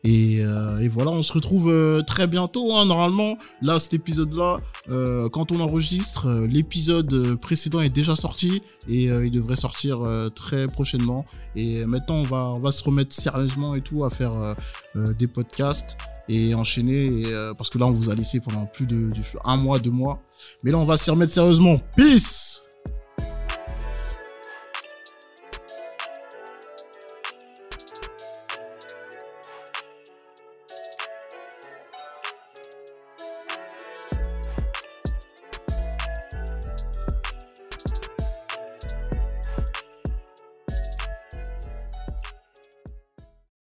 Et, 0.05 0.39
euh, 0.41 0.79
et 0.79 0.89
voilà, 0.89 1.11
on 1.11 1.23
se 1.23 1.33
retrouve 1.33 1.69
euh, 1.69 2.01
très 2.03 2.27
bientôt. 2.27 2.77
Hein, 2.77 2.87
normalement, 2.87 3.37
là, 3.61 3.79
cet 3.79 3.95
épisode-là, 3.95 4.57
euh, 4.91 5.29
quand 5.29 5.51
on 5.51 5.61
enregistre, 5.61 6.29
l'épisode 6.49 7.37
précédent 7.39 7.81
est 7.81 7.95
déjà 7.95 8.15
sorti 8.15 8.63
et 8.89 9.05
il 9.07 9.31
devrait 9.31 9.57
sortir 9.57 10.05
très 10.35 10.67
prochainement. 10.67 11.25
Et 11.57 11.85
maintenant, 11.87 12.17
on 12.17 12.23
va, 12.23 12.55
on 12.57 12.61
va 12.61 12.71
se 12.71 12.85
remettre 12.85 13.15
sérieusement 13.15 13.75
et 13.75 13.81
tout 13.81 14.05
à 14.05 14.11
faire 14.11 14.55
des 14.95 15.27
podcasts 15.27 15.97
et 16.29 16.55
enchaîner. 16.55 17.25
Euh, 17.27 17.55
parce 17.55 17.71
que 17.71 17.79
là, 17.79 17.87
on 17.87 17.93
vous 17.93 18.11
a 18.11 18.15
laissé 18.15 18.41
pendant 18.41 18.67
plus 18.67 18.87
de, 18.87 19.11
de 19.11 19.21
un 19.45 19.57
mois, 19.57 19.79
deux 19.79 19.91
mois. 19.91 20.23
Mais 20.63 20.71
là, 20.71 20.79
on 20.79 20.85
va 20.85 20.97
s'y 20.97 21.11
remettre 21.11 21.33
sérieusement. 21.33 21.81
Peace 21.97 22.63